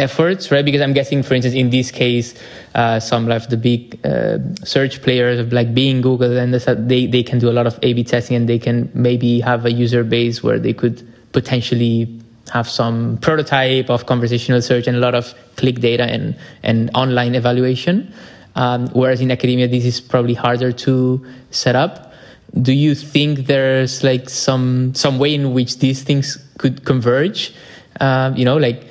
efforts, 0.00 0.50
right? 0.50 0.64
Because 0.64 0.80
I'm 0.80 0.92
guessing, 0.92 1.22
for 1.22 1.34
instance, 1.34 1.54
in 1.54 1.70
this 1.70 1.90
case, 1.90 2.34
uh, 2.74 2.98
some 2.98 3.30
of 3.30 3.48
the 3.48 3.56
big 3.56 4.00
uh, 4.04 4.38
search 4.64 5.02
players 5.02 5.38
of 5.38 5.52
like 5.52 5.74
Bing, 5.74 6.00
Google, 6.00 6.36
and 6.38 6.52
this, 6.52 6.64
they 6.66 7.06
they 7.06 7.22
can 7.22 7.38
do 7.38 7.48
a 7.50 7.54
lot 7.58 7.66
of 7.66 7.78
A/B 7.82 8.04
testing, 8.04 8.36
and 8.36 8.48
they 8.48 8.58
can 8.58 8.90
maybe 8.94 9.40
have 9.40 9.66
a 9.66 9.72
user 9.72 10.02
base 10.02 10.42
where 10.42 10.58
they 10.58 10.72
could 10.72 11.06
potentially 11.32 12.08
have 12.52 12.68
some 12.68 13.18
prototype 13.18 13.88
of 13.90 14.06
conversational 14.06 14.60
search 14.60 14.88
and 14.88 14.96
a 14.96 15.00
lot 15.00 15.14
of 15.14 15.34
click 15.56 15.80
data 15.80 16.04
and 16.04 16.34
and 16.62 16.90
online 16.94 17.34
evaluation. 17.34 18.12
Um, 18.56 18.88
whereas 18.88 19.20
in 19.20 19.30
academia, 19.30 19.68
this 19.68 19.84
is 19.84 20.00
probably 20.00 20.34
harder 20.34 20.72
to 20.72 21.24
set 21.50 21.76
up. 21.76 22.12
Do 22.60 22.72
you 22.72 22.96
think 22.96 23.46
there's 23.46 24.02
like 24.02 24.28
some 24.28 24.94
some 24.94 25.18
way 25.18 25.34
in 25.34 25.52
which 25.54 25.78
these 25.78 26.02
things 26.02 26.38
could 26.58 26.84
converge? 26.84 27.52
Um, 28.00 28.34
you 28.36 28.44
know, 28.44 28.56
like 28.56 28.86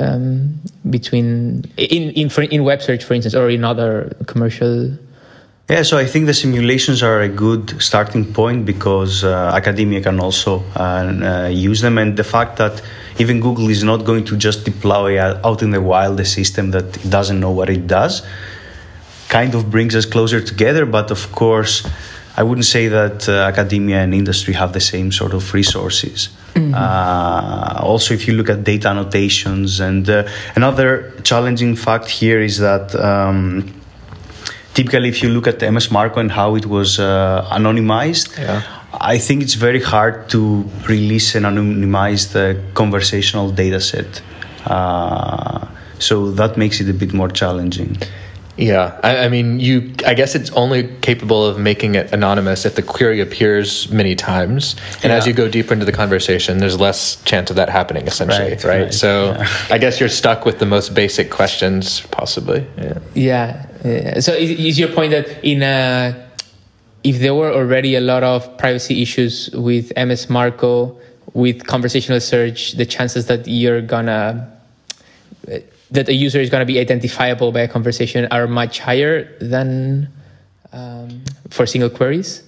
um, 0.00 0.60
between 0.90 1.64
in 1.76 2.10
in 2.10 2.30
in 2.50 2.64
web 2.64 2.82
search, 2.82 3.04
for 3.04 3.14
instance, 3.14 3.34
or 3.34 3.48
in 3.50 3.64
other 3.64 4.14
commercial. 4.26 4.90
Yeah, 5.70 5.84
so 5.84 5.96
I 5.96 6.06
think 6.06 6.26
the 6.26 6.34
simulations 6.34 7.02
are 7.02 7.20
a 7.20 7.28
good 7.28 7.80
starting 7.80 8.30
point 8.34 8.66
because 8.66 9.24
uh, 9.24 9.52
academia 9.54 10.02
can 10.02 10.20
also 10.20 10.62
uh, 10.76 10.82
uh, 10.82 11.48
use 11.48 11.80
them, 11.80 11.98
and 11.98 12.16
the 12.16 12.24
fact 12.24 12.58
that 12.58 12.82
even 13.18 13.40
Google 13.40 13.70
is 13.70 13.82
not 13.84 14.04
going 14.04 14.24
to 14.24 14.36
just 14.36 14.64
deploy 14.64 15.20
out 15.20 15.62
in 15.62 15.70
the 15.70 15.80
wild 15.80 16.18
a 16.20 16.24
system 16.24 16.72
that 16.72 17.08
doesn't 17.08 17.38
know 17.38 17.50
what 17.50 17.70
it 17.70 17.86
does, 17.86 18.22
kind 19.28 19.54
of 19.54 19.70
brings 19.70 19.94
us 19.94 20.04
closer 20.04 20.40
together. 20.40 20.84
But 20.84 21.10
of 21.10 21.30
course, 21.32 21.86
I 22.36 22.42
wouldn't 22.42 22.64
say 22.66 22.88
that 22.88 23.28
uh, 23.28 23.32
academia 23.52 23.98
and 23.98 24.14
industry 24.14 24.54
have 24.54 24.72
the 24.72 24.80
same 24.80 25.12
sort 25.12 25.34
of 25.34 25.52
resources. 25.54 26.30
Uh, 26.56 27.78
also, 27.80 28.14
if 28.14 28.26
you 28.26 28.34
look 28.34 28.48
at 28.50 28.64
data 28.64 28.88
annotations, 28.88 29.80
and 29.80 30.08
uh, 30.08 30.26
another 30.56 31.12
challenging 31.22 31.76
fact 31.76 32.08
here 32.08 32.40
is 32.40 32.58
that. 32.58 32.94
Um, 32.94 33.74
typically 34.74 35.08
if 35.10 35.22
you 35.22 35.28
look 35.28 35.46
at 35.46 35.60
MS 35.60 35.90
MARCO 35.90 36.18
and 36.20 36.30
how 36.32 36.54
it 36.56 36.64
was 36.64 36.98
uh, 36.98 37.46
anonymized 37.52 38.38
Yeah. 38.38 38.62
i 39.14 39.18
think 39.18 39.42
it's 39.42 39.52
very 39.54 39.82
hard 39.82 40.30
to 40.30 40.64
release 40.88 41.34
an 41.34 41.42
anonymized 41.44 42.32
uh, 42.34 42.58
conversational 42.72 43.50
data 43.50 43.80
set 43.80 44.22
uh, 44.64 45.66
so 45.98 46.30
that 46.32 46.56
makes 46.56 46.80
it 46.80 46.88
a 46.88 46.94
bit 46.94 47.12
more 47.12 47.28
challenging 47.28 47.98
Yeah, 48.56 49.00
I, 49.02 49.24
I 49.24 49.28
mean, 49.30 49.60
you. 49.60 49.94
I 50.06 50.12
guess 50.12 50.34
it's 50.34 50.50
only 50.50 50.86
capable 51.00 51.44
of 51.44 51.58
making 51.58 51.94
it 51.94 52.12
anonymous 52.12 52.66
if 52.66 52.74
the 52.74 52.82
query 52.82 53.20
appears 53.20 53.90
many 53.90 54.14
times, 54.14 54.76
and 55.02 55.10
as 55.10 55.26
you 55.26 55.32
go 55.32 55.48
deeper 55.48 55.72
into 55.72 55.86
the 55.86 55.92
conversation, 55.92 56.58
there's 56.58 56.78
less 56.78 57.22
chance 57.24 57.48
of 57.48 57.56
that 57.56 57.70
happening. 57.70 58.06
Essentially, 58.06 58.50
Right, 58.50 58.64
right? 58.64 58.82
right, 58.82 58.94
so, 58.94 59.42
I 59.70 59.78
guess 59.78 59.98
you're 60.00 60.10
stuck 60.10 60.44
with 60.44 60.58
the 60.58 60.66
most 60.66 60.94
basic 60.94 61.30
questions, 61.30 62.02
possibly. 62.10 62.66
Yeah. 62.76 62.98
Yeah. 63.14 63.66
yeah. 63.84 64.20
So 64.20 64.32
is, 64.34 64.50
is 64.50 64.78
your 64.78 64.90
point 64.90 65.12
that 65.12 65.42
in 65.42 65.62
a, 65.62 66.28
if 67.04 67.20
there 67.20 67.34
were 67.34 67.52
already 67.52 67.94
a 67.94 68.02
lot 68.02 68.22
of 68.22 68.58
privacy 68.58 69.00
issues 69.00 69.48
with 69.54 69.92
MS 69.96 70.28
MARCO, 70.28 70.94
with 71.32 71.66
conversational 71.66 72.20
search, 72.20 72.72
the 72.72 72.84
chances 72.84 73.26
that 73.28 73.48
you're 73.48 73.80
gonna 73.80 74.46
that 75.92 76.08
a 76.08 76.14
user 76.14 76.40
is 76.40 76.48
gonna 76.50 76.64
be 76.74 76.78
identifiable 76.80 77.52
by 77.52 77.60
a 77.60 77.68
conversation 77.68 78.26
are 78.30 78.46
much 78.46 78.78
higher 78.80 79.28
than 79.40 80.08
um, 80.72 81.22
for 81.50 81.64
single 81.66 81.90
queries. 81.90 82.42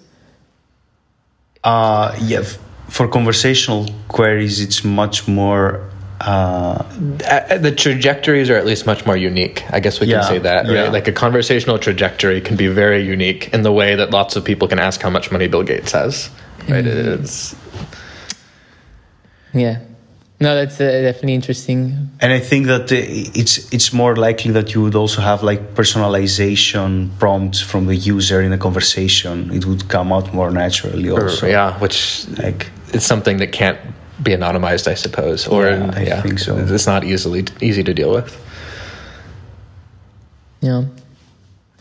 uh, 1.65 2.15
yeah 2.21 2.43
for 2.89 3.09
conversational 3.09 3.87
queries 4.09 4.61
it's 4.61 4.85
much 4.85 5.27
more 5.29 5.81
uh, 6.21 6.83
Uh, 7.27 7.59
the 7.59 7.73
trajectories 7.73 8.49
are 8.51 8.57
at 8.57 8.65
least 8.65 8.87
much 8.87 9.05
more 9.05 9.17
unique. 9.17 9.65
I 9.77 9.81
guess 9.81 10.01
we 10.01 10.07
can 10.07 10.21
Yeah, 10.21 10.29
say 10.29 10.39
that, 10.39 10.65
right? 10.67 10.75
yeah. 10.75 10.89
Like 10.99 11.09
a 11.09 11.13
conversational 11.13 11.79
trajectory 11.79 12.41
can 12.41 12.57
be 12.57 12.69
very 12.69 13.03
unique 13.17 13.43
in 13.53 13.63
the 13.63 13.73
way 13.73 13.97
that 13.97 14.11
lots 14.11 14.37
of 14.37 14.45
people 14.45 14.67
can 14.69 14.79
ask 14.79 15.03
how 15.03 15.11
much 15.11 15.31
money 15.33 15.49
Bill 15.49 15.65
Gates 15.65 15.93
has. 15.93 16.31
Right? 16.69 16.87
It's 16.87 17.55
Yeah. 19.53 19.79
No, 20.41 20.55
that's 20.55 20.81
uh, 20.81 20.85
definitely 21.03 21.35
interesting. 21.35 22.11
And 22.21 22.33
I 22.33 22.41
think 22.41 22.67
that 22.67 22.91
uh, 22.93 22.97
it's 23.41 23.73
it's 23.73 23.93
more 23.93 24.17
likely 24.17 24.51
that 24.53 24.75
you 24.75 24.83
would 24.83 24.95
also 24.97 25.21
have 25.23 25.43
like 25.45 25.75
personalization 25.75 27.09
prompts 27.19 27.61
from 27.61 27.87
the 27.87 27.95
user 27.97 28.43
in 28.43 28.53
a 28.53 28.59
conversation. 28.59 29.51
It 29.53 29.65
would 29.65 29.89
come 29.89 30.13
out 30.13 30.35
more 30.35 30.51
naturally 30.51 31.09
also. 31.11 31.47
yeah, 31.47 31.79
which 31.79 32.27
Like 32.43 32.67
it's 32.93 33.07
something 33.07 33.39
that 33.39 33.53
can't 33.53 33.79
be 34.23 34.33
anonymized, 34.33 34.89
I 34.89 34.95
suppose, 34.95 35.47
or 35.47 35.67
Yeah, 35.67 35.93
I 35.95 36.03
yeah, 36.03 36.23
think 36.23 36.39
so. 36.41 36.57
it's 36.59 36.87
not 36.87 37.05
easily 37.05 37.45
easy 37.61 37.85
to 37.85 37.95
deal 37.95 38.11
with. 38.13 38.37
Yeah. 40.61 40.85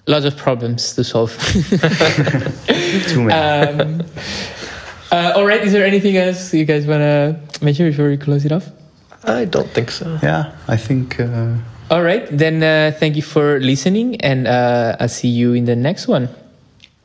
Lots 0.06 0.26
of 0.26 0.36
problems 0.38 0.94
to 0.96 1.04
solve. 1.04 1.32
too 3.08 3.24
many. 3.24 3.34
um, 3.82 4.02
uh, 5.14 5.34
all 5.38 5.46
right. 5.46 5.62
Is 5.62 5.72
there 5.72 5.86
anything 5.86 6.18
else 6.18 6.54
you 6.54 6.66
guys 6.66 6.86
want 6.90 7.02
to 7.02 7.38
mention 7.64 7.86
before 7.90 8.10
we 8.10 8.18
close 8.18 8.46
it 8.46 8.52
off? 8.52 8.66
I 9.24 9.46
don't 9.46 9.70
think 9.70 9.92
so. 9.92 10.20
yeah, 10.22 10.52
I 10.68 10.76
think 10.78 11.20
uh, 11.20 11.56
All 11.92 12.02
right. 12.04 12.26
Then 12.32 12.60
uh, 12.64 12.92
thank 13.00 13.16
you 13.16 13.22
for 13.22 13.60
listening, 13.60 14.20
and 14.22 14.48
uh, 14.48 14.98
I'll 15.00 15.08
see 15.08 15.30
you 15.30 15.54
in 15.54 15.66
the 15.66 15.76
next 15.76 16.08
one. 16.08 16.28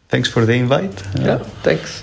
thanks 0.09 0.29
for 0.29 0.47
the 0.47 0.55
invite. 0.55 0.97
Uh, 1.15 1.23
Yeah, 1.25 1.39
thanks. 1.63 2.03